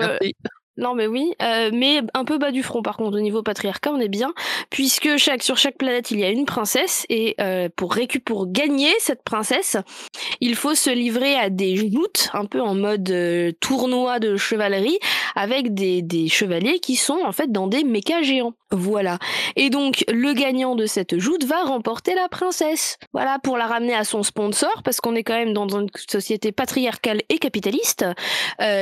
non 0.79 0.95
mais 0.95 1.07
oui, 1.07 1.35
euh, 1.43 1.71
mais 1.71 2.01
un 2.15 2.25
peu 2.25 2.39
bas 2.39 2.51
du 2.51 2.63
front 2.63 2.81
par 2.81 2.97
contre 2.97 3.19
au 3.19 3.21
niveau 3.21 3.43
patriarcat 3.43 3.93
on 3.93 4.01
est 4.01 4.09
bien 4.09 4.33
puisque 4.71 5.19
sur 5.19 5.59
chaque 5.59 5.77
planète 5.77 6.11
il 6.11 6.21
y 6.21 6.25
a 6.25 6.31
une 6.31 6.47
princesse 6.47 7.05
et 7.11 7.35
euh, 7.43 7.69
pour 7.77 7.95
gagner 8.47 8.91
cette 8.99 9.23
princesse 9.23 9.77
il 10.41 10.55
faut 10.55 10.75
se 10.75 10.89
livrer 10.89 11.35
à 11.35 11.51
des 11.51 11.77
joutes 11.77 12.31
un 12.33 12.47
peu 12.47 12.63
en 12.63 12.75
mode 12.75 13.11
euh, 13.11 13.53
tournoi 13.61 14.19
de 14.19 14.39
chevalerie 14.39 14.99
avec 15.35 15.75
des, 15.75 16.03
chevaliers 16.29 16.79
qui 16.79 16.97
sont 16.97 17.19
en 17.25 17.33
fait 17.33 17.51
dans 17.51 17.67
des 17.67 17.85
mécas 17.85 18.23
géants. 18.23 18.55
Voilà. 18.71 19.19
Et 19.57 19.71
donc, 19.71 20.05
le 20.11 20.33
gagnant 20.33 20.75
de 20.75 20.87
cette 20.87 21.19
joute 21.19 21.45
va 21.45 21.63
remporter 21.63 22.15
la 22.15 22.29
princesse. 22.29 22.99
Voilà, 23.13 23.39
pour 23.39 23.57
la 23.59 23.67
ramener 23.67 23.95
à 23.95 24.05
son 24.05 24.23
sponsor, 24.23 24.83
parce 24.85 25.01
qu'on 25.01 25.15
est 25.15 25.25
quand 25.25 25.35
même 25.35 25.53
dans 25.53 25.69
une 25.69 25.89
société 26.09 26.53
patriarcale 26.53 27.21
et 27.29 27.39
capitaliste, 27.39 28.07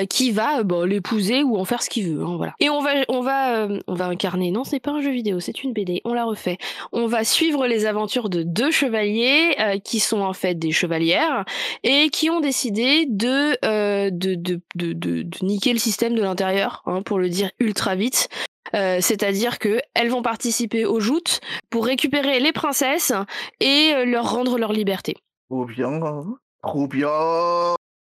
qui 0.08 0.30
va 0.30 0.62
bah, 0.62 0.86
l'épouser 0.86 1.42
ou 1.42 1.56
en 1.56 1.64
faire 1.64 1.79
ce 1.80 1.90
qu'il 1.90 2.12
veut. 2.12 2.22
Hein, 2.24 2.36
voilà. 2.36 2.54
Et 2.60 2.70
on 2.70 2.80
va, 2.80 2.90
on 3.08 3.20
va, 3.20 3.56
euh, 3.56 3.80
on 3.86 3.94
va 3.94 4.06
incarner. 4.06 4.50
Non, 4.50 4.64
ce 4.64 4.72
n'est 4.72 4.80
pas 4.80 4.92
un 4.92 5.00
jeu 5.00 5.10
vidéo, 5.10 5.40
c'est 5.40 5.62
une 5.62 5.72
BD. 5.72 6.00
On 6.04 6.14
la 6.14 6.24
refait. 6.24 6.58
On 6.92 7.06
va 7.06 7.24
suivre 7.24 7.66
les 7.66 7.86
aventures 7.86 8.28
de 8.28 8.42
deux 8.42 8.70
chevaliers 8.70 9.54
euh, 9.60 9.78
qui 9.78 10.00
sont 10.00 10.20
en 10.20 10.32
fait 10.32 10.54
des 10.54 10.72
chevalières 10.72 11.44
et 11.82 12.10
qui 12.10 12.30
ont 12.30 12.40
décidé 12.40 13.06
de, 13.06 13.56
de, 14.10 14.34
de, 14.34 14.60
de, 14.74 14.92
de, 14.92 15.26
niquer 15.42 15.72
le 15.72 15.78
système 15.78 16.14
de 16.14 16.22
l'intérieur, 16.22 16.82
hein, 16.86 17.02
pour 17.02 17.18
le 17.18 17.28
dire 17.28 17.50
ultra 17.58 17.94
vite. 17.94 18.28
Euh, 18.74 18.98
C'est-à-dire 19.00 19.58
que 19.58 19.80
elles 19.94 20.10
vont 20.10 20.22
participer 20.22 20.84
aux 20.84 21.00
joutes 21.00 21.40
pour 21.70 21.86
récupérer 21.86 22.40
les 22.40 22.52
princesses 22.52 23.12
et 23.60 23.92
euh, 23.94 24.04
leur 24.04 24.30
rendre 24.30 24.58
leur 24.58 24.72
liberté. 24.72 25.16
Trop 25.48 25.64
bien. 25.64 26.00
Trop 26.62 26.86
bien. 26.86 27.08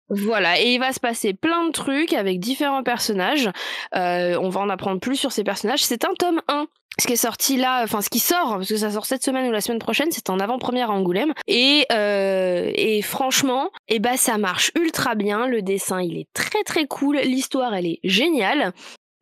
Voilà, 0.09 0.61
et 0.61 0.75
il 0.75 0.79
va 0.79 0.93
se 0.93 1.01
passer 1.01 1.35
plein 1.35 1.67
de 1.67 1.73
trucs 1.73 2.13
avec 2.13 2.39
différents 2.39 2.83
personnages. 2.85 3.51
Euh, 3.97 4.39
on 4.41 4.49
va 4.49 4.61
en 4.61 4.69
apprendre 4.69 5.01
plus 5.01 5.17
sur 5.17 5.33
ces 5.33 5.43
personnages. 5.43 5.85
C'est 5.85 6.05
un 6.05 6.15
tome 6.19 6.41
1. 6.49 6.67
Ce 6.99 7.07
qui 7.07 7.13
est 7.13 7.17
sorti 7.17 7.59
là, 7.59 7.83
enfin 7.83 8.01
ce 8.01 8.09
qui 8.09 8.21
sort, 8.21 8.55
parce 8.55 8.69
que 8.69 8.77
ça 8.77 8.91
sort 8.91 9.05
cette 9.05 9.23
semaine 9.23 9.47
ou 9.47 9.53
la 9.53 9.61
semaine 9.61 9.81
prochaine, 9.81 10.11
c'est 10.11 10.31
en 10.31 10.41
avant-première 10.41 10.91
à 10.91 10.95
Angoulême. 10.95 11.35
Et, 11.47 11.85
euh, 11.93 12.71
et 12.75 13.03
franchement, 13.03 13.71
eh 13.89 13.99
ben, 13.99 14.17
ça 14.17 14.39
marche 14.39 14.71
ultra 14.77 15.15
bien. 15.15 15.47
Le 15.47 15.61
dessin, 15.61 16.01
il 16.01 16.17
est 16.17 16.29
très 16.33 16.63
très 16.63 16.87
cool. 16.87 17.19
L'histoire, 17.19 17.75
elle 17.75 17.87
est 17.87 18.01
géniale. 18.03 18.73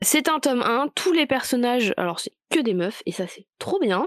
C'est 0.02 0.28
un 0.28 0.38
tome 0.38 0.62
1, 0.62 0.88
tous 0.94 1.12
les 1.12 1.26
personnages, 1.26 1.94
alors 1.96 2.20
c'est 2.20 2.32
que 2.50 2.60
des 2.60 2.74
meufs, 2.74 3.02
et 3.06 3.12
ça 3.12 3.26
c'est 3.26 3.46
trop 3.58 3.78
bien, 3.80 4.06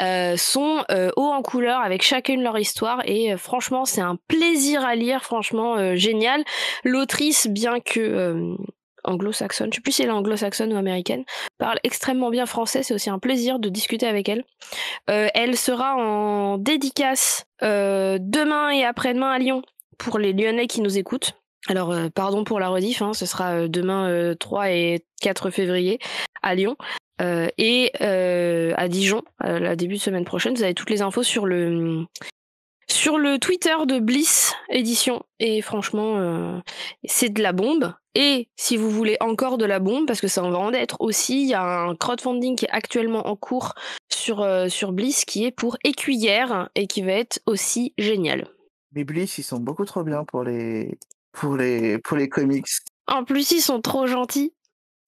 euh, 0.00 0.36
sont 0.36 0.84
euh, 0.90 1.10
hauts 1.16 1.32
en 1.32 1.42
couleur 1.42 1.80
avec 1.80 2.02
chacune 2.02 2.42
leur 2.42 2.58
histoire, 2.58 3.00
et 3.06 3.32
euh, 3.32 3.38
franchement 3.38 3.84
c'est 3.84 4.00
un 4.00 4.16
plaisir 4.28 4.84
à 4.84 4.94
lire, 4.94 5.24
franchement 5.24 5.96
génial. 5.96 6.44
L'autrice, 6.84 7.46
bien 7.46 7.80
que 7.80 8.56
anglo-saxonne, 9.04 9.72
je 9.72 9.76
sais 9.76 9.80
plus 9.80 9.92
si 9.92 10.02
elle 10.02 10.08
est 10.08 10.12
anglo-saxonne 10.12 10.72
ou 10.72 10.76
américaine, 10.76 11.24
parle 11.56 11.78
extrêmement 11.82 12.30
bien 12.30 12.46
français, 12.46 12.82
c'est 12.82 12.94
aussi 12.94 13.08
un 13.08 13.18
plaisir 13.18 13.58
de 13.58 13.68
discuter 13.68 14.06
avec 14.06 14.28
elle. 14.28 14.44
Elle 15.06 15.56
sera 15.56 15.96
en 15.96 16.58
dédicace 16.58 17.46
demain 17.62 18.70
et 18.70 18.84
après-demain 18.84 19.30
à 19.30 19.38
Lyon 19.38 19.62
pour 19.96 20.18
les 20.18 20.32
Lyonnais 20.32 20.66
qui 20.66 20.82
nous 20.82 20.98
écoutent. 20.98 21.34
Alors, 21.68 21.92
euh, 21.92 22.08
pardon 22.08 22.44
pour 22.44 22.60
la 22.60 22.70
rediff, 22.70 23.02
hein, 23.02 23.12
ce 23.12 23.26
sera 23.26 23.52
euh, 23.52 23.68
demain 23.68 24.08
euh, 24.08 24.34
3 24.34 24.70
et 24.70 25.04
4 25.20 25.50
février 25.50 25.98
à 26.42 26.54
Lyon. 26.54 26.76
Euh, 27.20 27.48
et 27.58 27.92
euh, 28.00 28.72
à 28.76 28.88
Dijon, 28.88 29.22
euh, 29.44 29.58
la 29.58 29.76
début 29.76 29.96
de 29.96 30.00
semaine 30.00 30.24
prochaine, 30.24 30.54
vous 30.54 30.62
avez 30.62 30.74
toutes 30.74 30.88
les 30.88 31.02
infos 31.02 31.22
sur 31.22 31.46
le 31.46 32.06
sur 32.90 33.18
le 33.18 33.38
Twitter 33.38 33.74
de 33.86 33.98
Bliss 33.98 34.54
Édition. 34.70 35.22
Et 35.40 35.60
franchement, 35.60 36.16
euh, 36.16 36.58
c'est 37.04 37.28
de 37.28 37.42
la 37.42 37.52
bombe. 37.52 37.92
Et 38.14 38.48
si 38.56 38.78
vous 38.78 38.90
voulez 38.90 39.18
encore 39.20 39.58
de 39.58 39.66
la 39.66 39.78
bombe, 39.78 40.06
parce 40.06 40.22
que 40.22 40.28
ça 40.28 40.42
en 40.42 40.50
va 40.50 40.58
en 40.58 40.72
être 40.72 40.96
aussi, 41.00 41.42
il 41.42 41.48
y 41.48 41.54
a 41.54 41.62
un 41.62 41.94
crowdfunding 41.94 42.56
qui 42.56 42.64
est 42.64 42.70
actuellement 42.70 43.28
en 43.28 43.36
cours 43.36 43.74
sur, 44.10 44.40
euh, 44.40 44.68
sur 44.68 44.92
Bliss 44.92 45.26
qui 45.26 45.44
est 45.44 45.50
pour 45.50 45.76
Écuyère 45.84 46.70
et 46.74 46.86
qui 46.86 47.02
va 47.02 47.12
être 47.12 47.40
aussi 47.44 47.92
génial. 47.98 48.48
Les 48.94 49.04
Bliss, 49.04 49.36
ils 49.36 49.44
sont 49.44 49.60
beaucoup 49.60 49.84
trop 49.84 50.02
bien 50.02 50.24
pour 50.24 50.42
les, 50.42 50.98
pour 51.32 51.56
les, 51.56 51.98
pour 51.98 52.16
les 52.16 52.28
comics. 52.28 52.66
En 53.06 53.24
plus, 53.24 53.50
ils 53.52 53.60
sont 53.60 53.80
trop 53.80 54.06
gentils. 54.06 54.52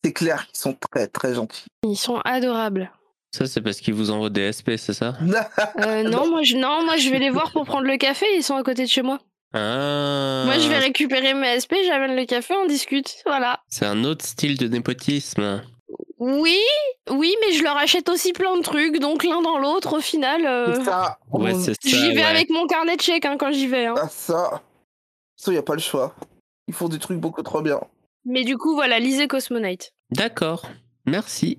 C'est 0.05 0.13
clair 0.13 0.47
qu'ils 0.47 0.59
sont 0.59 0.75
très 0.91 1.07
très 1.09 1.35
gentils. 1.35 1.67
Ils 1.87 1.97
sont 1.97 2.19
adorables. 2.25 2.91
Ça, 3.37 3.47
c'est 3.47 3.61
parce 3.61 3.81
qu'ils 3.81 3.95
vous 3.95 4.11
envoient 4.11 4.31
des 4.31 4.51
SP, 4.51 4.75
c'est 4.77 4.95
ça? 4.95 5.15
Euh, 5.81 6.03
non, 6.03 6.29
moi 6.29 6.43
je, 6.43 6.57
non, 6.57 6.85
moi 6.85 6.97
je 6.97 7.11
vais 7.11 7.19
les 7.19 7.31
voir 7.31 7.53
pour 7.53 7.65
prendre 7.65 7.87
le 7.87 7.97
café, 7.97 8.27
ils 8.37 8.43
sont 8.43 8.57
à 8.57 8.63
côté 8.63 8.83
de 8.85 8.89
chez 8.89 9.03
moi. 9.03 9.19
Ah 9.53 10.43
Moi 10.47 10.59
je 10.59 10.69
vais 10.69 10.79
récupérer 10.79 11.35
mes 11.35 11.59
SP, 11.61 11.75
j'amène 11.87 12.17
le 12.17 12.25
café, 12.25 12.55
on 12.55 12.67
discute. 12.67 13.17
Voilà. 13.27 13.61
C'est 13.69 13.87
un 13.87 14.05
autre 14.05 14.25
style 14.25 14.57
de 14.59 14.69
népotisme. 14.69 15.63
Oui, 16.19 16.61
oui, 17.11 17.35
mais 17.41 17.53
je 17.55 17.63
leur 17.63 17.77
achète 17.77 18.09
aussi 18.09 18.33
plein 18.33 18.57
de 18.57 18.63
trucs, 18.63 18.99
donc 18.99 19.25
l'un 19.25 19.41
dans 19.43 19.59
l'autre 19.59 19.97
au 19.99 20.01
final. 20.01 20.45
euh, 20.47 20.75
C'est 20.77 20.85
ça. 20.85 21.19
Ouais, 21.33 21.53
on- 21.55 21.61
c'est 21.61 21.73
ça. 21.73 21.79
J'y 21.85 22.09
vais 22.15 22.17
ouais. 22.17 22.23
avec 22.23 22.51
mon 22.51 22.67
carnet 22.67 22.97
de 22.97 23.03
chèques 23.03 23.25
hein, 23.25 23.37
quand 23.39 23.53
j'y 23.53 23.67
vais. 23.67 23.87
hein. 23.87 23.95
Ah, 23.97 24.09
ça. 24.09 24.63
Ça, 25.41 25.55
y 25.55 25.57
a 25.57 25.63
pas 25.63 25.73
le 25.73 25.81
choix. 25.81 26.15
Ils 26.69 26.75
font 26.75 26.91
des 26.91 26.99
trucs 26.99 27.19
beaucoup 27.19 27.43
trop 27.43 27.63
bien. 27.63 27.81
Mais 28.27 28.45
du 28.45 28.59
coup, 28.59 28.75
voilà, 28.75 29.01
lisez 29.01 29.27
Cosmonite. 29.27 29.95
D'accord. 30.11 30.69
Merci. 31.07 31.59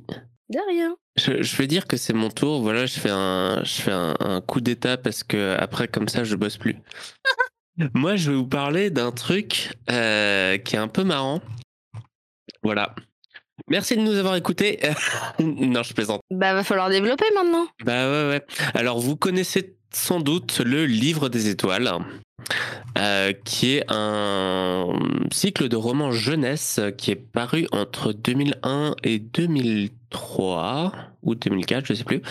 De 0.49 0.59
rien. 0.69 0.95
Je, 1.15 1.41
je 1.41 1.57
vais 1.57 1.65
dire 1.65 1.87
que 1.87 1.97
c'est 1.97 2.13
mon 2.13 2.29
tour. 2.29 2.61
Voilà, 2.61 2.85
je 2.85 2.99
fais 2.99 3.09
un, 3.09 3.63
je 3.63 3.81
fais 3.81 3.91
un, 3.91 4.15
un 4.19 4.39
coup 4.39 4.61
d'état 4.61 4.97
parce 4.97 5.23
que 5.23 5.57
après, 5.59 5.87
comme 5.87 6.09
ça, 6.09 6.23
je 6.23 6.35
bosse 6.35 6.57
plus. 6.57 6.77
Moi, 7.95 8.17
je 8.17 8.29
vais 8.29 8.37
vous 8.37 8.45
parler 8.45 8.91
d'un 8.91 9.11
truc 9.11 9.71
euh, 9.89 10.59
qui 10.59 10.75
est 10.75 10.79
un 10.79 10.87
peu 10.87 11.03
marrant. 11.03 11.41
Voilà. 12.61 12.93
Merci 13.67 13.97
de 13.97 14.01
nous 14.01 14.15
avoir 14.15 14.35
écoutés. 14.35 14.79
non, 15.39 15.81
je 15.81 15.95
plaisante. 15.95 16.21
Bah, 16.29 16.53
va 16.53 16.63
falloir 16.63 16.91
développer 16.91 17.25
maintenant. 17.33 17.65
Bah 17.83 18.11
ouais, 18.11 18.29
ouais. 18.29 18.45
Alors, 18.75 18.99
vous 18.99 19.15
connaissez 19.15 19.75
sans 19.91 20.19
doute 20.19 20.59
le 20.59 20.85
Livre 20.85 21.29
des 21.29 21.49
Étoiles, 21.49 21.91
euh, 22.97 23.33
qui 23.45 23.77
est 23.77 23.85
un 23.89 24.87
cycle 25.31 25.69
de 25.69 25.75
romans 25.75 26.11
jeunesse 26.11 26.79
qui 26.97 27.11
est 27.11 27.15
paru 27.15 27.67
entre 27.71 28.11
2001 28.13 28.95
et 29.03 29.19
2003 29.19 30.91
ou 31.23 31.35
2004, 31.35 31.85
je 31.85 31.93
sais 31.93 32.03
plus. 32.03 32.21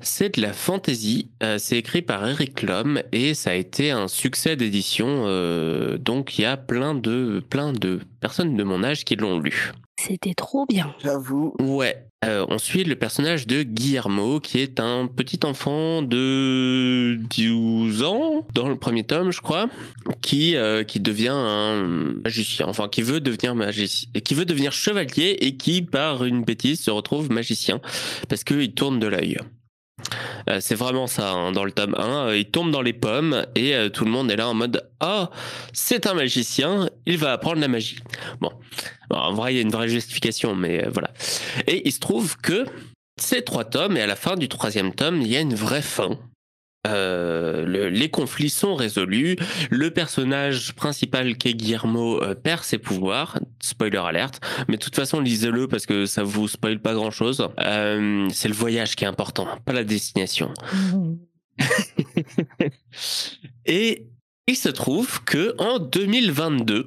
C'est 0.00 0.36
de 0.36 0.42
la 0.42 0.52
fantasy. 0.52 1.30
euh, 1.42 1.58
c'est 1.58 1.78
écrit 1.78 2.02
par 2.02 2.26
Eric 2.26 2.62
Lhomme 2.62 3.02
et 3.12 3.34
ça 3.34 3.50
a 3.50 3.54
été 3.54 3.90
un 3.90 4.08
succès 4.08 4.56
d'édition. 4.56 5.24
euh, 5.26 5.98
donc, 5.98 6.38
il 6.38 6.42
y 6.42 6.44
a 6.44 6.56
plein 6.56 6.94
de, 6.94 7.42
plein 7.48 7.72
de 7.72 8.00
personnes 8.20 8.56
de 8.56 8.62
mon 8.62 8.82
âge 8.84 9.04
qui 9.04 9.16
l'ont 9.16 9.38
lu. 9.38 9.72
C'était 10.06 10.32
trop 10.32 10.64
bien. 10.64 10.94
J'avoue. 11.02 11.54
Ouais. 11.60 12.06
Euh, 12.24 12.46
on 12.48 12.56
suit 12.56 12.84
le 12.84 12.96
personnage 12.96 13.46
de 13.46 13.62
Guillermo, 13.62 14.40
qui 14.40 14.58
est 14.60 14.80
un 14.80 15.06
petit 15.06 15.40
enfant 15.44 16.00
de 16.00 17.18
12 17.36 18.02
ans, 18.02 18.46
dans 18.54 18.68
le 18.68 18.76
premier 18.76 19.04
tome, 19.04 19.30
je 19.30 19.42
crois, 19.42 19.68
qui, 20.22 20.56
euh, 20.56 20.84
qui 20.84 21.00
devient 21.00 21.32
un 21.32 21.82
magicien, 22.24 22.66
enfin, 22.66 22.88
qui 22.88 23.02
veut 23.02 23.20
devenir 23.20 23.54
magicien, 23.54 24.10
qui 24.24 24.34
veut 24.34 24.46
devenir 24.46 24.72
chevalier 24.72 25.36
et 25.40 25.56
qui, 25.56 25.82
par 25.82 26.24
une 26.24 26.44
bêtise, 26.44 26.80
se 26.80 26.90
retrouve 26.90 27.30
magicien, 27.30 27.80
parce 28.28 28.42
qu'il 28.42 28.72
tourne 28.72 29.00
de 29.00 29.06
l'œil. 29.06 29.36
Euh, 30.48 30.58
c'est 30.60 30.74
vraiment 30.74 31.06
ça, 31.06 31.30
hein, 31.30 31.52
dans 31.52 31.64
le 31.64 31.72
tome 31.72 31.94
1, 31.96 32.28
euh, 32.28 32.38
il 32.38 32.46
tombe 32.46 32.70
dans 32.70 32.82
les 32.82 32.92
pommes 32.92 33.46
et 33.54 33.74
euh, 33.74 33.88
tout 33.88 34.04
le 34.04 34.10
monde 34.10 34.30
est 34.30 34.36
là 34.36 34.48
en 34.48 34.54
mode 34.54 34.88
«Ah, 35.00 35.30
c'est 35.72 36.06
un 36.06 36.14
magicien, 36.14 36.88
il 37.06 37.18
va 37.18 37.32
apprendre 37.32 37.60
la 37.60 37.68
magie». 37.68 37.98
Bon, 38.40 38.50
Bon, 39.10 39.16
en 39.16 39.32
vrai, 39.32 39.52
il 39.52 39.56
y 39.56 39.58
a 39.58 39.62
une 39.62 39.70
vraie 39.70 39.88
justification, 39.88 40.54
mais 40.54 40.86
voilà. 40.88 41.10
Et 41.66 41.82
il 41.86 41.92
se 41.92 41.98
trouve 41.98 42.36
que 42.36 42.64
ces 43.20 43.42
trois 43.42 43.64
tomes, 43.64 43.96
et 43.96 44.02
à 44.02 44.06
la 44.06 44.14
fin 44.14 44.36
du 44.36 44.48
troisième 44.48 44.94
tome, 44.94 45.20
il 45.20 45.28
y 45.28 45.36
a 45.36 45.40
une 45.40 45.54
vraie 45.54 45.82
fin. 45.82 46.16
Euh, 46.86 47.66
le- 47.66 47.88
les 47.90 48.08
conflits 48.08 48.48
sont 48.50 48.74
résolus. 48.74 49.36
Le 49.70 49.90
personnage 49.90 50.72
principal 50.74 51.36
qui 51.36 51.48
est 51.48 51.54
Guillermo 51.54 52.22
euh, 52.22 52.34
perd 52.34 52.62
ses 52.64 52.78
pouvoirs. 52.78 53.38
Spoiler 53.62 53.98
alerte. 53.98 54.40
Mais 54.68 54.76
de 54.76 54.82
toute 54.82 54.96
façon, 54.96 55.20
lisez-le 55.20 55.68
parce 55.68 55.84
que 55.84 56.06
ça 56.06 56.22
vous 56.22 56.48
spoil 56.48 56.78
pas 56.80 56.94
grand-chose. 56.94 57.46
Euh, 57.60 58.26
c'est 58.32 58.48
le 58.48 58.54
voyage 58.54 58.96
qui 58.96 59.04
est 59.04 59.08
important, 59.08 59.46
pas 59.66 59.72
la 59.74 59.84
destination. 59.84 60.54
Et 63.66 64.06
il 64.46 64.56
se 64.56 64.68
trouve 64.68 65.22
que 65.24 65.54
en 65.58 65.78
2022, 65.78 66.86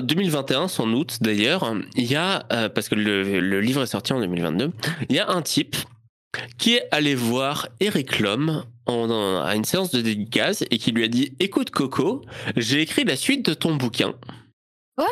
2021 0.00 0.68
sans 0.68 0.86
août 0.92 1.18
d'ailleurs, 1.20 1.74
il 1.96 2.04
y 2.10 2.16
a 2.16 2.40
parce 2.74 2.88
que 2.88 2.94
le, 2.94 3.40
le 3.40 3.60
livre 3.60 3.82
est 3.82 3.86
sorti 3.86 4.12
en 4.12 4.20
2022, 4.20 4.72
il 5.08 5.16
y 5.16 5.18
a 5.18 5.28
un 5.30 5.42
type 5.42 5.76
qui 6.58 6.74
est 6.74 6.86
allé 6.90 7.14
voir 7.14 7.68
Eric 7.80 8.18
Lhomme 8.20 8.64
en- 8.86 9.10
en- 9.10 9.42
à 9.42 9.54
une 9.56 9.64
séance 9.64 9.90
de 9.90 10.00
dédicace 10.00 10.62
et 10.70 10.78
qui 10.78 10.92
lui 10.92 11.04
a 11.04 11.08
dit 11.08 11.32
"Écoute 11.40 11.70
Coco, 11.70 12.22
j'ai 12.56 12.80
écrit 12.82 13.04
la 13.04 13.16
suite 13.16 13.44
de 13.46 13.54
ton 13.54 13.74
bouquin." 13.76 14.14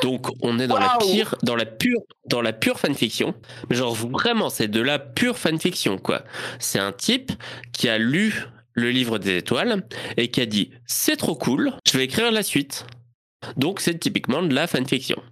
Donc 0.02 0.26
on 0.42 0.58
est 0.58 0.66
dans 0.66 0.78
la 0.78 0.96
Waouh 0.98 1.12
pire, 1.12 1.34
dans 1.44 1.54
la 1.54 1.64
pure, 1.64 2.00
dans 2.28 2.42
la 2.42 2.52
pure 2.52 2.78
fanfiction. 2.80 3.34
Mais 3.70 3.76
genre 3.76 3.94
vraiment, 3.94 4.50
c'est 4.50 4.66
de 4.68 4.80
la 4.80 4.98
pure 4.98 5.38
fanfiction 5.38 5.96
quoi. 5.98 6.24
C'est 6.58 6.80
un 6.80 6.92
type 6.92 7.30
qui 7.72 7.88
a 7.88 7.96
lu 7.98 8.46
le 8.72 8.90
livre 8.90 9.18
des 9.18 9.36
étoiles 9.38 9.86
et 10.16 10.28
qui 10.28 10.40
a 10.40 10.46
dit 10.46 10.70
c'est 10.86 11.16
trop 11.16 11.36
cool, 11.36 11.72
je 11.90 11.96
vais 11.96 12.04
écrire 12.04 12.30
la 12.32 12.42
suite. 12.42 12.84
Donc 13.56 13.80
c'est 13.80 13.98
typiquement 13.98 14.42
de 14.42 14.52
la 14.54 14.66
fanfiction. 14.66 15.22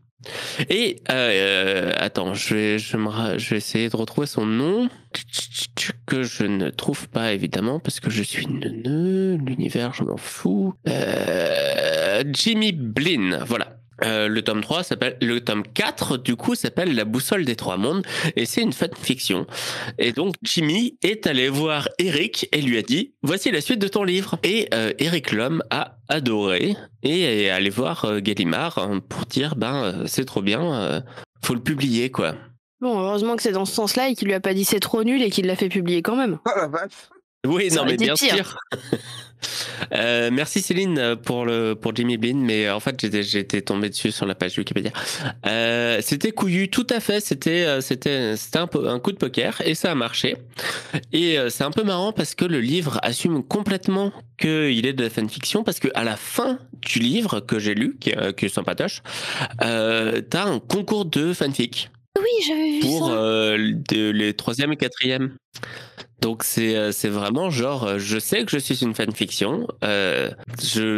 Et 0.68 1.02
euh, 1.10 1.92
attends, 1.96 2.34
je 2.34 2.54
vais, 2.54 2.78
je, 2.78 2.96
vais 3.50 3.56
essayer 3.56 3.88
de 3.88 3.96
retrouver 3.96 4.26
son 4.26 4.46
nom 4.46 4.88
que 6.06 6.22
je 6.22 6.44
ne 6.44 6.70
trouve 6.70 7.08
pas 7.08 7.32
évidemment 7.32 7.78
parce 7.78 8.00
que 8.00 8.10
je 8.10 8.22
suis 8.22 8.46
neuneu, 8.46 9.36
l'univers 9.36 9.94
je 9.94 10.04
m'en 10.04 10.16
fous. 10.16 10.74
Euh, 10.88 12.24
Jimmy 12.32 12.72
Blin, 12.72 13.40
voilà. 13.44 13.76
Euh, 14.02 14.28
le 14.28 14.42
tome 14.42 14.60
3 14.60 14.82
s'appelle 14.82 15.16
le 15.20 15.40
tome 15.40 15.62
4 15.62 16.16
du 16.16 16.36
coup 16.36 16.54
s'appelle 16.54 16.94
La 16.94 17.04
boussole 17.04 17.44
des 17.44 17.56
trois 17.56 17.76
mondes 17.76 18.04
et 18.36 18.44
c'est 18.46 18.62
une 18.62 18.72
fanfiction. 18.72 19.46
Et 19.98 20.12
donc 20.12 20.34
Jimmy 20.42 20.96
est 21.02 21.26
allé 21.26 21.48
voir 21.48 21.88
Eric 21.98 22.48
et 22.52 22.60
lui 22.60 22.78
a 22.78 22.82
dit 22.82 23.12
voici 23.22 23.50
la 23.50 23.60
suite 23.60 23.80
de 23.80 23.88
ton 23.88 24.04
livre. 24.04 24.38
Et 24.42 24.68
euh, 24.74 24.92
Eric 24.98 25.32
Lhomme 25.32 25.62
a 25.70 25.98
adoré 26.08 26.76
et 27.02 27.44
est 27.44 27.50
allé 27.50 27.70
voir 27.70 28.04
euh, 28.04 28.20
Gallimard 28.20 28.78
hein, 28.78 29.00
pour 29.08 29.26
dire 29.26 29.56
ben 29.56 29.84
euh, 29.84 30.04
c'est 30.06 30.24
trop 30.24 30.42
bien, 30.42 30.74
euh, 30.74 31.00
faut 31.44 31.54
le 31.54 31.60
publier 31.60 32.10
quoi. 32.10 32.34
Bon, 32.80 32.98
heureusement 32.98 33.36
que 33.36 33.42
c'est 33.42 33.52
dans 33.52 33.64
ce 33.64 33.74
sens-là 33.74 34.08
et 34.08 34.14
qu'il 34.14 34.28
lui 34.28 34.34
a 34.34 34.40
pas 34.40 34.54
dit 34.54 34.64
c'est 34.64 34.80
trop 34.80 35.04
nul 35.04 35.22
et 35.22 35.30
qu'il 35.30 35.46
l'a 35.46 35.56
fait 35.56 35.68
publier 35.68 36.02
quand 36.02 36.16
même. 36.16 36.38
Ah 36.44 36.52
la 36.56 36.66
vache. 36.66 36.92
Oui, 37.46 37.70
Ça 37.70 37.76
non, 37.80 37.84
mais 37.86 37.96
bien 37.96 38.14
pire. 38.14 38.34
sûr. 38.36 38.56
Euh, 39.92 40.30
merci 40.32 40.62
Céline 40.62 41.16
pour 41.22 41.44
le 41.44 41.74
pour 41.74 41.94
Jimmy 41.94 42.16
Blin, 42.16 42.36
mais 42.36 42.70
en 42.70 42.80
fait 42.80 42.98
j'étais 42.98 43.22
j'étais 43.22 43.60
tombé 43.60 43.90
dessus 43.90 44.10
sur 44.10 44.24
la 44.24 44.34
page 44.34 44.56
Wikipédia. 44.56 44.90
Euh, 45.46 45.98
c'était 46.00 46.32
couillu, 46.32 46.70
tout 46.70 46.86
à 46.88 46.98
fait. 47.00 47.20
C'était 47.20 47.64
euh, 47.66 47.82
c'était 47.82 48.36
c'était 48.38 48.58
un, 48.58 48.66
coup 48.98 49.12
de 49.12 49.18
poker 49.18 49.60
et 49.62 49.74
ça 49.74 49.90
a 49.90 49.94
marché. 49.94 50.36
Et 51.12 51.38
euh, 51.38 51.50
c'est 51.50 51.64
un 51.64 51.70
peu 51.70 51.82
marrant 51.82 52.12
parce 52.12 52.34
que 52.34 52.46
le 52.46 52.60
livre 52.60 52.98
assume 53.02 53.42
complètement 53.44 54.12
qu'il 54.38 54.86
est 54.86 54.94
de 54.94 55.02
la 55.04 55.10
fanfiction 55.10 55.62
parce 55.62 55.78
que 55.78 55.88
à 55.94 56.04
la 56.04 56.16
fin 56.16 56.58
du 56.86 56.98
livre 57.00 57.40
que 57.40 57.58
j'ai 57.58 57.74
lu, 57.74 57.96
qui, 58.00 58.10
est- 58.10 58.18
euh, 58.18 58.32
qui 58.32 58.46
est 58.46 58.48
sympatoche, 58.48 59.02
euh, 59.62 60.22
t'as 60.22 60.46
un 60.46 60.58
concours 60.58 61.04
de 61.04 61.34
fanfic 61.34 61.90
Oui, 62.18 62.24
j'avais 62.48 62.70
vu 62.76 62.80
pour 62.80 63.08
ça. 63.08 63.12
euh, 63.12 63.72
de- 63.90 64.10
les 64.10 64.32
troisième 64.32 64.72
et 64.72 64.76
quatrième. 64.76 65.34
Donc 66.20 66.42
c'est 66.44 66.76
euh, 66.76 66.92
c'est 66.92 67.08
vraiment 67.08 67.50
genre 67.50 67.84
euh, 67.84 67.98
je 67.98 68.18
sais 68.18 68.44
que 68.44 68.50
je 68.50 68.58
suis 68.58 68.82
une 68.82 68.94
fanfiction, 68.94 69.66
euh, 69.82 70.30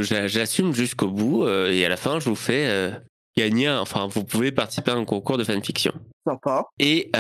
j'assume 0.03 0.75
jusqu'au 0.75 1.09
bout 1.09 1.45
euh, 1.45 1.71
et 1.71 1.85
à 1.85 1.89
la 1.89 1.97
fin 1.97 2.21
je 2.21 2.29
vous 2.29 2.37
fais 2.37 2.67
euh, 2.69 2.91
gagner, 3.37 3.67
un- 3.67 3.81
enfin 3.81 4.07
vous 4.11 4.25
pouvez 4.25 4.53
participer 4.53 4.91
à 4.93 4.95
un 4.95 5.05
concours 5.05 5.39
de 5.39 5.45
fanfiction. 5.45 5.93
Sympa. 6.27 6.65
Et, 6.81 7.13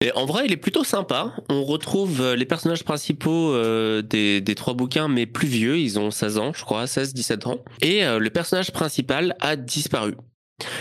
et 0.00 0.12
en 0.14 0.24
vrai, 0.24 0.44
il 0.46 0.52
est 0.52 0.56
plutôt 0.58 0.84
sympa. 0.84 1.34
On 1.48 1.64
retrouve 1.64 2.34
les 2.34 2.44
personnages 2.44 2.84
principaux 2.84 3.52
des, 4.02 4.40
des 4.40 4.54
trois 4.54 4.74
bouquins, 4.74 5.08
mais 5.08 5.26
plus 5.26 5.48
vieux. 5.48 5.76
Ils 5.76 5.98
ont 5.98 6.12
16 6.12 6.38
ans, 6.38 6.52
je 6.54 6.62
crois, 6.64 6.84
16-17 6.84 7.48
ans. 7.48 7.58
Et 7.82 8.02
le 8.04 8.28
personnage 8.30 8.70
principal 8.70 9.34
a 9.40 9.56
disparu. 9.56 10.14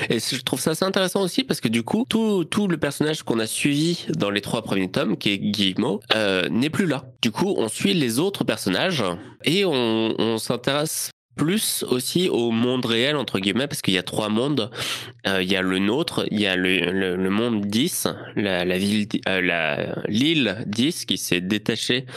Et 0.10 0.20
je 0.20 0.42
trouve 0.42 0.60
ça 0.60 0.72
assez 0.72 0.86
intéressant 0.86 1.22
aussi 1.22 1.44
parce 1.44 1.62
que 1.62 1.68
du 1.68 1.84
coup, 1.84 2.06
tout, 2.10 2.46
tout 2.46 2.68
le 2.68 2.78
personnage 2.78 3.24
qu'on 3.24 3.40
a 3.40 3.48
suivi 3.48 4.06
dans 4.10 4.30
les 4.30 4.42
trois 4.42 4.62
premiers 4.64 4.90
tomes, 4.90 5.18
qui 5.18 5.32
est 5.32 5.38
Guillemot, 5.38 6.00
euh, 6.16 6.50
n'est 6.50 6.70
plus 6.70 6.88
là. 6.88 7.06
Du 7.22 7.32
coup, 7.32 7.54
on 7.58 7.68
suit 7.68 7.94
les 7.94 8.20
autres 8.20 8.44
personnages 8.44 9.04
et 9.44 9.66
on, 9.66 10.20
on 10.20 10.38
s'intéresse 10.38 11.12
plus 11.36 11.86
aussi 11.88 12.30
au 12.30 12.50
monde 12.50 12.86
réel, 12.88 13.16
entre 13.16 13.38
guillemets, 13.38 13.68
parce 13.68 13.84
qu'il 13.84 13.94
y 13.94 14.00
a 14.00 14.04
trois 14.04 14.28
mondes. 14.30 14.72
Euh, 15.28 15.44
Il 15.44 15.52
y 15.52 15.56
a 15.56 15.62
le 15.62 15.78
nôtre, 15.78 16.26
il 16.32 16.40
y 16.42 16.48
a 16.48 16.56
le, 16.56 16.92
le, 16.92 17.16
le 17.16 17.30
monde 17.30 17.62
10, 17.68 18.08
la, 18.36 18.66
la 18.66 18.78
ville, 18.80 19.08
euh, 19.30 19.42
la, 19.42 19.96
l'île 20.08 20.64
10 20.66 21.06
qui 21.06 21.20
s'est 21.20 21.42
détachée 21.42 22.08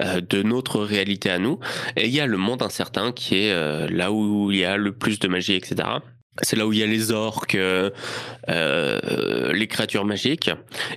euh, 0.00 0.20
de 0.20 0.44
notre 0.44 0.78
réalité 0.80 1.28
à 1.28 1.40
nous. 1.40 1.58
Et 1.96 2.06
il 2.06 2.14
y 2.14 2.20
a 2.20 2.26
le 2.26 2.36
monde 2.36 2.62
incertain 2.62 3.10
qui 3.10 3.38
est 3.38 3.52
euh, 3.52 3.88
là 3.90 4.12
où 4.12 4.52
il 4.52 4.58
y 4.58 4.64
a 4.64 4.76
le 4.76 4.92
plus 4.92 5.18
de 5.18 5.26
magie, 5.26 5.54
etc. 5.54 5.88
C'est 6.42 6.56
là 6.56 6.66
où 6.66 6.72
il 6.72 6.78
y 6.78 6.82
a 6.82 6.86
les 6.86 7.10
orques, 7.12 7.54
euh, 7.54 7.90
euh, 8.48 9.52
les 9.52 9.66
créatures 9.66 10.04
magiques. 10.04 10.50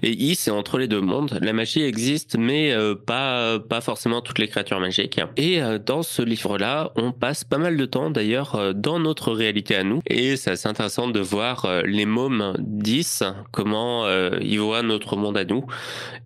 Et 0.03 0.11
I, 0.11 0.35
c'est 0.35 0.51
entre 0.51 0.77
les 0.77 0.87
deux 0.87 1.01
mondes. 1.01 1.39
La 1.41 1.53
magie 1.53 1.81
existe, 1.81 2.37
mais 2.37 2.71
euh, 2.71 2.95
pas, 2.95 3.59
pas 3.59 3.81
forcément 3.81 4.21
toutes 4.21 4.39
les 4.39 4.47
créatures 4.47 4.79
magiques. 4.79 5.19
Et 5.37 5.61
euh, 5.61 5.79
dans 5.79 6.03
ce 6.03 6.21
livre-là, 6.21 6.91
on 6.95 7.11
passe 7.11 7.43
pas 7.43 7.57
mal 7.57 7.77
de 7.77 7.85
temps 7.85 8.09
d'ailleurs 8.09 8.55
euh, 8.55 8.73
dans 8.73 8.99
notre 8.99 9.31
réalité 9.31 9.75
à 9.75 9.83
nous. 9.83 10.01
Et 10.07 10.37
c'est 10.37 10.51
assez 10.51 10.67
intéressant 10.67 11.07
de 11.07 11.19
voir 11.19 11.65
euh, 11.65 11.81
les 11.85 12.05
mômes 12.05 12.55
10, 12.59 13.23
comment 13.51 14.05
euh, 14.05 14.37
ils 14.41 14.59
voient 14.59 14.83
notre 14.83 15.15
monde 15.15 15.37
à 15.37 15.45
nous. 15.45 15.65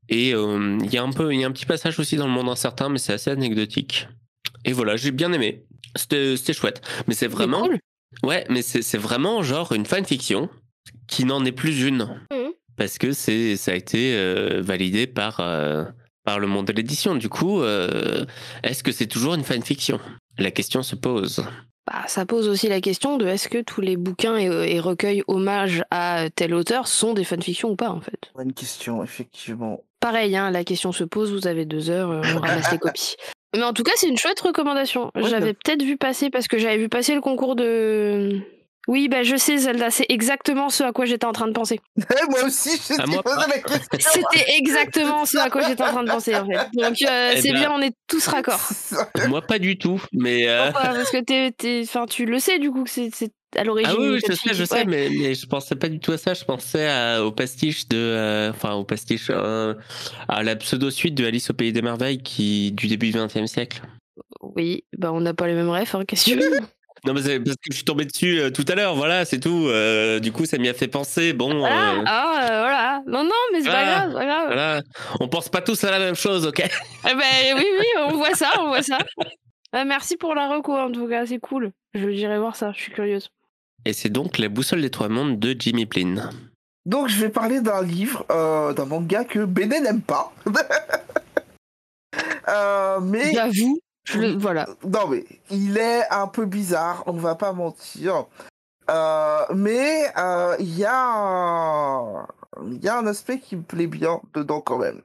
Et 0.10 0.34
euh, 0.34 0.78
il 0.84 0.94
y 0.94 0.98
a 0.98 1.04
un 1.04 1.12
peu, 1.12 1.34
il 1.34 1.40
y 1.40 1.44
a 1.44 1.48
un 1.48 1.52
petit 1.52 1.66
passage 1.66 2.00
aussi 2.00 2.16
dans 2.16 2.28
le 2.28 2.34
monde 2.34 2.50
incertain, 2.50 2.90
mais 2.90 2.98
c'est 2.98 3.14
assez 3.14 3.32
anecdotique. 3.32 4.08
Et 4.66 4.74
voilà, 4.74 4.96
j'ai 4.98 5.12
bien 5.12 5.32
aimé. 5.32 5.64
C'était 5.96 6.36
c'était 6.38 6.54
chouette. 6.54 6.82
Mais 7.08 7.14
c'est 7.14 7.28
vraiment. 7.28 7.62
cool. 7.62 7.80
Ouais, 8.24 8.46
mais 8.50 8.62
c'est 8.62 8.82
c'est 8.82 8.98
vraiment 8.98 9.44
genre 9.44 9.72
une 9.72 9.86
fanfiction 9.86 10.50
qui 11.08 11.26
n'en 11.26 11.44
est 11.46 11.52
plus 11.52 11.86
une. 11.86 12.22
Mhm. 12.32 12.52
Parce 12.78 12.98
que 12.98 13.12
c'est 13.14 13.56
ça 13.56 13.72
a 13.72 13.76
été 13.76 14.16
euh, 14.16 14.62
validé 14.62 15.08
par, 15.08 15.40
euh, 15.40 15.86
par 16.26 16.40
le 16.40 16.48
monde 16.48 16.68
de 16.68 16.74
l'édition. 16.74 17.16
Du 17.16 17.30
coup, 17.30 17.62
euh, 17.62 18.26
est-ce 18.64 18.84
que 18.84 18.92
c'est 18.92 19.08
toujours 19.08 19.36
une 19.36 19.44
fanfiction? 19.44 20.00
La 20.38 20.52
question 20.52 20.84
se 20.84 20.96
pose. 20.96 21.46
Bah, 21.88 22.04
ça 22.08 22.26
pose 22.26 22.50
aussi 22.50 22.68
la 22.68 22.82
question 22.82 23.18
de 23.18 23.28
est-ce 23.28 23.48
que 23.48 23.62
tous 23.62 23.80
les 23.80 23.96
bouquins 23.96 24.38
et, 24.38 24.76
et 24.76 24.80
recueils 24.80 25.24
hommages 25.28 25.84
à 25.92 26.26
tel 26.36 26.54
auteur 26.54 26.88
sont 26.88 27.14
des 27.14 27.24
fanfictions 27.24 27.70
ou 27.70 27.76
pas 27.76 27.92
en 27.92 28.02
fait? 28.02 28.32
Bonne 28.36 28.54
question, 28.54 29.04
effectivement. 29.04 29.84
Pareil, 30.00 30.36
hein, 30.36 30.52
la 30.52 30.64
question 30.64 30.92
se 30.92 31.04
pose, 31.04 31.32
vous 31.32 31.48
avez 31.48 31.66
deux 31.66 31.90
heures, 31.90 32.10
on 32.10 32.40
ramasse 32.40 32.72
les 32.72 32.78
copies. 32.80 33.16
Mais 33.56 33.64
en 33.64 33.73
tout 33.73 33.84
cas, 33.84 33.91
c'est 33.95 34.07
une 34.07 34.18
chouette 34.18 34.40
recommandation. 34.40 35.11
Ouais, 35.15 35.30
J'avais 35.30 35.53
peut-être 35.53 35.84
vu 35.84 35.98
passer 35.98 36.30
parce 36.30 36.48
que 36.48 36.57
j'avais 36.57 36.77
vu 36.77 36.90
passer 36.90 37.15
le 37.15 37.22
concours 37.22 37.56
de. 37.56 38.40
Oui, 38.88 39.07
bah 39.07 39.23
je 39.23 39.36
sais, 39.36 39.57
Zelda, 39.57 39.90
c'est 39.90 40.06
exactement 40.10 40.69
ce 40.69 40.84
à 40.84 40.91
quoi 40.91 41.06
j'étais 41.06 41.26
en 41.26 41.32
train 41.32 41.48
de 41.48 41.53
penser. 41.53 41.80
Eh, 41.98 42.30
moi 42.30 42.44
aussi, 42.44 42.69
je 42.88 42.94
Ah, 42.99 43.03
posé 43.23 43.36
la 43.49 43.57
question. 43.60 44.11
C'était 44.14 44.45
exactement 44.60 45.26
ce 45.26 45.40
à 45.40 45.49
quoi 45.49 45.64
j'étais 45.68 45.82
en 45.82 45.88
train 45.91 46.03
de 46.03 46.11
penser 46.11 46.36
en 46.36 46.45
fait. 46.45 46.60
Donc 46.73 46.95
euh, 47.02 47.32
Eh 47.34 47.41
c'est 47.41 47.49
ben- 47.52 47.57
bien, 47.61 47.72
on 47.73 47.82
est 47.82 47.95
tous 48.07 48.27
raccords. 48.27 48.69
Moi, 49.27 49.41
pas 49.41 49.57
du 49.57 49.80
tout. 49.80 49.99
Mais 50.14 50.48
euh, 50.48 50.65
Pourquoi? 50.72 50.90
Parce 50.94 51.10
que 51.10 51.18
t'es, 51.18 51.52
t'es- 51.52 51.82
enfin, 51.84 52.06
tu 52.06 52.26
le 52.26 52.38
sais 52.38 52.60
du 52.60 52.69
coup 52.69 52.84
que 52.84 52.90
c'est 52.91 53.10
à 53.57 53.64
l'origine. 53.64 53.91
ah 53.95 53.99
oui, 53.99 54.10
oui, 54.14 54.19
je 54.27 54.34
sais, 54.34 54.53
je 54.53 54.64
sais, 54.64 54.76
ouais. 54.76 54.86
mais, 54.86 55.10
mais 55.10 55.34
je 55.36 55.45
pensais 55.45 55.76
pas 55.76 55.90
du 55.90 55.99
tout 55.99 56.11
à 56.11 56.18
ça. 56.18 56.34
Je 56.34 56.44
pensais 56.44 56.88
à- 56.88 57.23
au 57.26 57.32
pastiche 57.32 57.88
de, 57.88 57.98
euh, 57.98 58.49
enfin 58.52 58.73
au 58.73 58.84
pastiche, 58.84 59.27
euh, 59.30 59.73
à 60.27 60.44
la 60.44 60.56
pseudo 60.56 60.90
suite 60.91 61.15
de 61.15 61.26
Alice 61.26 61.49
au 61.49 61.53
pays 61.53 61.72
des 61.73 61.82
merveilles 61.82 62.22
qui 62.22 62.72
du 62.72 62.88
début 62.88 63.11
du 63.11 63.18
XXe 63.18 63.45
siècle. 63.45 63.82
Oui, 64.41 64.84
bah 64.98 65.11
on 65.11 65.22
n'a 65.22 65.34
pas 65.34 65.48
les 65.48 65.53
mêmes 65.53 65.69
rêves, 65.69 65.90
hein, 65.95 66.03
qu'est-ce 66.07 66.26
que 66.26 66.32
tu 66.32 66.40
veux 66.40 66.60
Non, 67.06 67.14
mais 67.14 67.22
c'est 67.22 67.40
parce 67.40 67.56
que 67.57 67.61
je 67.72 67.76
suis 67.76 67.84
tombé 67.86 68.06
dessus 68.06 68.40
euh, 68.40 68.49
tout 68.49 68.65
à 68.68 68.73
l'heure. 68.76 68.95
Voilà, 68.95 69.26
c'est 69.26 69.40
tout. 69.40 69.68
Euh, 69.68 70.19
du 70.19 70.32
coup, 70.32 70.45
ça 70.45 70.57
m'y 70.57 70.69
a 70.69 70.73
fait 70.73 70.88
penser. 70.88 71.34
Bon. 71.34 71.64
Ah, 71.65 71.69
euh, 71.69 72.03
ah, 72.07 72.45
voilà. 72.48 73.03
Non, 73.07 73.23
non, 73.23 73.30
mais 73.53 73.61
c'est 73.61 73.69
pas 73.69 73.80
Ah, 73.80 73.86
grave, 74.07 74.14
pas 74.14 74.26
grave. 74.26 74.45
Voilà, 74.48 74.82
on 75.19 75.27
pense 75.27 75.49
pas 75.49 75.61
tous 75.61 75.84
à 75.84 75.91
la 75.91 75.99
même 75.99 76.15
chose, 76.15 76.48
ok? 76.48 76.61
Eh 76.64 77.14
ben 77.14 77.57
oui, 77.57 77.65
oui, 77.80 77.86
on 78.07 78.14
voit 78.15 78.34
ça, 78.34 78.49
on 78.60 78.68
voit 78.69 78.82
ça. 78.82 78.98
Euh, 79.76 79.84
merci 79.86 80.18
pour 80.18 80.34
la 80.34 80.48
reco, 80.48 80.73
en 80.76 80.91
tout 80.91 81.07
cas, 81.07 81.26
c'est 81.26 81.40
cool. 81.40 81.72
Je 81.94 82.10
dirais 82.10 82.40
voir 82.40 82.56
ça, 82.56 82.72
je 82.76 82.82
suis 82.82 82.91
curieuse. 82.91 83.30
Et 83.86 83.94
c'est 83.94 84.10
donc 84.10 84.38
La 84.40 84.49
boussole 84.49 84.82
des 84.82 84.90
trois 84.90 85.10
mondes 85.10 85.40
de 85.40 85.56
Jimmy 85.57 85.86
Plin. 85.86 86.30
Donc, 86.86 87.07
je 87.07 87.20
vais 87.20 87.30
parler 87.30 87.62
d'un 87.62 87.82
livre, 87.82 88.26
euh, 88.32 88.74
d'un 88.74 88.86
manga 88.86 89.24
que 89.24 89.45
Béné 89.45 89.80
n'aime 89.80 90.02
pas. 90.02 90.32
Euh, 92.48 92.99
mais 93.02 93.34
J'avoue, 93.34 93.80
je 94.03 94.20
le... 94.20 94.38
voilà. 94.38 94.68
non, 94.88 95.07
mais 95.10 95.26
il 95.49 95.78
est 95.80 96.07
un 96.12 96.28
peu 96.28 96.45
bizarre, 96.45 97.03
on 97.07 97.14
va 97.14 97.34
pas 97.34 97.53
mentir. 97.53 98.28
Euh, 98.90 99.41
mais 99.53 100.12
euh, 100.16 100.56
il 100.60 100.78
y 100.78 100.86
a 100.86 100.95
un... 100.95 102.28
il 102.68 102.84
y 102.84 102.88
a 102.88 102.98
un 102.98 103.07
aspect 103.07 103.40
qui 103.40 103.56
me 103.56 103.64
plaît 103.64 103.88
bien 103.88 104.22
dedans 104.36 104.62
quand 104.62 104.78
même. 104.78 105.02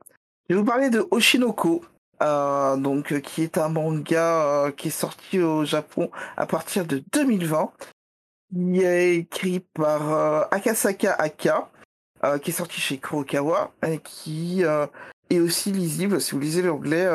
Je 0.49 0.55
vais 0.55 0.61
vous 0.61 0.67
parler 0.67 0.91
de 0.91 1.07
Oshinoko, 1.11 1.83
euh, 2.23 2.77
donc 2.77 3.19
qui 3.23 3.43
est 3.43 3.57
un 3.57 3.71
manga 3.71 4.43
euh, 4.45 4.71
qui 4.71 4.89
est 4.89 4.91
sorti 4.91 5.41
au 5.41 5.65
Japon 5.65 6.11
à 6.37 6.47
partir 6.47 6.85
de 6.85 7.03
2020. 7.13 7.73
Il 8.53 8.83
est 8.83 9.17
écrit 9.17 9.61
par 9.61 10.13
euh, 10.13 10.43
Akasaka 10.51 11.13
Aka, 11.15 11.71
euh, 12.25 12.39
qui 12.39 12.51
est 12.51 12.55
sorti 12.55 12.81
chez 12.81 12.99
Kurokawa 12.99 13.73
et 13.87 13.99
qui 13.99 14.65
euh, 14.65 14.87
est 15.31 15.39
aussi 15.39 15.71
lisible 15.71 16.21
si 16.21 16.33
vous 16.33 16.41
lisez 16.41 16.63
l'anglais 16.63 17.09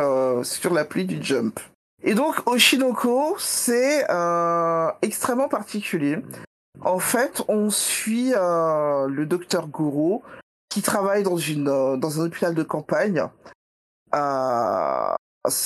sur 0.43 0.73
l'appli 0.73 1.05
du 1.05 1.21
Jump. 1.21 1.59
Et 2.03 2.13
donc 2.13 2.47
Oshinoko, 2.47 3.35
c'est 3.37 4.05
extrêmement 5.01 5.49
particulier. 5.49 6.19
En 6.81 6.99
fait, 6.99 7.41
on 7.47 7.69
suit 7.69 8.31
le 8.31 9.25
docteur 9.25 9.67
Goro 9.67 10.23
qui 10.69 10.81
travaille 10.81 11.23
dans 11.23 11.37
une 11.37 11.97
dans 11.99 12.21
un 12.21 12.25
hôpital 12.25 12.55
de 12.55 12.63
campagne. 12.63 13.23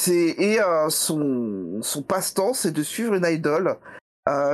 Et 0.07 0.57
son 0.89 1.79
son 1.81 2.01
passe-temps, 2.01 2.53
c'est 2.53 2.71
de 2.71 2.83
suivre 2.83 3.13
une 3.13 3.25
idole 3.27 3.77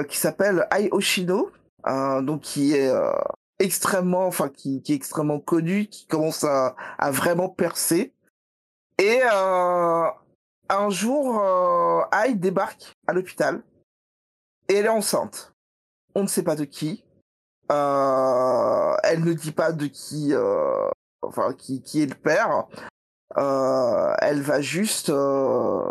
qui 0.08 0.18
s'appelle 0.18 0.68
Ai 0.76 0.90
Oshino, 0.92 1.52
euh, 1.88 2.22
donc 2.22 2.42
qui 2.42 2.74
est 2.74 2.90
euh, 2.90 3.12
extrêmement, 3.60 4.26
enfin 4.26 4.50
qui, 4.50 4.82
est 4.88 4.90
extrêmement 4.90 5.40
connue, 5.40 5.88
qui 5.88 6.08
commence 6.08 6.44
à, 6.44 6.76
vraiment 7.12 7.50
percer. 7.50 8.14
Et 8.98 9.20
euh, 9.24 10.08
un 10.70 10.90
jour, 10.90 11.40
euh, 11.40 12.02
Ai 12.12 12.34
débarque 12.34 12.94
à 13.08 13.14
l'hôpital 13.14 13.62
et 14.68 14.76
elle 14.76 14.86
est 14.86 14.90
enceinte. 14.90 15.54
On 16.16 16.24
ne 16.24 16.28
sait 16.28 16.44
pas 16.44 16.56
de 16.56 16.66
qui. 16.66 17.04
Euh, 17.72 18.96
elle 19.04 19.24
ne 19.24 19.34
dit 19.34 19.52
pas 19.52 19.72
de 19.72 19.88
qui, 19.88 20.34
euh, 20.34 20.90
enfin 21.22 21.54
qui, 21.54 21.82
est 22.02 22.06
le 22.06 22.16
père. 22.16 22.66
Euh, 23.38 24.16
elle 24.20 24.42
va 24.42 24.62
juste, 24.62 25.10
euh, 25.10 25.84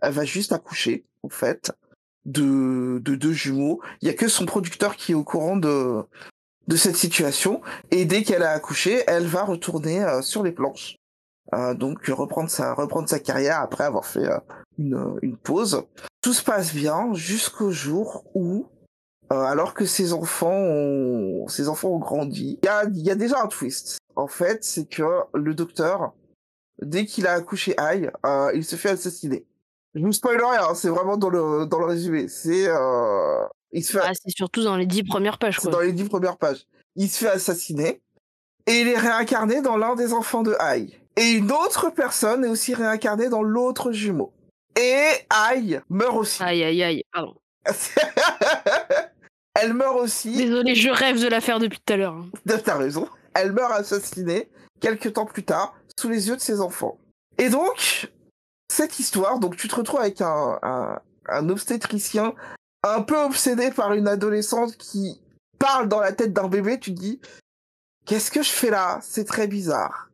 elle 0.00 0.12
va 0.12 0.24
juste 0.24 0.52
accoucher 0.52 1.06
en 1.22 1.28
fait 1.28 1.72
de 2.24 3.00
de 3.02 3.14
deux 3.14 3.32
jumeaux. 3.32 3.80
Il 4.02 4.08
y 4.08 4.10
a 4.10 4.14
que 4.14 4.28
son 4.28 4.46
producteur 4.46 4.96
qui 4.96 5.12
est 5.12 5.14
au 5.14 5.24
courant 5.24 5.56
de 5.56 6.02
de 6.66 6.76
cette 6.76 6.96
situation 6.96 7.62
et 7.90 8.04
dès 8.04 8.22
qu'elle 8.22 8.42
a 8.42 8.50
accouché, 8.50 9.02
elle 9.06 9.26
va 9.26 9.44
retourner 9.44 10.04
euh, 10.04 10.22
sur 10.22 10.42
les 10.42 10.52
planches. 10.52 10.96
Euh, 11.54 11.74
donc 11.74 12.06
reprendre 12.06 12.50
sa 12.50 12.74
reprendre 12.74 13.08
sa 13.08 13.18
carrière 13.18 13.60
après 13.60 13.84
avoir 13.84 14.04
fait 14.04 14.26
euh, 14.26 14.38
une 14.78 15.18
une 15.22 15.36
pause. 15.36 15.82
Tout 16.20 16.34
se 16.34 16.42
passe 16.42 16.74
bien 16.74 17.14
jusqu'au 17.14 17.70
jour 17.70 18.24
où 18.34 18.66
euh, 19.32 19.36
alors 19.42 19.74
que 19.74 19.84
ses 19.84 20.12
enfants 20.12 20.52
ont 20.52 21.48
ses 21.48 21.68
enfants 21.68 21.90
ont 21.90 21.98
grandi, 21.98 22.58
il 22.62 22.66
y 22.66 22.68
a 22.68 22.84
y 22.92 23.10
a 23.10 23.14
déjà 23.14 23.42
un 23.42 23.48
twist. 23.48 23.98
En 24.16 24.26
fait, 24.26 24.64
c'est 24.64 24.86
que 24.88 25.04
le 25.34 25.54
docteur 25.54 26.12
dès 26.82 27.06
qu'il 27.06 27.26
a 27.26 27.32
accouché 27.32 27.76
Aïe, 27.78 28.10
euh, 28.24 28.50
il 28.54 28.64
se 28.64 28.76
fait 28.76 28.90
assassiner. 28.90 29.46
Je 29.98 30.02
vous 30.06 30.12
spoil 30.12 30.36
rien, 30.42 30.62
hein, 30.70 30.74
c'est 30.74 30.88
vraiment 30.88 31.16
dans 31.16 31.28
le, 31.28 31.66
dans 31.66 31.78
le 31.80 31.86
résumé. 31.86 32.28
C'est, 32.28 32.66
euh, 32.68 33.44
il 33.72 33.84
se 33.84 33.92
fait, 33.92 34.04
Ah, 34.04 34.12
c'est 34.14 34.30
surtout 34.34 34.62
dans 34.62 34.76
les 34.76 34.86
dix 34.86 35.02
premières 35.02 35.38
pages, 35.38 35.58
quoi. 35.58 35.70
dans 35.70 35.80
les 35.80 35.92
dix 35.92 36.04
premières 36.04 36.36
pages. 36.36 36.66
Il 36.96 37.08
se 37.10 37.18
fait 37.24 37.30
assassiner 37.30 38.00
et 38.66 38.80
il 38.80 38.88
est 38.88 38.98
réincarné 38.98 39.60
dans 39.60 39.76
l'un 39.76 39.94
des 39.96 40.12
enfants 40.12 40.42
de 40.42 40.54
Aïe. 40.60 40.96
Et 41.16 41.30
une 41.32 41.50
autre 41.50 41.90
personne 41.90 42.44
est 42.44 42.48
aussi 42.48 42.74
réincarnée 42.74 43.28
dans 43.28 43.42
l'autre 43.42 43.90
jumeau. 43.92 44.32
Et 44.78 45.04
Aïe 45.30 45.80
meurt 45.88 46.16
aussi. 46.16 46.42
Aïe, 46.42 46.62
aïe, 46.62 46.82
aïe. 46.82 47.02
Pardon. 47.12 47.34
Elle 49.60 49.74
meurt 49.74 49.96
aussi. 49.98 50.36
Désolé, 50.36 50.74
je 50.76 50.90
rêve 50.90 51.20
de 51.20 51.26
la 51.26 51.40
faire 51.40 51.58
depuis 51.58 51.80
tout 51.84 51.92
à 51.92 51.96
l'heure. 51.96 52.14
hein. 52.14 52.30
T'as 52.64 52.76
raison. 52.76 53.08
Elle 53.34 53.52
meurt 53.52 53.72
assassinée 53.72 54.48
quelques 54.80 55.12
temps 55.14 55.26
plus 55.26 55.42
tard 55.44 55.74
sous 55.98 56.08
les 56.08 56.28
yeux 56.28 56.36
de 56.36 56.40
ses 56.40 56.60
enfants. 56.60 56.98
Et 57.38 57.48
donc, 57.48 58.08
cette 58.70 58.98
histoire, 58.98 59.38
donc 59.38 59.56
tu 59.56 59.68
te 59.68 59.74
retrouves 59.74 60.00
avec 60.00 60.20
un, 60.20 61.00
obstétricien 61.48 62.34
un 62.82 63.02
peu 63.02 63.16
obsédé 63.16 63.70
par 63.70 63.92
une 63.92 64.08
adolescente 64.08 64.76
qui 64.76 65.20
parle 65.58 65.88
dans 65.88 66.00
la 66.00 66.12
tête 66.12 66.32
d'un 66.32 66.48
bébé, 66.48 66.78
tu 66.78 66.92
dis, 66.92 67.20
qu'est-ce 68.06 68.30
que 68.30 68.42
je 68.42 68.50
fais 68.50 68.70
là? 68.70 68.98
C'est 69.02 69.24
très 69.24 69.46
bizarre. 69.46 70.10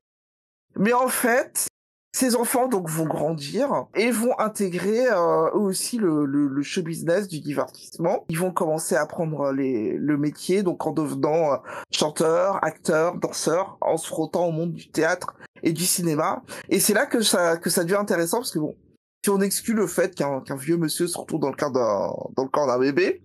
Mais 0.76 0.93
en 0.93 1.09
fait, 1.09 1.66
ces 2.15 2.36
enfants 2.36 2.69
donc 2.69 2.89
vont 2.89 3.07
grandir 3.07 3.86
et 3.97 4.12
vont 4.12 4.39
intégrer 4.39 5.09
euh, 5.09 5.51
eux 5.53 5.59
aussi 5.59 5.99
le, 5.99 6.24
le, 6.24 6.47
le 6.47 6.62
show 6.62 6.81
business 6.81 7.27
du 7.27 7.41
divertissement. 7.41 8.24
Ils 8.28 8.39
vont 8.39 8.53
commencer 8.53 8.95
à 8.95 9.03
apprendre 9.03 9.51
les, 9.51 9.99
le 9.99 10.16
métier, 10.16 10.62
donc 10.62 10.86
en 10.86 10.93
devenant 10.93 11.53
euh, 11.53 11.57
chanteur, 11.91 12.65
acteur, 12.65 13.16
danseur, 13.16 13.78
en 13.81 13.97
se 13.97 14.07
frottant 14.07 14.47
au 14.47 14.53
monde 14.53 14.73
du 14.73 14.89
théâtre 14.93 15.35
et 15.65 15.73
du 15.73 15.85
cinéma. 15.85 16.45
Et 16.69 16.78
c'est 16.78 16.95
là 16.95 17.07
que 17.07 17.20
ça 17.20 17.57
que 17.57 17.69
ça 17.69 17.82
devient 17.82 17.97
intéressant 17.97 18.39
parce 18.39 18.53
que 18.53 18.61
bon, 18.61 18.77
si 19.24 19.31
on 19.31 19.41
exclut 19.41 19.74
le 19.74 19.89
fait 19.89 20.15
qu'un 20.15 20.41
qu'un 20.41 20.57
vieux 20.57 20.77
monsieur 20.77 21.09
se 21.09 21.19
retrouve 21.19 21.41
dans 21.41 21.51
le 21.51 21.57
corps 21.57 21.73
d'un 21.73 22.12
dans 22.36 22.45
le 22.45 22.49
corps 22.49 22.69
d'un 22.69 22.78
bébé 22.78 23.24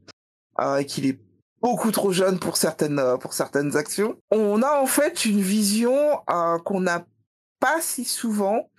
euh, 0.59 0.77
et 0.77 0.85
qu'il 0.85 1.05
est 1.05 1.19
beaucoup 1.61 1.91
trop 1.91 2.11
jeune 2.11 2.39
pour 2.39 2.57
certaines 2.57 2.97
euh, 2.97 3.17
pour 3.17 3.33
certaines 3.33 3.77
actions, 3.77 4.15
on 4.31 4.63
a 4.63 4.81
en 4.81 4.87
fait 4.87 5.25
une 5.25 5.41
vision 5.41 5.93
euh, 6.31 6.57
qu'on 6.57 6.81
n'a 6.81 7.05
pas 7.59 7.81
si 7.81 8.05
souvent 8.05 8.69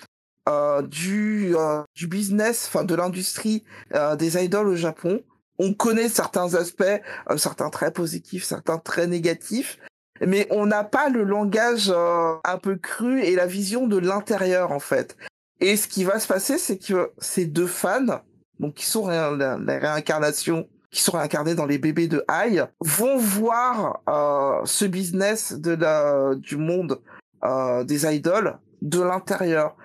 euh, 0.49 0.83
du 0.83 1.55
euh, 1.55 1.83
du 1.95 2.07
business, 2.07 2.67
enfin 2.67 2.85
de 2.85 2.95
l'industrie 2.95 3.63
euh, 3.95 4.17
des 4.17 4.43
idoles 4.43 4.69
au 4.69 4.75
Japon. 4.75 5.23
On 5.59 5.75
connaît 5.75 6.09
certains 6.09 6.55
aspects, 6.55 7.03
certains 7.37 7.69
très 7.69 7.93
positifs, 7.93 8.45
certains 8.45 8.79
très 8.79 9.07
négatifs, 9.07 9.79
mais 10.27 10.49
on 10.51 10.65
n'a 10.65 10.85
pas 10.85 11.11
le 11.11 11.23
langage 11.23 11.93
un 11.93 12.59
peu 12.59 12.77
cru 12.77 13.21
et 13.21 13.35
la 13.35 13.45
vision 13.45 13.87
de 13.87 13.99
l'intérieur 13.99 14.73
en 14.73 14.81
fait. 14.81 15.19
Et 15.61 15.77
ce 15.77 15.87
qui 15.87 16.03
va 16.03 16.19
se 16.19 16.27
passer, 16.27 16.57
c'est 16.57 16.79
que 16.79 17.13
ces 17.19 17.45
deux 17.45 17.67
fans, 17.67 18.23
donc 18.59 18.73
qui 18.73 18.87
sont 18.87 19.07
la, 19.09 19.59
réincarnation, 19.67 20.67
qui 20.91 21.03
sont 21.03 21.13
réincarnés 21.13 21.55
dans 21.55 21.67
les 21.67 21.77
bébés 21.77 22.09
de 22.09 22.25
Aïe, 22.27 22.65
vont 22.81 23.19
voir 23.19 24.01
ce 24.65 24.87
business 24.87 25.53
de 25.53 25.73
la, 25.73 26.35
du 26.37 26.57
monde 26.57 27.03
des 27.85 28.07
idoles 28.07 28.59
de 28.83 29.01
l'intérieur. 29.01 29.77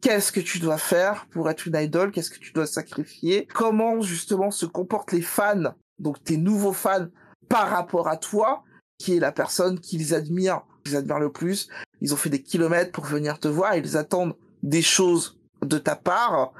Qu'est-ce 0.00 0.30
que 0.30 0.40
tu 0.40 0.58
dois 0.58 0.78
faire 0.78 1.26
pour 1.30 1.50
être 1.50 1.66
une 1.66 1.76
idole? 1.76 2.12
Qu'est-ce 2.12 2.30
que 2.30 2.38
tu 2.38 2.52
dois 2.52 2.66
sacrifier? 2.66 3.46
Comment 3.52 4.00
justement 4.00 4.50
se 4.50 4.66
comportent 4.66 5.12
les 5.12 5.22
fans, 5.22 5.74
donc 5.98 6.22
tes 6.22 6.36
nouveaux 6.36 6.72
fans, 6.72 7.08
par 7.48 7.68
rapport 7.68 8.08
à 8.08 8.16
toi, 8.16 8.62
qui 8.98 9.16
est 9.16 9.20
la 9.20 9.32
personne 9.32 9.80
qu'ils 9.80 10.14
admirent, 10.14 10.62
qu'ils 10.84 10.96
admirent 10.96 11.18
le 11.18 11.32
plus? 11.32 11.68
Ils 12.00 12.14
ont 12.14 12.16
fait 12.16 12.30
des 12.30 12.42
kilomètres 12.42 12.92
pour 12.92 13.04
venir 13.04 13.40
te 13.40 13.48
voir, 13.48 13.74
ils 13.76 13.96
attendent 13.96 14.36
des 14.62 14.82
choses 14.82 15.38
de 15.62 15.78
ta 15.78 15.96
part. 15.96 16.52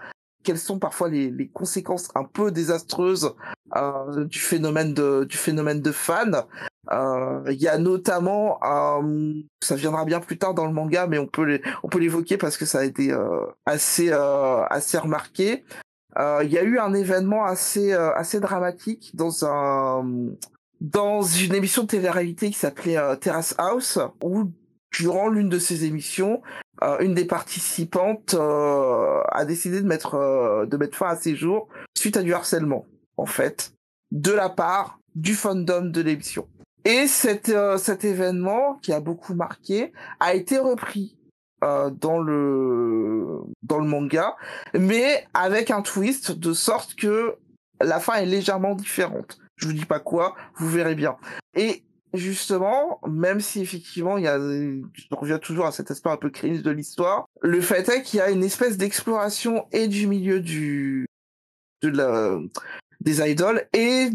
Quelles 0.45 0.59
sont 0.59 0.79
parfois 0.79 1.09
les, 1.09 1.31
les 1.31 1.49
conséquences 1.49 2.09
un 2.15 2.25
peu 2.25 2.51
désastreuses 2.51 3.35
euh, 3.77 4.25
du 4.25 4.39
phénomène 4.39 4.95
de 4.95 5.25
du 5.25 5.37
phénomène 5.37 5.81
de 5.83 5.93
fan 5.93 6.45
Euh, 6.91 7.43
Il 7.51 7.61
y 7.61 7.69
a 7.69 7.77
notamment, 7.77 8.59
euh, 8.65 9.35
ça 9.63 9.75
viendra 9.75 10.05
bien 10.07 10.21
plus 10.21 10.39
tard 10.39 10.55
dans 10.55 10.67
le 10.67 10.73
manga, 10.73 11.07
mais 11.07 11.19
on 11.19 11.27
peut 11.27 11.61
on 11.83 11.89
peut 11.89 11.99
l'évoquer 11.99 12.39
parce 12.39 12.57
que 12.57 12.65
ça 12.65 12.79
a 12.79 12.85
été 12.85 13.13
euh, 13.13 13.45
assez 13.67 14.11
euh, 14.11 14.65
assez 14.71 14.97
remarqué. 14.99 15.65
Il 16.43 16.51
y 16.51 16.59
a 16.59 16.65
eu 16.65 16.79
un 16.79 16.95
événement 16.95 17.45
assez 17.45 17.93
assez 17.93 18.41
dramatique 18.41 19.15
dans 19.15 19.45
un 19.45 20.05
dans 20.81 21.23
une 21.23 21.55
émission 21.55 21.83
de 21.83 21.89
télé-réalité 21.89 22.51
qui 22.51 22.59
s'appelait 22.59 22.97
Terrace 23.21 23.55
House, 23.59 24.01
où 24.23 24.51
durant 24.91 25.29
l'une 25.29 25.49
de 25.49 25.61
ces 25.61 25.85
émissions, 25.85 26.43
euh, 26.83 26.99
une 27.01 27.15
des 27.15 27.25
participantes 27.25 28.35
euh, 28.35 29.21
a 29.31 29.45
décidé 29.45 29.81
de 29.81 29.87
mettre 29.87 30.15
euh, 30.15 30.67
de 30.67 30.77
mettre 30.77 30.97
fin 30.97 31.09
à 31.09 31.17
ses 31.17 31.35
jours 31.35 31.69
suite 31.97 32.17
à 32.17 32.23
du 32.23 32.33
harcèlement, 32.35 32.87
en 33.17 33.27
fait, 33.27 33.73
de 34.13 34.33
la 34.33 34.49
part 34.49 34.99
du 35.15 35.35
fandom 35.35 35.91
de 35.91 36.01
l'émission. 36.01 36.47
Et 36.85 37.07
cet 37.07 37.49
euh, 37.49 37.77
cet 37.77 38.05
événement 38.05 38.75
qui 38.83 38.93
a 38.93 39.01
beaucoup 39.01 39.35
marqué 39.35 39.93
a 40.21 40.35
été 40.35 40.59
repris 40.59 41.17
euh, 41.65 41.91
dans 41.91 42.19
le 42.19 43.41
dans 43.63 43.79
le 43.79 43.87
manga, 43.87 44.37
mais 44.75 45.27
avec 45.35 45.71
un 45.71 45.83
twist 45.83 46.31
de 46.31 46.53
sorte 46.53 46.95
que 46.95 47.37
la 47.81 47.99
fin 48.01 48.15
est 48.15 48.27
légèrement 48.27 48.75
différente. 48.75 49.39
Je 49.57 49.67
vous 49.67 49.73
dis 49.73 49.85
pas 49.85 49.99
quoi, 49.99 50.37
vous 50.57 50.69
verrez 50.69 50.95
bien. 50.95 51.17
Et 51.57 51.83
justement, 52.15 53.01
même 53.07 53.41
si 53.41 53.61
effectivement 53.61 54.19
il 54.19 54.25
y 54.25 54.29
a, 54.29 54.39
je 54.39 54.83
reviens 55.11 55.39
toujours 55.39 55.67
à 55.67 55.73
cet 55.73 55.91
aspect 55.91 56.11
un 56.11 56.17
peu 56.17 56.31
cringe 56.31 56.63
de 56.63 56.71
l'histoire, 56.71 57.27
le 57.43 57.61
fait 57.61 57.89
est 57.89 58.03
qu'il 58.03 58.19
y 58.19 58.23
a 58.23 58.31
une 58.31 58.45
espèce 58.45 58.77
d'exploration 58.77 59.67
et 59.73 59.89
du 59.89 60.07
milieu 60.07 60.41
du, 60.41 61.07
de 61.83 61.89
la, 61.89 62.39
des 63.01 63.21
idoles 63.29 63.67
et 63.73 64.11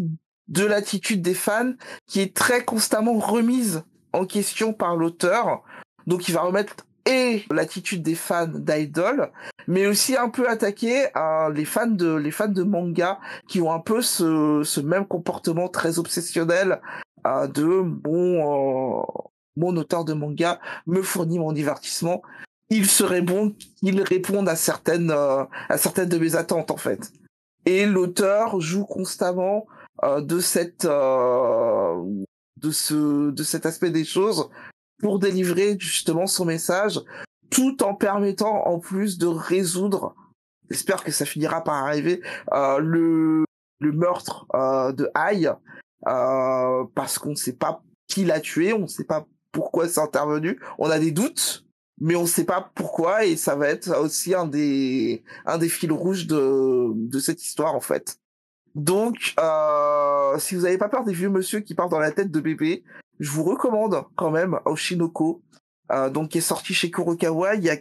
de 0.48 0.66
l'attitude 0.66 1.22
des 1.22 1.34
fans 1.34 1.74
qui 2.08 2.20
est 2.20 2.36
très 2.36 2.64
constamment 2.64 3.18
remise 3.18 3.84
en 4.12 4.26
question 4.26 4.74
par 4.74 4.96
l'auteur. 4.96 5.64
Donc 6.06 6.28
il 6.28 6.34
va 6.34 6.42
remettre 6.42 6.76
et 7.06 7.44
l'attitude 7.52 8.02
des 8.02 8.16
fans 8.16 8.48
d'idoles, 8.48 9.32
mais 9.68 9.88
aussi 9.88 10.16
un 10.16 10.30
peu 10.30 10.48
attaquer 10.48 11.08
euh, 11.18 11.52
les 11.52 11.66
fans 11.66 11.88
de 11.88 12.16
les 12.16 12.32
fans 12.32 12.48
de 12.48 12.64
manga 12.64 13.20
qui 13.48 13.62
ont 13.62 13.74
un 13.74 13.80
peu 13.80 14.02
ce, 14.02 14.62
ce 14.64 14.80
même 14.80 15.06
comportement 15.06 15.68
très 15.68 16.00
obsessionnel 16.00 16.82
euh, 17.28 17.48
de 17.48 17.82
bon 17.82 19.02
euh, 19.02 19.30
mon 19.56 19.76
auteur 19.78 20.06
de 20.06 20.14
manga 20.14 20.60
me 20.88 21.02
fournit 21.02 21.40
mon 21.40 21.52
divertissement. 21.52 22.22
Il 22.70 22.88
serait 22.88 23.22
bon 23.22 23.56
qu'il 23.80 24.02
réponde 24.02 24.50
à 24.50 24.56
certaines 24.56 25.12
euh, 25.12 25.44
à 25.70 25.78
certaines 25.78 26.10
de 26.10 26.18
mes 26.18 26.36
attentes 26.36 26.72
en 26.72 26.78
fait. 26.78 27.12
Et 27.66 27.86
l'auteur 27.86 28.60
joue 28.60 28.86
constamment 28.86 29.66
euh, 30.04 30.22
de 30.22 30.40
cette 30.40 30.86
euh, 30.86 32.04
de 32.62 32.72
ce 32.72 33.32
de 33.32 33.44
cet 33.44 33.66
aspect 33.66 33.92
des 33.92 34.06
choses 34.06 34.50
pour 35.00 35.20
délivrer 35.20 35.78
justement 35.80 36.28
son 36.28 36.46
message 36.46 37.00
tout 37.50 37.84
en 37.84 37.94
permettant 37.94 38.66
en 38.66 38.80
plus 38.80 39.18
de 39.18 39.28
résoudre 39.28 40.16
j'espère 40.70 41.04
que 41.04 41.12
ça 41.12 41.26
finira 41.26 41.64
par 41.64 41.76
arriver 41.76 42.22
le 42.52 43.44
le 43.80 43.92
meurtre 43.92 44.48
de 44.94 45.10
Aïe 45.14 45.52
euh, 46.08 46.84
parce 46.96 47.18
qu'on 47.18 47.32
ne 47.32 47.36
sait 47.36 47.54
pas 47.54 47.82
qui 48.08 48.26
l'a 48.26 48.40
tué, 48.40 48.74
on 48.74 48.80
ne 48.80 48.88
sait 48.88 49.06
pas 49.06 49.26
pourquoi 49.52 49.88
c'est 49.88 50.02
intervenu, 50.02 50.60
on 50.78 50.90
a 50.90 51.00
des 51.00 51.12
doutes, 51.12 51.66
mais 52.00 52.16
on 52.16 52.24
ne 52.24 52.28
sait 52.28 52.44
pas 52.44 52.72
pourquoi 52.76 53.26
et 53.26 53.38
ça 53.38 53.56
va 53.56 53.68
être 53.68 53.98
aussi 54.00 54.34
un 54.34 54.48
des 54.48 55.24
un 55.46 55.58
des 55.58 55.70
fils 55.70 55.92
rouges 55.92 56.28
de 56.28 56.92
de 56.94 57.20
cette 57.20 57.44
histoire 57.44 57.76
en 57.76 57.80
fait. 57.80 58.18
Donc, 58.76 59.36
euh, 59.40 60.38
si 60.40 60.56
vous 60.56 60.62
n'avez 60.62 60.78
pas 60.78 60.90
peur 60.90 61.04
des 61.04 61.14
vieux 61.14 61.30
monsieur 61.30 61.60
qui 61.60 61.76
partent 61.76 61.92
dans 61.92 62.00
la 62.00 62.12
tête 62.12 62.32
de 62.32 62.40
bébé, 62.40 62.84
je 63.20 63.30
vous 63.30 63.44
recommande 63.44 64.04
quand 64.16 64.32
même 64.32 64.60
Oshinoko, 64.66 65.44
euh, 65.92 66.10
donc 66.10 66.30
qui 66.30 66.40
est 66.40 66.42
sorti 66.42 66.74
chez 66.74 66.90
Kurokawa. 66.90 67.56
Il 67.56 67.64
y 67.64 67.70
a 67.70 67.78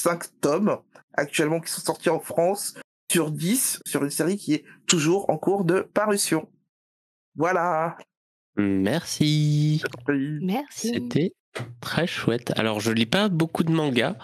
cinq 0.00 0.24
tomes 0.40 0.78
actuellement 1.14 1.60
qui 1.60 1.70
sont 1.72 1.80
sortis 1.80 2.10
en 2.10 2.20
France 2.20 2.74
sur 3.10 3.30
10 3.30 3.80
sur 3.86 4.04
une 4.04 4.10
série 4.10 4.36
qui 4.36 4.54
est 4.54 4.64
toujours 4.86 5.30
en 5.30 5.38
cours 5.38 5.64
de 5.64 5.80
parution. 5.80 6.48
Voilà. 7.36 7.96
Merci. 8.56 9.82
Merci. 10.40 10.88
C'était 10.94 11.32
très 11.80 12.06
chouette. 12.06 12.52
Alors, 12.56 12.80
je 12.80 12.90
lis 12.92 13.06
pas 13.06 13.28
beaucoup 13.28 13.64
de 13.64 13.72
mangas, 13.72 14.16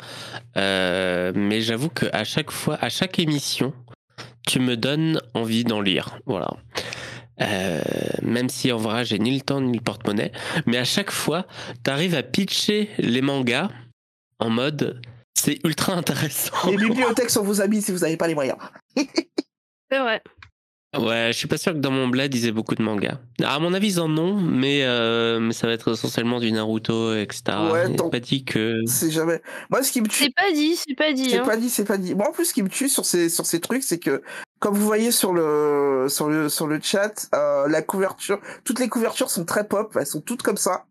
euh, 0.56 1.32
mais 1.34 1.60
j'avoue 1.60 1.88
que 1.88 2.06
à 2.12 2.24
chaque 2.24 2.50
fois, 2.50 2.76
à 2.80 2.88
chaque 2.88 3.18
émission, 3.18 3.74
tu 4.46 4.58
me 4.60 4.76
donnes 4.76 5.20
envie 5.34 5.64
d'en 5.64 5.80
lire. 5.80 6.18
Voilà. 6.26 6.48
Euh, 7.40 7.80
même 8.22 8.48
si 8.48 8.72
en 8.72 8.78
vrai, 8.78 9.04
j'ai 9.04 9.18
ni 9.18 9.34
le 9.34 9.40
temps 9.40 9.60
ni 9.60 9.78
le 9.78 9.82
porte-monnaie, 9.82 10.32
mais 10.66 10.78
à 10.78 10.84
chaque 10.84 11.10
fois, 11.10 11.46
tu 11.84 11.90
arrives 11.90 12.14
à 12.14 12.22
pitcher 12.22 12.90
les 12.98 13.22
mangas 13.22 13.70
en 14.38 14.50
mode 14.50 15.00
c'est 15.34 15.58
ultra 15.64 15.92
intéressant. 15.96 16.70
Les 16.70 16.76
bibliothèques 16.76 17.30
sont 17.30 17.42
vos 17.42 17.60
amis 17.60 17.82
si 17.82 17.92
vous 17.92 17.98
n'avez 17.98 18.16
pas 18.16 18.28
les 18.28 18.34
moyens. 18.34 18.58
C'est 18.96 19.98
vrai. 19.98 20.22
Ouais, 20.98 21.30
je 21.32 21.38
suis 21.38 21.48
pas 21.48 21.56
sûr 21.56 21.72
que 21.72 21.78
dans 21.78 21.90
mon 21.90 22.08
bled 22.08 22.34
ils 22.34 22.46
aient 22.46 22.52
beaucoup 22.52 22.74
de 22.74 22.82
mangas. 22.82 23.18
À 23.42 23.58
mon 23.58 23.72
avis, 23.72 23.94
ils 23.94 24.00
en 24.00 24.14
ont, 24.18 24.34
mais, 24.38 24.84
euh, 24.84 25.40
mais 25.40 25.54
ça 25.54 25.66
va 25.66 25.72
être 25.72 25.92
essentiellement 25.92 26.38
du 26.38 26.52
Naruto, 26.52 27.14
etc. 27.14 27.42
Ouais, 27.72 27.84
Il 27.88 27.94
est 27.94 27.96
tant- 27.96 28.10
pas 28.10 28.20
dit 28.20 28.44
que. 28.44 28.82
C'est 28.86 29.10
jamais. 29.10 29.40
Moi, 29.70 29.82
ce 29.82 29.90
qui 29.90 30.02
me 30.02 30.06
tue, 30.08 30.24
C'est 30.24 30.34
pas 30.34 30.52
dit, 30.52 30.76
c'est 30.76 30.94
pas 30.94 31.14
dit. 31.14 31.30
c'est 31.30 31.38
hein. 31.38 31.44
pas 31.46 31.56
dit, 31.56 31.70
c'est 31.70 31.86
pas 31.86 31.96
dit. 31.96 32.14
Moi, 32.14 32.28
en 32.28 32.32
plus, 32.32 32.44
ce 32.44 32.52
qui 32.54 32.62
me 32.62 32.68
tue 32.68 32.90
sur 32.90 33.06
ces 33.06 33.30
sur 33.30 33.46
ces 33.46 33.60
trucs, 33.60 33.82
c'est 33.82 33.98
que 33.98 34.22
comme 34.58 34.74
vous 34.74 34.84
voyez 34.84 35.12
sur 35.12 35.32
le 35.32 36.08
sur 36.10 36.28
le 36.28 36.50
sur 36.50 36.66
le 36.66 36.78
chat, 36.82 37.26
euh, 37.34 37.66
la 37.68 37.80
couverture, 37.80 38.38
toutes 38.64 38.78
les 38.78 38.88
couvertures 38.90 39.30
sont 39.30 39.46
très 39.46 39.66
pop, 39.66 39.96
elles 39.98 40.06
sont 40.06 40.20
toutes 40.20 40.42
comme 40.42 40.58
ça, 40.58 40.84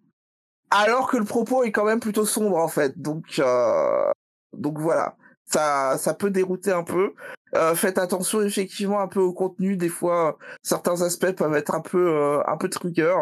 alors 0.71 1.11
que 1.11 1.17
le 1.17 1.25
propos 1.25 1.63
est 1.63 1.71
quand 1.71 1.85
même 1.85 1.99
plutôt 1.99 2.25
sombre 2.25 2.57
en 2.57 2.67
fait. 2.67 2.99
Donc 2.99 3.25
euh, 3.37 4.09
donc 4.57 4.79
voilà, 4.79 5.15
ça 5.51 5.97
ça 5.97 6.13
peut 6.13 6.29
dérouter 6.31 6.71
un 6.71 6.83
peu. 6.83 7.13
Euh, 7.53 7.75
faites 7.75 7.97
attention 7.97 8.41
effectivement 8.41 9.01
un 9.01 9.07
peu 9.07 9.19
au 9.19 9.33
contenu. 9.33 9.75
Des 9.75 9.89
fois, 9.89 10.37
certains 10.63 11.01
aspects 11.01 11.31
peuvent 11.31 11.55
être 11.55 11.75
un 11.75 11.81
peu 11.81 12.09
euh, 12.09 12.41
un 12.47 12.57
peu 12.57 12.69
trigger. 12.69 13.15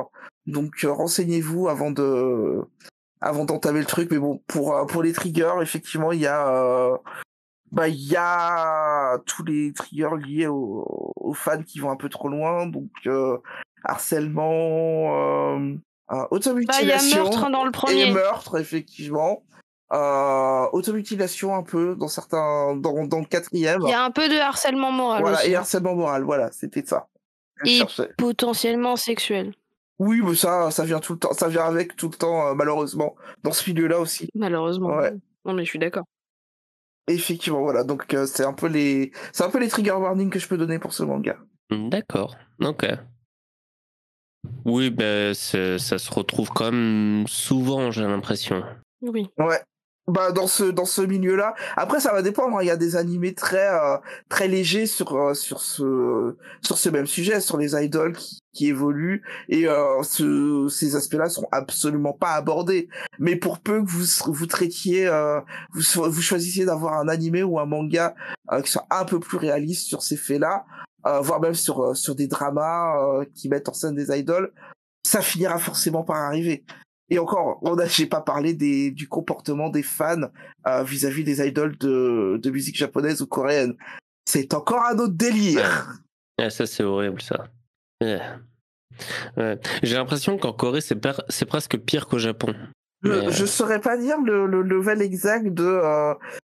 Donc 0.46 0.84
euh, 0.84 0.92
renseignez-vous 0.92 1.68
avant 1.68 1.92
de 1.92 2.60
avant 3.22 3.46
d'entamer 3.46 3.80
le 3.80 3.86
truc. 3.86 4.10
Mais 4.12 4.20
bon, 4.20 4.42
pour 4.48 4.76
euh, 4.76 4.86
pour 4.86 5.02
les 5.04 5.14
triggers, 5.14 5.56
effectivement, 5.62 6.12
il 6.12 6.20
y 6.22 6.28
a 6.28 6.48
euh, 6.48 6.96
bah 7.72 7.88
il 7.88 8.04
y 8.04 8.16
a 8.16 9.18
tous 9.26 9.44
les 9.44 9.74
triggers 9.74 10.18
liés 10.26 10.48
aux, 10.48 11.14
aux 11.16 11.34
fans 11.34 11.64
qui 11.64 11.80
vont 11.80 11.92
un 11.92 11.96
peu 11.98 12.10
trop 12.10 12.30
loin. 12.30 12.68
Donc 12.68 12.90
euh, 13.08 13.38
harcèlement, 13.84 15.56
euh, 15.58 15.58
euh, 15.60 15.78
Bah, 16.10 16.12
il 16.12 16.12
y 16.12 16.14
a 16.14 16.28
automutilation 16.32 17.24
meurtre 17.24 17.44
hein, 17.46 17.50
dans 17.50 17.64
le 17.64 17.70
et 17.70 17.72
premier. 17.72 18.12
meurtre 18.12 18.60
effectivement. 18.60 19.44
Euh, 19.92 20.68
automutilation 20.72 21.56
un 21.56 21.64
peu 21.64 21.96
dans 21.96 22.08
certains 22.08 22.76
dans, 22.76 23.08
dans 23.08 23.20
le 23.22 23.26
quatrième 23.26 23.82
Il 23.82 23.90
y 23.90 23.94
a 23.94 24.04
un 24.04 24.12
peu 24.12 24.30
de 24.30 24.36
harcèlement 24.36 24.92
moral 24.92 25.22
voilà 25.22 25.38
aussi. 25.40 25.50
et 25.50 25.56
harcèlement 25.56 25.96
moral 25.96 26.22
voilà 26.24 26.52
c'était 26.52 26.86
ça 26.86 27.08
Je 27.64 27.72
Et- 27.72 27.78
cherchais. 27.80 28.10
Potentiellement 28.16 28.96
sexuel, 28.98 29.56
oui 29.98 30.22
mais 30.24 30.36
ça 30.36 30.70
ça 30.70 30.86
vient 30.86 31.00
tout 31.00 31.14
le 31.14 31.20
temps 31.20 31.34
ça 31.34 31.48
vient 31.48 31.66
avec 31.66 31.96
tout 31.96 32.08
le 32.08 32.14
temps 32.16 32.50
euh, 32.50 32.54
malheureusement 32.54 33.16
dans 33.42 33.52
ce 33.52 33.68
milieu 33.68 33.88
là 33.88 34.00
aussi 34.00 34.30
malheureusement. 34.36 34.90
Ouais. 34.96 35.12
Non 35.46 35.54
mais 35.54 35.64
je 35.66 35.70
suis 35.70 35.80
d'accord. 35.80 36.04
effectivement 37.08 37.62
voilà 37.62 37.84
donc 37.84 38.14
euh, 38.14 38.28
c'est 38.28 38.46
un 38.46 38.54
peu 38.54 38.68
les 38.68 39.12
c'est 39.34 39.44
un 39.44 39.50
peu 39.50 39.58
les 39.60 39.70
trigger 39.70 39.94
warnings 39.94 40.30
que 40.30 40.38
je 40.38 40.48
peux 40.48 40.58
donner 40.58 40.78
pour 40.78 40.94
ce 40.94 41.02
manga 41.02 41.36
D'accord, 41.72 42.36
ok. 42.62 42.86
Oui, 44.66 44.90
ben 44.90 45.34
ça 45.34 45.78
se 45.80 46.12
retrouve 46.14 46.50
quand 46.50 46.72
même 46.72 47.26
souvent, 47.28 47.92
j'ai 47.92 48.04
l'impression. 48.04 48.64
Oui. 49.02 49.28
ouais 49.38 49.62
bah 50.10 50.32
dans 50.32 50.48
ce 50.48 50.64
dans 50.64 50.86
ce 50.86 51.02
milieu 51.02 51.36
là 51.36 51.56
après 51.76 52.00
ça 52.00 52.12
va 52.12 52.22
dépendre 52.22 52.58
hein. 52.58 52.62
il 52.62 52.68
y 52.68 52.72
a 52.72 52.78
des 52.78 52.96
animés 52.96 53.34
très 53.34 53.68
euh, 53.68 53.98
très 54.30 54.48
légers 54.48 54.86
sur 54.86 55.16
euh, 55.16 55.34
sur 55.34 55.62
ce 55.62 56.36
sur 56.62 56.78
ce 56.78 56.90
même 56.90 57.08
sujet 57.08 57.40
sur 57.40 57.58
les 57.58 57.76
idoles 57.76 58.14
qui, 58.14 58.40
qui 58.54 58.68
évoluent. 58.68 59.24
Et 59.48 59.68
euh, 59.68 60.02
ce, 60.04 60.68
ces 60.70 60.96
aspects 60.96 61.14
là 61.14 61.30
sont 61.30 61.48
absolument 61.52 62.14
pas 62.14 62.34
abordés. 62.34 62.90
Mais 63.20 63.36
pour 63.36 63.60
peu 63.60 63.82
que 63.82 63.90
vous 63.90 64.34
vous 64.34 64.46
traitiez 64.48 65.08
euh, 65.08 65.40
vous 65.74 65.82
vous 66.10 66.22
choisissiez 66.22 66.66
d'avoir 66.66 66.96
un 66.96 67.08
animé 67.08 67.44
ou 67.44 67.60
un 67.60 67.66
manga 67.66 68.16
euh, 68.52 68.62
qui 68.62 68.72
soit 68.72 68.88
un 68.90 69.06
peu 69.06 69.20
plus 69.20 69.38
réaliste 69.38 69.88
sur 69.88 70.02
ces 70.02 70.18
faits 70.18 70.40
là 70.40 70.66
voire 71.22 71.40
même 71.40 71.54
sur 71.54 71.96
sur 71.96 72.14
des 72.14 72.28
dramas 72.28 73.24
qui 73.34 73.48
mettent 73.48 73.70
en 73.70 73.74
scène 73.74 73.96
des 73.96 74.16
idoles 74.16 74.52
ça 75.08 75.22
finira 75.22 75.58
forcément 75.58 76.04
par 76.04 76.18
arriver 76.18 76.66
et 77.10 77.20
encore, 77.20 77.60
on 77.62 77.78
a, 77.78 77.86
j'ai 77.86 78.06
pas 78.06 78.22
parlé 78.22 78.54
des, 78.54 78.92
du 78.92 79.08
comportement 79.08 79.70
des 79.70 79.84
fans 79.84 80.30
euh, 80.68 80.84
vis-à-vis 80.84 81.24
des 81.24 81.46
idoles 81.48 81.78
de, 81.78 82.40
de 82.42 82.50
musique 82.52 82.78
japonaise 82.78 83.22
ou 83.22 83.28
coréenne. 83.28 83.76
C'est 84.26 84.54
encore 84.54 84.84
un 84.86 84.98
autre 85.00 85.14
délire. 85.16 85.94
Ça, 86.50 86.66
c'est 86.66 86.84
horrible, 86.84 87.22
ça. 87.22 87.48
Ouais. 88.02 88.22
J'ai 89.84 89.96
l'impression 89.96 90.38
qu'en 90.38 90.54
Corée, 90.54 90.82
c'est 90.82 90.96
per- 90.96 91.22
c'est 91.30 91.46
presque 91.46 91.78
pire 91.78 92.08
qu'au 92.08 92.18
Japon. 92.20 92.54
Je, 93.02 93.30
je 93.30 93.46
saurais 93.46 93.80
pas 93.80 93.98
dire 93.98 94.18
le, 94.22 94.46
le 94.46 94.62
level 94.62 95.02
exact 95.02 95.48
de 95.54 95.64
euh, 95.64 96.14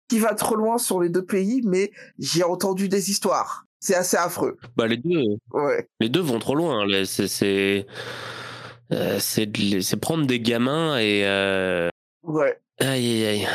qui 0.09 0.19
va 0.19 0.35
trop 0.35 0.57
loin 0.57 0.79
sur 0.79 1.01
les 1.01 1.09
deux 1.09 1.25
pays, 1.25 1.63
mais 1.65 1.93
j'ai 2.19 2.43
entendu 2.43 2.89
des 2.89 3.11
histoires. 3.11 3.65
C'est 3.81 3.95
assez 3.95 4.17
affreux. 4.17 4.57
Bah, 4.77 4.87
les 4.87 4.97
deux, 4.97 5.23
Ouais. 5.53 5.89
les 6.01 6.09
deux 6.09 6.21
vont 6.21 6.39
trop 6.39 6.55
loin. 6.55 6.87
là. 6.87 7.05
C'est, 7.05 7.29
c'est, 7.29 7.87
euh, 8.93 9.19
c'est, 9.19 9.47
de 9.47 9.97
prendre 9.97 10.27
des 10.27 10.41
gamins 10.41 10.99
et. 10.99 11.23
euh, 11.27 11.89
Ouais. 12.23 12.57
Aïe, 12.81 13.25
aïe, 13.25 13.27
aïe. 13.27 13.49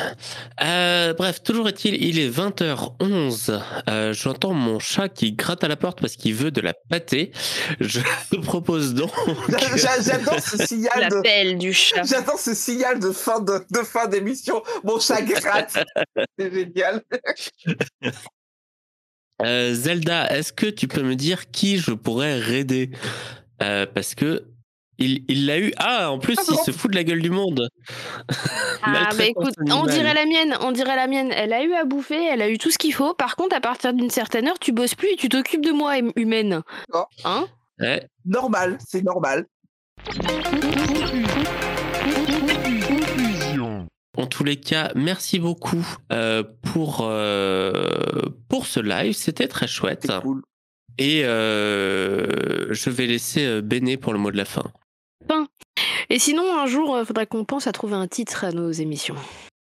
Euh, 0.63 1.13
bref, 1.13 1.41
toujours 1.43 1.67
est-il, 1.67 2.01
il 2.01 2.17
est 2.19 2.29
20h11. 2.29 3.59
Euh, 3.89 4.13
J'entends 4.13 4.53
mon 4.53 4.79
chat 4.79 5.09
qui 5.09 5.33
gratte 5.33 5.63
à 5.63 5.67
la 5.67 5.75
porte 5.75 5.99
parce 5.99 6.15
qu'il 6.15 6.33
veut 6.33 6.51
de 6.51 6.61
la 6.61 6.73
pâtée. 6.89 7.31
Je 7.79 7.99
te 8.31 8.35
propose 8.37 8.93
donc. 8.93 9.11
J'a- 9.75 10.01
J'adore 10.01 10.39
ce 10.39 10.57
signal 10.65 11.09
de. 11.09 11.15
L'appel 11.15 11.57
du 11.57 11.73
chat. 11.73 12.03
J'adore 12.03 12.39
ce 12.39 12.53
signal 12.53 12.99
de 12.99 13.11
fin 13.11 13.39
de, 13.39 13.59
de 13.69 13.79
fin 13.83 14.07
d'émission. 14.07 14.61
Mon 14.83 14.99
chat 14.99 15.21
gratte. 15.21 15.77
C'est 16.37 16.53
génial. 16.53 17.01
Euh, 19.43 19.73
Zelda, 19.73 20.31
est-ce 20.35 20.51
que 20.51 20.65
tu 20.67 20.87
peux 20.87 21.03
me 21.03 21.15
dire 21.15 21.51
qui 21.51 21.77
je 21.77 21.91
pourrais 21.91 22.39
raider? 22.39 22.91
Euh, 23.61 23.85
Parce 23.93 24.15
que 24.15 24.45
il 24.99 25.23
il 25.27 25.45
l'a 25.45 25.59
eu. 25.59 25.73
Ah, 25.77 26.11
en 26.11 26.19
plus, 26.19 26.35
Ah 26.37 26.43
il 26.47 26.55
bon 26.55 26.63
se 26.63 26.71
fout 26.71 26.91
de 26.91 26.95
la 26.95 27.03
gueule 27.03 27.21
du 27.21 27.29
monde. 27.29 27.69
Ah 28.83 29.09
bah 29.17 29.25
écoute, 29.25 29.53
on 29.69 29.85
dirait 29.85 30.13
la 30.13 30.25
mienne, 30.25 30.57
on 30.61 30.71
dirait 30.71 30.95
la 30.95 31.07
mienne. 31.07 31.31
Elle 31.31 31.53
a 31.53 31.63
eu 31.63 31.73
à 31.73 31.85
bouffer, 31.85 32.25
elle 32.25 32.41
a 32.41 32.49
eu 32.49 32.57
tout 32.57 32.71
ce 32.71 32.77
qu'il 32.77 32.93
faut. 32.93 33.13
Par 33.13 33.35
contre, 33.35 33.55
à 33.55 33.61
partir 33.61 33.93
d'une 33.93 34.09
certaine 34.09 34.47
heure, 34.47 34.59
tu 34.59 34.71
bosses 34.71 34.95
plus 34.95 35.09
et 35.09 35.15
tu 35.15 35.29
t'occupes 35.29 35.63
de 35.65 35.71
moi, 35.71 35.97
hum- 35.97 36.11
humaine. 36.15 36.61
Oh. 36.93 37.03
Hein? 37.25 37.47
Ouais. 37.79 38.07
Normal, 38.25 38.77
c'est 38.85 39.03
normal. 39.03 39.45
En 44.17 44.25
tous 44.25 44.43
les 44.43 44.55
cas, 44.55 44.91
merci 44.95 45.37
beaucoup 45.37 45.85
euh, 46.11 46.43
pour, 46.73 47.01
euh, 47.01 48.21
pour 48.49 48.65
ce 48.65 48.79
live. 48.79 49.13
C'était 49.13 49.47
très 49.47 49.67
chouette. 49.67 50.07
Cool. 50.23 50.41
Et 50.97 51.21
euh, 51.23 52.73
je 52.73 52.89
vais 52.89 53.05
laisser 53.05 53.61
Béné 53.61 53.97
pour 53.97 54.13
le 54.13 54.19
mot 54.19 54.31
de 54.31 54.37
la 54.37 54.45
fin. 54.45 54.63
Et 56.09 56.19
sinon, 56.19 56.57
un 56.57 56.65
jour, 56.65 56.97
il 56.99 57.05
faudrait 57.05 57.27
qu'on 57.27 57.45
pense 57.45 57.67
à 57.67 57.71
trouver 57.71 57.95
un 57.95 58.07
titre 58.07 58.45
à 58.45 58.51
nos 58.51 58.71
émissions. 58.71 59.15